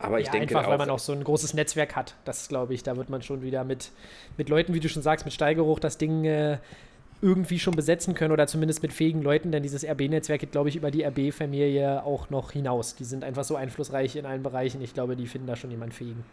Aber 0.00 0.18
ich 0.18 0.26
ja, 0.26 0.32
denke 0.32 0.58
einfach, 0.58 0.68
weil 0.68 0.78
man 0.78 0.90
auch 0.90 0.98
so 0.98 1.12
ein 1.12 1.22
großes 1.22 1.54
Netzwerk 1.54 1.94
hat. 1.94 2.16
Das 2.24 2.48
glaube 2.48 2.74
ich, 2.74 2.82
da 2.82 2.96
wird 2.96 3.08
man 3.08 3.22
schon 3.22 3.42
wieder 3.42 3.62
mit, 3.62 3.92
mit 4.36 4.48
Leuten, 4.48 4.74
wie 4.74 4.80
du 4.80 4.88
schon 4.88 5.02
sagst, 5.02 5.24
mit 5.24 5.32
Steigeruch 5.32 5.78
das 5.78 5.96
Ding 5.96 6.24
äh, 6.24 6.58
irgendwie 7.20 7.60
schon 7.60 7.76
besetzen 7.76 8.14
können 8.14 8.32
oder 8.32 8.48
zumindest 8.48 8.82
mit 8.82 8.92
fähigen 8.92 9.22
Leuten, 9.22 9.52
denn 9.52 9.62
dieses 9.62 9.84
RB-Netzwerk 9.84 10.40
geht, 10.40 10.50
glaube 10.50 10.70
ich, 10.70 10.74
über 10.74 10.90
die 10.90 11.04
RB-Familie 11.04 12.04
auch 12.04 12.30
noch 12.30 12.50
hinaus. 12.50 12.96
Die 12.96 13.04
sind 13.04 13.22
einfach 13.22 13.44
so 13.44 13.54
einflussreich 13.54 14.16
in 14.16 14.26
allen 14.26 14.42
Bereichen. 14.42 14.82
Ich 14.82 14.92
glaube, 14.92 15.14
die 15.14 15.28
finden 15.28 15.46
da 15.46 15.54
schon 15.54 15.70
jemanden 15.70 15.94
fähigen. 15.94 16.24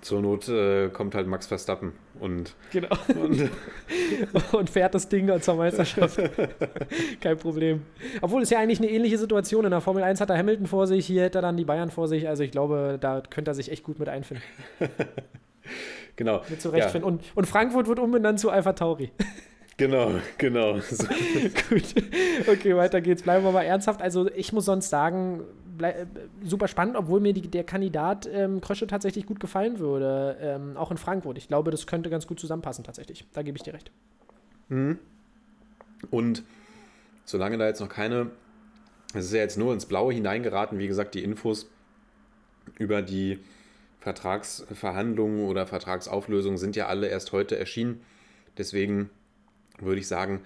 Zur 0.00 0.22
Not 0.22 0.48
äh, 0.48 0.88
kommt 0.88 1.14
halt 1.14 1.26
Max 1.26 1.46
Verstappen 1.46 1.92
und, 2.20 2.54
genau. 2.72 2.88
und, 3.22 3.50
und 4.52 4.70
fährt 4.70 4.94
das 4.94 5.08
Ding 5.08 5.30
zur 5.42 5.56
Meisterschaft. 5.56 6.18
Kein 7.20 7.36
Problem. 7.36 7.82
Obwohl 8.22 8.42
es 8.42 8.50
ja 8.50 8.58
eigentlich 8.58 8.78
eine 8.78 8.88
ähnliche 8.88 9.18
Situation. 9.18 9.64
In 9.64 9.70
der 9.70 9.80
Formel 9.82 10.02
1 10.02 10.20
hat 10.20 10.30
er 10.30 10.38
Hamilton 10.38 10.66
vor 10.66 10.86
sich, 10.86 11.06
hier 11.06 11.22
hätte 11.22 11.38
er 11.38 11.42
dann 11.42 11.56
die 11.56 11.64
Bayern 11.64 11.90
vor 11.90 12.08
sich. 12.08 12.28
Also 12.28 12.42
ich 12.42 12.50
glaube, 12.50 12.98
da 13.00 13.22
könnte 13.28 13.50
er 13.50 13.54
sich 13.54 13.70
echt 13.70 13.84
gut 13.84 13.98
mit 13.98 14.08
einfinden. 14.08 14.42
genau. 16.16 16.42
Mit 16.48 16.62
zurechtfinden. 16.62 17.02
Ja. 17.02 17.06
Und, 17.06 17.24
und 17.34 17.46
Frankfurt 17.46 17.86
wird 17.86 17.98
umbenannt 17.98 18.40
zu 18.40 18.50
Alpha 18.50 18.72
Tauri. 18.72 19.10
Genau, 19.76 20.12
genau. 20.36 20.74
Gut. 20.74 21.94
Okay, 22.46 22.76
weiter 22.76 23.00
geht's. 23.00 23.22
Bleiben 23.22 23.44
wir 23.44 23.52
mal 23.52 23.62
ernsthaft. 23.62 24.02
Also 24.02 24.30
ich 24.30 24.52
muss 24.52 24.66
sonst 24.66 24.90
sagen, 24.90 25.42
super 26.42 26.68
spannend, 26.68 26.96
obwohl 26.96 27.20
mir 27.20 27.32
die, 27.32 27.42
der 27.42 27.64
Kandidat 27.64 28.28
ähm, 28.32 28.60
Krösche 28.60 28.86
tatsächlich 28.86 29.26
gut 29.26 29.40
gefallen 29.40 29.78
würde, 29.78 30.36
ähm, 30.40 30.76
auch 30.76 30.90
in 30.90 30.96
Frankfurt. 30.96 31.38
Ich 31.38 31.48
glaube, 31.48 31.70
das 31.70 31.86
könnte 31.86 32.10
ganz 32.10 32.26
gut 32.26 32.40
zusammenpassen 32.40 32.84
tatsächlich. 32.84 33.26
Da 33.32 33.42
gebe 33.42 33.56
ich 33.56 33.62
dir 33.62 33.74
recht. 33.74 33.90
Mhm. 34.68 34.98
Und 36.10 36.44
solange 37.24 37.58
da 37.58 37.66
jetzt 37.66 37.80
noch 37.80 37.88
keine, 37.88 38.30
es 39.14 39.26
ist 39.26 39.32
ja 39.32 39.40
jetzt 39.40 39.58
nur 39.58 39.72
ins 39.72 39.86
Blaue 39.86 40.12
hineingeraten, 40.12 40.78
wie 40.78 40.88
gesagt, 40.88 41.14
die 41.14 41.22
Infos 41.22 41.68
über 42.78 43.02
die 43.02 43.38
Vertragsverhandlungen 44.00 45.46
oder 45.46 45.66
Vertragsauflösungen 45.66 46.58
sind 46.58 46.76
ja 46.76 46.86
alle 46.86 47.08
erst 47.08 47.32
heute 47.32 47.58
erschienen. 47.58 48.00
Deswegen 48.56 49.10
würde 49.78 50.00
ich 50.00 50.08
sagen, 50.08 50.40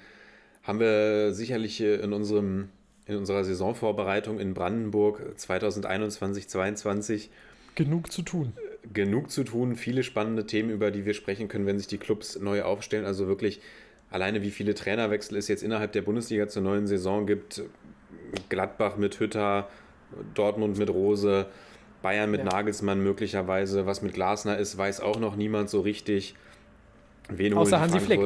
haben 0.63 0.81
wir 0.81 1.33
sicherlich 1.33 1.81
in 1.81 2.13
unserem 2.13 2.71
in 3.07 3.17
unserer 3.17 3.45
Saisonvorbereitung 3.45 4.39
in 4.39 4.55
Brandenburg 4.55 5.21
2021-22 5.37 7.29
genug 7.75 8.11
zu 8.11 8.23
tun. 8.23 8.53
Genug 8.93 9.31
zu 9.31 9.45
tun, 9.45 9.77
viele 9.77 10.03
spannende 10.03 10.47
Themen, 10.47 10.71
über 10.71 10.91
die 10.91 11.05
wir 11.05 11.15
sprechen 11.15 11.49
können, 11.49 11.67
wenn 11.67 11.79
sich 11.79 11.89
die 11.89 11.99
Clubs 11.99 12.39
neu 12.39 12.63
aufstellen. 12.63 13.05
Also 13.05 13.27
wirklich 13.27 13.61
alleine, 14.11 14.43
wie 14.43 14.51
viele 14.51 14.75
Trainerwechsel 14.75 15.37
es 15.37 15.49
jetzt 15.49 15.63
innerhalb 15.63 15.93
der 15.93 16.03
Bundesliga 16.03 16.49
zur 16.49 16.63
neuen 16.63 16.87
Saison 16.87 17.27
gibt. 17.27 17.63
Gladbach 18.49 18.97
mit 18.97 19.19
Hütter, 19.21 19.69
Dortmund 20.35 20.79
mit 20.79 20.91
Rose, 20.91 21.47
Bayern 22.03 22.31
mit 22.31 22.41
ja. 22.41 22.47
Nagelsmann 22.47 23.03
möglicherweise. 23.03 23.87
Was 23.87 24.03
mit 24.03 24.15
Glasner 24.15 24.59
ist, 24.59 24.77
weiß 24.77 25.01
auch 25.01 25.19
noch 25.19 25.37
niemand 25.37 25.71
so 25.71 25.81
richtig. 25.81 26.35
Wen 27.29 27.55
außer 27.55 27.81
Hansi 27.81 28.01
Flick. 28.01 28.21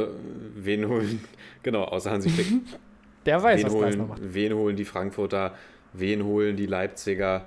Wen 0.56 0.88
holen, 0.88 1.24
genau, 1.62 1.84
außer 1.84 2.10
Hansi 2.10 2.30
Flick. 2.30 2.48
Der 3.26 3.42
weiß, 3.42 3.60
wen 3.60 3.66
was 3.66 3.72
holen, 3.72 3.82
Glasner 3.82 4.06
macht. 4.06 4.20
Wen 4.22 4.54
holen 4.54 4.76
die 4.76 4.84
Frankfurter? 4.84 5.54
Wen 5.92 6.24
holen 6.24 6.56
die 6.56 6.66
Leipziger? 6.66 7.46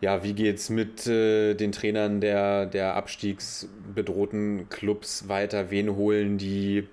Ja, 0.00 0.24
wie 0.24 0.32
geht 0.32 0.56
es 0.56 0.68
mit 0.68 1.06
äh, 1.06 1.54
den 1.54 1.70
Trainern 1.70 2.20
der, 2.20 2.66
der 2.66 2.96
abstiegsbedrohten 2.96 4.68
Clubs 4.68 5.28
weiter? 5.28 5.70
Wen 5.70 5.94
holen 5.94 6.38
die 6.38 6.88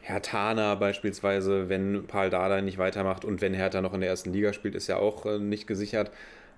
Hertana 0.00 0.74
beispielsweise, 0.74 1.68
wenn 1.68 2.06
Paul 2.06 2.30
Dada 2.30 2.62
nicht 2.62 2.78
weitermacht 2.78 3.26
und 3.26 3.42
wenn 3.42 3.52
Hertha 3.52 3.82
noch 3.82 3.92
in 3.92 4.00
der 4.00 4.08
ersten 4.08 4.32
Liga 4.32 4.54
spielt, 4.54 4.74
ist 4.74 4.86
ja 4.86 4.96
auch 4.96 5.26
äh, 5.26 5.38
nicht 5.38 5.66
gesichert. 5.66 6.10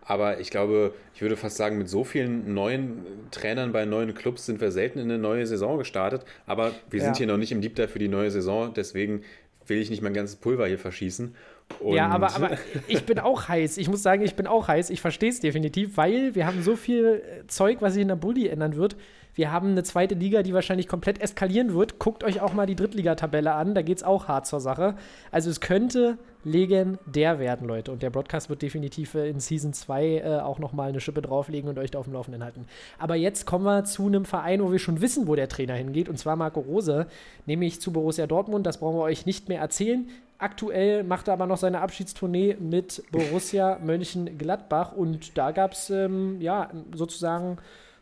Aber 0.02 0.40
ich 0.40 0.50
glaube, 0.50 0.94
ich 1.14 1.22
würde 1.22 1.36
fast 1.36 1.56
sagen, 1.56 1.76
mit 1.76 1.88
so 1.88 2.04
vielen 2.04 2.54
neuen 2.54 3.04
Trainern 3.30 3.72
bei 3.72 3.84
neuen 3.84 4.14
Clubs 4.14 4.46
sind 4.46 4.60
wir 4.60 4.70
selten 4.70 4.98
in 4.98 5.10
eine 5.10 5.18
neue 5.18 5.46
Saison 5.46 5.78
gestartet. 5.78 6.24
Aber 6.46 6.72
wir 6.88 7.00
ja. 7.00 7.06
sind 7.06 7.16
hier 7.16 7.26
noch 7.26 7.36
nicht 7.36 7.52
im 7.52 7.60
Deep 7.60 7.74
Dive 7.74 7.88
für 7.88 7.98
die 7.98 8.08
neue 8.08 8.30
Saison. 8.30 8.72
Deswegen 8.74 9.22
will 9.70 9.78
ich 9.78 9.88
nicht 9.88 10.02
mein 10.02 10.12
ganzes 10.12 10.36
Pulver 10.36 10.66
hier 10.66 10.78
verschießen. 10.78 11.34
Und 11.78 11.94
ja, 11.94 12.08
aber, 12.08 12.34
aber 12.34 12.58
ich 12.88 13.04
bin 13.04 13.18
auch 13.18 13.48
heiß. 13.48 13.78
Ich 13.78 13.88
muss 13.88 14.02
sagen, 14.02 14.22
ich 14.22 14.34
bin 14.34 14.46
auch 14.46 14.68
heiß. 14.68 14.90
Ich 14.90 15.00
verstehe 15.00 15.30
es 15.30 15.40
definitiv, 15.40 15.96
weil 15.96 16.34
wir 16.34 16.46
haben 16.46 16.62
so 16.62 16.76
viel 16.76 17.22
äh, 17.24 17.46
Zeug, 17.46 17.78
was 17.80 17.94
sich 17.94 18.02
in 18.02 18.08
der 18.08 18.16
Bulli 18.16 18.48
ändern 18.48 18.76
wird. 18.76 18.96
Wir 19.34 19.52
haben 19.52 19.70
eine 19.70 19.84
zweite 19.84 20.14
Liga, 20.14 20.42
die 20.42 20.52
wahrscheinlich 20.52 20.88
komplett 20.88 21.22
eskalieren 21.22 21.72
wird. 21.74 21.98
Guckt 21.98 22.24
euch 22.24 22.40
auch 22.40 22.52
mal 22.52 22.66
die 22.66 22.76
Drittligatabelle 22.76 23.54
an, 23.54 23.74
da 23.74 23.82
geht 23.82 23.98
es 23.98 24.02
auch 24.02 24.28
hart 24.28 24.46
zur 24.46 24.60
Sache. 24.60 24.96
Also 25.30 25.48
es 25.48 25.60
könnte 25.60 26.18
legendär 26.44 27.38
werden, 27.38 27.66
Leute. 27.66 27.92
Und 27.92 28.02
der 28.02 28.10
Broadcast 28.10 28.48
wird 28.48 28.62
definitiv 28.62 29.14
äh, 29.14 29.28
in 29.28 29.40
Season 29.40 29.72
2 29.72 30.04
äh, 30.04 30.38
auch 30.40 30.58
nochmal 30.58 30.88
eine 30.88 31.00
Schippe 31.00 31.22
drauflegen 31.22 31.68
und 31.68 31.78
euch 31.78 31.90
da 31.90 31.98
auf 31.98 32.06
dem 32.06 32.14
Laufenden 32.14 32.42
halten. 32.42 32.66
Aber 32.98 33.14
jetzt 33.14 33.46
kommen 33.46 33.64
wir 33.64 33.84
zu 33.84 34.06
einem 34.06 34.24
Verein, 34.24 34.62
wo 34.62 34.72
wir 34.72 34.78
schon 34.78 35.00
wissen, 35.00 35.26
wo 35.26 35.34
der 35.34 35.48
Trainer 35.48 35.74
hingeht, 35.74 36.08
und 36.08 36.18
zwar 36.18 36.36
Marco 36.36 36.60
Rose, 36.60 37.06
nämlich 37.46 37.80
zu 37.80 37.92
Borussia 37.92 38.26
Dortmund. 38.26 38.66
Das 38.66 38.78
brauchen 38.78 38.96
wir 38.96 39.02
euch 39.02 39.26
nicht 39.26 39.48
mehr 39.48 39.60
erzählen. 39.60 40.08
Aktuell 40.38 41.04
macht 41.04 41.28
er 41.28 41.34
aber 41.34 41.46
noch 41.46 41.58
seine 41.58 41.82
Abschiedstournee 41.82 42.56
mit 42.58 43.02
Borussia 43.12 43.78
Mönchengladbach 43.84 44.92
und 44.92 45.36
da 45.36 45.50
gab 45.50 45.72
es 45.72 45.90
ähm, 45.90 46.40
ja 46.40 46.70
sozusagen 46.94 47.58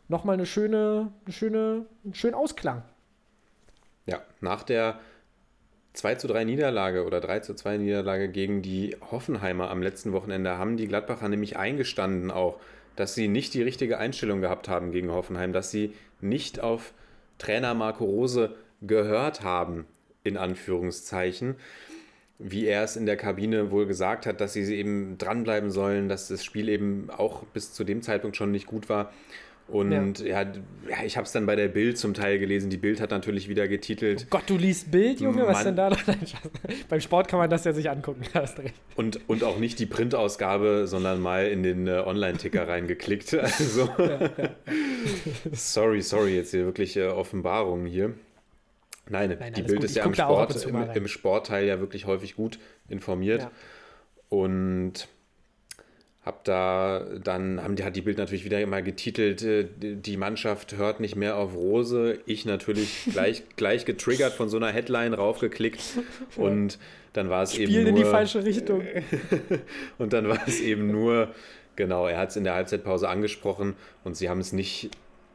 nochmal 0.06 0.34
eine 0.34 0.46
schöne, 0.46 1.10
eine 1.24 1.32
schöne, 1.32 1.86
einen 2.04 2.14
schönen 2.14 2.34
Ausklang. 2.34 2.82
Ja, 4.06 4.20
nach 4.40 4.62
der 4.62 5.00
2 5.94 6.14
zu 6.16 6.28
3 6.28 6.44
Niederlage 6.44 7.04
oder 7.04 7.20
3 7.20 7.40
zu 7.40 7.54
2 7.54 7.78
Niederlage 7.78 8.28
gegen 8.28 8.62
die 8.62 8.96
Hoffenheimer 9.10 9.70
am 9.70 9.82
letzten 9.82 10.12
Wochenende 10.12 10.58
haben 10.58 10.76
die 10.76 10.86
Gladbacher 10.86 11.28
nämlich 11.28 11.56
eingestanden 11.56 12.30
auch, 12.30 12.60
dass 12.96 13.14
sie 13.14 13.28
nicht 13.28 13.54
die 13.54 13.62
richtige 13.62 13.98
Einstellung 13.98 14.40
gehabt 14.40 14.68
haben 14.68 14.92
gegen 14.92 15.10
Hoffenheim, 15.10 15.52
dass 15.52 15.70
sie 15.70 15.94
nicht 16.20 16.60
auf 16.60 16.92
Trainer 17.38 17.74
Marco 17.74 18.04
Rose 18.04 18.56
gehört 18.82 19.42
haben, 19.42 19.86
in 20.24 20.36
Anführungszeichen, 20.36 21.56
wie 22.38 22.66
er 22.66 22.84
es 22.84 22.96
in 22.96 23.06
der 23.06 23.16
Kabine 23.16 23.70
wohl 23.70 23.86
gesagt 23.86 24.26
hat, 24.26 24.40
dass 24.40 24.52
sie 24.52 24.62
eben 24.74 25.18
dranbleiben 25.18 25.70
sollen, 25.70 26.08
dass 26.08 26.28
das 26.28 26.44
Spiel 26.44 26.68
eben 26.68 27.08
auch 27.10 27.44
bis 27.44 27.72
zu 27.72 27.84
dem 27.84 28.02
Zeitpunkt 28.02 28.36
schon 28.36 28.52
nicht 28.52 28.66
gut 28.66 28.88
war. 28.88 29.12
Und 29.68 30.20
ja, 30.20 30.42
ja 30.42 30.46
ich 31.04 31.16
habe 31.18 31.26
es 31.26 31.32
dann 31.32 31.44
bei 31.44 31.54
der 31.54 31.68
Bild 31.68 31.98
zum 31.98 32.14
Teil 32.14 32.38
gelesen. 32.38 32.70
Die 32.70 32.78
Bild 32.78 33.00
hat 33.02 33.10
natürlich 33.10 33.48
wieder 33.48 33.68
getitelt. 33.68 34.24
Oh 34.26 34.30
Gott, 34.30 34.44
du 34.46 34.56
liest 34.56 34.90
Bild, 34.90 35.20
Junge? 35.20 35.46
Was 35.46 35.62
denn 35.64 35.76
da? 35.76 35.90
Beim 36.88 37.00
Sport 37.00 37.28
kann 37.28 37.38
man 37.38 37.50
das 37.50 37.64
ja 37.64 37.72
sich 37.72 37.90
angucken. 37.90 38.22
Hast 38.34 38.58
recht. 38.58 38.74
Und, 38.96 39.28
und 39.28 39.44
auch 39.44 39.58
nicht 39.58 39.78
die 39.78 39.84
Printausgabe, 39.84 40.86
sondern 40.86 41.20
mal 41.20 41.46
in 41.46 41.62
den 41.62 41.86
äh, 41.86 42.02
Online-Ticker 42.04 42.66
reingeklickt. 42.66 43.36
Also, 43.58 43.88
ja, 43.98 44.20
ja. 44.20 44.50
sorry, 45.52 46.02
sorry, 46.02 46.36
jetzt 46.36 46.50
hier 46.50 46.64
wirklich 46.64 46.96
äh, 46.96 47.06
Offenbarungen 47.06 47.86
hier. 47.86 48.14
Nein, 49.08 49.36
Nein 49.38 49.52
die 49.52 49.62
Bild 49.62 49.84
ist 49.84 49.96
ja 49.96 50.04
im, 50.04 50.14
Sport, 50.14 50.64
im, 50.64 50.90
im, 50.90 51.08
Sportteil 51.08 51.66
ja 51.66 51.80
wirklich 51.80 52.06
häufig 52.06 52.36
gut 52.36 52.58
informiert. 52.88 53.48
Und 54.28 55.08
hab 56.22 56.44
da 56.44 57.04
dann 57.22 57.62
haben 57.62 57.76
die, 57.76 57.84
hat 57.84 57.96
die 57.96 58.02
Bild 58.02 58.18
natürlich 58.18 58.44
wieder 58.44 58.60
immer 58.60 58.82
getitelt, 58.82 59.42
äh, 59.42 59.66
die 59.80 60.16
Mannschaft 60.16 60.76
hört 60.76 61.00
nicht 61.00 61.16
mehr 61.16 61.36
auf 61.36 61.54
Rose. 61.54 62.18
Ich 62.26 62.44
natürlich 62.44 63.06
gleich, 63.12 63.44
gleich 63.56 63.84
getriggert 63.84 64.32
von 64.32 64.48
so 64.48 64.56
einer 64.56 64.68
Headline 64.68 65.14
raufgeklickt 65.14 65.82
und 66.36 66.78
dann 67.14 67.30
war 67.30 67.42
es 67.42 67.54
Spielen 67.54 67.70
eben 67.70 67.80
nur, 67.80 67.88
in 67.88 67.96
die 67.96 68.04
falsche 68.04 68.44
Richtung. 68.44 68.82
und 69.98 70.12
dann 70.12 70.28
war 70.28 70.46
es 70.46 70.60
eben 70.60 70.90
nur, 70.90 71.34
genau, 71.76 72.06
er 72.06 72.18
hat 72.18 72.30
es 72.30 72.36
in 72.36 72.44
der 72.44 72.54
Halbzeitpause 72.54 73.08
angesprochen 73.08 73.74
und 74.04 74.16
sie 74.16 74.28
haben 74.28 74.40
es 74.40 74.52
nicht 74.52 74.90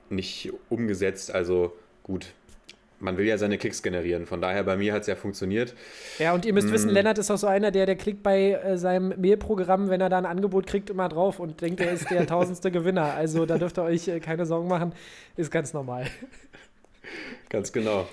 nicht 0.10 0.52
umgesetzt. 0.70 1.34
Also 1.34 1.74
gut, 2.04 2.28
man 3.04 3.18
will 3.18 3.26
ja 3.26 3.38
seine 3.38 3.58
Klicks 3.58 3.84
generieren. 3.84 4.26
Von 4.26 4.42
daher, 4.42 4.64
bei 4.64 4.78
mir 4.78 4.94
hat 4.94 5.02
es 5.02 5.08
ja 5.08 5.16
funktioniert. 5.16 5.76
Ja, 6.18 6.34
und 6.34 6.46
ihr 6.46 6.54
müsst 6.54 6.72
wissen, 6.72 6.92
Mm. 6.92 6.94
Lennart 6.94 7.18
ist 7.18 7.30
auch 7.30 7.38
so 7.38 7.48
einer, 7.48 7.72
der, 7.72 7.86
der 7.86 7.96
klickt 7.96 8.24
bei 8.24 8.52
äh, 8.52 8.78
seinem 8.78 9.14
Mailprogramm, 9.20 9.90
wenn 9.90 10.02
er 10.02 10.10
da 10.10 10.18
ein 10.18 10.26
Angebot 10.26 10.66
kriegt, 10.68 10.90
immer 10.90 11.10
drauf 11.10 11.40
und 11.40 11.62
denkt, 11.62 11.82
er 11.82 11.92
ist 11.92 12.10
der 12.10 12.26
tausendste 12.28 12.72
Gewinner. 12.72 13.14
Also 13.14 13.46
da 13.46 13.58
dürft 13.58 13.78
ihr 13.78 13.84
euch 13.84 14.08
äh, 14.08 14.20
keine 14.20 14.46
Sorgen 14.46 14.68
machen. 14.68 14.94
Ist 15.36 15.52
ganz 15.52 15.74
normal. 15.74 16.08
Ganz 17.50 17.72
genau. 17.72 18.08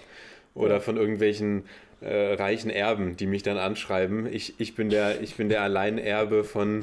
Oder 0.55 0.80
von 0.80 0.99
irgendwelchen 0.99 1.64
äh, 2.01 2.34
reichen 2.34 2.70
Erben, 2.70 3.16
die 3.16 3.26
mich 3.26 3.43
dann 3.43 3.57
anschreiben. 3.57 4.26
Ich, 4.30 4.61
ich, 4.61 4.74
bin 4.74 4.91
der, 4.91 5.22
ich 5.22 5.36
bin 5.36 5.49
der 5.49 5.62
Alleinerbe 5.62 6.45
von 6.45 6.82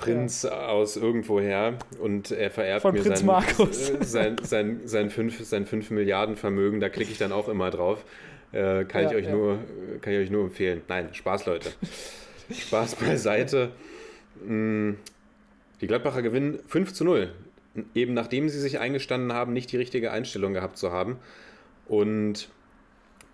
Prinz 0.00 0.44
aus 0.44 0.96
irgendwoher 0.96 1.74
und 2.00 2.30
er 2.30 2.50
vererbt 2.50 2.82
Von 2.82 2.94
mir 2.94 3.02
Prinz 3.02 3.18
sein, 3.20 3.26
Markus. 3.26 3.90
äh, 3.90 4.04
sein, 4.04 4.36
sein, 4.42 4.80
sein, 4.84 5.10
5, 5.10 5.44
sein 5.44 5.66
5 5.66 5.90
Milliarden 5.90 6.36
Vermögen. 6.36 6.80
Da 6.80 6.88
klicke 6.88 7.10
ich 7.12 7.18
dann 7.18 7.32
auch 7.32 7.48
immer 7.48 7.70
drauf. 7.70 8.04
Äh, 8.52 8.84
kann, 8.84 9.04
Ja, 9.04 9.10
ich 9.10 9.16
euch 9.16 9.24
ja. 9.26 9.32
nur, 9.32 9.58
kann 10.00 10.12
ich 10.12 10.18
euch 10.20 10.30
nur 10.30 10.44
empfehlen. 10.44 10.82
Nein, 10.88 11.08
Spaß, 11.12 11.46
Leute. 11.46 11.70
Spaß 12.50 12.96
beiseite. 12.96 13.70
Mm, 14.46 14.92
Die 15.80 15.86
Gladbacher 15.86 16.22
gewinnen 16.22 16.58
5 16.66 16.92
zu 16.92 17.04
0. 17.04 17.30
Eben 17.94 18.14
nachdem 18.14 18.48
sie 18.48 18.58
sich 18.60 18.78
eingestanden 18.80 19.32
haben, 19.32 19.52
nicht 19.52 19.70
die 19.70 19.76
richtige 19.76 20.10
Einstellung 20.10 20.52
gehabt 20.54 20.78
zu 20.78 20.90
haben. 20.92 21.16
Und 21.86 22.48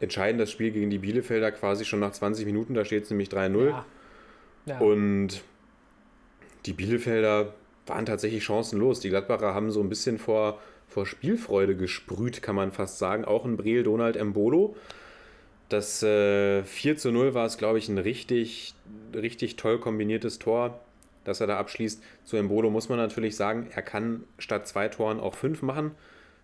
entscheiden 0.00 0.38
das 0.38 0.50
Spiel 0.50 0.70
gegen 0.72 0.90
die 0.90 0.98
Bielefelder 0.98 1.52
quasi 1.52 1.84
schon 1.84 2.00
nach 2.00 2.12
20 2.12 2.44
Minuten. 2.44 2.74
Da 2.74 2.84
steht 2.84 3.04
es 3.04 3.10
nämlich 3.10 3.28
3-0. 3.28 3.66
Ja. 3.68 3.86
Ja. 4.66 4.78
Und 4.78 5.42
die 6.66 6.72
Bielefelder 6.72 7.54
waren 7.86 8.06
tatsächlich 8.06 8.44
chancenlos. 8.44 9.00
Die 9.00 9.10
Gladbacher 9.10 9.54
haben 9.54 9.70
so 9.70 9.80
ein 9.80 9.88
bisschen 9.88 10.18
vor, 10.18 10.60
vor 10.88 11.06
Spielfreude 11.06 11.76
gesprüht, 11.76 12.42
kann 12.42 12.54
man 12.56 12.72
fast 12.72 12.98
sagen. 12.98 13.24
Auch 13.24 13.44
in 13.44 13.56
Breel 13.56 13.82
Donald 13.82 14.16
Embolo. 14.16 14.76
Das 15.68 16.02
äh, 16.02 16.62
4 16.62 16.96
zu 16.96 17.10
0 17.10 17.34
war 17.34 17.46
es, 17.46 17.58
glaube 17.58 17.78
ich, 17.78 17.88
ein 17.88 17.98
richtig, 17.98 18.74
richtig 19.14 19.56
toll 19.56 19.78
kombiniertes 19.80 20.38
Tor, 20.38 20.80
das 21.24 21.40
er 21.40 21.46
da 21.46 21.58
abschließt. 21.58 22.02
Zu 22.24 22.36
Embolo 22.36 22.70
muss 22.70 22.88
man 22.88 22.98
natürlich 22.98 23.36
sagen, 23.36 23.68
er 23.74 23.82
kann 23.82 24.24
statt 24.38 24.68
zwei 24.68 24.88
Toren 24.88 25.20
auch 25.20 25.34
fünf 25.34 25.62
machen. 25.62 25.92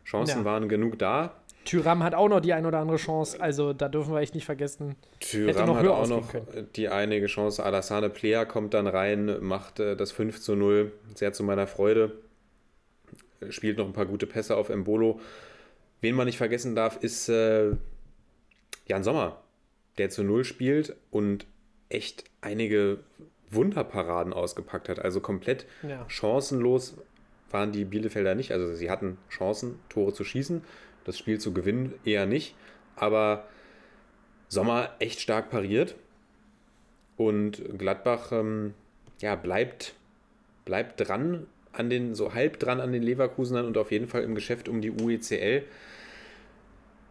Chancen 0.05 0.41
Ja. 0.41 0.45
waren 0.45 0.69
genug 0.69 0.99
da. 0.99 1.37
Tyram 1.65 2.03
hat 2.03 2.15
auch 2.15 2.29
noch 2.29 2.41
die 2.41 2.53
ein 2.53 2.67
oder 2.67 2.79
andere 2.79 2.97
Chance. 2.97 3.41
Also 3.41 3.73
da 3.73 3.89
dürfen 3.89 4.13
wir 4.13 4.21
echt 4.21 4.35
nicht 4.35 4.45
vergessen. 4.47 4.97
Tyram 5.21 5.77
hat 5.77 5.87
auch 5.87 6.09
noch 6.09 6.33
die 6.77 6.89
einige 6.89 7.27
Chance. 7.27 7.63
Alassane 7.63 8.11
Plea 8.11 8.45
kommt 8.45 8.75
dann 8.75 8.87
rein, 8.87 9.37
macht 9.41 9.79
äh, 9.81 9.97
das 9.97 10.11
5 10.13 10.41
zu 10.41 10.57
0, 10.57 10.93
sehr 11.15 11.33
zu 11.33 11.43
meiner 11.45 11.67
Freude. 11.67 12.13
Spielt 13.51 13.79
noch 13.79 13.87
ein 13.87 13.93
paar 13.93 14.07
gute 14.07 14.27
Pässe 14.27 14.57
auf 14.57 14.69
Embolo. 14.69 15.21
Wen 16.01 16.15
man 16.15 16.27
nicht 16.27 16.39
vergessen 16.39 16.75
darf, 16.75 16.97
ist 17.03 17.29
äh, 17.29 17.73
Jan 18.87 19.05
Sommer, 19.05 19.39
der 19.99 20.11
zu 20.11 20.23
0 20.25 20.45
spielt 20.45 20.97
und 21.11 21.47
echt 21.89 22.25
einige 22.41 22.99
Wunderparaden 23.51 24.33
ausgepackt 24.33 24.89
hat. 24.89 24.99
Also 24.99 25.21
komplett 25.21 25.67
Ja. 25.87 26.05
chancenlos 26.09 26.95
waren 27.51 27.73
die 27.73 27.85
Bielefelder 27.85 28.35
nicht. 28.35 28.53
Also 28.53 28.75
sie 28.75 28.91
hatten 28.91 29.19
Chancen, 29.29 29.79
Tore 29.89 30.13
zu 30.13 30.25
schießen, 30.25 30.63
das 31.05 31.19
Spiel 31.19 31.39
zu 31.39 31.53
gewinnen 31.53 31.95
eher 32.05 32.27
nicht. 32.27 32.55
Aber 32.97 33.47
Sommer 34.49 34.95
echt 34.99 35.21
stark 35.21 35.51
pariert. 35.51 35.97
Und 37.17 37.63
Gladbach 37.79 38.33
ähm, 38.33 38.75
ja, 39.21 39.37
bleibt, 39.37 39.95
bleibt 40.65 41.07
dran 41.07 41.47
an 41.73 41.91
den, 41.91 42.15
so 42.15 42.35
halb 42.35 42.59
dran 42.59 42.81
an 42.81 42.93
den 42.93 43.03
Leverkusenern 43.03 43.67
und 43.67 43.79
auf 43.79 43.93
jeden 43.93 44.09
Fall 44.09 44.23
im 44.23 44.35
Geschäft 44.35 44.69
um 44.69 44.81
die 44.81 44.91
UECL. 44.91 45.65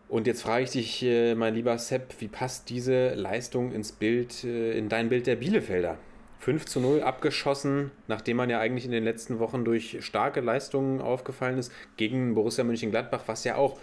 Und 0.10 0.26
jetzt 0.26 0.42
frage 0.42 0.64
ich 0.64 0.72
dich, 0.72 1.04
äh, 1.04 1.36
mein 1.36 1.54
lieber 1.54 1.78
Sepp, 1.78 2.16
wie 2.20 2.28
passt 2.28 2.70
diese 2.70 3.14
Leistung 3.14 3.72
ins 3.72 3.92
Bild, 3.92 4.44
äh, 4.44 4.78
in 4.78 4.90
dein 4.90 5.10
Bild 5.10 5.28
der 5.28 5.36
Bielefelder? 5.36 5.98
5 6.40 6.66
zu 6.66 6.80
0 6.80 7.02
abgeschossen, 7.02 7.92
nachdem 8.08 8.38
man 8.38 8.50
ja 8.50 8.60
eigentlich 8.60 8.86
in 8.86 8.92
den 8.92 9.04
letzten 9.04 9.40
Wochen 9.40 9.66
durch 9.66 9.98
starke 10.02 10.40
Leistungen 10.40 11.02
aufgefallen 11.02 11.58
ist, 11.58 11.72
gegen 11.98 12.34
Borussia 12.34 12.64
Mönchengladbach, 12.64 13.24
was 13.28 13.44
ja 13.44 13.56
auch 13.56 13.78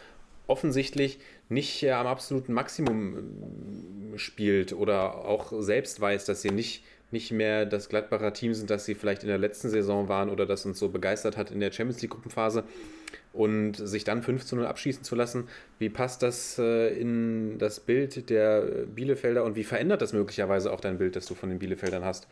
offensichtlich 0.47 1.19
nicht 1.49 1.83
äh, 1.83 1.93
am 1.93 2.07
absoluten 2.07 2.53
Maximum 2.53 3.19
ähm, 3.19 4.19
spielt 4.19 4.73
oder 4.73 5.25
auch 5.25 5.53
selbst 5.61 6.01
weiß, 6.01 6.25
dass 6.25 6.43
sie 6.43 6.51
nicht, 6.51 6.85
nicht 7.11 7.31
mehr 7.31 7.67
das 7.67 7.89
Gladbacher 7.89 8.33
Team 8.33 8.55
sind, 8.55 8.71
das 8.71 8.85
sie 8.85 8.95
vielleicht 8.95 9.23
in 9.23 9.29
der 9.29 9.39
letzten 9.39 9.69
Saison 9.69 10.09
waren 10.09 10.31
oder 10.31 10.47
das 10.47 10.65
uns 10.65 10.79
so 10.79 10.89
begeistert 10.89 11.37
hat 11.37 11.51
in 11.51 11.61
der 11.61 11.73
Champions 11.73 12.01
League 12.01 12.13
Gruppenphase 12.13 12.65
und 13.33 13.75
sich 13.75 14.05
dann 14.05 14.23
5 14.23 14.45
zu 14.45 14.57
0 14.57 14.67
abschießen 14.67 15.05
zu 15.05 15.15
lassen. 15.15 15.49
Wie 15.79 15.91
passt 15.91 16.23
das 16.23 16.59
äh, 16.59 16.99
in 16.99 17.59
das 17.59 17.81
Bild 17.81 18.31
der 18.31 18.63
Bielefelder 18.87 19.45
und 19.45 19.57
wie 19.57 19.65
verändert 19.65 20.01
das 20.01 20.13
möglicherweise 20.13 20.73
auch 20.73 20.81
dein 20.81 20.99
Bild, 20.99 21.17
das 21.17 21.27
du 21.27 21.35
von 21.35 21.51
den 21.51 21.59
Bielefeldern 21.59 22.05
hast? 22.05 22.27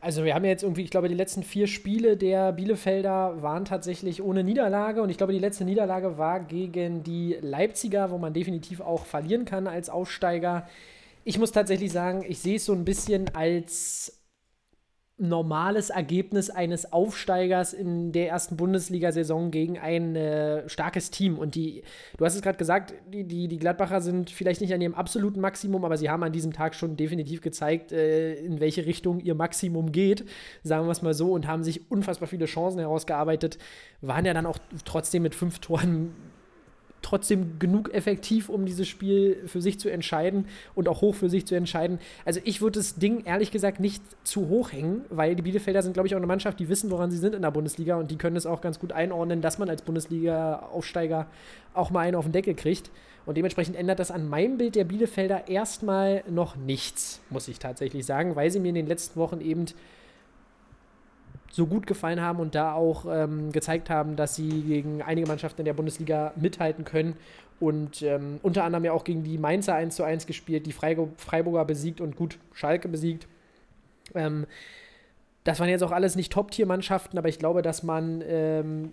Also 0.00 0.24
wir 0.24 0.34
haben 0.34 0.44
jetzt 0.44 0.62
irgendwie, 0.62 0.82
ich 0.82 0.90
glaube, 0.90 1.08
die 1.08 1.14
letzten 1.14 1.42
vier 1.42 1.66
Spiele 1.66 2.16
der 2.16 2.52
Bielefelder 2.52 3.42
waren 3.42 3.64
tatsächlich 3.64 4.22
ohne 4.22 4.44
Niederlage 4.44 5.02
und 5.02 5.10
ich 5.10 5.16
glaube, 5.16 5.32
die 5.32 5.40
letzte 5.40 5.64
Niederlage 5.64 6.18
war 6.18 6.38
gegen 6.40 7.02
die 7.02 7.36
Leipziger, 7.40 8.10
wo 8.12 8.18
man 8.18 8.32
definitiv 8.32 8.80
auch 8.80 9.04
verlieren 9.06 9.44
kann 9.44 9.66
als 9.66 9.90
Aufsteiger. 9.90 10.68
Ich 11.24 11.38
muss 11.38 11.50
tatsächlich 11.50 11.90
sagen, 11.90 12.24
ich 12.28 12.38
sehe 12.38 12.56
es 12.56 12.64
so 12.64 12.74
ein 12.74 12.84
bisschen 12.84 13.34
als 13.34 14.17
normales 15.18 15.90
Ergebnis 15.90 16.48
eines 16.48 16.92
Aufsteigers 16.92 17.72
in 17.72 18.12
der 18.12 18.28
ersten 18.28 18.56
Bundesliga-Saison 18.56 19.50
gegen 19.50 19.76
ein 19.78 20.14
äh, 20.14 20.68
starkes 20.68 21.10
Team. 21.10 21.38
Und 21.38 21.56
die, 21.56 21.82
du 22.16 22.24
hast 22.24 22.36
es 22.36 22.42
gerade 22.42 22.56
gesagt, 22.56 22.94
die, 23.12 23.24
die, 23.24 23.48
die 23.48 23.58
Gladbacher 23.58 24.00
sind 24.00 24.30
vielleicht 24.30 24.60
nicht 24.60 24.72
an 24.72 24.80
ihrem 24.80 24.94
absoluten 24.94 25.40
Maximum, 25.40 25.84
aber 25.84 25.96
sie 25.96 26.08
haben 26.08 26.22
an 26.22 26.32
diesem 26.32 26.52
Tag 26.52 26.76
schon 26.76 26.96
definitiv 26.96 27.40
gezeigt, 27.40 27.90
äh, 27.90 28.34
in 28.34 28.60
welche 28.60 28.86
Richtung 28.86 29.18
ihr 29.18 29.34
Maximum 29.34 29.90
geht, 29.90 30.24
sagen 30.62 30.86
wir 30.86 30.92
es 30.92 31.02
mal 31.02 31.14
so, 31.14 31.32
und 31.32 31.48
haben 31.48 31.64
sich 31.64 31.90
unfassbar 31.90 32.28
viele 32.28 32.46
Chancen 32.46 32.78
herausgearbeitet, 32.78 33.58
waren 34.00 34.24
ja 34.24 34.34
dann 34.34 34.46
auch 34.46 34.58
trotzdem 34.84 35.24
mit 35.24 35.34
fünf 35.34 35.58
Toren 35.58 36.14
trotzdem 37.02 37.58
genug 37.58 37.92
effektiv, 37.94 38.48
um 38.48 38.66
dieses 38.66 38.88
Spiel 38.88 39.42
für 39.46 39.60
sich 39.60 39.78
zu 39.78 39.88
entscheiden 39.88 40.46
und 40.74 40.88
auch 40.88 41.00
hoch 41.00 41.14
für 41.14 41.30
sich 41.30 41.46
zu 41.46 41.54
entscheiden. 41.54 41.98
Also 42.24 42.40
ich 42.44 42.60
würde 42.60 42.78
das 42.78 42.96
Ding 42.96 43.24
ehrlich 43.24 43.50
gesagt 43.50 43.80
nicht 43.80 44.02
zu 44.24 44.48
hoch 44.48 44.72
hängen, 44.72 45.02
weil 45.10 45.34
die 45.36 45.42
Bielefelder 45.42 45.82
sind, 45.82 45.92
glaube 45.92 46.06
ich, 46.06 46.14
auch 46.14 46.18
eine 46.18 46.26
Mannschaft, 46.26 46.58
die 46.60 46.68
wissen, 46.68 46.90
woran 46.90 47.10
sie 47.10 47.18
sind 47.18 47.34
in 47.34 47.42
der 47.42 47.50
Bundesliga 47.50 47.96
und 47.96 48.10
die 48.10 48.16
können 48.16 48.36
es 48.36 48.46
auch 48.46 48.60
ganz 48.60 48.78
gut 48.78 48.92
einordnen, 48.92 49.40
dass 49.40 49.58
man 49.58 49.68
als 49.68 49.82
Bundesliga-Aufsteiger 49.82 51.26
auch 51.74 51.90
mal 51.90 52.00
einen 52.00 52.16
auf 52.16 52.24
den 52.24 52.32
Deckel 52.32 52.54
kriegt. 52.54 52.90
Und 53.26 53.36
dementsprechend 53.36 53.76
ändert 53.76 53.98
das 53.98 54.10
an 54.10 54.26
meinem 54.26 54.56
Bild 54.56 54.74
der 54.74 54.84
Bielefelder 54.84 55.48
erstmal 55.48 56.24
noch 56.30 56.56
nichts, 56.56 57.20
muss 57.28 57.46
ich 57.46 57.58
tatsächlich 57.58 58.06
sagen, 58.06 58.36
weil 58.36 58.50
sie 58.50 58.58
mir 58.58 58.70
in 58.70 58.74
den 58.74 58.86
letzten 58.86 59.20
Wochen 59.20 59.42
eben 59.42 59.66
so 61.50 61.66
gut 61.66 61.86
gefallen 61.86 62.20
haben 62.20 62.40
und 62.40 62.54
da 62.54 62.74
auch 62.74 63.06
ähm, 63.10 63.52
gezeigt 63.52 63.90
haben, 63.90 64.16
dass 64.16 64.36
sie 64.36 64.62
gegen 64.62 65.02
einige 65.02 65.26
Mannschaften 65.26 65.62
in 65.62 65.64
der 65.64 65.74
Bundesliga 65.74 66.32
mithalten 66.36 66.84
können 66.84 67.16
und 67.60 68.02
ähm, 68.02 68.38
unter 68.42 68.64
anderem 68.64 68.84
ja 68.84 68.92
auch 68.92 69.04
gegen 69.04 69.24
die 69.24 69.38
Mainzer 69.38 69.74
1 69.74 69.96
zu 69.96 70.04
1 70.04 70.26
gespielt, 70.26 70.66
die 70.66 70.72
Freiburger 70.72 71.64
besiegt 71.64 72.00
und 72.00 72.16
gut 72.16 72.38
Schalke 72.52 72.88
besiegt. 72.88 73.26
Ähm, 74.14 74.46
das 75.44 75.58
waren 75.60 75.68
jetzt 75.68 75.82
auch 75.82 75.92
alles 75.92 76.14
nicht 76.14 76.32
Top-Tier-Mannschaften, 76.32 77.18
aber 77.18 77.28
ich 77.28 77.38
glaube, 77.38 77.62
dass 77.62 77.82
man 77.82 78.22
ähm, 78.26 78.92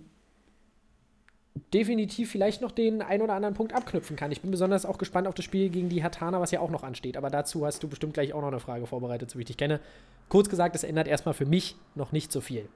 definitiv 1.74 2.32
vielleicht 2.32 2.62
noch 2.62 2.72
den 2.72 3.02
ein 3.02 3.22
oder 3.22 3.34
anderen 3.34 3.56
Punkt 3.56 3.74
abknüpfen 3.74 4.16
kann. 4.16 4.32
Ich 4.32 4.42
bin 4.42 4.52
besonders 4.52 4.86
auch 4.86 4.98
gespannt 4.98 5.28
auf 5.28 5.36
das 5.36 5.46
Spiel 5.46 5.70
gegen 5.70 5.90
die 5.90 6.04
Hatana, 6.04 6.40
was 6.42 6.52
ja 6.52 6.60
auch 6.60 6.70
noch 6.70 6.84
ansteht. 6.84 7.18
Aber 7.18 7.30
dazu 7.30 7.66
hast 7.66 7.82
du 7.82 7.88
bestimmt 7.88 8.14
gleich 8.14 8.34
auch 8.34 8.42
noch 8.42 8.50
eine 8.50 8.60
Frage 8.60 8.86
vorbereitet, 8.86 9.32
so 9.32 9.38
wie 9.38 9.44
ich 9.44 9.48
dich 9.48 9.58
kenne. 9.58 9.80
Kurz 10.28 10.50
gesagt, 10.50 10.76
es 10.76 10.84
ändert 10.84 11.08
erstmal 11.08 11.34
für 11.34 11.46
mich 11.46 11.76
noch 11.96 12.12
nicht 12.12 12.32
so 12.32 12.42
viel. 12.42 12.68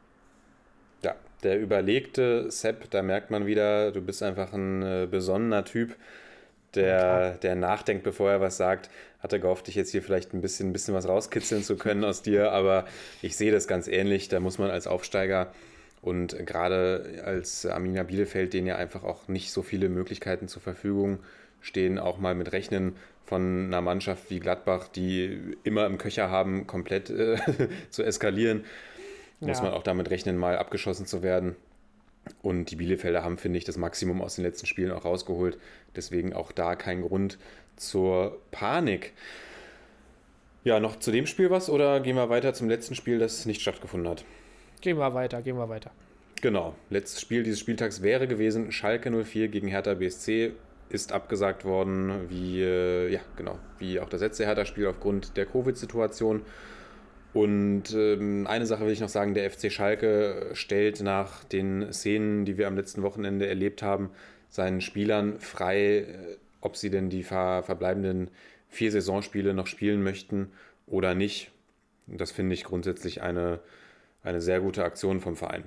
Ja, 1.04 1.16
der 1.44 1.60
überlegte 1.60 2.50
Sepp, 2.52 2.90
da 2.90 3.02
merkt 3.02 3.32
man 3.32 3.46
wieder, 3.46 3.92
du 3.92 4.02
bist 4.02 4.24
einfach 4.24 4.54
ein 4.54 4.82
äh, 4.82 5.08
besonnener 5.10 5.66
Typ, 5.66 5.96
der, 6.76 7.36
der 7.36 7.56
nachdenkt, 7.56 8.04
bevor 8.04 8.32
er 8.32 8.42
was 8.42 8.58
sagt. 8.58 8.90
Hatte 9.20 9.40
gehofft, 9.40 9.68
dich 9.68 9.76
jetzt 9.76 9.92
hier 9.92 10.02
vielleicht 10.02 10.34
ein 10.34 10.42
bisschen, 10.42 10.70
ein 10.70 10.74
bisschen 10.74 10.94
was 10.94 11.08
rauskitzeln 11.08 11.64
zu 11.64 11.76
können 11.76 12.04
aus 12.06 12.22
dir, 12.22 12.52
aber 12.52 12.86
ich 13.22 13.36
sehe 13.36 13.52
das 13.52 13.68
ganz 13.68 13.88
ähnlich. 13.88 14.30
Da 14.30 14.40
muss 14.40 14.58
man 14.58 14.70
als 14.70 14.88
Aufsteiger 14.88 15.52
und 16.02 16.36
gerade 16.46 17.22
als 17.26 17.66
Arminia 17.66 18.04
Bielefeld, 18.04 18.54
denen 18.54 18.68
ja 18.68 18.76
einfach 18.78 19.04
auch 19.04 19.28
nicht 19.28 19.52
so 19.52 19.62
viele 19.62 19.90
Möglichkeiten 19.90 20.48
zur 20.48 20.62
Verfügung 20.62 21.20
stehen, 21.62 22.00
auch 22.00 22.18
mal 22.20 22.36
mit 22.36 22.52
rechnen 22.54 22.96
von 23.26 23.66
einer 23.68 23.82
Mannschaft 23.82 24.30
wie 24.30 24.40
Gladbach, 24.40 24.88
die 24.88 25.56
immer 25.64 25.86
im 25.86 25.98
Köcher 25.98 26.30
haben, 26.30 26.66
komplett 26.68 27.10
äh, 27.10 27.38
zu 27.90 28.04
eskalieren. 28.04 28.64
Muss 29.42 29.60
Ja. 29.60 29.66
man 29.66 29.74
auch 29.74 29.84
damit 29.84 30.10
rechnen, 30.10 30.38
mal 30.38 30.58
abgeschossen 30.58 31.06
zu 31.06 31.22
werden. 31.24 31.56
Und 32.42 32.66
die 32.72 32.76
Bielefelder 32.76 33.24
haben, 33.24 33.38
finde 33.38 33.58
ich, 33.58 33.66
das 33.66 33.78
Maximum 33.78 34.22
aus 34.22 34.36
den 34.36 34.44
letzten 34.46 34.66
Spielen 34.68 34.92
auch 34.92 35.06
rausgeholt. 35.06 35.58
Deswegen 35.96 36.34
auch 36.34 36.52
da 36.52 36.76
kein 36.76 37.02
Grund 37.02 37.38
zur 37.76 38.42
Panik. 38.52 39.14
Ja, 40.64 40.80
noch 40.80 41.00
zu 41.00 41.12
dem 41.12 41.26
Spiel 41.26 41.50
was 41.50 41.70
oder 41.70 42.00
gehen 42.02 42.16
wir 42.16 42.30
weiter 42.30 42.54
zum 42.54 42.70
letzten 42.70 42.96
Spiel, 42.96 43.20
das 43.20 43.46
nicht 43.46 43.62
stattgefunden 43.62 44.10
hat? 44.10 44.26
Gehen 44.82 44.98
wir 44.98 45.14
weiter, 45.14 45.42
gehen 45.42 45.58
wir 45.58 45.70
weiter. 45.70 45.92
Genau, 46.42 46.74
letztes 46.90 47.20
Spiel 47.20 47.44
dieses 47.44 47.60
Spieltags 47.60 48.02
wäre 48.02 48.28
gewesen 48.28 48.72
Schalke 48.72 49.12
04 49.12 49.50
gegen 49.50 49.68
Hertha 49.68 49.94
BSC. 49.96 50.54
Ist 50.90 51.12
abgesagt 51.12 51.66
worden, 51.66 52.30
wie, 52.30 52.62
äh, 52.62 53.12
ja, 53.12 53.20
genau, 53.36 53.60
wie 53.78 54.00
auch 54.00 54.10
das 54.10 54.22
letzte 54.22 54.46
Hertha-Spiel 54.46 54.88
aufgrund 54.88 55.38
der 55.38 55.46
Covid-Situation. 55.46 56.42
Und 57.34 57.94
ähm, 57.94 58.48
eine 58.48 58.66
Sache 58.66 58.86
will 58.86 58.92
ich 58.92 59.02
noch 59.02 59.10
sagen, 59.10 59.36
der 59.36 59.52
FC 59.52 59.72
Schalke 59.72 60.50
stellt 60.54 61.02
nach 61.02 61.44
den 61.44 61.94
Szenen, 61.94 62.46
die 62.46 62.58
wir 62.58 62.68
am 62.68 62.76
letzten 62.76 63.04
Wochenende 63.04 63.46
erlebt 63.46 63.84
haben, 63.84 64.10
seinen 64.50 64.82
Spielern 64.82 65.40
frei, 65.40 65.98
äh, 66.00 66.38
ob 66.62 66.76
sie 66.76 66.90
denn 66.90 67.10
die 67.10 67.24
ver 67.24 67.62
verbleibenden 67.64 68.32
vier 68.68 68.92
Saisonspiele 68.92 69.54
noch 69.54 69.68
spielen 69.68 70.02
möchten 70.02 70.52
oder 70.88 71.14
nicht. 71.14 71.52
Das 72.08 72.32
finde 72.32 72.56
ich 72.56 72.64
grundsätzlich 72.64 73.22
eine, 73.22 73.60
eine 74.24 74.42
sehr 74.42 74.60
gute 74.62 74.84
Aktion 74.84 75.20
vom 75.20 75.36
Verein. 75.36 75.64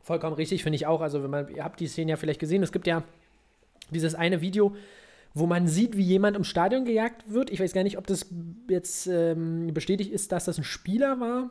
Vollkommen 0.00 0.34
richtig, 0.34 0.62
finde 0.62 0.76
ich 0.76 0.86
auch. 0.86 1.00
Also, 1.00 1.22
wenn 1.22 1.30
man, 1.30 1.48
ihr 1.48 1.64
habt 1.64 1.80
die 1.80 1.88
Szene 1.88 2.10
ja 2.10 2.16
vielleicht 2.16 2.40
gesehen, 2.40 2.62
es 2.62 2.72
gibt 2.72 2.86
ja 2.86 3.02
dieses 3.90 4.14
eine 4.14 4.40
Video, 4.40 4.74
wo 5.34 5.46
man 5.46 5.66
sieht, 5.66 5.96
wie 5.96 6.02
jemand 6.02 6.36
im 6.36 6.44
Stadion 6.44 6.84
gejagt 6.84 7.30
wird. 7.30 7.50
Ich 7.50 7.60
weiß 7.60 7.72
gar 7.72 7.82
nicht, 7.82 7.98
ob 7.98 8.06
das 8.06 8.26
jetzt 8.68 9.06
ähm, 9.06 9.72
bestätigt 9.74 10.10
ist, 10.12 10.32
dass 10.32 10.46
das 10.46 10.58
ein 10.58 10.64
Spieler 10.64 11.20
war. 11.20 11.50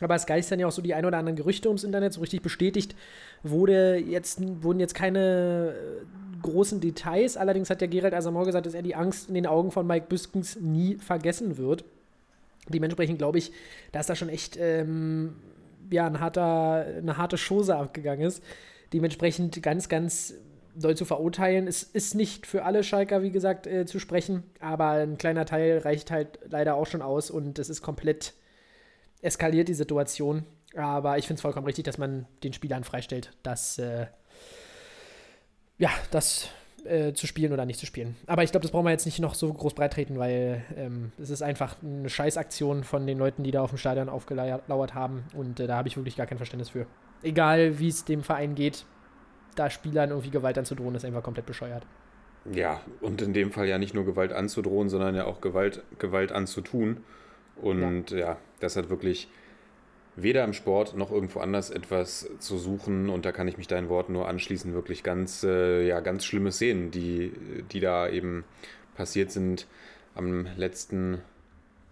Aber 0.00 0.14
es 0.14 0.26
geistern 0.26 0.60
ja 0.60 0.66
auch 0.66 0.72
so 0.72 0.82
die 0.82 0.94
ein 0.94 1.04
oder 1.04 1.18
anderen 1.18 1.36
Gerüchte 1.36 1.68
ums 1.68 1.84
Internet. 1.84 2.12
So 2.12 2.20
richtig 2.20 2.42
bestätigt 2.42 2.94
wurde 3.42 3.96
jetzt, 3.96 4.40
wurden 4.62 4.80
jetzt 4.80 4.94
keine 4.94 5.74
äh, 5.74 6.42
großen 6.42 6.80
Details. 6.80 7.36
Allerdings 7.36 7.70
hat 7.70 7.80
der 7.80 7.88
Gerald 7.88 8.14
Asamoah 8.14 8.46
gesagt, 8.46 8.66
dass 8.66 8.74
er 8.74 8.82
die 8.82 8.94
Angst 8.94 9.28
in 9.28 9.34
den 9.34 9.46
Augen 9.46 9.70
von 9.70 9.86
Mike 9.86 10.06
Büskens 10.08 10.56
nie 10.60 10.96
vergessen 10.96 11.56
wird. 11.56 11.84
Dementsprechend 12.72 13.18
glaube 13.18 13.38
ich, 13.38 13.52
dass 13.92 14.06
da 14.06 14.14
schon 14.14 14.28
echt 14.28 14.56
ähm, 14.58 15.36
ja, 15.90 16.06
ein 16.06 16.20
harter, 16.20 16.86
eine 16.98 17.16
harte 17.16 17.36
Chose 17.36 17.76
abgegangen 17.76 18.26
ist. 18.26 18.42
Dementsprechend 18.92 19.62
ganz, 19.62 19.88
ganz 19.88 20.34
doll 20.74 20.96
zu 20.96 21.04
verurteilen. 21.04 21.66
Es 21.66 21.82
ist 21.82 22.14
nicht 22.14 22.46
für 22.46 22.64
alle 22.64 22.84
Schalker, 22.84 23.22
wie 23.22 23.30
gesagt, 23.30 23.66
äh, 23.66 23.86
zu 23.86 23.98
sprechen, 23.98 24.44
aber 24.60 24.90
ein 24.90 25.18
kleiner 25.18 25.44
Teil 25.44 25.78
reicht 25.78 26.10
halt 26.10 26.38
leider 26.48 26.74
auch 26.76 26.86
schon 26.86 27.02
aus 27.02 27.30
und 27.30 27.58
es 27.58 27.68
ist 27.68 27.82
komplett 27.82 28.34
eskaliert, 29.20 29.68
die 29.68 29.74
Situation. 29.74 30.44
Aber 30.76 31.18
ich 31.18 31.26
finde 31.26 31.38
es 31.38 31.42
vollkommen 31.42 31.66
richtig, 31.66 31.84
dass 31.84 31.98
man 31.98 32.26
den 32.44 32.52
Spielern 32.52 32.84
freistellt, 32.84 33.32
dass 33.42 33.78
äh, 33.78 34.06
ja, 35.78 35.90
das 36.10 36.48
äh, 36.86 37.12
zu 37.14 37.26
spielen 37.26 37.52
oder 37.52 37.64
nicht 37.64 37.78
zu 37.78 37.86
spielen. 37.86 38.16
Aber 38.26 38.42
ich 38.42 38.50
glaube, 38.50 38.62
das 38.62 38.70
brauchen 38.70 38.84
wir 38.84 38.90
jetzt 38.90 39.06
nicht 39.06 39.18
noch 39.20 39.34
so 39.34 39.52
groß 39.52 39.74
breit 39.74 39.92
treten, 39.92 40.18
weil 40.18 40.64
ähm, 40.76 41.12
es 41.20 41.30
ist 41.30 41.42
einfach 41.42 41.76
eine 41.82 42.08
Scheißaktion 42.08 42.84
von 42.84 43.06
den 43.06 43.18
Leuten, 43.18 43.42
die 43.42 43.50
da 43.50 43.62
auf 43.62 43.70
dem 43.70 43.78
Stadion 43.78 44.08
aufgelauert 44.08 44.94
haben. 44.94 45.24
Und 45.34 45.60
äh, 45.60 45.66
da 45.66 45.76
habe 45.76 45.88
ich 45.88 45.96
wirklich 45.96 46.16
gar 46.16 46.26
kein 46.26 46.38
Verständnis 46.38 46.70
für. 46.70 46.86
Egal, 47.22 47.78
wie 47.78 47.88
es 47.88 48.04
dem 48.04 48.22
Verein 48.22 48.54
geht, 48.54 48.84
da 49.56 49.70
Spielern 49.70 50.10
irgendwie 50.10 50.30
Gewalt 50.30 50.58
anzudrohen, 50.58 50.94
ist 50.94 51.04
einfach 51.04 51.22
komplett 51.22 51.46
bescheuert. 51.46 51.86
Ja, 52.50 52.80
und 53.00 53.20
in 53.20 53.34
dem 53.34 53.52
Fall 53.52 53.66
ja 53.66 53.78
nicht 53.78 53.94
nur 53.94 54.04
Gewalt 54.04 54.32
anzudrohen, 54.32 54.88
sondern 54.88 55.14
ja 55.14 55.26
auch 55.26 55.40
Gewalt, 55.40 55.82
Gewalt 55.98 56.32
anzutun. 56.32 57.04
Und 57.56 58.10
ja. 58.10 58.18
ja, 58.18 58.36
das 58.60 58.76
hat 58.76 58.88
wirklich 58.88 59.28
weder 60.16 60.44
im 60.44 60.52
Sport 60.52 60.96
noch 60.96 61.10
irgendwo 61.10 61.40
anders 61.40 61.70
etwas 61.70 62.28
zu 62.38 62.58
suchen. 62.58 63.08
Und 63.08 63.24
da 63.24 63.32
kann 63.32 63.48
ich 63.48 63.56
mich 63.56 63.68
deinen 63.68 63.88
Worten 63.88 64.12
nur 64.12 64.28
anschließen. 64.28 64.74
Wirklich 64.74 65.02
ganz, 65.02 65.44
äh, 65.44 65.86
ja, 65.86 66.00
ganz 66.00 66.24
schlimme 66.24 66.52
Szenen, 66.52 66.90
die, 66.90 67.32
die 67.72 67.80
da 67.80 68.08
eben 68.08 68.44
passiert 68.94 69.30
sind 69.30 69.66
am 70.14 70.46
letzten. 70.56 71.22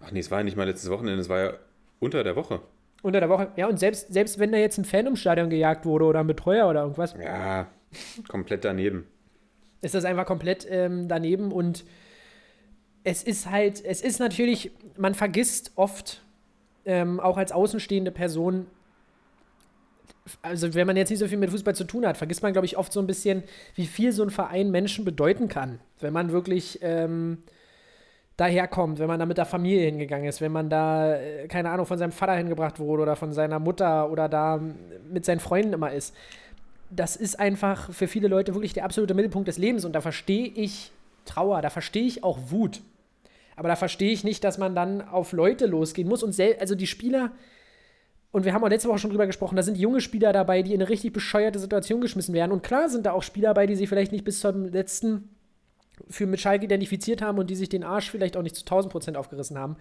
Ach 0.01 0.11
nee, 0.11 0.19
es 0.19 0.31
war 0.31 0.39
ja 0.39 0.43
nicht 0.43 0.57
mal 0.57 0.67
letztes 0.67 0.89
Wochenende, 0.89 1.19
es 1.19 1.29
war 1.29 1.39
ja 1.39 1.53
unter 1.99 2.23
der 2.23 2.35
Woche. 2.35 2.61
Unter 3.01 3.19
der 3.19 3.29
Woche. 3.29 3.51
Ja, 3.55 3.67
und 3.67 3.79
selbst, 3.79 4.13
selbst 4.13 4.39
wenn 4.39 4.51
da 4.51 4.57
jetzt 4.57 4.77
ein 4.77 4.85
Fan 4.85 5.07
im 5.07 5.15
Stadion 5.15 5.49
gejagt 5.49 5.85
wurde 5.85 6.05
oder 6.05 6.19
ein 6.19 6.27
Betreuer 6.27 6.69
oder 6.69 6.81
irgendwas. 6.81 7.15
Ja, 7.21 7.67
komplett 8.27 8.65
daneben. 8.65 9.07
Ist 9.81 9.95
das 9.95 10.03
einfach 10.03 10.25
komplett 10.25 10.67
ähm, 10.69 11.07
daneben 11.07 11.51
und 11.51 11.85
es 13.03 13.23
ist 13.23 13.49
halt, 13.49 13.83
es 13.83 14.01
ist 14.01 14.19
natürlich, 14.19 14.71
man 14.97 15.15
vergisst 15.15 15.71
oft, 15.75 16.21
ähm, 16.89 17.19
auch 17.19 17.37
als 17.37 17.51
außenstehende 17.51 18.09
Person, 18.09 18.65
also 20.41 20.73
wenn 20.73 20.87
man 20.87 20.97
jetzt 20.97 21.11
nicht 21.11 21.19
so 21.19 21.27
viel 21.27 21.37
mit 21.37 21.51
Fußball 21.51 21.75
zu 21.75 21.83
tun 21.83 22.03
hat, 22.03 22.17
vergisst 22.17 22.41
man, 22.41 22.51
glaube 22.51 22.65
ich, 22.65 22.77
oft 22.77 22.91
so 22.91 22.99
ein 22.99 23.05
bisschen, 23.05 23.43
wie 23.75 23.85
viel 23.85 24.11
so 24.11 24.23
ein 24.23 24.31
Verein 24.31 24.71
Menschen 24.71 25.05
bedeuten 25.05 25.47
kann, 25.49 25.79
wenn 25.99 26.13
man 26.13 26.31
wirklich 26.31 26.79
ähm, 26.81 27.37
daherkommt, 28.37 28.97
wenn 28.97 29.07
man 29.07 29.19
da 29.19 29.27
mit 29.27 29.37
der 29.37 29.45
Familie 29.45 29.85
hingegangen 29.85 30.27
ist, 30.27 30.41
wenn 30.41 30.51
man 30.51 30.67
da, 30.71 31.13
äh, 31.13 31.47
keine 31.47 31.69
Ahnung, 31.69 31.85
von 31.85 31.99
seinem 31.99 32.11
Vater 32.11 32.33
hingebracht 32.33 32.79
wurde 32.79 33.03
oder 33.03 33.15
von 33.15 33.33
seiner 33.33 33.59
Mutter 33.59 34.09
oder 34.09 34.27
da 34.27 34.59
mit 35.11 35.25
seinen 35.25 35.39
Freunden 35.39 35.73
immer 35.73 35.91
ist. 35.91 36.15
Das 36.89 37.15
ist 37.15 37.39
einfach 37.39 37.93
für 37.93 38.07
viele 38.07 38.27
Leute 38.27 38.55
wirklich 38.55 38.73
der 38.73 38.85
absolute 38.85 39.13
Mittelpunkt 39.13 39.47
des 39.47 39.59
Lebens 39.59 39.85
und 39.85 39.93
da 39.93 40.01
verstehe 40.01 40.47
ich 40.47 40.91
Trauer, 41.25 41.61
da 41.61 41.69
verstehe 41.69 42.07
ich 42.07 42.23
auch 42.23 42.39
Wut. 42.49 42.81
Aber 43.59 43.67
da 43.67 43.75
verstehe 43.75 44.11
ich 44.11 44.23
nicht, 44.23 44.43
dass 44.45 44.57
man 44.57 44.73
dann 44.73 45.01
auf 45.01 45.33
Leute 45.33 45.65
losgehen 45.65 46.07
muss 46.07 46.23
und 46.23 46.39
also 46.59 46.75
die 46.75 46.87
Spieler, 46.87 47.33
und 48.31 48.45
wir 48.45 48.53
haben 48.53 48.63
auch 48.63 48.69
letzte 48.69 48.87
Woche 48.87 48.99
schon 48.99 49.09
drüber 49.09 49.27
gesprochen, 49.27 49.57
da 49.57 49.63
sind 49.63 49.77
junge 49.77 49.99
Spieler 49.99 50.31
dabei, 50.31 50.61
die 50.61 50.73
in 50.73 50.81
eine 50.81 50.89
richtig 50.89 51.11
bescheuerte 51.11 51.59
Situation 51.59 51.99
geschmissen 51.99 52.33
werden. 52.33 52.53
Und 52.53 52.63
klar 52.63 52.87
sind 52.87 53.05
da 53.05 53.11
auch 53.11 53.21
Spieler 53.21 53.49
dabei, 53.49 53.67
die 53.67 53.75
sich 53.75 53.89
vielleicht 53.89 54.13
nicht 54.13 54.23
bis 54.23 54.39
zum 54.39 54.65
letzten 54.65 55.29
für 56.09 56.25
mit 56.25 56.39
Schalke 56.39 56.63
identifiziert 56.63 57.21
haben 57.21 57.37
und 57.37 57.49
die 57.49 57.55
sich 57.55 57.67
den 57.67 57.83
Arsch 57.83 58.09
vielleicht 58.09 58.37
auch 58.37 58.43
nicht 58.43 58.55
zu 58.55 58.61
1000 58.61 58.91
Prozent 58.91 59.17
aufgerissen 59.17 59.57
haben. 59.57 59.75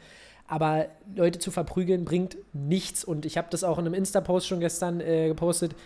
Aber 0.48 0.86
Leute 1.14 1.38
zu 1.38 1.52
verprügeln 1.52 2.04
bringt 2.04 2.36
nichts. 2.52 3.04
Und 3.04 3.26
ich 3.26 3.38
habe 3.38 3.46
das 3.50 3.62
auch 3.62 3.78
in 3.78 3.86
einem 3.86 3.94
Insta-Post 3.94 4.48
schon 4.48 4.58
gestern 4.58 5.00
äh, 5.00 5.28
gepostet. 5.28 5.76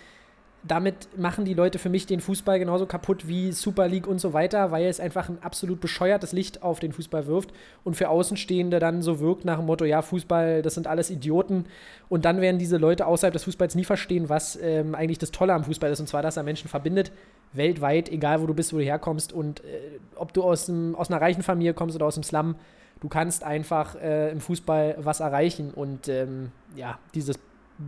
Damit 0.64 1.08
machen 1.18 1.44
die 1.44 1.54
Leute 1.54 1.80
für 1.80 1.88
mich 1.88 2.06
den 2.06 2.20
Fußball 2.20 2.60
genauso 2.60 2.86
kaputt 2.86 3.26
wie 3.26 3.50
Super 3.50 3.88
League 3.88 4.06
und 4.06 4.20
so 4.20 4.32
weiter, 4.32 4.70
weil 4.70 4.86
es 4.86 5.00
einfach 5.00 5.28
ein 5.28 5.42
absolut 5.42 5.80
bescheuertes 5.80 6.32
Licht 6.32 6.62
auf 6.62 6.78
den 6.78 6.92
Fußball 6.92 7.26
wirft 7.26 7.52
und 7.82 7.96
für 7.96 8.08
Außenstehende 8.08 8.78
dann 8.78 9.02
so 9.02 9.18
wirkt 9.18 9.44
nach 9.44 9.56
dem 9.56 9.66
Motto, 9.66 9.84
ja, 9.84 10.02
Fußball, 10.02 10.62
das 10.62 10.74
sind 10.74 10.86
alles 10.86 11.10
Idioten. 11.10 11.64
Und 12.08 12.24
dann 12.24 12.40
werden 12.40 12.58
diese 12.58 12.76
Leute 12.76 13.06
außerhalb 13.06 13.32
des 13.32 13.42
Fußballs 13.44 13.74
nie 13.74 13.84
verstehen, 13.84 14.28
was 14.28 14.56
ähm, 14.62 14.94
eigentlich 14.94 15.18
das 15.18 15.32
Tolle 15.32 15.52
am 15.52 15.64
Fußball 15.64 15.90
ist, 15.90 15.98
und 15.98 16.06
zwar, 16.06 16.22
dass 16.22 16.36
er 16.36 16.44
Menschen 16.44 16.68
verbindet, 16.68 17.10
weltweit, 17.52 18.08
egal 18.08 18.40
wo 18.40 18.46
du 18.46 18.54
bist, 18.54 18.72
wo 18.72 18.78
du 18.78 18.84
herkommst 18.84 19.32
und 19.32 19.64
äh, 19.64 19.98
ob 20.14 20.32
du 20.32 20.44
aus, 20.44 20.66
dem, 20.66 20.94
aus 20.94 21.10
einer 21.10 21.20
reichen 21.20 21.42
Familie 21.42 21.74
kommst 21.74 21.96
oder 21.96 22.06
aus 22.06 22.14
dem 22.14 22.22
Slum, 22.22 22.54
du 23.00 23.08
kannst 23.08 23.42
einfach 23.42 23.96
äh, 23.96 24.30
im 24.30 24.40
Fußball 24.40 24.96
was 24.98 25.18
erreichen 25.18 25.72
und 25.74 26.08
ähm, 26.08 26.52
ja, 26.76 26.98
dieses 27.14 27.38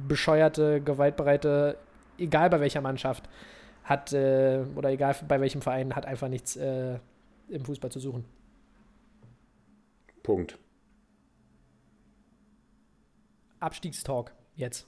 bescheuerte, 0.08 0.80
gewaltbereite, 0.80 1.76
egal 2.18 2.50
bei 2.50 2.60
welcher 2.60 2.80
Mannschaft, 2.80 3.28
hat 3.84 4.12
äh, 4.12 4.64
oder 4.74 4.90
egal 4.90 5.14
bei 5.28 5.40
welchem 5.40 5.62
Verein, 5.62 5.94
hat 5.94 6.06
einfach 6.06 6.28
nichts 6.28 6.56
äh, 6.56 6.98
im 7.48 7.64
Fußball 7.64 7.90
zu 7.90 8.00
suchen. 8.00 8.24
Punkt. 10.22 10.58
Abstiegstalk 13.60 14.32
jetzt. 14.56 14.86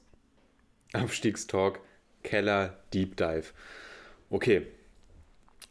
Abstiegstalk, 0.92 1.80
Keller, 2.22 2.78
Deep 2.92 3.16
Dive. 3.16 3.52
Okay. 4.30 4.66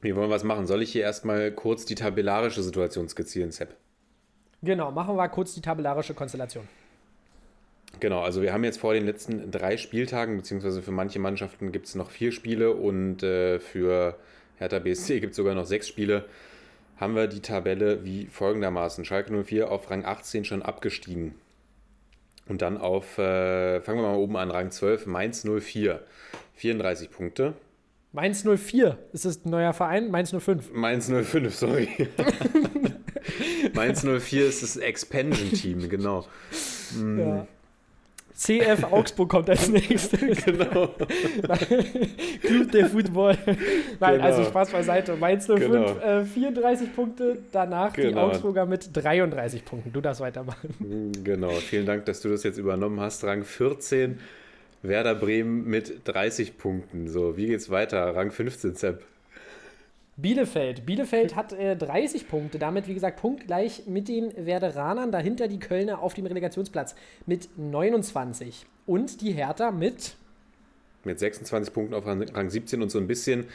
Wir 0.01 0.15
wollen 0.15 0.29
was 0.29 0.43
machen. 0.43 0.67
Soll 0.67 0.83
ich 0.83 0.91
hier 0.91 1.01
erstmal 1.01 1.51
kurz 1.51 1.85
die 1.85 1.95
tabellarische 1.95 2.61
Situation 2.61 3.09
skizzieren, 3.09 3.51
Sepp? 3.51 3.75
Genau, 4.61 4.91
machen 4.91 5.15
wir 5.15 5.29
kurz 5.29 5.53
die 5.55 5.61
tabellarische 5.61 6.13
Konstellation. 6.13 6.67
Genau, 7.99 8.21
also 8.21 8.41
wir 8.41 8.51
haben 8.51 8.63
jetzt 8.63 8.79
vor 8.79 8.93
den 8.93 9.05
letzten 9.05 9.51
drei 9.51 9.77
Spieltagen, 9.77 10.37
beziehungsweise 10.37 10.81
für 10.81 10.91
manche 10.91 11.19
Mannschaften 11.19 11.71
gibt 11.71 11.87
es 11.87 11.95
noch 11.95 12.11
vier 12.11 12.31
Spiele 12.31 12.73
und 12.73 13.23
äh, 13.23 13.59
für 13.59 14.17
Hertha 14.57 14.79
BSC 14.79 15.19
gibt 15.21 15.31
es 15.31 15.37
sogar 15.37 15.55
noch 15.55 15.65
sechs 15.65 15.87
Spiele, 15.87 16.25
haben 16.97 17.15
wir 17.15 17.27
die 17.27 17.41
Tabelle 17.41 18.03
wie 18.03 18.27
folgendermaßen. 18.27 19.05
Schalke 19.05 19.43
04 19.43 19.71
auf 19.71 19.89
Rang 19.89 20.05
18 20.05 20.45
schon 20.45 20.61
abgestiegen. 20.61 21.35
Und 22.47 22.61
dann 22.61 22.77
auf, 22.77 23.17
äh, 23.17 23.81
fangen 23.81 23.99
wir 23.99 24.07
mal 24.09 24.15
oben 24.15 24.37
an, 24.37 24.51
Rang 24.51 24.71
12, 24.71 25.07
Mainz 25.07 25.43
04, 25.43 26.01
34 26.53 27.09
Punkte. 27.09 27.53
Mainz 28.11 28.43
04, 28.45 28.97
ist 29.11 29.25
das 29.25 29.43
ein 29.43 29.49
neuer 29.49 29.73
Verein? 29.73 30.09
Mainz 30.11 30.33
05. 30.37 30.71
Mainz 30.71 31.11
05, 31.11 31.53
sorry. 31.53 31.89
Mainz 33.73 34.03
04 34.03 34.45
ist 34.45 34.63
das 34.63 34.77
Expansion-Team, 34.77 35.89
genau. 35.89 36.25
Ja. 37.17 37.47
CF 38.35 38.83
Augsburg 38.91 39.29
kommt 39.29 39.49
als 39.49 39.69
nächstes. 39.69 40.43
Genau. 40.45 40.87
Club 42.41 42.71
der 42.71 42.87
Football. 42.89 43.37
Nein, 43.99 44.13
Genau. 44.15 44.23
also 44.25 44.43
Spaß 44.43 44.71
beiseite. 44.71 45.15
Mainz 45.15 45.47
05, 45.47 45.59
Genau. 45.59 45.97
äh, 45.99 46.25
34 46.25 46.95
Punkte, 46.95 47.37
danach 47.51 47.93
die 47.93 48.01
Genau. 48.01 48.27
Augsburger 48.27 48.65
mit 48.65 48.89
33 48.93 49.63
Punkten. 49.63 49.93
Du 49.93 50.01
darfst 50.01 50.21
weitermachen. 50.21 51.11
Genau, 51.23 51.49
vielen 51.51 51.85
Dank, 51.85 52.05
dass 52.05 52.21
du 52.21 52.29
das 52.29 52.43
jetzt 52.43 52.57
übernommen 52.57 52.99
hast. 52.99 53.23
Rang 53.23 53.43
14, 53.43 54.19
Werder 54.81 55.15
Bremen 55.15 55.65
mit 55.65 56.01
30 56.03 56.57
Punkten. 56.57 57.07
So, 57.07 57.37
wie 57.37 57.47
geht's 57.47 57.69
weiter? 57.69 58.15
Rang 58.15 58.31
15, 58.31 58.75
Sepp. 58.75 59.03
Bielefeld. 60.17 60.85
Bielefeld 60.85 61.35
hat 61.35 61.51
äh, 61.53 61.75
30 61.75 62.27
Punkte, 62.27 62.57
damit 62.57 62.87
wie 62.87 62.93
gesagt 62.93 63.19
punktgleich 63.19 63.83
mit 63.85 64.07
den 64.07 64.33
Werderanern. 64.45 65.11
Dahinter 65.11 65.47
die 65.47 65.59
Kölner 65.59 66.01
auf 66.01 66.13
dem 66.13 66.25
Relegationsplatz 66.25 66.95
mit 67.25 67.49
29. 67.57 68.65
Und 68.85 69.21
die 69.21 69.33
Hertha 69.33 69.71
mit 69.71 70.15
mit 71.05 71.19
26 71.19 71.73
Punkten 71.73 71.93
auf 71.93 72.05
Rang 72.05 72.49
17 72.49 72.81
und 72.81 72.89
so 72.89 72.97
ein 72.97 73.07
bisschen 73.07 73.45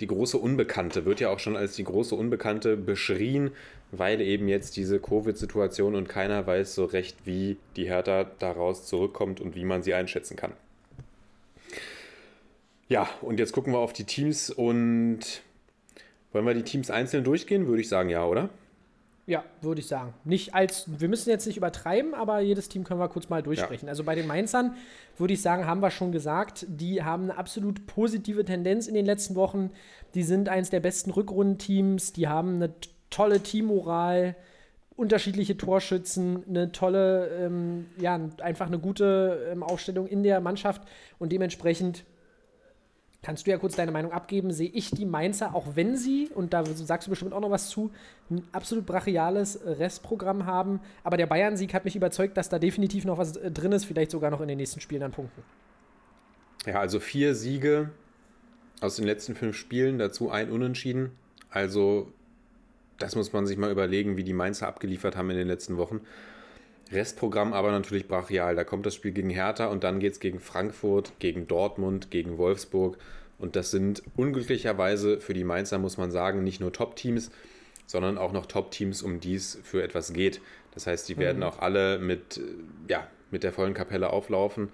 die 0.00 0.06
große 0.06 0.38
Unbekannte, 0.38 1.04
wird 1.04 1.20
ja 1.20 1.30
auch 1.30 1.40
schon 1.40 1.56
als 1.56 1.74
die 1.74 1.84
große 1.84 2.14
Unbekannte 2.14 2.76
beschrien, 2.76 3.50
weil 3.90 4.20
eben 4.20 4.46
jetzt 4.46 4.76
diese 4.76 5.00
Covid-Situation 5.00 5.96
und 5.96 6.08
keiner 6.08 6.46
weiß 6.46 6.74
so 6.74 6.84
recht, 6.84 7.16
wie 7.24 7.56
die 7.76 7.86
Hertha 7.86 8.26
daraus 8.38 8.86
zurückkommt 8.86 9.40
und 9.40 9.56
wie 9.56 9.64
man 9.64 9.82
sie 9.82 9.94
einschätzen 9.94 10.36
kann. 10.36 10.52
Ja, 12.88 13.08
und 13.22 13.38
jetzt 13.38 13.52
gucken 13.52 13.72
wir 13.72 13.80
auf 13.80 13.92
die 13.92 14.04
Teams 14.04 14.50
und 14.50 15.42
wollen 16.32 16.46
wir 16.46 16.54
die 16.54 16.62
Teams 16.62 16.90
einzeln 16.90 17.24
durchgehen? 17.24 17.66
Würde 17.66 17.80
ich 17.80 17.88
sagen, 17.88 18.08
ja, 18.08 18.24
oder? 18.24 18.50
Ja, 19.28 19.44
würde 19.60 19.82
ich 19.82 19.86
sagen. 19.86 20.14
Nicht 20.24 20.54
als, 20.54 20.86
wir 21.00 21.06
müssen 21.06 21.28
jetzt 21.28 21.46
nicht 21.46 21.58
übertreiben, 21.58 22.14
aber 22.14 22.40
jedes 22.40 22.70
Team 22.70 22.84
können 22.84 22.98
wir 22.98 23.10
kurz 23.10 23.28
mal 23.28 23.42
durchsprechen. 23.42 23.84
Ja. 23.84 23.90
Also 23.90 24.02
bei 24.04 24.14
den 24.14 24.26
Mainzern 24.26 24.74
würde 25.18 25.34
ich 25.34 25.42
sagen, 25.42 25.66
haben 25.66 25.82
wir 25.82 25.90
schon 25.90 26.12
gesagt, 26.12 26.64
die 26.66 27.02
haben 27.02 27.24
eine 27.24 27.36
absolut 27.36 27.86
positive 27.86 28.42
Tendenz 28.46 28.86
in 28.86 28.94
den 28.94 29.04
letzten 29.04 29.34
Wochen. 29.34 29.70
Die 30.14 30.22
sind 30.22 30.48
eines 30.48 30.70
der 30.70 30.80
besten 30.80 31.10
Rückrundenteams, 31.10 32.14
die 32.14 32.26
haben 32.26 32.54
eine 32.54 32.72
tolle 33.10 33.40
Teammoral, 33.40 34.34
unterschiedliche 34.96 35.58
Torschützen, 35.58 36.44
eine 36.48 36.72
tolle, 36.72 37.28
ähm, 37.38 37.84
ja, 38.00 38.18
einfach 38.40 38.66
eine 38.66 38.78
gute 38.78 39.50
ähm, 39.52 39.62
Aufstellung 39.62 40.06
in 40.06 40.22
der 40.22 40.40
Mannschaft 40.40 40.82
und 41.18 41.32
dementsprechend 41.32 42.04
Kannst 43.28 43.46
du 43.46 43.50
ja 43.50 43.58
kurz 43.58 43.76
deine 43.76 43.92
Meinung 43.92 44.10
abgeben? 44.10 44.52
Sehe 44.52 44.70
ich 44.72 44.90
die 44.90 45.04
Mainzer, 45.04 45.54
auch 45.54 45.76
wenn 45.76 45.98
sie, 45.98 46.30
und 46.34 46.54
da 46.54 46.64
sagst 46.64 47.06
du 47.06 47.10
bestimmt 47.10 47.34
auch 47.34 47.42
noch 47.42 47.50
was 47.50 47.68
zu, 47.68 47.90
ein 48.30 48.42
absolut 48.52 48.86
brachiales 48.86 49.60
Restprogramm 49.66 50.46
haben. 50.46 50.80
Aber 51.04 51.18
der 51.18 51.26
Bayern-Sieg 51.26 51.74
hat 51.74 51.84
mich 51.84 51.94
überzeugt, 51.94 52.38
dass 52.38 52.48
da 52.48 52.58
definitiv 52.58 53.04
noch 53.04 53.18
was 53.18 53.36
äh, 53.36 53.50
drin 53.50 53.72
ist, 53.72 53.84
vielleicht 53.84 54.12
sogar 54.12 54.30
noch 54.30 54.40
in 54.40 54.48
den 54.48 54.56
nächsten 54.56 54.80
Spielen 54.80 55.02
an 55.02 55.10
Punkten. 55.10 55.42
Ja, 56.64 56.80
also 56.80 57.00
vier 57.00 57.34
Siege 57.34 57.90
aus 58.80 58.96
den 58.96 59.04
letzten 59.04 59.34
fünf 59.34 59.56
Spielen, 59.56 59.98
dazu 59.98 60.30
ein 60.30 60.50
Unentschieden. 60.50 61.10
Also, 61.50 62.10
das 62.98 63.14
muss 63.14 63.34
man 63.34 63.46
sich 63.46 63.58
mal 63.58 63.70
überlegen, 63.70 64.16
wie 64.16 64.24
die 64.24 64.32
Mainzer 64.32 64.68
abgeliefert 64.68 65.18
haben 65.18 65.28
in 65.28 65.36
den 65.36 65.48
letzten 65.48 65.76
Wochen. 65.76 66.00
Restprogramm 66.90 67.52
aber 67.52 67.72
natürlich 67.72 68.08
brachial. 68.08 68.56
Da 68.56 68.64
kommt 68.64 68.86
das 68.86 68.94
Spiel 68.94 69.12
gegen 69.12 69.28
Hertha 69.28 69.66
und 69.66 69.84
dann 69.84 70.00
geht 70.00 70.14
es 70.14 70.20
gegen 70.20 70.40
Frankfurt, 70.40 71.12
gegen 71.18 71.46
Dortmund, 71.46 72.10
gegen 72.10 72.38
Wolfsburg. 72.38 72.96
Und 73.38 73.56
das 73.56 73.70
sind 73.70 74.02
unglücklicherweise 74.16 75.20
für 75.20 75.34
die 75.34 75.44
Mainzer, 75.44 75.78
muss 75.78 75.96
man 75.96 76.10
sagen, 76.10 76.42
nicht 76.42 76.60
nur 76.60 76.72
Top-Teams, 76.72 77.30
sondern 77.86 78.18
auch 78.18 78.32
noch 78.32 78.46
Top-Teams, 78.46 79.02
um 79.02 79.20
die 79.20 79.34
es 79.34 79.58
für 79.62 79.82
etwas 79.82 80.12
geht. 80.12 80.40
Das 80.74 80.86
heißt, 80.86 81.08
die 81.08 81.14
mhm. 81.14 81.20
werden 81.20 81.42
auch 81.42 81.60
alle 81.60 81.98
mit, 81.98 82.40
ja, 82.88 83.06
mit 83.30 83.44
der 83.44 83.52
vollen 83.52 83.74
Kapelle 83.74 84.10
auflaufen. 84.10 84.70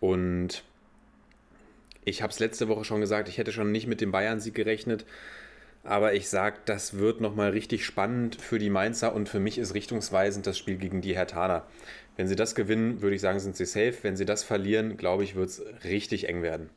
Und 0.00 0.62
ich 2.04 2.22
habe 2.22 2.32
es 2.32 2.38
letzte 2.38 2.68
Woche 2.68 2.84
schon 2.84 3.00
gesagt, 3.00 3.28
ich 3.28 3.38
hätte 3.38 3.52
schon 3.52 3.72
nicht 3.72 3.86
mit 3.86 4.00
dem 4.00 4.12
Bayern-Sieg 4.12 4.54
gerechnet. 4.54 5.04
Aber 5.82 6.14
ich 6.14 6.28
sage, 6.28 6.58
das 6.64 6.98
wird 6.98 7.20
nochmal 7.20 7.50
richtig 7.50 7.84
spannend 7.84 8.40
für 8.40 8.58
die 8.58 8.70
Mainzer 8.70 9.14
und 9.14 9.28
für 9.28 9.38
mich 9.38 9.56
ist 9.56 9.74
richtungsweisend 9.74 10.46
das 10.46 10.58
Spiel 10.58 10.76
gegen 10.76 11.00
die 11.00 11.14
Hertaner. 11.14 11.64
Wenn 12.16 12.28
sie 12.28 12.36
das 12.36 12.54
gewinnen, 12.54 13.02
würde 13.02 13.14
ich 13.14 13.22
sagen, 13.22 13.38
sind 13.38 13.56
sie 13.56 13.66
safe. 13.66 13.94
Wenn 14.02 14.16
sie 14.16 14.24
das 14.24 14.42
verlieren, 14.42 14.96
glaube 14.96 15.22
ich, 15.22 15.36
wird 15.36 15.48
es 15.48 15.62
richtig 15.84 16.28
eng 16.28 16.42
werden. 16.42 16.70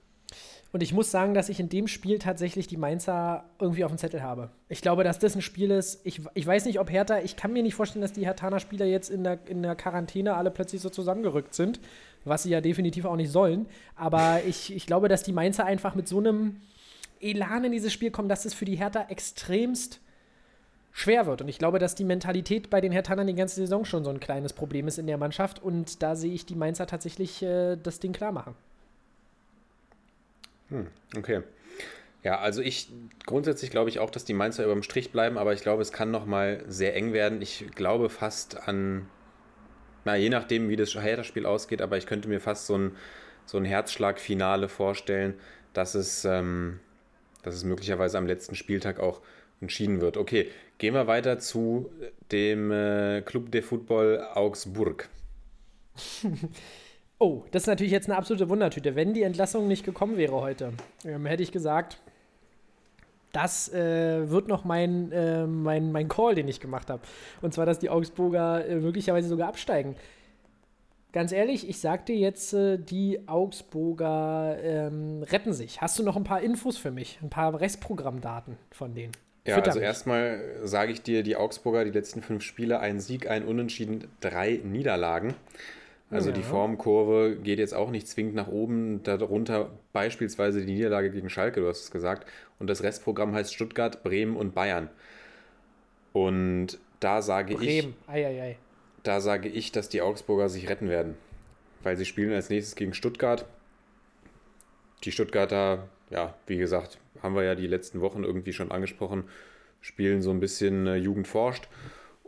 Und 0.71 0.83
ich 0.83 0.93
muss 0.93 1.09
sagen, 1.09 1.33
dass 1.33 1.49
ich 1.49 1.59
in 1.59 1.67
dem 1.67 1.87
Spiel 1.87 2.19
tatsächlich 2.19 2.67
die 2.67 2.77
Mainzer 2.77 3.43
irgendwie 3.59 3.83
auf 3.83 3.91
dem 3.91 3.97
Zettel 3.97 4.21
habe. 4.21 4.51
Ich 4.67 4.81
glaube, 4.81 5.03
dass 5.03 5.17
das 5.17 5.35
ein 5.35 5.41
Spiel 5.41 5.71
ist. 5.71 6.01
Ich, 6.03 6.21
ich 6.35 6.45
weiß 6.45 6.65
nicht, 6.65 6.79
ob 6.79 6.91
Hertha, 6.91 7.19
ich 7.19 7.35
kann 7.35 7.53
mir 7.53 7.63
nicht 7.63 7.73
vorstellen, 7.73 8.01
dass 8.01 8.13
die 8.13 8.25
Hertaner-Spieler 8.25 8.85
jetzt 8.85 9.09
in 9.09 9.23
der, 9.23 9.39
in 9.47 9.63
der 9.63 9.75
Quarantäne 9.75 10.35
alle 10.35 10.51
plötzlich 10.51 10.81
so 10.81 10.89
zusammengerückt 10.89 11.55
sind, 11.55 11.79
was 12.23 12.43
sie 12.43 12.51
ja 12.51 12.61
definitiv 12.61 13.05
auch 13.05 13.15
nicht 13.15 13.31
sollen. 13.31 13.65
Aber 13.95 14.41
ich, 14.47 14.75
ich 14.75 14.85
glaube, 14.85 15.07
dass 15.07 15.23
die 15.23 15.33
Mainzer 15.33 15.65
einfach 15.65 15.95
mit 15.95 16.07
so 16.07 16.19
einem 16.19 16.57
Elan 17.19 17.63
in 17.63 17.71
dieses 17.71 17.91
Spiel 17.91 18.11
kommen, 18.11 18.29
dass 18.29 18.45
es 18.45 18.53
für 18.53 18.65
die 18.65 18.75
Hertha 18.75 19.07
extremst 19.09 19.99
schwer 20.91 21.25
wird. 21.25 21.41
Und 21.41 21.47
ich 21.47 21.57
glaube, 21.57 21.79
dass 21.79 21.95
die 21.95 22.03
Mentalität 22.03 22.69
bei 22.69 22.79
den 22.79 22.91
Herthanern 22.91 23.25
die 23.25 23.33
ganze 23.35 23.55
Saison 23.55 23.85
schon 23.85 24.03
so 24.03 24.11
ein 24.11 24.19
kleines 24.19 24.53
Problem 24.53 24.87
ist 24.87 24.99
in 24.99 25.07
der 25.07 25.17
Mannschaft. 25.17 25.61
Und 25.63 26.03
da 26.03 26.15
sehe 26.15 26.33
ich 26.33 26.45
die 26.45 26.55
Mainzer 26.55 26.85
tatsächlich 26.85 27.41
äh, 27.41 27.75
das 27.75 27.99
Ding 27.99 28.13
klar 28.13 28.31
machen. 28.31 28.55
Hm, 30.69 30.87
okay. 31.17 31.41
Ja, 32.23 32.39
also 32.39 32.61
ich 32.61 32.89
grundsätzlich 33.25 33.71
glaube 33.71 33.89
ich 33.89 33.99
auch, 33.99 34.09
dass 34.09 34.25
die 34.25 34.33
Mainzer 34.33 34.65
über 34.65 34.73
dem 34.73 34.83
Strich 34.83 35.11
bleiben, 35.11 35.37
aber 35.37 35.53
ich 35.53 35.61
glaube, 35.61 35.81
es 35.81 35.91
kann 35.91 36.11
nochmal 36.11 36.63
sehr 36.67 36.95
eng 36.95 37.13
werden. 37.13 37.41
Ich 37.41 37.65
glaube 37.75 38.09
fast 38.09 38.67
an, 38.67 39.07
na, 40.05 40.15
je 40.15 40.29
nachdem, 40.29 40.69
wie 40.69 40.75
das 40.75 40.95
Hertha-Spiel 40.95 41.45
ausgeht, 41.45 41.81
aber 41.81 41.97
ich 41.97 42.05
könnte 42.05 42.27
mir 42.27 42.41
fast 42.41 42.67
so 42.67 42.77
ein, 42.77 42.95
so 43.45 43.57
ein 43.57 43.65
Herzschlag-Finale 43.65 44.67
vorstellen, 44.67 45.35
dass 45.73 45.95
es, 45.95 46.25
ähm, 46.25 46.79
dass 47.43 47.55
es 47.55 47.63
möglicherweise 47.63 48.17
am 48.17 48.27
letzten 48.27 48.55
Spieltag 48.55 48.99
auch 48.99 49.21
entschieden 49.61 50.01
wird. 50.01 50.17
Okay, 50.17 50.49
gehen 50.77 50.93
wir 50.93 51.07
weiter 51.07 51.39
zu 51.39 51.91
dem 52.31 52.71
äh, 52.71 53.21
Club 53.21 53.51
de 53.51 53.61
Football 53.61 54.27
Augsburg. 54.33 55.09
oh, 57.19 57.43
das 57.51 57.63
ist 57.63 57.67
natürlich 57.67 57.91
jetzt 57.91 58.09
eine 58.09 58.17
absolute 58.17 58.49
Wundertüte. 58.49 58.95
Wenn 58.95 59.13
die 59.13 59.23
Entlassung 59.23 59.67
nicht 59.67 59.85
gekommen 59.85 60.17
wäre 60.17 60.33
heute, 60.33 60.73
ähm, 61.05 61.25
hätte 61.25 61.43
ich 61.43 61.51
gesagt, 61.51 61.99
das 63.31 63.71
äh, 63.73 64.29
wird 64.29 64.47
noch 64.47 64.65
mein, 64.65 65.11
äh, 65.11 65.45
mein, 65.45 65.91
mein 65.91 66.07
Call, 66.07 66.33
den 66.33 66.47
ich 66.47 66.59
gemacht 66.59 66.89
habe. 66.89 67.03
Und 67.41 67.53
zwar, 67.53 67.65
dass 67.65 67.77
die 67.77 67.89
Augsburger 67.89 68.65
äh, 68.65 68.75
möglicherweise 68.75 69.27
sogar 69.27 69.49
absteigen. 69.49 69.95
Ganz 71.11 71.31
ehrlich, 71.31 71.67
ich 71.67 71.79
sag 71.79 72.05
dir 72.05 72.15
jetzt, 72.15 72.53
äh, 72.53 72.77
die 72.77 73.27
Augsburger 73.27 74.57
ähm, 74.61 75.23
retten 75.23 75.53
sich. 75.53 75.81
Hast 75.81 75.99
du 75.99 76.03
noch 76.03 76.15
ein 76.15 76.23
paar 76.23 76.41
Infos 76.41 76.77
für 76.77 76.91
mich? 76.91 77.19
Ein 77.21 77.29
paar 77.29 77.59
Restprogrammdaten 77.59 78.57
von 78.71 78.95
denen? 78.95 79.11
Ja, 79.45 79.55
Fütter 79.55 79.67
also 79.67 79.79
mich. 79.79 79.87
erstmal 79.87 80.41
sage 80.63 80.91
ich 80.91 81.01
dir, 81.01 81.23
die 81.23 81.35
Augsburger, 81.35 81.85
die 81.85 81.91
letzten 81.91 82.21
fünf 82.21 82.43
Spiele, 82.43 82.79
ein 82.79 82.99
Sieg, 82.99 83.29
ein 83.29 83.43
Unentschieden, 83.45 84.07
drei 84.21 84.59
Niederlagen. 84.63 85.35
Also 86.11 86.29
ja. 86.29 86.35
die 86.35 86.43
Formkurve 86.43 87.35
geht 87.35 87.59
jetzt 87.59 87.73
auch 87.73 87.91
nicht 87.91 88.07
zwingend 88.07 88.35
nach 88.35 88.47
oben. 88.47 89.03
Darunter 89.03 89.69
beispielsweise 89.93 90.65
die 90.65 90.73
Niederlage 90.73 91.11
gegen 91.11 91.29
Schalke, 91.29 91.61
du 91.61 91.67
hast 91.67 91.83
es 91.83 91.91
gesagt. 91.91 92.27
Und 92.57 92.67
das 92.67 92.81
Restprogramm 92.81 93.35
heißt 93.35 93.53
Stuttgart, 93.53 94.03
Bremen 94.03 94.35
und 94.35 94.55
Bayern. 94.55 94.89
Und 96.11 96.79
da 96.99 97.21
sage 97.21 97.55
Bremen. 97.55 97.93
ich. 98.07 98.09
Ei, 98.09 98.25
ei, 98.25 98.41
ei 98.41 98.57
da 99.03 99.21
sage 99.21 99.49
ich, 99.49 99.71
dass 99.71 99.89
die 99.89 100.01
Augsburger 100.01 100.49
sich 100.49 100.69
retten 100.69 100.89
werden. 100.89 101.15
Weil 101.81 101.97
sie 101.97 102.05
spielen 102.05 102.33
als 102.33 102.49
nächstes 102.49 102.75
gegen 102.75 102.93
Stuttgart. 102.93 103.45
Die 105.03 105.11
Stuttgarter, 105.11 105.87
ja, 106.09 106.35
wie 106.47 106.57
gesagt, 106.57 106.97
haben 107.23 107.35
wir 107.35 107.43
ja 107.43 107.55
die 107.55 107.67
letzten 107.67 108.01
Wochen 108.01 108.23
irgendwie 108.23 108.53
schon 108.53 108.71
angesprochen, 108.71 109.23
spielen 109.81 110.21
so 110.21 110.31
ein 110.31 110.41
bisschen 110.41 110.87
äh, 110.87 110.95
Jugend 110.97 111.27
forscht. 111.27 111.69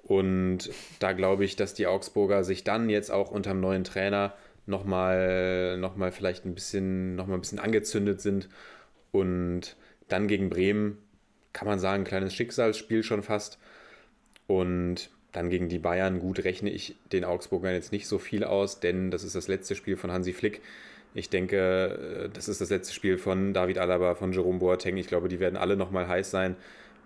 Und 0.04 0.70
da 1.00 1.14
glaube 1.14 1.46
ich, 1.46 1.56
dass 1.56 1.74
die 1.74 1.88
Augsburger 1.88 2.44
sich 2.44 2.64
dann 2.64 2.90
jetzt 2.90 3.12
auch 3.12 3.32
unter 3.32 3.52
dem 3.52 3.62
neuen 3.62 3.84
Trainer 3.84 4.34
nochmal 4.66 5.78
noch 5.78 5.96
mal 5.96 6.12
vielleicht 6.12 6.46
ein 6.46 6.56
bisschen, 6.56 7.16
noch 7.16 7.28
mal 7.28 7.36
ein 7.36 7.42
bisschen 7.42 7.60
angezündet 7.60 8.22
sind. 8.22 8.50
Und 9.12 9.76
dann 10.08 10.28
gegen 10.28 10.50
Bremen 10.50 10.98
kann 11.54 11.68
man 11.68 11.80
sagen, 11.80 12.04
ein 12.04 12.08
kleines 12.08 12.34
Schicksalsspiel 12.34 13.04
schon 13.04 13.24
fast. 13.24 13.60
Und 14.48 15.10
dann 15.32 15.50
gegen 15.50 15.70
die 15.70 15.80
Bayern, 15.80 16.20
gut, 16.20 16.44
rechne 16.44 16.70
ich 16.70 16.96
den 17.12 17.24
Augsburgern 17.24 17.74
jetzt 17.74 17.92
nicht 17.92 18.08
so 18.08 18.18
viel 18.20 18.44
aus, 18.44 18.80
denn 18.82 19.12
das 19.12 19.24
ist 19.24 19.36
das 19.36 19.48
letzte 19.48 19.76
Spiel 19.76 19.96
von 19.96 20.12
Hansi 20.12 20.34
Flick. 20.34 20.62
Ich 21.14 21.30
denke, 21.30 22.26
äh, 22.26 22.30
das 22.34 22.50
ist 22.50 22.60
das 22.60 22.70
letzte 22.70 22.94
Spiel 22.94 23.18
von 23.18 23.54
David 23.54 23.78
Alaba, 23.78 24.16
von 24.16 24.34
Jerome 24.34 24.60
Boateng. 24.60 24.98
Ich 24.98 25.08
glaube, 25.08 25.30
die 25.30 25.40
werden 25.40 25.58
alle 25.58 25.78
nochmal 25.78 26.08
heiß 26.08 26.32
sein 26.32 26.56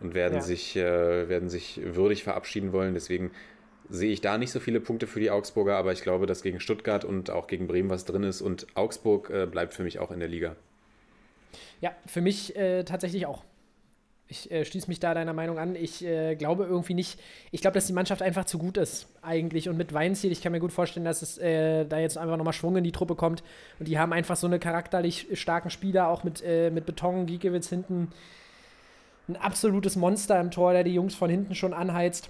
und 0.02 0.14
werden, 0.14 0.36
ja. 0.36 0.42
sich, 0.42 0.76
äh, 0.76 1.30
werden 1.30 1.50
sich 1.50 1.80
würdig 1.84 2.24
verabschieden 2.24 2.74
wollen. 2.74 2.94
Deswegen 2.94 3.32
sehe 3.90 4.12
ich 4.12 4.22
da 4.22 4.38
nicht 4.38 4.52
so 4.52 4.60
viele 4.60 4.80
Punkte 4.80 5.08
für 5.08 5.20
die 5.20 5.32
Augsburger, 5.32 5.78
aber 5.78 5.92
ich 5.92 6.02
glaube, 6.02 6.26
dass 6.26 6.42
gegen 6.42 6.60
Stuttgart 6.60 7.06
und 7.06 7.30
auch 7.30 7.48
gegen 7.48 7.68
Bremen 7.68 7.90
was 7.90 8.06
drin 8.06 8.24
ist 8.24 8.42
und 8.42 8.68
Augsburg 8.76 9.30
äh, 9.30 9.46
bleibt 9.46 9.74
für 9.74 9.84
mich 9.84 10.00
auch 10.00 10.12
in 10.12 10.20
der 10.20 10.30
Liga. 10.30 10.56
Ja, 11.82 11.96
für 12.06 12.22
mich 12.22 12.56
äh, 12.56 12.84
tatsächlich 12.84 13.26
auch. 13.26 13.44
Ich 14.28 14.50
äh, 14.50 14.66
schließe 14.66 14.88
mich 14.88 15.00
da 15.00 15.14
deiner 15.14 15.34
Meinung 15.34 15.60
an. 15.60 15.76
Ich 15.76 16.04
äh, 16.04 16.36
glaube 16.36 16.64
irgendwie 16.64 16.96
nicht, 16.96 17.20
ich 17.52 17.62
glaube, 17.62 17.76
dass 17.76 17.86
die 17.86 17.94
Mannschaft 17.94 18.24
einfach 18.24 18.46
zu 18.46 18.58
gut 18.58 18.78
ist, 18.78 19.08
eigentlich. 19.22 19.70
Und 19.70 19.78
mit 19.78 19.94
Weinziel, 19.94 20.32
ich 20.32 20.42
kann 20.42 20.52
mir 20.52 20.60
gut 20.60 20.72
vorstellen, 20.72 21.06
dass 21.06 21.22
es 21.22 21.38
äh, 21.38 21.86
da 21.86 22.00
jetzt 22.00 22.18
einfach 22.18 22.36
nochmal 22.36 22.54
Schwung 22.54 22.76
in 22.78 22.84
die 22.84 22.92
Truppe 22.92 23.14
kommt. 23.14 23.44
Und 23.78 23.88
die 23.88 24.00
haben 24.00 24.14
einfach 24.14 24.36
so 24.36 24.48
eine 24.48 24.58
charakterlich 24.58 25.28
starken 25.34 25.70
Spieler, 25.70 26.10
auch 26.10 26.24
mit, 26.24 26.42
äh, 26.44 26.72
mit 26.72 26.88
Beton, 26.88 27.28
Giekewitz 27.28 27.70
hinten. 27.70 28.10
Ein 29.28 29.38
absolutes 29.38 29.96
Monster 29.96 30.40
im 30.40 30.52
Tor, 30.52 30.74
der 30.74 30.84
die 30.84 30.94
Jungs 30.94 31.16
von 31.16 31.30
hinten 31.30 31.56
schon 31.56 31.74
anheizt. 31.74 32.30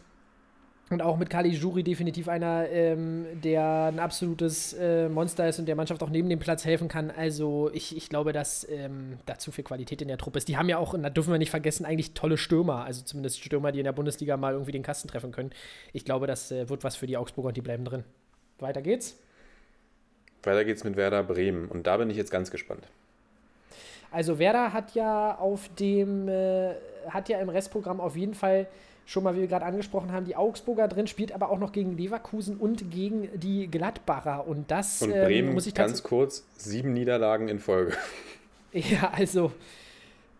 Und 0.91 1.01
auch 1.01 1.17
mit 1.17 1.31
Kali 1.31 1.49
Juri 1.49 1.81
definitiv 1.81 2.27
einer, 2.27 2.69
ähm, 2.69 3.26
der 3.43 3.85
ein 3.91 3.97
absolutes 3.97 4.73
äh, 4.73 5.09
Monster 5.09 5.49
ist 5.49 5.57
und 5.57 5.65
der 5.65 5.76
Mannschaft 5.76 6.03
auch 6.03 6.11
neben 6.11 6.30
dem 6.30 6.38
Platz 6.38 6.63
helfen 6.63 6.88
kann. 6.88 7.09
Also 7.09 7.72
ich, 7.73 7.97
ich 7.97 8.07
glaube, 8.07 8.34
dass 8.34 8.67
ähm, 8.69 9.17
da 9.26 9.39
zu 9.39 9.51
viel 9.51 9.63
Qualität 9.63 10.03
in 10.03 10.07
der 10.07 10.19
Truppe 10.19 10.38
ist. 10.38 10.47
Die 10.47 10.57
haben 10.57 10.69
ja 10.69 10.77
auch, 10.77 10.95
da 10.95 11.09
dürfen 11.09 11.31
wir 11.31 11.39
nicht 11.39 11.49
vergessen, 11.49 11.85
eigentlich 11.85 12.13
tolle 12.13 12.38
Stürmer. 12.38 12.85
Also 12.85 13.03
zumindest 13.03 13.43
Stürmer, 13.43 13.72
die 13.72 13.80
in 13.80 13.85
der 13.85 13.93
Bundesliga 13.93 14.38
mal 14.38 14.53
irgendwie 14.53 14.73
den 14.73 14.84
Kasten 14.84 15.07
treffen 15.07 15.31
können. 15.31 15.49
Ich 15.91 16.05
glaube, 16.05 16.27
das 16.27 16.51
äh, 16.51 16.69
wird 16.69 16.84
was 16.84 16.95
für 16.95 17.07
die 17.07 17.17
Augsburger 17.17 17.47
und 17.47 17.57
die 17.57 17.61
bleiben 17.61 17.84
drin. 17.84 18.03
Weiter 18.59 18.84
geht's. 18.84 19.19
Weiter 20.43 20.63
geht's 20.65 20.84
mit 20.84 20.97
Werder 20.97 21.23
Bremen. 21.23 21.67
Und 21.67 21.88
da 21.88 21.97
bin 21.97 22.11
ich 22.11 22.17
jetzt 22.17 22.30
ganz 22.30 22.51
gespannt. 22.51 22.88
Also 24.16 24.40
Werder 24.40 24.72
hat 24.72 24.96
ja 24.96 25.38
auf 25.38 25.70
dem, 25.78 26.30
äh, 26.30 26.74
hat 27.10 27.28
ja 27.28 27.38
im 27.40 27.50
Restprogramm 27.50 28.00
auf 28.00 28.16
jeden 28.16 28.34
Fall 28.34 28.66
schon 29.06 29.24
mal, 29.24 29.36
wie 29.36 29.42
wir 29.42 29.48
gerade 29.48 29.66
angesprochen 29.66 30.14
haben, 30.14 30.26
die 30.26 30.38
Augsburger 30.38 30.88
drin, 30.88 31.06
spielt 31.06 31.34
aber 31.34 31.50
auch 31.50 31.60
noch 31.60 31.74
gegen 31.74 31.98
Leverkusen 31.98 32.56
und 32.56 32.90
gegen 32.90 33.28
die 33.38 33.68
Gladbacher. 33.68 34.48
Und 34.48 34.72
das 34.72 35.02
Und 35.02 35.12
ähm, 35.12 35.26
Bremen, 35.26 35.54
muss 35.54 35.68
ich 35.68 35.74
ganz 35.74 36.02
kurz, 36.02 36.46
sieben 36.56 36.94
Niederlagen 36.94 37.50
in 37.50 37.60
Folge. 37.60 37.94
Ja, 38.72 39.12
also. 39.16 39.54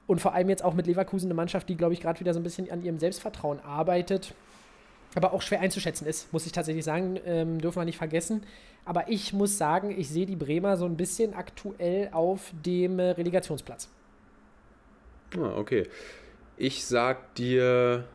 Und 0.08 0.20
vor 0.20 0.34
allem 0.34 0.50
jetzt 0.50 0.62
auch 0.62 0.74
mit 0.74 0.88
Leverkusen 0.88 1.28
eine 1.28 1.36
Mannschaft, 1.36 1.70
die, 1.70 1.78
glaube 1.78 1.94
ich, 1.94 2.02
gerade 2.02 2.20
wieder 2.20 2.34
so 2.34 2.40
ein 2.42 2.44
bisschen 2.44 2.70
an 2.70 2.84
ihrem 2.84 3.00
Selbstvertrauen 3.00 3.62
arbeitet. 3.62 4.34
Aber 5.16 5.32
auch 5.32 5.42
schwer 5.42 5.62
einzuschätzen 5.62 6.06
ist, 6.06 6.34
muss 6.34 6.46
ich 6.46 6.52
tatsächlich 6.52 6.84
sagen, 6.84 7.18
ähm, 7.26 7.62
dürfen 7.62 7.80
wir 7.80 7.86
nicht 7.86 7.98
vergessen. 7.98 8.44
Aber 8.86 9.10
ich 9.10 9.34
muss 9.34 9.58
sagen, 9.58 9.92
ich 9.98 10.10
sehe 10.10 10.28
die 10.28 10.36
Bremer 10.36 10.78
so 10.78 10.86
ein 10.86 10.96
bisschen 10.96 11.34
aktuell 11.34 12.10
auf 12.12 12.52
dem 12.64 13.00
äh, 13.00 13.12
Relegationsplatz. 13.12 13.90
Ah, 15.38 15.58
okay. 15.58 15.88
Ich 16.56 16.86
sag 16.86 17.34
dir, 17.36 18.06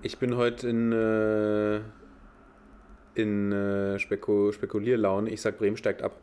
ich 0.00 0.18
bin 0.18 0.36
heute 0.36 0.68
in, 0.68 0.92
äh, 0.92 1.80
in 3.14 3.52
äh, 3.52 3.98
Speku 3.98 4.50
Spekulierlaune. 4.50 5.30
Ich 5.30 5.42
sag, 5.42 5.58
Bremen 5.58 5.76
steigt 5.76 6.02
ab. 6.02 6.16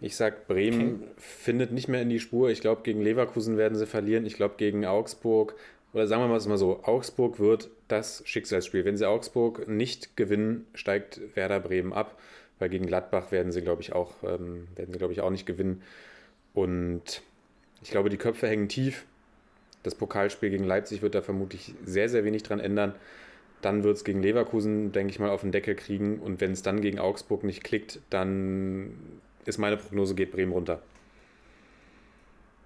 Ich 0.00 0.16
sag, 0.16 0.46
Bremen 0.46 1.04
findet 1.16 1.72
nicht 1.72 1.88
mehr 1.88 2.02
in 2.02 2.08
die 2.08 2.20
Spur. 2.20 2.50
Ich 2.50 2.60
glaube, 2.60 2.82
gegen 2.82 3.00
Leverkusen 3.00 3.56
werden 3.56 3.78
sie 3.78 3.86
verlieren. 3.86 4.26
Ich 4.26 4.34
glaube, 4.34 4.54
gegen 4.58 4.84
Augsburg, 4.84 5.54
oder 5.96 6.06
sagen 6.06 6.20
wir 6.20 6.28
mal 6.28 6.36
es 6.36 6.46
mal 6.46 6.58
so, 6.58 6.80
Augsburg 6.82 7.40
wird 7.40 7.70
das 7.88 8.22
Schicksalsspiel. 8.26 8.84
Wenn 8.84 8.98
sie 8.98 9.08
Augsburg 9.08 9.66
nicht 9.66 10.14
gewinnen, 10.14 10.66
steigt 10.74 11.22
Werder 11.34 11.58
Bremen 11.58 11.94
ab. 11.94 12.18
Weil 12.58 12.68
gegen 12.68 12.84
Gladbach 12.84 13.32
werden 13.32 13.50
sie, 13.50 13.62
glaube 13.62 13.80
ich, 13.80 13.94
auch, 13.94 14.12
ähm, 14.22 14.68
werden 14.76 14.92
sie, 14.92 14.98
glaube 14.98 15.14
ich, 15.14 15.22
auch 15.22 15.30
nicht 15.30 15.46
gewinnen. 15.46 15.82
Und 16.52 17.22
ich 17.82 17.90
glaube, 17.90 18.10
die 18.10 18.18
Köpfe 18.18 18.46
hängen 18.46 18.68
tief. 18.68 19.06
Das 19.84 19.94
Pokalspiel 19.94 20.50
gegen 20.50 20.64
Leipzig 20.64 21.00
wird 21.00 21.14
da 21.14 21.22
vermutlich 21.22 21.72
sehr, 21.86 22.10
sehr 22.10 22.24
wenig 22.24 22.42
dran 22.42 22.60
ändern. 22.60 22.94
Dann 23.62 23.82
wird 23.82 23.96
es 23.96 24.04
gegen 24.04 24.20
Leverkusen, 24.20 24.92
denke 24.92 25.12
ich 25.12 25.18
mal, 25.18 25.30
auf 25.30 25.40
den 25.40 25.52
Deckel 25.52 25.76
kriegen. 25.76 26.18
Und 26.18 26.42
wenn 26.42 26.52
es 26.52 26.60
dann 26.60 26.82
gegen 26.82 26.98
Augsburg 26.98 27.42
nicht 27.42 27.64
klickt, 27.64 28.00
dann 28.10 28.92
ist 29.46 29.56
meine 29.56 29.78
Prognose, 29.78 30.14
geht 30.14 30.30
Bremen 30.30 30.52
runter. 30.52 30.82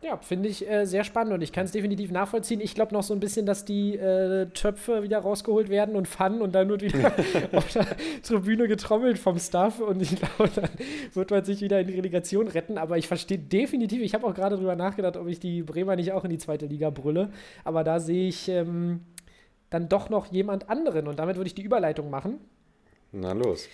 Ja, 0.03 0.17
finde 0.17 0.49
ich 0.49 0.67
äh, 0.67 0.87
sehr 0.87 1.05
spannend 1.05 1.35
und 1.35 1.43
ich 1.43 1.53
kann 1.53 1.67
es 1.67 1.73
definitiv 1.73 2.11
nachvollziehen. 2.11 2.63
Ich 2.63 2.75
glaube 2.75 2.95
noch 2.95 3.03
so 3.03 3.13
ein 3.13 3.21
bisschen, 3.21 3.45
dass 3.45 3.67
die 3.67 3.97
äh, 3.97 4.47
Töpfe 4.47 5.03
wieder 5.03 5.19
rausgeholt 5.19 5.69
werden 5.69 5.95
und 5.95 6.09
Pfannen 6.09 6.41
und 6.41 6.55
dann 6.55 6.71
wird 6.71 6.81
wieder 6.81 7.13
auf 7.53 7.71
der 7.71 7.87
Tribüne 8.23 8.67
getrommelt 8.67 9.19
vom 9.19 9.39
Staff 9.39 9.79
und 9.79 10.01
ich 10.01 10.17
glaube, 10.17 10.51
dann 10.55 10.71
wird 11.13 11.31
man 11.31 11.45
sich 11.45 11.61
wieder 11.61 11.81
in 11.81 11.87
die 11.87 11.97
Relegation 11.97 12.49
retten. 12.49 12.79
Aber 12.79 12.97
ich 12.97 13.09
verstehe 13.09 13.39
definitiv, 13.39 14.01
ich 14.01 14.15
habe 14.15 14.27
auch 14.27 14.35
gerade 14.35 14.57
drüber 14.57 14.75
nachgedacht, 14.75 15.19
ob 15.19 15.27
ich 15.27 15.39
die 15.39 15.63
Bremer 15.63 15.97
nicht 15.97 16.13
auch 16.13 16.25
in 16.25 16.31
die 16.31 16.39
zweite 16.39 16.65
Liga 16.65 16.89
brülle. 16.89 17.31
Aber 17.65 17.85
da 17.85 18.01
sehe 18.01 18.27
ich 18.27 18.49
ähm, 18.49 19.01
dann 19.69 19.91
doch 19.91 20.09
noch 20.09 20.33
jemand 20.33 20.71
anderen 20.71 21.09
und 21.09 21.19
damit 21.19 21.37
würde 21.37 21.49
ich 21.49 21.55
die 21.55 21.63
Überleitung 21.63 22.09
machen. 22.09 22.39
Na 23.13 23.33
los. 23.33 23.69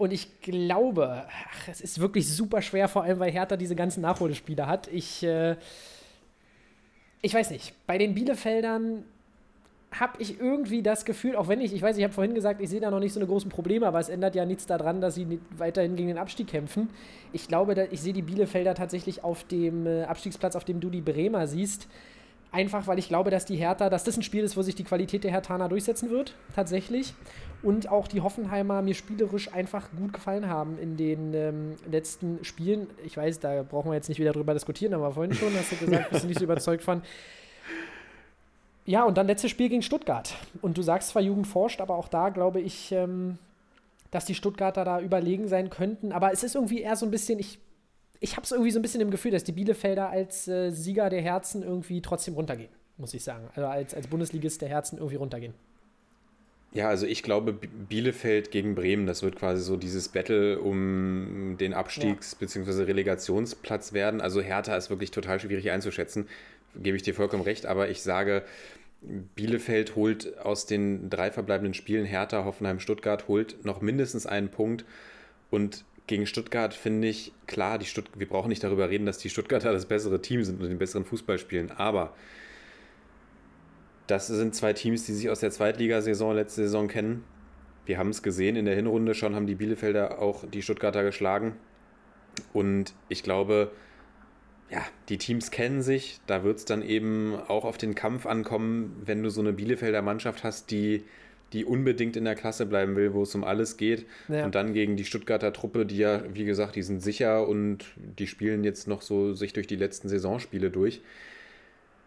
Und 0.00 0.14
ich 0.14 0.40
glaube, 0.40 1.26
ach, 1.28 1.68
es 1.68 1.82
ist 1.82 2.00
wirklich 2.00 2.26
super 2.26 2.62
schwer, 2.62 2.88
vor 2.88 3.02
allem 3.02 3.18
weil 3.18 3.30
Hertha 3.30 3.58
diese 3.58 3.76
ganzen 3.76 4.00
Nachholspiele 4.00 4.66
hat. 4.66 4.88
Ich, 4.88 5.22
äh, 5.22 5.56
ich 7.20 7.34
weiß 7.34 7.50
nicht, 7.50 7.74
bei 7.86 7.98
den 7.98 8.14
Bielefeldern 8.14 9.04
habe 9.92 10.14
ich 10.18 10.40
irgendwie 10.40 10.82
das 10.82 11.04
Gefühl, 11.04 11.36
auch 11.36 11.48
wenn 11.48 11.60
ich, 11.60 11.74
ich 11.74 11.82
weiß, 11.82 11.98
ich 11.98 12.02
habe 12.02 12.14
vorhin 12.14 12.34
gesagt, 12.34 12.62
ich 12.62 12.70
sehe 12.70 12.80
da 12.80 12.90
noch 12.90 12.98
nicht 12.98 13.12
so 13.12 13.20
eine 13.20 13.26
großen 13.26 13.50
Probleme, 13.50 13.86
aber 13.86 14.00
es 14.00 14.08
ändert 14.08 14.34
ja 14.34 14.46
nichts 14.46 14.64
daran, 14.64 15.02
dass 15.02 15.16
sie 15.16 15.38
weiterhin 15.58 15.96
gegen 15.96 16.08
den 16.08 16.16
Abstieg 16.16 16.46
kämpfen. 16.46 16.88
Ich 17.34 17.46
glaube, 17.46 17.88
ich 17.90 18.00
sehe 18.00 18.14
die 18.14 18.22
Bielefelder 18.22 18.74
tatsächlich 18.74 19.22
auf 19.22 19.44
dem 19.44 19.86
äh, 19.86 20.04
Abstiegsplatz, 20.04 20.56
auf 20.56 20.64
dem 20.64 20.80
du 20.80 20.88
die 20.88 21.02
Bremer 21.02 21.46
siehst. 21.46 21.88
Einfach, 22.52 22.88
weil 22.88 22.98
ich 22.98 23.08
glaube, 23.08 23.30
dass 23.30 23.44
die 23.44 23.56
Hertha, 23.56 23.90
dass 23.90 24.02
das 24.02 24.16
ein 24.16 24.22
Spiel 24.22 24.42
ist, 24.42 24.56
wo 24.56 24.62
sich 24.62 24.74
die 24.74 24.82
Qualität 24.82 25.22
der 25.22 25.30
Herthaner 25.30 25.68
durchsetzen 25.68 26.10
wird, 26.10 26.34
tatsächlich. 26.54 27.14
Und 27.62 27.88
auch 27.88 28.08
die 28.08 28.22
Hoffenheimer 28.22 28.82
mir 28.82 28.94
spielerisch 28.94 29.52
einfach 29.52 29.88
gut 29.96 30.12
gefallen 30.12 30.48
haben 30.48 30.78
in 30.78 30.96
den 30.96 31.34
ähm, 31.34 31.76
letzten 31.88 32.44
Spielen. 32.44 32.88
Ich 33.04 33.16
weiß, 33.16 33.38
da 33.38 33.62
brauchen 33.62 33.90
wir 33.90 33.94
jetzt 33.94 34.08
nicht 34.08 34.18
wieder 34.18 34.32
drüber 34.32 34.54
diskutieren, 34.54 34.94
aber 34.94 35.12
vorhin 35.12 35.34
schon 35.34 35.54
hast 35.54 35.70
du 35.72 35.76
gesagt, 35.76 36.10
bist 36.10 36.24
du 36.24 36.28
nicht 36.28 36.38
so 36.38 36.44
überzeugt 36.44 36.82
von. 36.82 37.02
Ja, 38.84 39.04
und 39.04 39.16
dann 39.16 39.28
letztes 39.28 39.50
Spiel 39.50 39.68
gegen 39.68 39.82
Stuttgart. 39.82 40.34
Und 40.62 40.76
du 40.76 40.82
sagst 40.82 41.10
zwar, 41.10 41.22
Jugend 41.22 41.46
forscht, 41.46 41.80
aber 41.80 41.94
auch 41.94 42.08
da 42.08 42.30
glaube 42.30 42.60
ich, 42.60 42.90
ähm, 42.90 43.38
dass 44.10 44.24
die 44.24 44.34
Stuttgarter 44.34 44.84
da 44.84 45.00
überlegen 45.00 45.46
sein 45.46 45.70
könnten. 45.70 46.10
Aber 46.10 46.32
es 46.32 46.42
ist 46.42 46.56
irgendwie 46.56 46.80
eher 46.80 46.96
so 46.96 47.06
ein 47.06 47.12
bisschen, 47.12 47.38
ich, 47.38 47.60
ich 48.20 48.36
habe 48.36 48.44
es 48.44 48.52
irgendwie 48.52 48.70
so 48.70 48.78
ein 48.78 48.82
bisschen 48.82 49.00
im 49.00 49.10
Gefühl, 49.10 49.30
dass 49.30 49.44
die 49.44 49.52
Bielefelder 49.52 50.10
als 50.10 50.46
äh, 50.46 50.70
Sieger 50.70 51.08
der 51.08 51.22
Herzen 51.22 51.62
irgendwie 51.62 52.02
trotzdem 52.02 52.34
runtergehen, 52.34 52.70
muss 52.98 53.14
ich 53.14 53.24
sagen. 53.24 53.48
Also 53.54 53.66
als, 53.66 53.94
als 53.94 54.06
Bundesligist 54.06 54.60
der 54.60 54.68
Herzen 54.68 54.98
irgendwie 54.98 55.16
runtergehen. 55.16 55.54
Ja, 56.72 56.88
also 56.88 57.04
ich 57.06 57.24
glaube, 57.24 57.52
Bielefeld 57.52 58.52
gegen 58.52 58.76
Bremen, 58.76 59.06
das 59.06 59.24
wird 59.24 59.34
quasi 59.34 59.62
so 59.62 59.76
dieses 59.76 60.08
Battle 60.08 60.60
um 60.60 61.56
den 61.58 61.74
Abstiegs- 61.74 62.36
bzw. 62.36 62.84
Relegationsplatz 62.84 63.92
werden. 63.92 64.20
Also 64.20 64.40
Hertha 64.40 64.76
ist 64.76 64.88
wirklich 64.88 65.10
total 65.10 65.40
schwierig 65.40 65.70
einzuschätzen, 65.70 66.28
gebe 66.76 66.96
ich 66.96 67.02
dir 67.02 67.14
vollkommen 67.14 67.42
recht, 67.42 67.66
aber 67.66 67.88
ich 67.88 68.02
sage, 68.02 68.44
Bielefeld 69.34 69.96
holt 69.96 70.38
aus 70.38 70.66
den 70.66 71.10
drei 71.10 71.32
verbleibenden 71.32 71.74
Spielen 71.74 72.04
Hertha, 72.04 72.44
Hoffenheim, 72.44 72.78
Stuttgart, 72.78 73.26
holt 73.26 73.64
noch 73.64 73.80
mindestens 73.80 74.26
einen 74.26 74.50
Punkt 74.50 74.84
und 75.50 75.84
gegen 76.10 76.26
Stuttgart 76.26 76.74
finde 76.74 77.08
ich, 77.08 77.32
klar, 77.46 77.78
die 77.78 77.86
Stutt 77.86 78.10
wir 78.16 78.28
brauchen 78.28 78.48
nicht 78.48 78.64
darüber 78.64 78.90
reden, 78.90 79.06
dass 79.06 79.18
die 79.18 79.30
Stuttgarter 79.30 79.72
das 79.72 79.86
bessere 79.86 80.20
Team 80.20 80.42
sind 80.42 80.60
und 80.60 80.68
den 80.68 80.78
besseren 80.78 81.04
Fußball 81.04 81.38
spielen, 81.38 81.70
aber 81.70 82.14
das 84.08 84.26
sind 84.26 84.56
zwei 84.56 84.72
Teams, 84.72 85.06
die 85.06 85.12
sich 85.12 85.30
aus 85.30 85.38
der 85.38 85.52
Zweitligasaison 85.52 86.34
letzte 86.34 86.62
Saison 86.62 86.88
kennen. 86.88 87.22
Wir 87.86 87.96
haben 87.96 88.10
es 88.10 88.24
gesehen, 88.24 88.56
in 88.56 88.64
der 88.64 88.74
Hinrunde 88.74 89.14
schon 89.14 89.36
haben 89.36 89.46
die 89.46 89.54
Bielefelder 89.54 90.18
auch 90.18 90.44
die 90.48 90.62
Stuttgarter 90.62 91.04
geschlagen. 91.04 91.54
Und 92.52 92.92
ich 93.08 93.22
glaube, 93.22 93.70
ja, 94.68 94.82
die 95.08 95.18
Teams 95.18 95.52
kennen 95.52 95.80
sich. 95.80 96.20
Da 96.26 96.42
wird 96.42 96.58
es 96.58 96.64
dann 96.64 96.82
eben 96.82 97.36
auch 97.46 97.64
auf 97.64 97.78
den 97.78 97.94
Kampf 97.94 98.26
ankommen, 98.26 99.00
wenn 99.04 99.22
du 99.22 99.30
so 99.30 99.42
eine 99.42 99.52
Bielefelder 99.52 100.02
Mannschaft 100.02 100.42
hast, 100.42 100.72
die, 100.72 101.04
die 101.52 101.64
unbedingt 101.64 102.16
in 102.16 102.24
der 102.24 102.34
Klasse 102.34 102.66
bleiben 102.66 102.96
will, 102.96 103.12
wo 103.12 103.22
es 103.22 103.34
um 103.34 103.44
alles 103.44 103.76
geht. 103.76 104.06
Ja. 104.28 104.44
Und 104.44 104.54
dann 104.54 104.72
gegen 104.72 104.96
die 104.96 105.04
Stuttgarter 105.04 105.52
Truppe, 105.52 105.86
die 105.86 105.98
ja, 105.98 106.22
wie 106.32 106.44
gesagt, 106.44 106.76
die 106.76 106.82
sind 106.82 107.02
sicher 107.02 107.46
und 107.48 107.84
die 107.96 108.26
spielen 108.26 108.64
jetzt 108.64 108.88
noch 108.88 109.02
so 109.02 109.34
sich 109.34 109.52
durch 109.52 109.66
die 109.66 109.76
letzten 109.76 110.08
Saisonspiele 110.08 110.70
durch. 110.70 111.00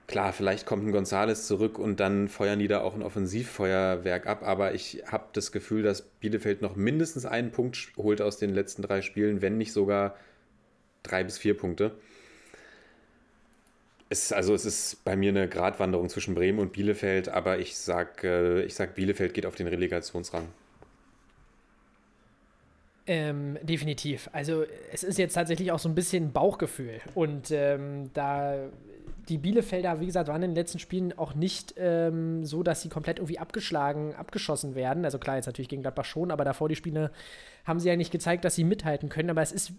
Klar, 0.07 0.33
vielleicht 0.33 0.65
kommt 0.65 0.85
ein 0.85 0.91
Gonzales 0.91 1.47
zurück 1.47 1.79
und 1.79 1.99
dann 1.99 2.27
feuern 2.27 2.59
die 2.59 2.67
da 2.67 2.81
auch 2.81 2.93
ein 2.93 3.01
Offensivfeuerwerk 3.01 4.27
ab, 4.27 4.43
aber 4.43 4.73
ich 4.73 5.03
habe 5.07 5.27
das 5.31 5.51
Gefühl, 5.53 5.81
dass 5.81 6.01
Bielefeld 6.01 6.61
noch 6.61 6.75
mindestens 6.75 7.25
einen 7.25 7.51
Punkt 7.51 7.93
holt 7.95 8.21
aus 8.21 8.37
den 8.37 8.53
letzten 8.53 8.81
drei 8.81 9.01
Spielen, 9.01 9.41
wenn 9.41 9.57
nicht 9.57 9.71
sogar 9.71 10.15
drei 11.03 11.23
bis 11.23 11.37
vier 11.37 11.55
Punkte. 11.55 11.91
Es, 14.13 14.31
also 14.31 14.53
es 14.53 14.63
ist 14.63 15.03
bei 15.03 15.15
mir 15.15 15.29
eine 15.29 15.49
Gratwanderung 15.49 16.07
zwischen 16.07 16.35
Bremen 16.35 16.59
und 16.59 16.71
Bielefeld, 16.71 17.29
aber 17.29 17.57
ich 17.57 17.75
sag, 17.75 18.23
äh, 18.23 18.61
ich 18.61 18.75
sag, 18.75 18.93
Bielefeld 18.93 19.33
geht 19.33 19.47
auf 19.47 19.55
den 19.55 19.65
Relegationsrang. 19.65 20.49
Ähm, 23.07 23.57
definitiv. 23.63 24.29
Also 24.31 24.65
es 24.91 25.03
ist 25.03 25.17
jetzt 25.17 25.33
tatsächlich 25.33 25.71
auch 25.71 25.79
so 25.79 25.89
ein 25.89 25.95
bisschen 25.95 26.31
Bauchgefühl. 26.31 27.01
Und 27.15 27.49
ähm, 27.49 28.11
da 28.13 28.69
die 29.29 29.39
Bielefelder, 29.39 29.99
wie 29.99 30.05
gesagt, 30.05 30.27
waren 30.27 30.43
in 30.43 30.51
den 30.51 30.55
letzten 30.55 30.77
Spielen 30.77 31.17
auch 31.17 31.33
nicht 31.33 31.73
ähm, 31.77 32.45
so, 32.45 32.61
dass 32.61 32.83
sie 32.83 32.89
komplett 32.89 33.17
irgendwie 33.17 33.39
abgeschlagen, 33.39 34.13
abgeschossen 34.13 34.75
werden. 34.75 35.05
Also 35.05 35.17
klar, 35.17 35.37
jetzt 35.37 35.47
natürlich 35.47 35.69
gegen 35.69 35.81
Gladbach 35.81 36.05
schon, 36.05 36.29
aber 36.29 36.45
davor 36.45 36.69
die 36.69 36.75
Spiele 36.75 37.11
haben 37.65 37.79
sie 37.79 37.89
ja 37.89 37.95
nicht 37.95 38.11
gezeigt, 38.11 38.45
dass 38.45 38.53
sie 38.53 38.63
mithalten 38.63 39.09
können. 39.09 39.31
Aber 39.31 39.41
es 39.41 39.51
ist, 39.51 39.71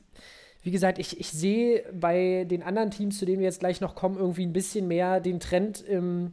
wie 0.64 0.70
gesagt, 0.70 0.98
ich, 0.98 1.20
ich 1.20 1.30
sehe 1.30 1.84
bei 1.92 2.44
den 2.48 2.62
anderen 2.62 2.90
Teams, 2.90 3.18
zu 3.18 3.26
denen 3.26 3.38
wir 3.38 3.44
jetzt 3.44 3.60
gleich 3.60 3.80
noch 3.82 3.94
kommen, 3.94 4.16
irgendwie 4.16 4.46
ein 4.46 4.54
bisschen 4.54 4.88
mehr 4.88 5.20
den 5.20 5.38
Trend 5.38 5.82
im 5.82 6.32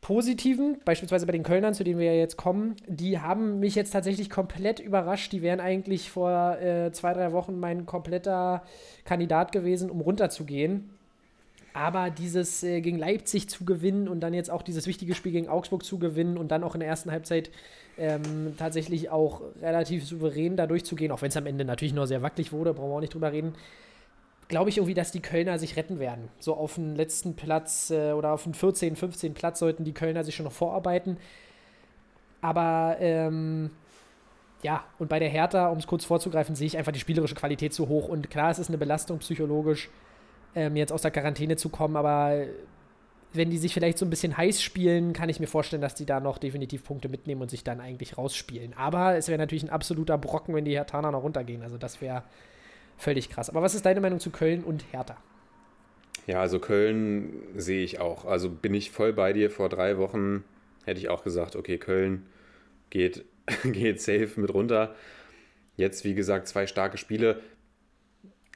Positiven, 0.00 0.78
beispielsweise 0.84 1.26
bei 1.26 1.32
den 1.32 1.44
Kölnern, 1.44 1.74
zu 1.74 1.84
denen 1.84 1.98
wir 1.98 2.12
ja 2.12 2.18
jetzt 2.18 2.36
kommen, 2.36 2.76
die 2.86 3.20
haben 3.20 3.60
mich 3.60 3.76
jetzt 3.76 3.92
tatsächlich 3.92 4.30
komplett 4.30 4.80
überrascht. 4.80 5.32
Die 5.32 5.42
wären 5.42 5.60
eigentlich 5.60 6.10
vor 6.10 6.58
äh, 6.60 6.92
zwei, 6.92 7.12
drei 7.12 7.32
Wochen 7.32 7.58
mein 7.58 7.86
kompletter 7.86 8.62
Kandidat 9.04 9.52
gewesen, 9.52 9.90
um 9.90 10.00
runterzugehen. 10.00 10.90
Aber 11.78 12.10
dieses 12.10 12.64
äh, 12.64 12.80
gegen 12.80 12.98
Leipzig 12.98 13.48
zu 13.48 13.64
gewinnen 13.64 14.08
und 14.08 14.18
dann 14.18 14.34
jetzt 14.34 14.50
auch 14.50 14.62
dieses 14.62 14.88
wichtige 14.88 15.14
Spiel 15.14 15.30
gegen 15.30 15.48
Augsburg 15.48 15.84
zu 15.84 16.00
gewinnen 16.00 16.36
und 16.36 16.48
dann 16.48 16.64
auch 16.64 16.74
in 16.74 16.80
der 16.80 16.88
ersten 16.88 17.12
Halbzeit 17.12 17.52
ähm, 17.96 18.54
tatsächlich 18.58 19.10
auch 19.10 19.42
relativ 19.62 20.04
souverän 20.04 20.56
da 20.56 20.66
durchzugehen, 20.66 21.12
auch 21.12 21.22
wenn 21.22 21.28
es 21.28 21.36
am 21.36 21.46
Ende 21.46 21.64
natürlich 21.64 21.94
nur 21.94 22.08
sehr 22.08 22.20
wackelig 22.20 22.52
wurde, 22.52 22.74
brauchen 22.74 22.90
wir 22.90 22.96
auch 22.96 23.00
nicht 23.00 23.14
drüber 23.14 23.30
reden, 23.30 23.54
glaube 24.48 24.70
ich 24.70 24.78
irgendwie, 24.78 24.94
dass 24.94 25.12
die 25.12 25.20
Kölner 25.20 25.60
sich 25.60 25.76
retten 25.76 26.00
werden. 26.00 26.28
So 26.40 26.54
auf 26.54 26.74
den 26.74 26.96
letzten 26.96 27.36
Platz 27.36 27.90
äh, 27.90 28.10
oder 28.10 28.32
auf 28.32 28.42
den 28.42 28.54
14., 28.54 28.96
15. 28.96 29.34
Platz 29.34 29.60
sollten 29.60 29.84
die 29.84 29.94
Kölner 29.94 30.24
sich 30.24 30.34
schon 30.34 30.46
noch 30.46 30.52
vorarbeiten. 30.52 31.16
Aber 32.40 32.96
ähm, 32.98 33.70
ja, 34.64 34.82
und 34.98 35.08
bei 35.08 35.20
der 35.20 35.28
Hertha, 35.28 35.68
um 35.68 35.78
es 35.78 35.86
kurz 35.86 36.04
vorzugreifen, 36.04 36.56
sehe 36.56 36.66
ich 36.66 36.76
einfach 36.76 36.90
die 36.90 36.98
spielerische 36.98 37.36
Qualität 37.36 37.72
zu 37.72 37.86
hoch. 37.86 38.08
Und 38.08 38.30
klar, 38.30 38.50
es 38.50 38.58
ist 38.58 38.68
eine 38.68 38.78
Belastung 38.78 39.18
psychologisch, 39.20 39.90
ähm, 40.58 40.76
jetzt 40.76 40.92
aus 40.92 41.02
der 41.02 41.10
Quarantäne 41.10 41.56
zu 41.56 41.68
kommen, 41.68 41.96
aber 41.96 42.46
wenn 43.32 43.50
die 43.50 43.58
sich 43.58 43.74
vielleicht 43.74 43.98
so 43.98 44.06
ein 44.06 44.10
bisschen 44.10 44.36
heiß 44.36 44.62
spielen, 44.62 45.12
kann 45.12 45.28
ich 45.28 45.38
mir 45.38 45.46
vorstellen, 45.46 45.82
dass 45.82 45.94
die 45.94 46.06
da 46.06 46.20
noch 46.20 46.38
definitiv 46.38 46.84
Punkte 46.84 47.08
mitnehmen 47.08 47.42
und 47.42 47.50
sich 47.50 47.62
dann 47.62 47.80
eigentlich 47.80 48.16
rausspielen. 48.16 48.74
Aber 48.74 49.16
es 49.16 49.28
wäre 49.28 49.38
natürlich 49.38 49.64
ein 49.64 49.70
absoluter 49.70 50.16
Brocken, 50.16 50.54
wenn 50.54 50.64
die 50.64 50.72
Herthaner 50.74 51.12
noch 51.12 51.22
runtergehen. 51.22 51.62
Also 51.62 51.76
das 51.76 52.00
wäre 52.00 52.22
völlig 52.96 53.28
krass. 53.28 53.50
Aber 53.50 53.62
was 53.62 53.74
ist 53.74 53.84
deine 53.84 54.00
Meinung 54.00 54.18
zu 54.18 54.30
Köln 54.30 54.64
und 54.64 54.84
Hertha? 54.92 55.16
Ja, 56.26 56.40
also 56.40 56.58
Köln 56.58 57.42
sehe 57.56 57.84
ich 57.84 58.00
auch. 58.00 58.24
Also 58.24 58.50
bin 58.50 58.74
ich 58.74 58.90
voll 58.90 59.12
bei 59.12 59.32
dir. 59.32 59.50
Vor 59.50 59.68
drei 59.68 59.98
Wochen 59.98 60.44
hätte 60.84 61.00
ich 61.00 61.08
auch 61.08 61.22
gesagt, 61.22 61.54
okay, 61.54 61.78
Köln 61.78 62.26
geht, 62.90 63.24
geht 63.64 64.00
safe 64.00 64.40
mit 64.40 64.52
runter. 64.52 64.94
Jetzt, 65.76 66.04
wie 66.04 66.14
gesagt, 66.14 66.48
zwei 66.48 66.66
starke 66.66 66.98
Spiele 66.98 67.40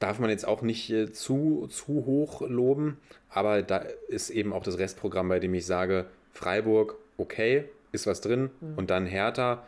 darf 0.03 0.19
man 0.19 0.29
jetzt 0.29 0.45
auch 0.45 0.61
nicht 0.61 0.89
äh, 0.89 1.13
zu, 1.13 1.67
zu 1.69 2.05
hoch 2.05 2.41
loben, 2.41 2.97
aber 3.29 3.61
da 3.61 3.77
ist 4.09 4.31
eben 4.31 4.51
auch 4.51 4.63
das 4.63 4.77
Restprogramm, 4.77 5.29
bei 5.29 5.39
dem 5.39 5.53
ich 5.53 5.65
sage, 5.65 6.07
Freiburg, 6.33 6.95
okay, 7.15 7.63
ist 7.93 8.05
was 8.05 8.19
drin 8.19 8.49
mhm. 8.59 8.73
und 8.75 8.89
dann 8.89 9.05
Hertha, 9.05 9.65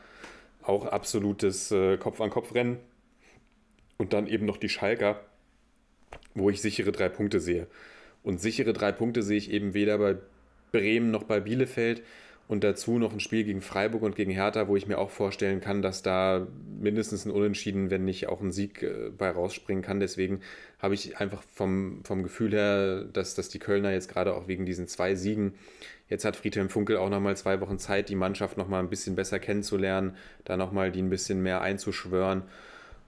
auch 0.62 0.88
absolutes 0.88 1.72
äh, 1.72 1.96
Kopf-an-Kopf-Rennen 1.96 2.80
und 3.98 4.12
dann 4.12 4.28
eben 4.28 4.46
noch 4.46 4.58
die 4.58 4.68
Schalker, 4.68 5.22
wo 6.34 6.50
ich 6.50 6.62
sichere 6.62 6.92
drei 6.92 7.08
Punkte 7.08 7.40
sehe. 7.40 7.68
Und 8.22 8.42
sichere 8.42 8.74
drei 8.74 8.92
Punkte 8.92 9.24
sehe 9.24 9.38
ich 9.38 9.52
eben 9.52 9.74
weder 9.74 9.98
bei 10.00 10.18
Bremen 10.74 11.12
noch 11.12 11.24
bei 11.24 11.40
Bielefeld 11.40 12.04
und 12.48 12.64
dazu 12.64 13.00
noch 13.00 13.12
ein 13.12 13.20
Spiel 13.20 13.44
gegen 13.44 13.62
Freiburg 13.62 14.04
und 14.04 14.16
gegen 14.16 14.32
Hertha, 14.32 14.68
wo 14.68 14.76
ich 14.76 14.86
mir 14.86 15.00
auch 15.00 15.10
vorstellen 15.10 15.62
kann, 15.62 15.82
dass 15.82 16.04
da 16.04 16.46
mindestens 16.80 17.26
ein 17.26 17.32
Unentschieden, 17.32 17.90
wenn 17.90 18.06
nicht 18.06 18.28
auch 18.28 18.40
ein 18.42 18.52
Sieg 18.52 18.84
äh, 18.84 19.10
bei 19.18 19.32
rausspringen 19.32 19.84
kann. 19.84 20.00
Deswegen 20.00 20.42
habe 20.80 20.94
ich 20.94 21.18
einfach 21.18 21.42
vom, 21.42 22.02
vom 22.04 22.22
Gefühl 22.22 22.52
her, 22.52 23.04
dass, 23.06 23.34
dass 23.34 23.50
die 23.50 23.58
Kölner 23.58 23.92
jetzt 23.92 24.10
gerade 24.10 24.36
auch 24.36 24.48
wegen 24.48 24.66
diesen 24.66 24.88
zwei 24.88 25.16
Siegen, 25.16 25.56
jetzt 26.08 26.24
hat 26.24 26.36
Friedhelm 26.36 26.70
Funkel 26.70 26.98
auch 26.98 27.10
nochmal 27.10 27.36
zwei 27.36 27.60
Wochen 27.62 27.80
Zeit, 27.80 28.10
die 28.10 28.16
Mannschaft 28.16 28.58
nochmal 28.58 28.84
ein 28.84 28.90
bisschen 28.90 29.16
besser 29.16 29.40
kennenzulernen, 29.40 30.16
da 30.44 30.56
nochmal 30.56 30.92
die 30.92 31.02
ein 31.02 31.10
bisschen 31.10 31.42
mehr 31.42 31.62
einzuschwören. 31.62 32.44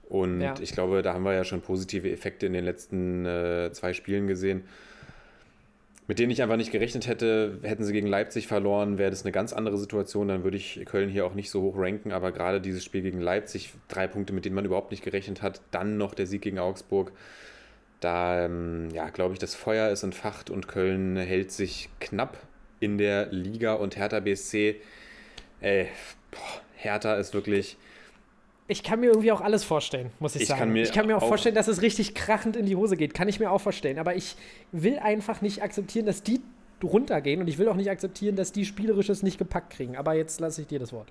Und 0.09 0.41
ja. 0.41 0.55
ich 0.59 0.72
glaube, 0.72 1.03
da 1.03 1.14
haben 1.14 1.23
wir 1.23 1.34
ja 1.34 1.43
schon 1.43 1.61
positive 1.61 2.09
Effekte 2.09 2.47
in 2.47 2.53
den 2.53 2.65
letzten 2.65 3.26
äh, 3.26 3.69
zwei 3.72 3.93
Spielen 3.93 4.26
gesehen 4.26 4.64
mit 6.07 6.19
denen 6.19 6.31
ich 6.31 6.41
einfach 6.41 6.55
nicht 6.55 6.71
gerechnet 6.71 7.05
hätte. 7.07 7.59
Hätten 7.63 7.84
sie 7.84 7.91
gegen 7.91 8.07
Leipzig 8.07 8.47
verloren, 8.47 8.97
wäre 8.97 9.09
das 9.09 9.23
eine 9.23 9.34
ganz 9.34 9.51
andere 9.51 9.77
Situation. 9.77 10.29
Dann 10.29 10.43
würde 10.43 10.55
ich 10.55 10.81
Köln 10.85 11.09
hier 11.09 11.25
auch 11.25 11.34
nicht 11.34 11.49
so 11.49 11.61
hoch 11.61 11.77
ranken. 11.77 12.13
Aber 12.13 12.31
gerade 12.31 12.61
dieses 12.61 12.85
Spiel 12.85 13.01
gegen 13.01 13.19
Leipzig, 13.19 13.73
drei 13.89 14.07
Punkte, 14.07 14.31
mit 14.34 14.45
denen 14.45 14.55
man 14.55 14.65
überhaupt 14.65 14.91
nicht 14.91 15.03
gerechnet 15.03 15.41
hat, 15.41 15.61
dann 15.71 15.97
noch 15.97 16.15
der 16.15 16.25
Sieg 16.25 16.41
gegen 16.41 16.59
Augsburg. 16.59 17.11
Da, 17.99 18.45
ähm, 18.45 18.89
ja, 18.93 19.09
glaube 19.09 19.34
ich, 19.34 19.39
das 19.39 19.53
Feuer 19.55 19.89
ist 19.89 20.03
entfacht 20.03 20.49
und 20.49 20.67
Köln 20.67 21.17
hält 21.17 21.51
sich 21.51 21.89
knapp 21.99 22.38
in 22.79 22.97
der 22.97 23.27
Liga 23.31 23.73
und 23.73 23.97
Hertha 23.97 24.19
BSC, 24.19 24.75
ey, 25.61 25.88
boah, 26.31 26.61
Hertha 26.75 27.15
ist 27.15 27.34
wirklich 27.34 27.75
ich 28.68 28.84
kann 28.84 28.99
mir 28.99 29.07
irgendwie 29.07 29.31
auch 29.31 29.41
alles 29.41 29.64
vorstellen, 29.64 30.11
muss 30.19 30.35
ich, 30.35 30.44
ich 30.44 30.48
sagen. 30.49 30.60
Kann 30.60 30.76
ich 30.76 30.91
kann 30.91 31.07
mir 31.07 31.18
auch, 31.18 31.22
auch, 31.22 31.27
vorstellen, 31.27 31.56
dass 31.56 31.68
es 31.68 31.81
richtig 31.81 32.14
krachend 32.15 32.56
in 32.57 32.65
die 32.65 32.76
Hose 32.76 32.98
geht. 32.98 33.14
Kann 33.14 33.30
ich 33.30 33.39
mir 33.39 33.49
auch 33.49 33.61
vorstellen. 33.61 33.98
Aber 33.98 34.15
ich 34.15 34.35
will 34.72 34.99
einfach 34.99 35.41
nicht 35.41 35.64
akzeptieren, 35.64 36.06
dass 36.06 36.22
die 36.22 36.41
runtergehen 36.84 37.41
und 37.41 37.48
ich 37.48 37.57
will 37.57 37.69
auch 37.69 37.76
nicht 37.76 37.89
akzeptieren, 37.89 38.35
dass 38.35 38.52
die 38.52 38.65
Spielerisches 38.65 39.23
nicht 39.23 39.38
gepackt 39.38 39.72
kriegen. 39.72 39.95
Aber 39.95 40.14
jetzt 40.14 40.39
lasse 40.39 40.61
ich 40.61 40.68
dir 40.68 40.80
das 40.80 40.91
Wort. 40.91 41.07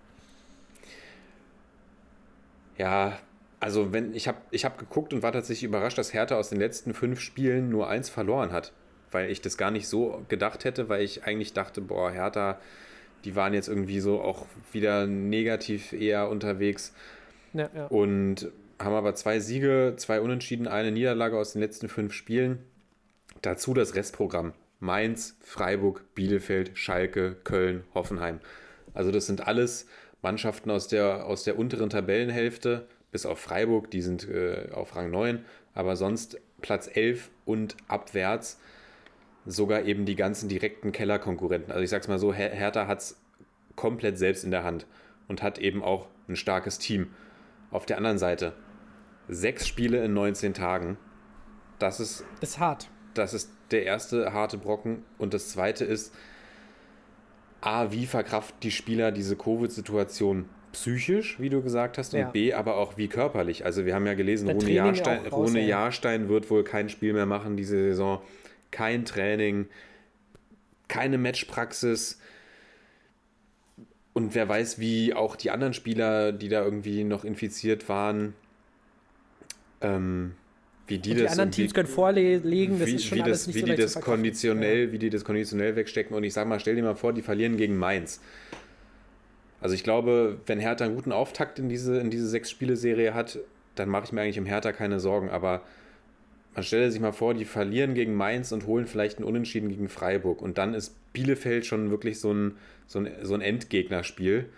Ja, 2.79 3.19
also 3.59 3.93
wenn 3.93 4.15
ich 4.15 4.29
habe 4.29 4.39
ich 4.51 4.67
hab 4.67 4.77
geguckt 4.79 5.15
und 5.15 5.23
war 5.23 5.33
tatsächlich 5.33 5.65
überrascht, 5.65 5.97
dass 5.97 6.13
Hertha 6.13 6.37
aus 6.37 6.51
den 6.51 6.59
letzten 6.59 6.93
fünf 6.93 7.21
Spielen 7.21 7.71
nur 7.71 7.89
eins 7.89 8.11
verloren 8.11 8.53
hat. 8.53 8.73
Weil 9.13 9.31
ich 9.31 9.41
das 9.41 9.57
gar 9.57 9.71
nicht 9.71 9.89
so 9.89 10.23
gedacht 10.29 10.65
hätte, 10.65 10.89
weil 10.89 11.03
ich 11.03 11.25
eigentlich 11.25 11.55
dachte, 11.55 11.81
boah, 11.81 12.11
Hertha, 12.11 12.59
die 13.25 13.35
waren 13.35 13.55
jetzt 13.55 13.69
irgendwie 13.69 14.01
so 14.01 14.21
auch 14.21 14.47
wieder 14.73 15.07
negativ 15.07 15.93
eher 15.93 16.29
unterwegs. 16.29 16.93
Ja, 17.57 17.71
ja. 17.75 17.87
Und 17.87 18.51
haben 18.79 18.95
aber 18.95 19.15
zwei 19.15 19.41
Siege, 19.41 19.95
zwei 19.97 20.21
Unentschieden, 20.21 20.69
eine 20.69 20.93
Niederlage 20.93 21.39
aus 21.39 21.53
den 21.53 21.63
letzten 21.63 21.89
fünf 21.89 22.13
Spielen. 22.13 22.59
Dazu 23.43 23.75
das 23.75 23.95
Restprogramm. 23.95 24.53
Mainz, 24.79 25.37
Freiburg, 25.41 26.05
Bielefeld, 26.15 26.73
Schalke, 26.75 27.37
Köln, 27.45 27.85
Hoffenheim. 27.95 28.41
Also 28.93 29.11
das 29.11 29.27
sind 29.27 29.47
alles 29.47 29.87
Mannschaften 30.23 30.71
aus 30.71 30.89
der, 30.89 31.27
aus 31.27 31.45
der 31.45 31.59
unteren 31.59 31.89
Tabellenhälfte, 31.89 32.87
bis 33.11 33.25
auf 33.25 33.39
Freiburg, 33.39 33.91
die 33.91 34.03
sind 34.03 34.29
äh, 34.29 34.69
auf 34.73 34.97
Rang 34.97 35.11
9, 35.11 35.45
aber 35.75 35.97
sonst 35.97 36.39
Platz 36.61 36.89
11 36.93 37.31
und 37.45 37.77
abwärts 37.89 38.59
sogar 39.47 39.85
eben 39.85 40.05
die 40.05 40.17
ganzen 40.17 40.49
direkten 40.49 40.93
Kellerkonkurrenten. 40.93 41.71
Also 41.71 41.85
ich 41.85 41.91
sag's 41.91 42.09
mal 42.09 42.19
so, 42.19 42.35
Her 42.35 42.51
Hertha 42.51 42.87
hat 42.87 42.99
es 42.99 43.21
komplett 43.77 44.19
selbst 44.19 44.45
in 44.45 44.51
der 44.51 44.65
Hand 44.65 44.87
und 45.29 45.43
hat 45.43 45.59
eben 45.59 45.83
auch 45.83 46.09
ein 46.29 46.37
starkes 46.37 46.79
Team. 46.79 47.09
Auf 47.71 47.87
der 47.87 47.97
anderen 47.97 48.19
Seite, 48.19 48.53
sechs 49.29 49.67
Spiele 49.67 50.05
in 50.05 50.15
19 50.15 50.55
Tagen, 50.55 50.97
das 51.79 52.01
ist. 52.01 52.25
Ist 52.41 52.59
hart. 52.59 52.89
Das 53.15 53.35
ist 53.35 53.51
der 53.71 53.85
erste 53.85 54.33
harte 54.33 54.59
Brocken. 54.59 55.03
Und 55.19 55.35
das 55.35 55.51
zweite 55.51 55.85
ist, 55.85 56.15
A, 57.61 57.91
wie 57.91 58.07
verkraften 58.07 58.59
die 58.63 58.71
Spieler 58.71 59.13
diese 59.13 59.37
Covid-Situation 59.37 60.49
psychisch, 60.73 61.41
wie 61.41 61.49
du 61.49 61.63
gesagt 61.63 61.97
hast, 61.97 62.13
und 62.13 62.21
ja. 62.21 62.29
B, 62.31 62.53
aber 62.53 62.77
auch 62.77 62.97
wie 62.97 63.09
körperlich. 63.09 63.65
Also 63.65 63.87
wir 63.87 63.95
haben 63.95 64.07
ja 64.07 64.15
gelesen, 64.15 64.49
Rune 64.51 64.71
Jahrstein, 64.71 65.27
raus, 65.27 65.49
Rune 65.49 65.67
Jahrstein 65.67 66.29
wird 66.29 66.51
wohl 66.51 66.65
kein 66.65 66.89
Spiel 66.89 67.15
mehr 67.15 67.27
machen 67.27 67.57
diese 67.57 67.77
Saison. 67.77 68.21
Kein 68.71 69.05
Training, 69.05 69.69
keine 70.89 71.19
Matchpraxis. 71.19 72.21
Und 74.17 74.35
wer 74.35 74.49
weiß, 74.49 74.79
wie 74.79 75.13
auch 75.13 75.37
die 75.37 75.51
anderen 75.51 75.75
Spieler, 75.75 76.33
die 76.33 76.49
da 76.49 76.65
irgendwie 76.65 77.05
noch 77.05 77.23
infiziert 77.23 77.87
waren, 77.91 78.33
ähm, 79.83 80.33
wie 80.87 80.97
die, 80.97 81.11
und 81.11 81.21
das. 81.21 81.25
Die 81.25 81.33
anderen 81.33 81.51
Teams 81.51 81.75
können 81.75 81.87
vorlegen, 81.87 82.79
das 82.79 82.89
wie, 82.89 82.95
ist 82.95 83.05
schon 83.05 83.19
wie 83.19 83.23
alles 83.23 83.41
das, 83.41 83.47
nicht 83.49 83.57
wie 83.57 83.61
so 83.61 83.67
die 83.67 83.77
das 83.77 84.01
konditionell, 84.01 84.87
ja. 84.87 84.93
Wie 84.93 84.99
die 84.99 85.11
das 85.11 85.23
konditionell 85.23 85.77
wegstecken. 85.77 86.17
Und 86.17 86.25
ich 86.25 86.33
sag 86.33 86.49
mal, 86.49 86.59
stell 86.59 86.77
dir 86.77 86.83
mal 86.83 86.95
vor, 86.95 87.13
die 87.13 87.21
verlieren 87.21 87.59
gegen 87.59 87.77
Mainz. 87.77 88.23
Also 89.61 89.75
ich 89.75 89.85
glaube, 89.85 90.39
wenn 90.47 90.61
Hertha 90.61 90.87
einen 90.87 90.95
guten 90.95 91.13
Auftakt 91.13 91.59
in 91.59 91.69
diese, 91.69 91.99
in 91.99 92.09
diese 92.09 92.27
Sechs-Spiele-Serie 92.27 93.13
hat, 93.13 93.39
dann 93.75 93.91
mache 93.91 94.05
ich 94.05 94.13
mir 94.13 94.23
eigentlich 94.23 94.39
um 94.39 94.47
Hertha 94.47 94.73
keine 94.73 94.99
Sorgen. 94.99 95.29
Aber 95.29 95.61
man 96.57 96.63
stelle 96.63 96.91
sich 96.91 97.03
mal 97.03 97.13
vor, 97.13 97.35
die 97.35 97.45
verlieren 97.45 97.93
gegen 97.93 98.15
Mainz 98.15 98.51
und 98.51 98.67
holen 98.67 98.87
vielleicht 98.87 99.19
einen 99.19 99.27
Unentschieden 99.27 99.69
gegen 99.69 99.91
Freiburg. 99.91 100.41
Und 100.41 100.57
dann 100.57 100.73
ist 100.73 100.97
Bielefeld 101.13 101.67
schon 101.67 101.91
wirklich 101.91 102.19
so 102.19 102.33
ein, 102.33 102.57
so 102.87 103.01
ein, 103.01 103.11
so 103.23 103.35
ein 103.35 103.43
Endgegnerspiel. 103.43 104.49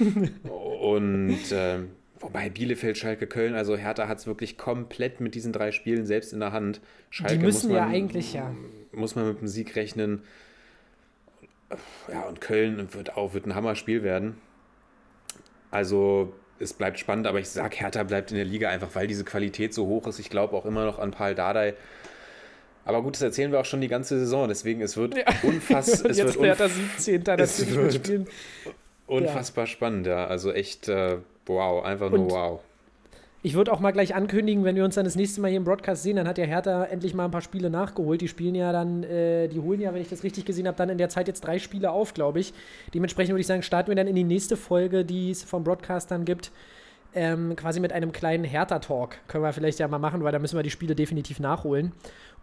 und 0.42 1.52
äh, 1.52 1.78
wobei 2.18 2.50
Bielefeld, 2.50 2.98
Schalke, 2.98 3.28
Köln, 3.28 3.54
also 3.54 3.76
Hertha 3.76 4.08
hat 4.08 4.18
es 4.18 4.26
wirklich 4.26 4.58
komplett 4.58 5.20
mit 5.20 5.36
diesen 5.36 5.52
drei 5.52 5.70
Spielen 5.70 6.06
selbst 6.06 6.32
in 6.32 6.40
der 6.40 6.50
Hand. 6.50 6.80
Schalke 7.10 7.38
die 7.38 7.44
müssen 7.44 7.68
man, 7.68 7.76
ja 7.76 7.86
eigentlich, 7.86 8.32
ja. 8.32 8.52
Muss 8.90 9.14
man 9.14 9.28
mit 9.28 9.40
dem 9.40 9.46
Sieg 9.46 9.76
rechnen. 9.76 10.22
Ja, 12.10 12.22
und 12.22 12.40
Köln 12.40 12.92
wird 12.92 13.16
auch 13.16 13.32
wird 13.32 13.46
ein 13.46 13.54
Hammerspiel 13.54 14.02
werden. 14.02 14.38
Also 15.70 16.32
es 16.64 16.72
bleibt 16.72 16.98
spannend, 16.98 17.26
aber 17.26 17.38
ich 17.38 17.48
sage, 17.48 17.76
Hertha 17.76 18.02
bleibt 18.02 18.30
in 18.30 18.36
der 18.36 18.44
Liga 18.44 18.68
einfach, 18.68 18.88
weil 18.94 19.06
diese 19.06 19.24
Qualität 19.24 19.72
so 19.72 19.86
hoch 19.86 20.06
ist. 20.06 20.18
Ich 20.18 20.30
glaube 20.30 20.56
auch 20.56 20.64
immer 20.64 20.84
noch 20.84 20.98
an 20.98 21.10
Paul 21.10 21.34
Dardai. 21.34 21.74
Aber 22.84 23.02
gut, 23.02 23.14
das 23.14 23.22
erzählen 23.22 23.50
wir 23.52 23.60
auch 23.60 23.64
schon 23.64 23.80
die 23.80 23.88
ganze 23.88 24.18
Saison. 24.18 24.48
Deswegen, 24.48 24.80
es 24.82 24.96
wird 24.96 25.16
ja. 25.16 25.24
unfassbar. 25.42 26.10
Es 26.10 26.18
Jetzt 26.18 26.34
wird 26.34 26.46
Hertha 26.46 26.68
17. 26.68 27.22
Es 27.38 27.72
wird 27.72 28.28
unfassbar 29.06 29.64
ja. 29.64 29.68
spannend, 29.68 30.06
ja. 30.06 30.26
Also 30.26 30.52
echt, 30.52 30.88
äh, 30.88 31.18
wow, 31.46 31.84
einfach 31.84 32.10
nur 32.10 32.20
Und 32.20 32.30
wow. 32.30 32.60
Ich 33.44 33.52
würde 33.52 33.70
auch 33.74 33.78
mal 33.78 33.90
gleich 33.90 34.14
ankündigen, 34.14 34.64
wenn 34.64 34.74
wir 34.74 34.86
uns 34.86 34.94
dann 34.94 35.04
das 35.04 35.16
nächste 35.16 35.42
Mal 35.42 35.48
hier 35.48 35.58
im 35.58 35.64
Broadcast 35.64 36.02
sehen, 36.02 36.16
dann 36.16 36.26
hat 36.26 36.38
ja 36.38 36.46
Hertha 36.46 36.84
endlich 36.84 37.12
mal 37.12 37.26
ein 37.26 37.30
paar 37.30 37.42
Spiele 37.42 37.68
nachgeholt. 37.68 38.22
Die 38.22 38.28
spielen 38.28 38.54
ja 38.54 38.72
dann, 38.72 39.02
äh, 39.02 39.48
die 39.48 39.60
holen 39.60 39.82
ja, 39.82 39.92
wenn 39.92 40.00
ich 40.00 40.08
das 40.08 40.22
richtig 40.22 40.46
gesehen 40.46 40.66
habe, 40.66 40.78
dann 40.78 40.88
in 40.88 40.96
der 40.96 41.10
Zeit 41.10 41.28
jetzt 41.28 41.42
drei 41.42 41.58
Spiele 41.58 41.90
auf, 41.90 42.14
glaube 42.14 42.40
ich. 42.40 42.54
Dementsprechend 42.94 43.34
würde 43.34 43.42
ich 43.42 43.46
sagen, 43.46 43.62
starten 43.62 43.90
wir 43.90 43.96
dann 43.96 44.06
in 44.06 44.14
die 44.16 44.24
nächste 44.24 44.56
Folge, 44.56 45.04
die 45.04 45.30
es 45.30 45.42
vom 45.42 45.62
Broadcast 45.62 46.10
dann 46.10 46.24
gibt. 46.24 46.52
Ähm, 47.14 47.54
quasi 47.54 47.80
mit 47.80 47.92
einem 47.92 48.12
kleinen 48.12 48.44
Hertha-Talk. 48.44 49.18
Können 49.28 49.44
wir 49.44 49.52
vielleicht 49.52 49.78
ja 49.78 49.88
mal 49.88 49.98
machen, 49.98 50.24
weil 50.24 50.32
da 50.32 50.38
müssen 50.38 50.56
wir 50.56 50.62
die 50.62 50.70
Spiele 50.70 50.94
definitiv 50.94 51.38
nachholen. 51.38 51.92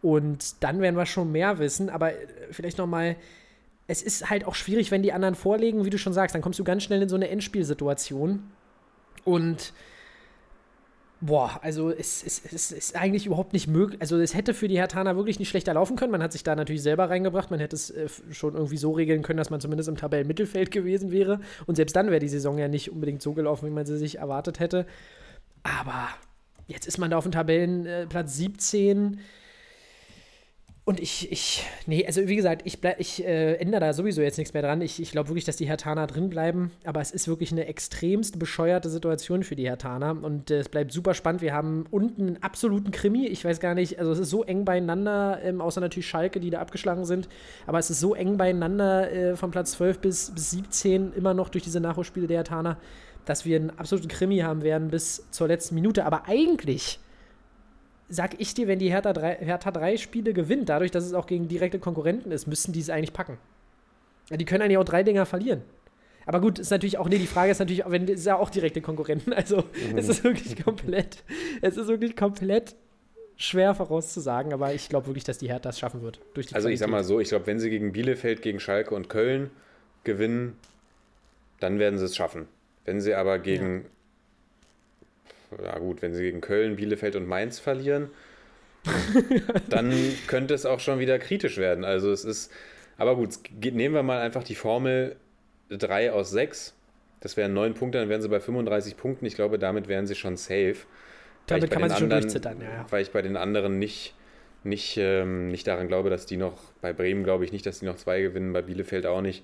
Und 0.03 0.63
dann 0.63 0.81
werden 0.81 0.97
wir 0.97 1.07
schon 1.07 1.31
mehr 1.31 1.57
wissen, 1.57 1.89
aber 1.89 2.11
äh, 2.11 2.17
vielleicht 2.51 2.77
nochmal 2.77 3.15
es 3.87 4.03
ist 4.03 4.29
halt 4.29 4.45
auch 4.45 4.53
schwierig, 4.53 4.91
wenn 4.91 5.01
die 5.01 5.13
anderen 5.13 5.33
vorlegen, 5.33 5.83
wie 5.83 5.89
du 5.89 5.97
schon 5.97 6.13
sagst, 6.13 6.35
dann 6.35 6.43
kommst 6.43 6.59
du 6.59 6.63
ganz 6.63 6.83
schnell 6.83 7.01
in 7.01 7.09
so 7.09 7.15
eine 7.15 7.29
Endspielsituation. 7.29 8.43
Und 9.25 9.73
Boah, 11.23 11.59
also 11.61 11.91
es, 11.91 12.23
es, 12.23 12.41
es 12.51 12.71
ist 12.71 12.95
eigentlich 12.95 13.27
überhaupt 13.27 13.53
nicht 13.53 13.67
möglich. 13.67 14.01
Also 14.01 14.17
es 14.17 14.33
hätte 14.33 14.55
für 14.55 14.67
die 14.67 14.79
Hertaner 14.79 15.15
wirklich 15.15 15.37
nicht 15.37 15.49
schlechter 15.49 15.75
laufen 15.75 15.95
können. 15.95 16.11
Man 16.11 16.23
hat 16.23 16.31
sich 16.31 16.41
da 16.41 16.55
natürlich 16.55 16.81
selber 16.81 17.11
reingebracht. 17.11 17.51
Man 17.51 17.59
hätte 17.59 17.75
es 17.75 17.91
äh, 17.91 18.09
schon 18.31 18.55
irgendwie 18.55 18.77
so 18.77 18.91
regeln 18.91 19.21
können, 19.21 19.37
dass 19.37 19.51
man 19.51 19.61
zumindest 19.61 19.87
im 19.87 19.97
Tabellenmittelfeld 19.97 20.71
gewesen 20.71 21.11
wäre. 21.11 21.39
Und 21.67 21.75
selbst 21.75 21.95
dann 21.95 22.07
wäre 22.07 22.19
die 22.19 22.27
Saison 22.27 22.57
ja 22.57 22.67
nicht 22.67 22.91
unbedingt 22.91 23.21
so 23.21 23.33
gelaufen, 23.33 23.67
wie 23.67 23.73
man 23.73 23.85
sie 23.85 23.99
sich 23.99 24.17
erwartet 24.17 24.59
hätte. 24.59 24.87
Aber 25.61 26.09
jetzt 26.67 26.87
ist 26.87 26.97
man 26.97 27.11
da 27.11 27.17
auf 27.17 27.23
dem 27.23 27.31
Tabellenplatz 27.31 28.37
17. 28.37 29.19
Und 30.83 30.99
ich, 30.99 31.31
ich, 31.31 31.63
nee, 31.85 32.03
also 32.07 32.27
wie 32.27 32.35
gesagt, 32.35 32.63
ich, 32.65 32.81
bleib, 32.81 32.99
ich 32.99 33.23
äh, 33.23 33.53
ändere 33.57 33.81
da 33.81 33.93
sowieso 33.93 34.23
jetzt 34.23 34.39
nichts 34.39 34.55
mehr 34.55 34.63
dran. 34.63 34.81
Ich, 34.81 34.99
ich 34.99 35.11
glaube 35.11 35.29
wirklich, 35.29 35.45
dass 35.45 35.55
die 35.55 35.67
Hertaner 35.67 36.07
drin 36.07 36.31
bleiben. 36.31 36.71
Aber 36.85 37.01
es 37.01 37.11
ist 37.11 37.27
wirklich 37.27 37.51
eine 37.51 37.67
extremst 37.67 38.39
bescheuerte 38.39 38.89
Situation 38.89 39.43
für 39.43 39.55
die 39.55 39.67
Hertaner. 39.67 40.17
Und 40.23 40.49
äh, 40.49 40.57
es 40.57 40.69
bleibt 40.69 40.91
super 40.91 41.13
spannend. 41.13 41.43
Wir 41.43 41.53
haben 41.53 41.85
unten 41.91 42.29
einen 42.29 42.43
absoluten 42.43 42.89
Krimi. 42.89 43.27
Ich 43.27 43.45
weiß 43.45 43.59
gar 43.59 43.75
nicht, 43.75 43.99
also 43.99 44.11
es 44.11 44.17
ist 44.17 44.31
so 44.31 44.43
eng 44.43 44.65
beieinander, 44.65 45.39
ähm, 45.43 45.61
außer 45.61 45.81
natürlich 45.81 46.07
Schalke, 46.07 46.39
die 46.39 46.49
da 46.49 46.59
abgeschlagen 46.59 47.05
sind. 47.05 47.29
Aber 47.67 47.77
es 47.77 47.91
ist 47.91 47.99
so 47.99 48.15
eng 48.15 48.37
beieinander 48.37 49.11
äh, 49.11 49.35
von 49.35 49.51
Platz 49.51 49.73
12 49.73 49.99
bis, 49.99 50.31
bis 50.31 50.49
17 50.49 51.13
immer 51.13 51.35
noch 51.35 51.49
durch 51.49 51.63
diese 51.63 51.79
Nachholspiele 51.79 52.25
der 52.25 52.37
Hertaner, 52.37 52.79
dass 53.25 53.45
wir 53.45 53.55
einen 53.55 53.69
absoluten 53.69 54.07
Krimi 54.07 54.39
haben 54.39 54.63
werden 54.63 54.87
bis 54.87 55.27
zur 55.29 55.47
letzten 55.47 55.75
Minute. 55.75 56.05
Aber 56.05 56.27
eigentlich 56.27 56.99
sag 58.11 58.39
ich 58.39 58.53
dir, 58.53 58.67
wenn 58.67 58.77
die 58.77 58.91
Hertha 58.91 59.13
drei, 59.13 59.35
Hertha 59.35 59.71
drei 59.71 59.97
Spiele 59.97 60.33
gewinnt, 60.33 60.69
dadurch, 60.69 60.91
dass 60.91 61.05
es 61.05 61.13
auch 61.13 61.25
gegen 61.25 61.47
direkte 61.47 61.79
Konkurrenten 61.79 62.31
ist, 62.31 62.45
müssten 62.45 62.73
die 62.73 62.81
es 62.81 62.89
eigentlich 62.89 63.13
packen. 63.13 63.37
Ja, 64.29 64.37
die 64.37 64.45
können 64.45 64.61
eigentlich 64.61 64.77
auch 64.77 64.85
drei 64.85 65.03
Dinger 65.03 65.25
verlieren. 65.25 65.61
Aber 66.25 66.41
gut, 66.41 66.59
ist 66.59 66.69
natürlich 66.69 66.97
auch, 66.97 67.09
nee, 67.09 67.17
die 67.17 67.27
Frage 67.27 67.51
ist 67.51 67.59
natürlich, 67.59 67.83
wenn 67.87 68.03
es 68.03 68.19
ist 68.19 68.25
ja 68.25 68.37
auch 68.37 68.49
direkte 68.49 68.81
Konkurrenten. 68.81 69.33
Also 69.41 69.63
mhm. 69.91 69.97
es 69.97 70.09
ist 70.09 70.23
wirklich 70.23 70.61
komplett, 70.63 71.23
es 71.61 71.77
ist 71.77 71.87
wirklich 71.87 72.15
komplett 72.15 72.75
schwer 73.37 73.73
vorauszusagen, 73.73 74.53
aber 74.53 74.73
ich 74.73 74.89
glaube 74.89 75.07
wirklich, 75.07 75.23
dass 75.23 75.39
die 75.39 75.47
Hertha 75.47 75.69
das 75.69 75.79
schaffen 75.79 76.01
wird. 76.01 76.19
also 76.19 76.49
Qualität. 76.49 76.73
ich 76.73 76.79
sag 76.79 76.89
mal 76.89 77.03
so, 77.03 77.19
ich 77.19 77.29
glaube, 77.29 77.47
wenn 77.47 77.59
sie 77.59 77.69
gegen 77.69 77.91
Bielefeld, 77.91 78.41
gegen 78.41 78.59
Schalke 78.59 78.93
und 78.93 79.09
Köln 79.09 79.49
gewinnen, 80.03 80.57
dann 81.59 81.79
werden 81.79 81.97
sie 81.97 82.05
es 82.05 82.15
schaffen. 82.15 82.47
Wenn 82.85 83.01
sie 83.01 83.15
aber 83.15 83.39
gegen 83.39 83.81
ja 83.81 83.89
gut, 85.79 86.01
wenn 86.01 86.13
sie 86.13 86.23
gegen 86.23 86.41
Köln, 86.41 86.75
Bielefeld 86.75 87.15
und 87.15 87.27
Mainz 87.27 87.59
verlieren, 87.59 88.09
dann 89.69 89.93
könnte 90.27 90.53
es 90.53 90.65
auch 90.65 90.79
schon 90.79 90.99
wieder 90.99 91.19
kritisch 91.19 91.57
werden. 91.57 91.85
Also 91.85 92.11
es 92.11 92.25
ist, 92.25 92.51
aber 92.97 93.15
gut, 93.15 93.29
nehmen 93.59 93.93
wir 93.93 94.03
mal 94.03 94.21
einfach 94.21 94.43
die 94.43 94.55
Formel 94.55 95.15
3 95.69 96.11
aus 96.11 96.31
6. 96.31 96.73
Das 97.19 97.37
wären 97.37 97.53
9 97.53 97.75
Punkte, 97.75 97.99
dann 97.99 98.09
wären 98.09 98.21
sie 98.21 98.29
bei 98.29 98.39
35 98.39 98.97
Punkten. 98.97 99.25
Ich 99.25 99.35
glaube, 99.35 99.59
damit 99.59 99.87
wären 99.87 100.07
sie 100.07 100.15
schon 100.15 100.37
safe. 100.37 100.77
Damit 101.45 101.69
kann 101.69 101.81
man 101.81 101.89
sich 101.89 102.01
anderen, 102.01 102.21
schon 102.21 102.29
durchzittern, 102.29 102.61
ja, 102.61 102.69
ja. 102.69 102.85
Weil 102.89 103.01
ich 103.03 103.11
bei 103.11 103.21
den 103.21 103.37
anderen 103.37 103.77
nicht, 103.77 104.15
nicht, 104.63 104.97
ähm, 104.97 105.49
nicht 105.49 105.67
daran 105.67 105.87
glaube, 105.87 106.09
dass 106.09 106.25
die 106.25 106.37
noch, 106.37 106.57
bei 106.81 106.93
Bremen 106.93 107.23
glaube 107.23 107.45
ich 107.45 107.51
nicht, 107.51 107.65
dass 107.65 107.79
die 107.79 107.85
noch 107.85 107.97
zwei 107.97 108.21
gewinnen, 108.21 108.53
bei 108.53 108.61
Bielefeld 108.61 109.05
auch 109.05 109.21
nicht. 109.21 109.43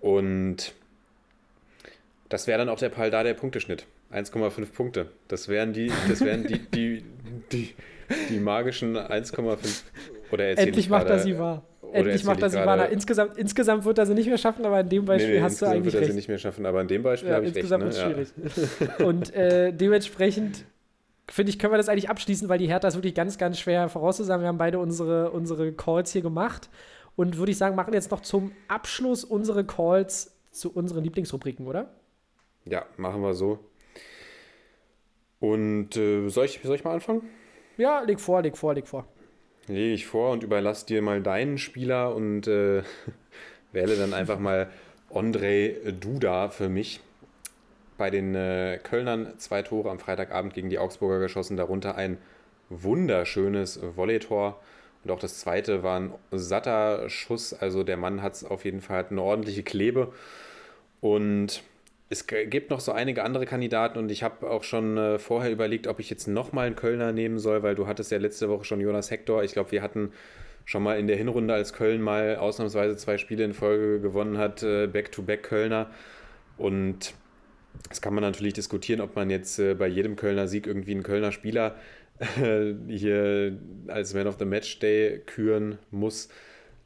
Und 0.00 0.72
das 2.28 2.46
wäre 2.46 2.58
dann 2.58 2.68
auch 2.68 2.78
der 2.78 2.88
Pal 2.88 3.10
da 3.10 3.22
der 3.22 3.34
Punkteschnitt. 3.34 3.86
1,5 4.16 4.72
Punkte. 4.72 5.10
Das 5.28 5.48
wären 5.48 5.72
die, 5.72 5.92
das 6.08 6.20
wären 6.22 6.46
die, 6.46 6.58
die, 6.58 7.04
die, 7.52 7.74
die 8.30 8.40
magischen 8.40 8.96
1,5. 8.96 9.82
Oder 10.32 10.58
Endlich 10.58 10.88
macht 10.88 11.08
er 11.08 11.18
sie 11.18 11.38
wahr. 11.38 11.62
Endlich 11.92 12.24
macht 12.24 12.42
er 12.42 12.50
sie 12.50 12.58
wahr. 12.58 12.88
Insgesamt, 12.88 13.36
insgesamt 13.36 13.84
wird 13.84 13.98
er 13.98 14.06
sie 14.06 14.14
nicht 14.14 14.28
mehr 14.28 14.38
schaffen, 14.38 14.64
aber 14.64 14.80
in 14.80 14.88
dem 14.88 15.04
Beispiel 15.04 15.34
nee, 15.34 15.38
nee, 15.38 15.42
hast 15.42 15.60
du 15.60 15.66
eigentlich 15.66 15.92
wird 15.92 16.02
er 16.02 16.08
sie 16.08 16.16
nicht 16.16 16.28
mehr 16.28 16.38
schaffen, 16.38 16.66
aber 16.66 16.80
in 16.80 16.88
dem 16.88 17.02
Beispiel 17.02 17.30
ja, 17.30 17.36
habe 17.36 17.46
ich 17.46 17.54
insgesamt 17.56 17.84
recht. 17.84 17.96
Insgesamt 17.96 18.38
ne? 18.38 18.44
ist 18.46 18.56
es 18.56 18.76
schwierig. 18.78 19.00
Und 19.06 19.34
äh, 19.34 19.72
dementsprechend 19.72 20.64
finde 21.28 21.50
ich, 21.50 21.58
können 21.58 21.72
wir 21.72 21.78
das 21.78 21.88
eigentlich 21.88 22.08
abschließen, 22.08 22.48
weil 22.48 22.58
die 22.58 22.68
Hertha 22.68 22.88
ist 22.88 22.94
wirklich 22.94 23.14
ganz, 23.14 23.38
ganz 23.38 23.58
schwer 23.58 23.88
vorauszusagen. 23.88 24.42
Wir 24.42 24.48
haben 24.48 24.58
beide 24.58 24.78
unsere, 24.78 25.30
unsere 25.30 25.72
Calls 25.72 26.12
hier 26.12 26.22
gemacht 26.22 26.68
und 27.16 27.38
würde 27.38 27.52
ich 27.52 27.58
sagen, 27.58 27.76
machen 27.76 27.94
jetzt 27.94 28.10
noch 28.10 28.20
zum 28.20 28.52
Abschluss 28.68 29.24
unsere 29.24 29.64
Calls 29.64 30.36
zu 30.50 30.72
unseren 30.72 31.04
Lieblingsrubriken, 31.04 31.66
oder? 31.66 31.90
Ja, 32.64 32.86
machen 32.96 33.22
wir 33.22 33.34
so. 33.34 33.58
Und 35.46 35.96
äh, 35.96 36.28
soll, 36.28 36.46
ich, 36.46 36.60
soll 36.62 36.74
ich 36.74 36.82
mal 36.82 36.94
anfangen? 36.94 37.22
Ja, 37.76 38.00
leg 38.00 38.18
vor, 38.18 38.42
leg 38.42 38.56
vor, 38.56 38.74
leg 38.74 38.88
vor. 38.88 39.06
Lege 39.68 39.94
ich 39.94 40.06
vor 40.06 40.32
und 40.32 40.42
überlasse 40.42 40.86
dir 40.86 41.02
mal 41.02 41.22
deinen 41.22 41.58
Spieler 41.58 42.14
und 42.14 42.48
äh, 42.48 42.82
wähle 43.72 43.96
dann 43.96 44.12
einfach 44.12 44.40
mal 44.40 44.68
Andrei 45.14 45.76
Duda 46.00 46.48
für 46.48 46.68
mich. 46.68 47.00
Bei 47.96 48.10
den 48.10 48.34
äh, 48.34 48.80
Kölnern 48.82 49.38
zwei 49.38 49.62
Tore 49.62 49.90
am 49.90 50.00
Freitagabend 50.00 50.52
gegen 50.52 50.68
die 50.68 50.80
Augsburger 50.80 51.20
geschossen, 51.20 51.56
darunter 51.56 51.94
ein 51.94 52.18
wunderschönes 52.68 53.78
Volleytor. 53.94 54.60
Und 55.04 55.12
auch 55.12 55.20
das 55.20 55.38
zweite 55.38 55.84
war 55.84 56.00
ein 56.00 56.14
satter 56.32 57.08
Schuss. 57.08 57.54
Also 57.54 57.84
der 57.84 57.96
Mann 57.96 58.20
hat 58.20 58.34
es 58.34 58.44
auf 58.44 58.64
jeden 58.64 58.80
Fall 58.80 58.98
hat 58.98 59.10
eine 59.12 59.22
ordentliche 59.22 59.62
Klebe. 59.62 60.12
Und 61.00 61.62
es 62.08 62.26
gibt 62.26 62.70
noch 62.70 62.80
so 62.80 62.92
einige 62.92 63.24
andere 63.24 63.46
Kandidaten 63.46 63.98
und 63.98 64.10
ich 64.10 64.22
habe 64.22 64.48
auch 64.48 64.62
schon 64.62 64.96
äh, 64.96 65.18
vorher 65.18 65.50
überlegt, 65.50 65.88
ob 65.88 65.98
ich 65.98 66.08
jetzt 66.08 66.28
nochmal 66.28 66.66
einen 66.66 66.76
Kölner 66.76 67.12
nehmen 67.12 67.38
soll, 67.38 67.62
weil 67.62 67.74
du 67.74 67.86
hattest 67.88 68.12
ja 68.12 68.18
letzte 68.18 68.48
Woche 68.48 68.64
schon 68.64 68.80
Jonas 68.80 69.10
Hector. 69.10 69.42
Ich 69.42 69.52
glaube, 69.52 69.72
wir 69.72 69.82
hatten 69.82 70.12
schon 70.64 70.82
mal 70.82 70.98
in 70.98 71.08
der 71.08 71.16
Hinrunde, 71.16 71.54
als 71.54 71.72
Köln 71.72 72.00
mal 72.00 72.36
ausnahmsweise 72.36 72.96
zwei 72.96 73.18
Spiele 73.18 73.44
in 73.44 73.54
Folge 73.54 74.00
gewonnen 74.00 74.38
hat, 74.38 74.62
äh, 74.62 74.86
Back-to-Back 74.86 75.42
Kölner. 75.42 75.90
Und 76.58 77.14
das 77.88 78.00
kann 78.00 78.14
man 78.14 78.22
natürlich 78.22 78.54
diskutieren, 78.54 79.00
ob 79.00 79.16
man 79.16 79.28
jetzt 79.28 79.58
äh, 79.58 79.74
bei 79.74 79.88
jedem 79.88 80.14
Kölner 80.14 80.46
Sieg 80.46 80.66
irgendwie 80.66 80.92
einen 80.92 81.02
Kölner 81.02 81.32
Spieler 81.32 81.76
äh, 82.40 82.72
hier 82.88 83.58
als 83.88 84.14
Man 84.14 84.28
of 84.28 84.36
the 84.38 84.44
Match 84.44 84.78
Day 84.78 85.22
küren 85.26 85.78
muss. 85.90 86.28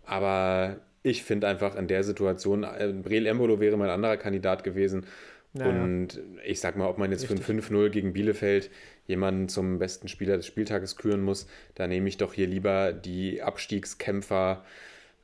Aber 0.05 0.81
ich 1.03 1.23
finde 1.23 1.49
einfach 1.49 1.77
in 1.77 1.87
der 1.87 2.05
Situation, 2.05 2.65
äh, 2.65 2.93
Breel 3.03 3.27
Embolo 3.27 3.61
wäre 3.61 3.77
mein 3.77 3.91
anderer 3.91 4.17
Kandidat 4.17 4.65
gewesen. 4.65 5.07
Naja. 5.53 5.83
Und 5.83 6.21
ich 6.45 6.61
sag 6.61 6.77
mal, 6.77 6.89
ob 6.89 6.99
man 6.99 7.11
jetzt 7.11 7.29
Richtig. 7.29 7.45
für 7.45 7.53
ein 7.53 7.61
5-0 7.61 7.89
gegen 7.91 8.13
Bielefeld 8.13 8.71
jemanden 9.07 9.49
zum 9.49 9.79
besten 9.79 10.07
Spieler 10.07 10.37
des 10.37 10.47
Spieltages 10.47 10.97
küren 10.97 11.23
muss, 11.23 11.49
da 11.75 11.89
nehme 11.89 12.09
ich 12.09 12.19
doch 12.19 12.35
hier 12.35 12.47
lieber 12.47 12.93
die 12.93 13.43
Abstiegskämpfer 13.43 14.65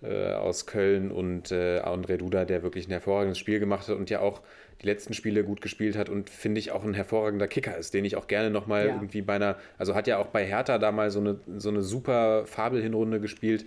äh, 0.02 0.32
aus 0.32 0.66
Köln 0.66 1.12
und 1.12 1.52
äh, 1.52 1.80
André 1.80 2.16
Duda, 2.16 2.44
der 2.44 2.64
wirklich 2.64 2.88
ein 2.88 2.90
hervorragendes 2.90 3.38
Spiel 3.38 3.60
gemacht 3.60 3.88
hat 3.88 3.96
und 3.96 4.10
ja 4.10 4.20
auch 4.20 4.42
die 4.82 4.86
letzten 4.86 5.14
Spiele 5.14 5.44
gut 5.44 5.60
gespielt 5.60 5.96
hat 5.96 6.08
und 6.08 6.28
finde 6.28 6.58
ich 6.58 6.72
auch 6.72 6.84
ein 6.84 6.92
hervorragender 6.92 7.46
Kicker 7.46 7.76
ist, 7.78 7.94
den 7.94 8.04
ich 8.04 8.16
auch 8.16 8.26
gerne 8.26 8.50
nochmal 8.50 8.88
ja. 8.88 8.94
irgendwie 8.94 9.22
bei 9.22 9.34
einer, 9.34 9.56
also 9.78 9.94
hat 9.94 10.06
ja 10.08 10.18
auch 10.18 10.26
bei 10.26 10.44
Hertha 10.44 10.78
da 10.78 10.90
mal 10.90 11.10
so 11.10 11.20
eine, 11.20 11.40
so 11.56 11.68
eine 11.68 11.82
super 11.82 12.46
Fabelhinrunde 12.46 13.20
gespielt 13.20 13.64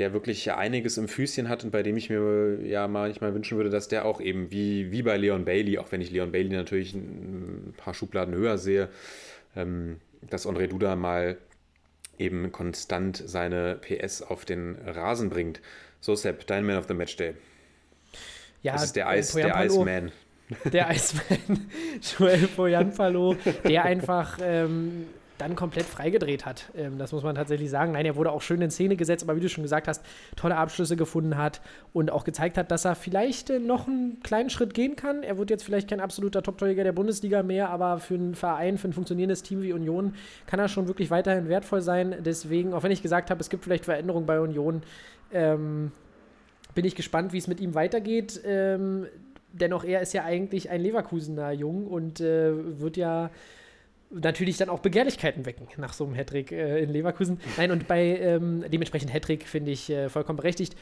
der 0.00 0.14
wirklich 0.14 0.50
einiges 0.50 0.96
im 0.96 1.08
Füßchen 1.08 1.50
hat 1.50 1.62
und 1.62 1.72
bei 1.72 1.82
dem 1.82 1.98
ich 1.98 2.08
mir 2.08 2.58
ja 2.64 2.88
manchmal 2.88 3.34
wünschen 3.34 3.58
würde, 3.58 3.68
dass 3.68 3.86
der 3.86 4.06
auch 4.06 4.18
eben 4.18 4.50
wie, 4.50 4.90
wie 4.90 5.02
bei 5.02 5.18
Leon 5.18 5.44
Bailey, 5.44 5.78
auch 5.78 5.92
wenn 5.92 6.00
ich 6.00 6.10
Leon 6.10 6.32
Bailey 6.32 6.48
natürlich 6.48 6.94
ein 6.94 7.74
paar 7.76 7.92
Schubladen 7.92 8.34
höher 8.34 8.56
sehe, 8.56 8.88
ähm, 9.54 10.00
dass 10.22 10.46
André 10.46 10.68
Duda 10.68 10.96
mal 10.96 11.36
eben 12.18 12.50
konstant 12.50 13.22
seine 13.24 13.76
PS 13.76 14.22
auf 14.22 14.46
den 14.46 14.76
Rasen 14.86 15.28
bringt. 15.28 15.60
So, 16.00 16.14
Sepp, 16.14 16.46
dein 16.46 16.64
Man 16.64 16.78
of 16.78 16.86
the 16.88 16.94
Match 16.94 17.16
Day. 17.16 17.34
Ja, 18.62 18.72
das 18.72 18.84
ist 18.84 18.96
der, 18.96 19.06
Eis, 19.06 19.32
der 19.32 19.54
Iceman. 19.54 20.12
Der 20.72 20.90
Iceman, 20.90 21.70
Joel 22.18 22.46
Poyanpalo, 22.48 23.36
der 23.64 23.84
einfach 23.84 24.38
ähm, 24.42 25.06
dann 25.40 25.56
komplett 25.56 25.86
freigedreht 25.86 26.46
hat. 26.46 26.70
Ähm, 26.76 26.98
das 26.98 27.12
muss 27.12 27.22
man 27.22 27.34
tatsächlich 27.34 27.70
sagen. 27.70 27.92
Nein, 27.92 28.06
er 28.06 28.16
wurde 28.16 28.32
auch 28.32 28.42
schön 28.42 28.60
in 28.60 28.70
Szene 28.70 28.96
gesetzt, 28.96 29.24
aber 29.24 29.36
wie 29.36 29.40
du 29.40 29.48
schon 29.48 29.62
gesagt 29.62 29.88
hast, 29.88 30.04
tolle 30.36 30.56
Abschlüsse 30.56 30.96
gefunden 30.96 31.36
hat 31.36 31.60
und 31.92 32.10
auch 32.10 32.24
gezeigt 32.24 32.58
hat, 32.58 32.70
dass 32.70 32.84
er 32.84 32.94
vielleicht 32.94 33.50
äh, 33.50 33.58
noch 33.58 33.88
einen 33.88 34.20
kleinen 34.22 34.50
Schritt 34.50 34.74
gehen 34.74 34.96
kann. 34.96 35.22
Er 35.22 35.38
wird 35.38 35.50
jetzt 35.50 35.64
vielleicht 35.64 35.88
kein 35.88 36.00
absoluter 36.00 36.42
Top-Torjäger 36.42 36.84
der 36.84 36.92
Bundesliga 36.92 37.42
mehr, 37.42 37.70
aber 37.70 37.98
für 37.98 38.14
einen 38.14 38.34
Verein, 38.34 38.78
für 38.78 38.88
ein 38.88 38.92
funktionierendes 38.92 39.42
Team 39.42 39.62
wie 39.62 39.72
Union 39.72 40.14
kann 40.46 40.60
er 40.60 40.68
schon 40.68 40.88
wirklich 40.88 41.10
weiterhin 41.10 41.48
wertvoll 41.48 41.80
sein. 41.80 42.16
Deswegen, 42.20 42.74
auch 42.74 42.82
wenn 42.82 42.92
ich 42.92 43.02
gesagt 43.02 43.30
habe, 43.30 43.40
es 43.40 43.50
gibt 43.50 43.64
vielleicht 43.64 43.84
Veränderungen 43.84 44.26
bei 44.26 44.40
Union, 44.40 44.82
ähm, 45.32 45.92
bin 46.74 46.84
ich 46.84 46.94
gespannt, 46.94 47.32
wie 47.32 47.38
es 47.38 47.48
mit 47.48 47.60
ihm 47.60 47.74
weitergeht. 47.74 48.40
Ähm, 48.44 49.06
dennoch, 49.52 49.84
er 49.84 50.00
ist 50.00 50.12
ja 50.12 50.24
eigentlich 50.24 50.70
ein 50.70 50.80
Leverkusener 50.80 51.50
Jung 51.52 51.86
und 51.86 52.20
äh, 52.20 52.80
wird 52.80 52.96
ja 52.96 53.30
natürlich 54.10 54.56
dann 54.56 54.68
auch 54.68 54.80
Begehrlichkeiten 54.80 55.46
wecken 55.46 55.68
nach 55.76 55.92
so 55.92 56.04
einem 56.04 56.14
Hattrick 56.14 56.52
äh, 56.52 56.82
in 56.82 56.90
Leverkusen. 56.90 57.40
Nein, 57.56 57.70
und 57.70 57.86
bei 57.86 58.18
ähm, 58.18 58.64
dementsprechend 58.70 59.12
Hattrick 59.12 59.46
finde 59.46 59.70
ich 59.70 59.88
äh, 59.90 60.08
vollkommen 60.08 60.36
berechtigt. 60.36 60.74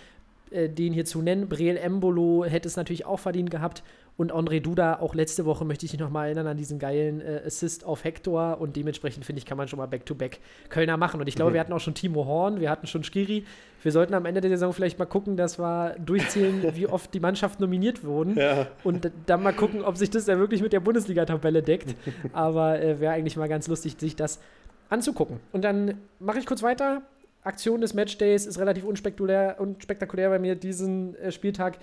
äh, 0.50 0.68
den 0.68 0.92
hier 0.92 1.04
zu 1.04 1.22
nennen. 1.22 1.48
Breel 1.48 1.76
Embolo 1.76 2.44
hätte 2.44 2.68
es 2.68 2.76
natürlich 2.76 3.04
auch 3.04 3.20
verdient 3.20 3.50
gehabt. 3.50 3.82
Und 4.18 4.32
André 4.32 4.58
Duda, 4.60 4.98
auch 4.98 5.14
letzte 5.14 5.46
Woche 5.46 5.64
möchte 5.64 5.86
ich 5.86 5.92
dich 5.92 6.00
nochmal 6.00 6.26
erinnern 6.26 6.48
an 6.48 6.56
diesen 6.56 6.80
geilen 6.80 7.20
äh, 7.20 7.40
Assist 7.46 7.84
auf 7.84 8.02
Hector. 8.02 8.60
Und 8.60 8.74
dementsprechend, 8.74 9.24
finde 9.24 9.38
ich, 9.38 9.46
kann 9.46 9.56
man 9.56 9.68
schon 9.68 9.78
mal 9.78 9.86
Back-to-Back 9.86 10.40
Kölner 10.70 10.96
machen. 10.96 11.20
Und 11.20 11.28
ich 11.28 11.36
glaube, 11.36 11.52
Mhm. 11.52 11.54
wir 11.54 11.60
hatten 11.60 11.72
auch 11.72 11.78
schon 11.80 11.94
Timo 11.94 12.26
Horn, 12.26 12.60
wir 12.60 12.68
hatten 12.68 12.88
schon 12.88 13.04
Skiri. 13.04 13.44
Wir 13.80 13.92
sollten 13.92 14.14
am 14.14 14.26
Ende 14.26 14.40
der 14.40 14.50
Saison 14.50 14.72
vielleicht 14.72 14.98
mal 14.98 15.04
gucken, 15.06 15.36
dass 15.36 15.60
wir 15.60 15.94
durchzählen, 16.04 16.62
wie 16.74 16.88
oft 16.88 17.14
die 17.14 17.20
Mannschaft 17.20 17.60
nominiert 17.60 18.02
wurden. 18.04 18.36
Ja. 18.36 18.66
Und 18.82 19.08
dann 19.26 19.40
mal 19.40 19.52
gucken, 19.52 19.82
ob 19.84 19.96
sich 19.96 20.10
das 20.10 20.26
ja 20.26 20.36
wirklich 20.36 20.62
mit 20.62 20.72
der 20.72 20.80
Bundesliga-Tabelle 20.80 21.62
deckt. 21.62 21.94
Aber 22.32 22.80
äh, 22.82 22.98
wäre 22.98 23.12
eigentlich 23.12 23.36
mal 23.36 23.48
ganz 23.48 23.68
lustig, 23.68 23.94
sich 24.00 24.16
das 24.16 24.40
anzugucken. 24.88 25.38
Und 25.52 25.62
dann 25.62 25.94
mache 26.18 26.40
ich 26.40 26.46
kurz 26.46 26.64
weiter. 26.64 27.02
Aktion 27.44 27.80
des 27.80 27.94
Matchdays 27.94 28.46
ist 28.46 28.58
relativ 28.58 28.82
unspektakulär, 28.82 29.56
unspektakulär 29.60 30.28
bei 30.30 30.40
mir 30.40 30.56
diesen 30.56 31.14
äh, 31.14 31.30
Spieltag. 31.30 31.78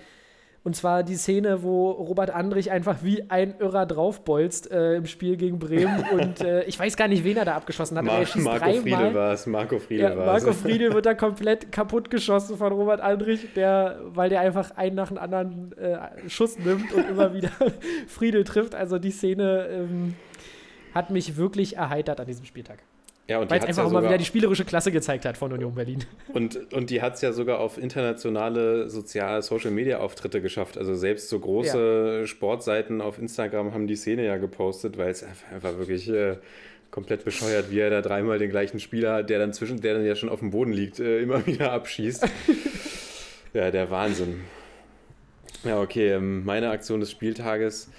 Und 0.66 0.74
zwar 0.74 1.04
die 1.04 1.14
Szene, 1.14 1.62
wo 1.62 1.92
Robert 1.92 2.30
Andrich 2.30 2.72
einfach 2.72 2.96
wie 3.04 3.30
ein 3.30 3.54
Irrer 3.60 3.86
draufbolzt 3.86 4.68
äh, 4.72 4.96
im 4.96 5.06
Spiel 5.06 5.36
gegen 5.36 5.60
Bremen. 5.60 6.04
Und 6.12 6.40
äh, 6.40 6.64
ich 6.64 6.76
weiß 6.76 6.96
gar 6.96 7.06
nicht, 7.06 7.22
wen 7.22 7.36
er 7.36 7.44
da 7.44 7.54
abgeschossen 7.54 7.96
hat. 7.96 8.04
Mar 8.04 8.24
Marco. 8.34 8.72
Friedel 8.72 9.14
war 9.14 9.32
es. 9.32 9.46
Marco 9.46 9.78
Friedel 9.78 10.10
Ja, 10.10 10.16
war 10.16 10.26
Marco. 10.26 10.52
Friedel 10.52 10.92
wird 10.92 11.06
da 11.06 11.14
komplett 11.14 11.70
kaputt 11.70 12.10
geschossen 12.10 12.56
von 12.56 12.72
Robert 12.72 13.00
Andrich, 13.00 13.46
der, 13.54 14.00
weil 14.06 14.28
der 14.28 14.40
einfach 14.40 14.72
einen 14.72 14.96
nach 14.96 15.06
dem 15.06 15.18
anderen 15.18 15.70
äh, 15.78 16.28
Schuss 16.28 16.58
nimmt 16.58 16.92
und 16.92 17.08
immer 17.10 17.32
wieder 17.32 17.52
Friedel 18.08 18.42
trifft. 18.42 18.74
Also 18.74 18.98
die 18.98 19.12
Szene 19.12 19.68
ähm, 19.70 20.16
hat 20.92 21.10
mich 21.10 21.36
wirklich 21.36 21.76
erheitert 21.76 22.18
an 22.18 22.26
diesem 22.26 22.44
Spieltag. 22.44 22.82
Ja, 23.28 23.40
und 23.40 23.50
Weil 23.50 23.58
es 23.58 23.64
einfach 23.64 23.84
ja 23.86 23.90
mal 23.90 24.04
wieder 24.04 24.18
die 24.18 24.24
spielerische 24.24 24.64
Klasse 24.64 24.92
gezeigt 24.92 25.24
hat 25.24 25.36
von 25.36 25.52
Union 25.52 25.74
Berlin. 25.74 26.04
und, 26.32 26.72
und 26.72 26.90
die 26.90 27.02
hat 27.02 27.14
es 27.14 27.22
ja 27.22 27.32
sogar 27.32 27.58
auf 27.58 27.76
internationale 27.76 28.88
soziale 28.88 29.42
Social-Media-Auftritte 29.42 30.40
geschafft. 30.40 30.78
Also 30.78 30.94
selbst 30.94 31.28
so 31.28 31.40
große 31.40 32.26
Sportseiten 32.26 33.00
auf 33.00 33.18
Instagram 33.18 33.74
haben 33.74 33.88
die 33.88 33.96
Szene 33.96 34.24
ja 34.24 34.36
gepostet, 34.36 34.96
weil 34.96 35.10
es 35.10 35.24
einfach, 35.24 35.52
einfach 35.52 35.78
wirklich 35.78 36.08
äh, 36.08 36.36
komplett 36.92 37.24
bescheuert, 37.24 37.70
wie 37.70 37.80
er 37.80 37.90
da 37.90 38.00
dreimal 38.00 38.38
den 38.38 38.50
gleichen 38.50 38.78
Spieler, 38.78 39.24
der 39.24 39.40
dann 39.40 39.52
zwischen, 39.52 39.80
der 39.80 39.94
dann 39.94 40.06
ja 40.06 40.14
schon 40.14 40.28
auf 40.28 40.38
dem 40.38 40.50
Boden 40.50 40.72
liegt, 40.72 41.00
äh, 41.00 41.20
immer 41.20 41.44
wieder 41.46 41.72
abschießt. 41.72 42.26
ja, 43.54 43.70
der 43.72 43.90
Wahnsinn. 43.90 44.44
Ja, 45.64 45.80
okay, 45.80 46.12
ähm, 46.12 46.44
meine 46.44 46.70
Aktion 46.70 47.00
des 47.00 47.10
Spieltages, 47.10 47.90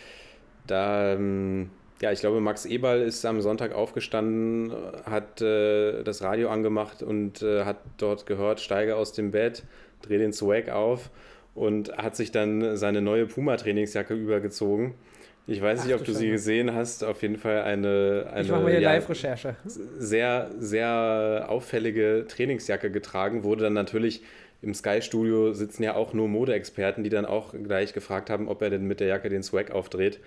da, 0.67 1.13
ähm, 1.13 1.69
ja, 2.01 2.11
ich 2.11 2.19
glaube, 2.19 2.39
Max 2.39 2.65
Eberl 2.65 3.01
ist 3.01 3.25
am 3.25 3.41
Sonntag 3.41 3.73
aufgestanden, 3.73 4.71
hat 5.05 5.41
äh, 5.41 6.03
das 6.03 6.21
Radio 6.21 6.49
angemacht 6.49 7.01
und 7.01 7.41
äh, 7.41 7.63
hat 7.65 7.77
dort 7.97 8.25
gehört, 8.25 8.59
steige 8.59 8.95
aus 8.95 9.13
dem 9.13 9.31
Bett, 9.31 9.63
dreh 10.01 10.17
den 10.17 10.33
Swag 10.33 10.69
auf 10.69 11.09
und 11.55 11.97
hat 11.97 12.15
sich 12.15 12.31
dann 12.31 12.77
seine 12.77 13.01
neue 13.01 13.25
Puma-Trainingsjacke 13.25 14.13
übergezogen. 14.13 14.93
Ich 15.47 15.61
weiß 15.61 15.79
Ach 15.79 15.85
nicht, 15.85 15.95
ob 15.95 16.01
du 16.01 16.11
du 16.11 16.17
sie 16.17 16.29
gesehen 16.29 16.75
hast. 16.75 17.03
Auf 17.03 17.21
jeden 17.21 17.37
Fall 17.37 17.61
eine, 17.61 18.27
eine 18.31 18.43
Ich 18.43 18.51
mache 18.51 18.73
ja, 18.73 18.79
Live-Recherche. 18.79 19.55
sehr, 19.65 20.51
sehr 20.59 21.45
auffällige 21.47 22.25
Trainingsjacke 22.27 22.91
getragen, 22.91 23.43
wurde 23.43 23.63
dann 23.63 23.73
natürlich 23.73 24.21
im 24.61 24.73
Sky-Studio 24.73 25.53
sitzen 25.53 25.83
ja 25.83 25.95
auch 25.95 26.13
nur 26.13 26.27
Modeexperten, 26.27 27.03
die 27.03 27.09
dann 27.09 27.25
auch 27.25 27.53
gleich 27.53 27.93
gefragt 27.93 28.29
haben, 28.29 28.47
ob 28.47 28.61
er 28.61 28.71
denn 28.71 28.85
mit 28.85 28.99
der 28.99 29.07
Jacke 29.07 29.29
den 29.29 29.43
Swag 29.43 29.71
aufdreht. 29.71 30.19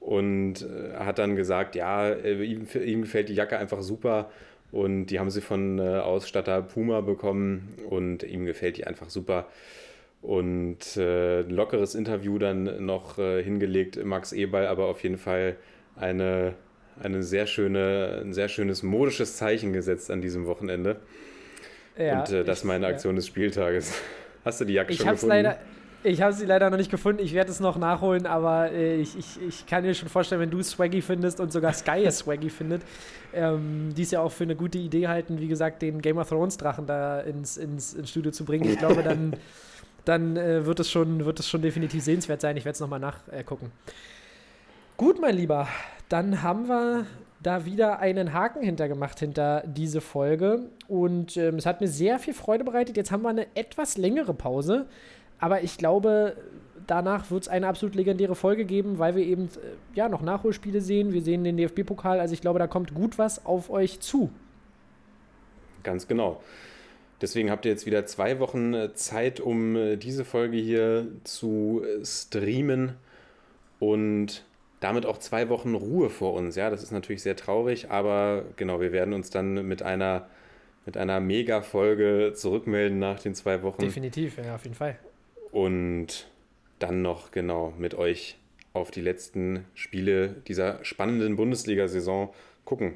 Und 0.00 0.62
äh, 0.62 0.96
hat 0.98 1.18
dann 1.18 1.36
gesagt, 1.36 1.76
ja, 1.76 2.08
äh, 2.08 2.42
ihm, 2.42 2.66
ihm 2.82 3.02
gefällt 3.02 3.28
die 3.28 3.34
Jacke 3.34 3.58
einfach 3.58 3.82
super. 3.82 4.30
Und 4.72 5.06
die 5.06 5.18
haben 5.20 5.30
sie 5.30 5.40
von 5.40 5.78
äh, 5.78 5.98
Ausstatter 5.98 6.62
Puma 6.62 7.00
bekommen 7.00 7.68
und 7.88 8.22
ihm 8.22 8.46
gefällt 8.46 8.76
die 8.78 8.86
einfach 8.86 9.10
super. 9.10 9.46
Und 10.22 10.96
äh, 10.96 11.40
ein 11.40 11.50
lockeres 11.50 11.94
Interview 11.94 12.38
dann 12.38 12.84
noch 12.84 13.18
äh, 13.18 13.42
hingelegt, 13.42 14.02
Max 14.04 14.32
Eberl, 14.32 14.66
aber 14.66 14.86
auf 14.86 15.02
jeden 15.02 15.16
Fall 15.18 15.56
eine, 15.96 16.54
eine 17.02 17.22
sehr 17.22 17.46
schöne, 17.46 18.20
ein 18.22 18.32
sehr 18.34 18.48
schönes 18.48 18.82
modisches 18.82 19.36
Zeichen 19.36 19.72
gesetzt 19.72 20.10
an 20.10 20.20
diesem 20.20 20.46
Wochenende. 20.46 20.96
Ja, 21.98 22.20
und 22.20 22.30
äh, 22.32 22.44
das 22.44 22.58
ist 22.58 22.64
ich- 22.64 22.68
meine 22.68 22.86
ja. 22.86 22.92
Aktion 22.92 23.16
des 23.16 23.26
Spieltages. 23.26 23.94
Hast 24.44 24.60
du 24.60 24.64
die 24.64 24.74
Jacke 24.74 24.92
Ich 24.92 24.98
schon 24.98 25.06
habe 25.06 25.16
es 25.16 25.20
gefunden? 25.22 25.44
leider, 25.44 25.58
ich 26.02 26.22
habe 26.22 26.32
sie 26.32 26.46
leider 26.46 26.70
noch 26.70 26.78
nicht 26.78 26.90
gefunden. 26.90 27.22
Ich 27.22 27.34
werde 27.34 27.50
es 27.50 27.60
noch 27.60 27.76
nachholen, 27.76 28.26
aber 28.26 28.70
äh, 28.72 28.96
ich, 28.96 29.18
ich, 29.18 29.42
ich 29.42 29.66
kann 29.66 29.82
mir 29.82 29.94
schon 29.94 30.08
vorstellen, 30.08 30.40
wenn 30.40 30.50
du 30.50 30.62
Swaggy 30.62 31.02
findest 31.02 31.40
und 31.40 31.52
sogar 31.52 31.72
Sky 31.72 32.04
es 32.04 32.18
Swaggy 32.18 32.50
findet, 32.50 32.82
ähm, 33.34 33.92
die 33.96 34.02
es 34.02 34.10
ja 34.10 34.20
auch 34.20 34.32
für 34.32 34.44
eine 34.44 34.56
gute 34.56 34.78
Idee 34.78 35.08
halten, 35.08 35.40
wie 35.40 35.48
gesagt, 35.48 35.82
den 35.82 36.00
Game 36.00 36.18
of 36.18 36.28
Thrones 36.28 36.56
Drachen 36.56 36.86
da 36.86 37.20
ins, 37.20 37.56
ins, 37.56 37.94
ins 37.94 38.10
Studio 38.10 38.32
zu 38.32 38.44
bringen. 38.44 38.68
Ich 38.68 38.78
glaube, 38.78 39.02
dann, 39.02 39.36
dann 40.04 40.36
äh, 40.36 40.64
wird, 40.64 40.80
es 40.80 40.90
schon, 40.90 41.24
wird 41.24 41.38
es 41.38 41.48
schon 41.48 41.62
definitiv 41.62 42.02
sehenswert 42.02 42.40
sein. 42.40 42.56
Ich 42.56 42.64
werde 42.64 42.74
es 42.74 42.80
nochmal 42.80 43.00
nachgucken. 43.00 43.70
Gut, 44.96 45.20
mein 45.20 45.36
Lieber, 45.36 45.68
dann 46.08 46.42
haben 46.42 46.68
wir 46.68 47.06
da 47.42 47.64
wieder 47.64 48.00
einen 48.00 48.32
Haken 48.32 48.62
hintergemacht 48.62 49.18
hinter 49.18 49.62
diese 49.66 50.00
Folge. 50.00 50.68
Und 50.88 51.36
ähm, 51.36 51.56
es 51.56 51.66
hat 51.66 51.80
mir 51.80 51.88
sehr 51.88 52.18
viel 52.18 52.34
Freude 52.34 52.64
bereitet. 52.64 52.96
Jetzt 52.96 53.10
haben 53.10 53.22
wir 53.22 53.30
eine 53.30 53.46
etwas 53.54 53.96
längere 53.96 54.34
Pause. 54.34 54.86
Aber 55.40 55.62
ich 55.62 55.78
glaube, 55.78 56.36
danach 56.86 57.30
wird 57.30 57.42
es 57.44 57.48
eine 57.48 57.66
absolut 57.66 57.94
legendäre 57.94 58.34
Folge 58.34 58.64
geben, 58.64 58.98
weil 58.98 59.16
wir 59.16 59.24
eben 59.24 59.46
äh, 59.46 59.96
ja 59.96 60.08
noch 60.08 60.22
Nachholspiele 60.22 60.80
sehen. 60.80 61.12
Wir 61.12 61.22
sehen 61.22 61.44
den 61.44 61.56
DFB-Pokal. 61.56 62.20
Also 62.20 62.34
ich 62.34 62.40
glaube, 62.40 62.58
da 62.58 62.66
kommt 62.66 62.94
gut 62.94 63.18
was 63.18 63.46
auf 63.46 63.70
euch 63.70 64.00
zu. 64.00 64.30
Ganz 65.82 66.06
genau. 66.06 66.42
Deswegen 67.20 67.50
habt 67.50 67.64
ihr 67.64 67.70
jetzt 67.70 67.86
wieder 67.86 68.06
zwei 68.06 68.38
Wochen 68.38 68.74
äh, 68.74 68.94
Zeit, 68.94 69.40
um 69.40 69.76
äh, 69.76 69.96
diese 69.96 70.24
Folge 70.24 70.56
hier 70.56 71.08
zu 71.24 71.82
streamen 72.02 72.94
und 73.78 74.44
damit 74.80 75.04
auch 75.06 75.18
zwei 75.18 75.48
Wochen 75.48 75.74
Ruhe 75.74 76.10
vor 76.10 76.34
uns. 76.34 76.56
Ja, 76.56 76.70
das 76.70 76.82
ist 76.82 76.90
natürlich 76.90 77.22
sehr 77.22 77.36
traurig, 77.36 77.90
aber 77.90 78.44
genau, 78.56 78.80
wir 78.80 78.92
werden 78.92 79.12
uns 79.14 79.30
dann 79.30 79.66
mit 79.66 79.82
einer, 79.82 80.28
mit 80.86 80.96
einer 80.96 81.20
Mega-Folge 81.20 82.32
zurückmelden 82.34 82.98
nach 82.98 83.20
den 83.20 83.34
zwei 83.34 83.62
Wochen 83.62 83.82
Definitiv, 83.82 84.38
ja, 84.38 84.54
auf 84.54 84.64
jeden 84.64 84.74
Fall. 84.74 84.98
Und 85.52 86.26
dann 86.78 87.02
noch 87.02 87.30
genau 87.30 87.72
mit 87.78 87.94
euch 87.94 88.36
auf 88.72 88.90
die 88.90 89.00
letzten 89.00 89.64
Spiele 89.74 90.36
dieser 90.46 90.84
spannenden 90.84 91.36
Bundesliga-Saison 91.36 92.32
gucken. 92.64 92.94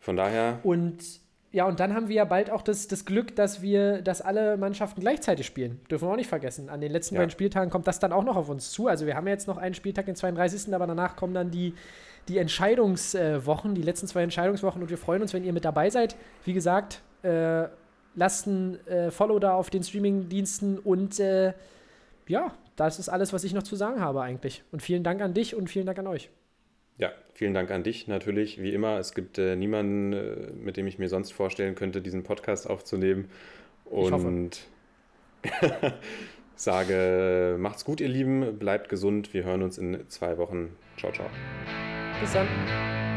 Von 0.00 0.16
daher 0.16 0.58
Und 0.62 1.20
ja, 1.52 1.66
und 1.66 1.80
dann 1.80 1.94
haben 1.94 2.08
wir 2.08 2.16
ja 2.16 2.24
bald 2.24 2.50
auch 2.50 2.62
das, 2.62 2.88
das 2.88 3.04
Glück, 3.04 3.36
dass 3.36 3.60
wir, 3.60 4.00
dass 4.00 4.22
alle 4.22 4.56
Mannschaften 4.56 5.02
gleichzeitig 5.02 5.44
spielen. 5.44 5.80
Dürfen 5.90 6.08
wir 6.08 6.12
auch 6.12 6.16
nicht 6.16 6.30
vergessen. 6.30 6.70
An 6.70 6.80
den 6.80 6.90
letzten 6.90 7.14
Ja. 7.14 7.20
beiden 7.20 7.30
Spieltagen 7.30 7.68
kommt 7.70 7.86
das 7.86 7.98
dann 7.98 8.10
auch 8.10 8.24
noch 8.24 8.36
auf 8.36 8.48
uns 8.48 8.70
zu. 8.70 8.86
Also 8.88 9.04
wir 9.04 9.16
haben 9.16 9.26
ja 9.26 9.34
jetzt 9.34 9.46
noch 9.46 9.58
einen 9.58 9.74
Spieltag, 9.74 10.06
den 10.06 10.16
32. 10.16 10.74
Aber 10.74 10.86
danach 10.86 11.14
kommen 11.14 11.34
dann 11.34 11.50
die, 11.50 11.74
die 12.28 12.38
Entscheidungswochen, 12.38 13.74
die 13.74 13.82
letzten 13.82 14.06
zwei 14.06 14.22
Entscheidungswochen. 14.22 14.80
Und 14.82 14.88
wir 14.88 14.96
freuen 14.96 15.20
uns, 15.20 15.34
wenn 15.34 15.44
ihr 15.44 15.52
mit 15.52 15.66
dabei 15.66 15.90
seid. 15.90 16.16
Wie 16.46 16.54
gesagt, 16.54 17.02
äh, 17.22 17.64
lasst 18.14 18.46
ein 18.46 18.86
äh, 18.86 19.10
Follow 19.10 19.38
da 19.38 19.54
auf 19.54 19.68
den 19.68 19.82
Streaming-Diensten 19.82 20.78
und 20.78 21.20
äh, 21.20 21.52
ja, 22.32 22.54
das 22.76 22.98
ist 22.98 23.10
alles, 23.10 23.34
was 23.34 23.44
ich 23.44 23.52
noch 23.52 23.62
zu 23.62 23.76
sagen 23.76 24.00
habe 24.00 24.22
eigentlich. 24.22 24.64
Und 24.72 24.80
vielen 24.82 25.04
Dank 25.04 25.20
an 25.20 25.34
dich 25.34 25.54
und 25.54 25.68
vielen 25.68 25.84
Dank 25.84 25.98
an 25.98 26.06
euch. 26.06 26.30
Ja, 26.96 27.12
vielen 27.34 27.52
Dank 27.52 27.70
an 27.70 27.82
dich 27.82 28.08
natürlich. 28.08 28.60
Wie 28.60 28.72
immer, 28.72 28.98
es 28.98 29.14
gibt 29.14 29.36
äh, 29.36 29.54
niemanden, 29.54 30.12
äh, 30.14 30.50
mit 30.54 30.78
dem 30.78 30.86
ich 30.86 30.98
mir 30.98 31.10
sonst 31.10 31.30
vorstellen 31.32 31.74
könnte, 31.74 32.00
diesen 32.00 32.22
Podcast 32.22 32.68
aufzunehmen. 32.68 33.28
Und 33.84 34.62
sage, 36.56 37.56
macht's 37.58 37.84
gut, 37.84 38.00
ihr 38.00 38.08
Lieben, 38.08 38.58
bleibt 38.58 38.88
gesund. 38.88 39.34
Wir 39.34 39.44
hören 39.44 39.62
uns 39.62 39.76
in 39.76 40.08
zwei 40.08 40.38
Wochen. 40.38 40.74
Ciao, 40.96 41.12
ciao. 41.12 41.28
Bis 42.18 42.32
dann. 42.32 43.11